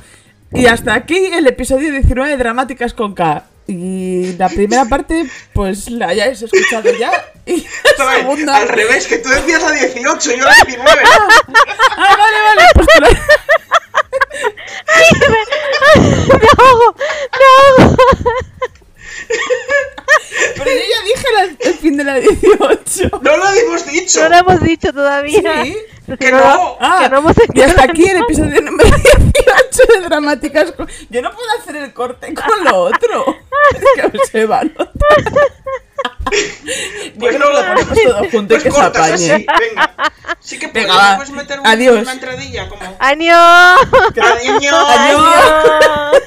y 0.53 0.65
hasta 0.67 0.93
aquí 0.93 1.17
el 1.33 1.47
episodio 1.47 1.91
19 1.91 2.29
de 2.31 2.37
Dramáticas 2.37 2.93
con 2.93 3.13
K. 3.15 3.45
Y 3.67 4.33
la 4.37 4.49
primera 4.49 4.85
parte, 4.85 5.25
pues 5.53 5.89
la 5.89 6.07
hayáis 6.09 6.41
escuchado 6.41 6.91
ya. 6.99 7.11
Y 7.45 7.65
la 7.97 8.15
segunda. 8.17 8.57
Al 8.57 8.67
revés, 8.67 9.07
que 9.07 9.19
tú 9.19 9.29
decías 9.29 9.63
a 9.63 9.71
18 9.71 10.31
y 10.33 10.37
yo 10.39 10.45
a 10.47 10.53
19. 10.65 11.01
Ah, 11.05 11.27
vale, 12.17 12.41
vale, 12.43 12.63
pues 12.73 12.87
te 12.87 12.99
lo- 13.01 13.07
¡Me 16.39 16.47
ahogo! 16.57 16.95
¡Me 17.39 17.45
ahogo! 17.85 17.95
Pero 20.55 20.69
yo 20.69 20.77
ya 20.77 21.01
dije 21.05 21.25
la- 21.35 21.69
el 21.69 21.73
fin 21.75 21.97
de 21.97 22.03
la 22.03 22.15
18. 22.15 23.19
No 23.21 23.37
lo 23.37 23.49
hemos 23.49 23.85
dicho. 23.91 24.19
No 24.23 24.29
lo 24.29 24.35
hemos 24.37 24.61
dicho 24.61 24.93
todavía. 24.93 25.63
Sí. 25.63 25.77
Que 26.19 26.31
no. 26.31 26.77
Ah, 26.81 26.99
que 27.03 27.09
no 27.09 27.19
hemos 27.19 27.35
y 27.53 27.61
hasta 27.61 27.83
aquí 27.83 28.05
el 28.09 28.17
episodio 28.17 28.61
número 28.61 28.89
18 28.89 29.93
de 29.93 30.01
Dramáticas. 30.09 30.73
Yo 31.09 31.21
no 31.21 31.31
puedo 31.31 31.47
hacer 31.59 31.75
el 31.77 31.93
corte 31.93 32.33
con 32.33 32.63
lo 32.65 32.75
otro. 32.81 33.37
Es 33.75 34.11
que 34.11 34.19
se 34.31 34.45
va 34.45 34.59
a 34.59 34.63
notar. 34.63 34.87
Pues 37.19 37.33
Yo 37.33 37.39
no 37.39 37.49
lo 37.51 37.59
ponemos 37.59 37.87
todo 38.03 38.17
junto 38.31 38.55
y 38.55 38.59
Pues 38.59 38.63
que 38.63 38.71
se 38.71 38.81
apañe. 38.81 39.13
así, 39.13 39.27
venga. 39.29 39.93
Sí 40.39 40.59
que 40.59 40.67
puedes, 40.69 40.87
Venga, 40.87 40.95
va. 40.99 41.15
puedes 41.17 41.31
meter 41.31 41.59
un- 41.59 41.67
Adiós. 41.67 42.01
una 42.01 42.13
entradilla 42.13 42.69
como... 42.69 42.95
¡Año! 42.99 43.35
Adiós. 43.35 44.73
Adiós. 44.73 46.23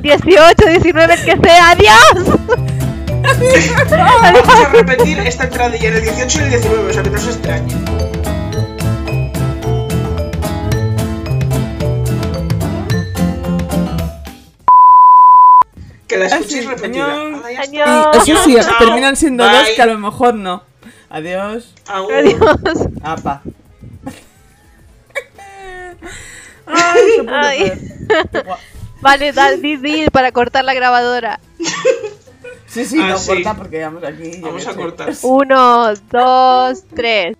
18, 0.00 0.66
19, 0.66 1.14
el 1.14 1.24
que 1.24 1.36
sea. 1.48 1.70
¡Adiós! 1.70 2.81
Vamos 3.90 4.48
a 4.48 4.68
repetir 4.70 5.18
esta 5.20 5.44
entradilla 5.44 5.88
en 5.88 5.94
el 5.94 6.02
18 6.02 6.38
y 6.38 6.42
el 6.42 6.50
19, 6.50 6.90
o 6.90 6.92
sea 6.92 7.02
que 7.02 7.10
no 7.10 7.18
se 7.18 7.30
extrañe. 7.30 7.74
Que 16.06 16.16
la 16.18 16.26
escuchéis 16.26 16.66
repetida. 16.66 17.06
Ah, 17.06 17.50
ya 17.50 17.60
está. 17.62 18.10
Eso 18.12 18.36
sí, 18.44 18.54
Chao. 18.60 18.78
terminan 18.78 19.16
siendo 19.16 19.44
dos 19.44 19.62
Bye. 19.64 19.74
que 19.74 19.82
a 19.82 19.86
lo 19.86 19.98
mejor 19.98 20.34
no. 20.34 20.62
Adiós. 21.08 21.72
Agur. 21.86 22.12
Adiós. 22.12 22.38
Apa. 23.02 23.40
Ay, 26.66 27.00
se 27.16 27.24
puede 27.24 27.36
Ay. 27.36 27.62
hacer. 27.62 27.78
Qué 28.30 28.40
guay. 28.42 28.60
Vale, 29.00 29.32
da, 29.32 29.50
di, 29.52 29.76
di 29.76 30.06
para 30.12 30.32
cortar 30.32 30.64
la 30.64 30.74
grabadora. 30.74 31.40
Sí, 32.72 32.86
sí, 32.86 32.98
Ah, 33.02 33.10
no 33.10 33.18
sí. 33.18 33.28
corta 33.28 33.54
porque 33.54 33.82
vamos 33.82 34.02
aquí. 34.02 34.40
Vamos 34.40 34.66
a 34.66 34.74
cortar. 34.74 35.12
Uno, 35.22 35.92
dos, 36.10 36.84
tres. 36.94 37.36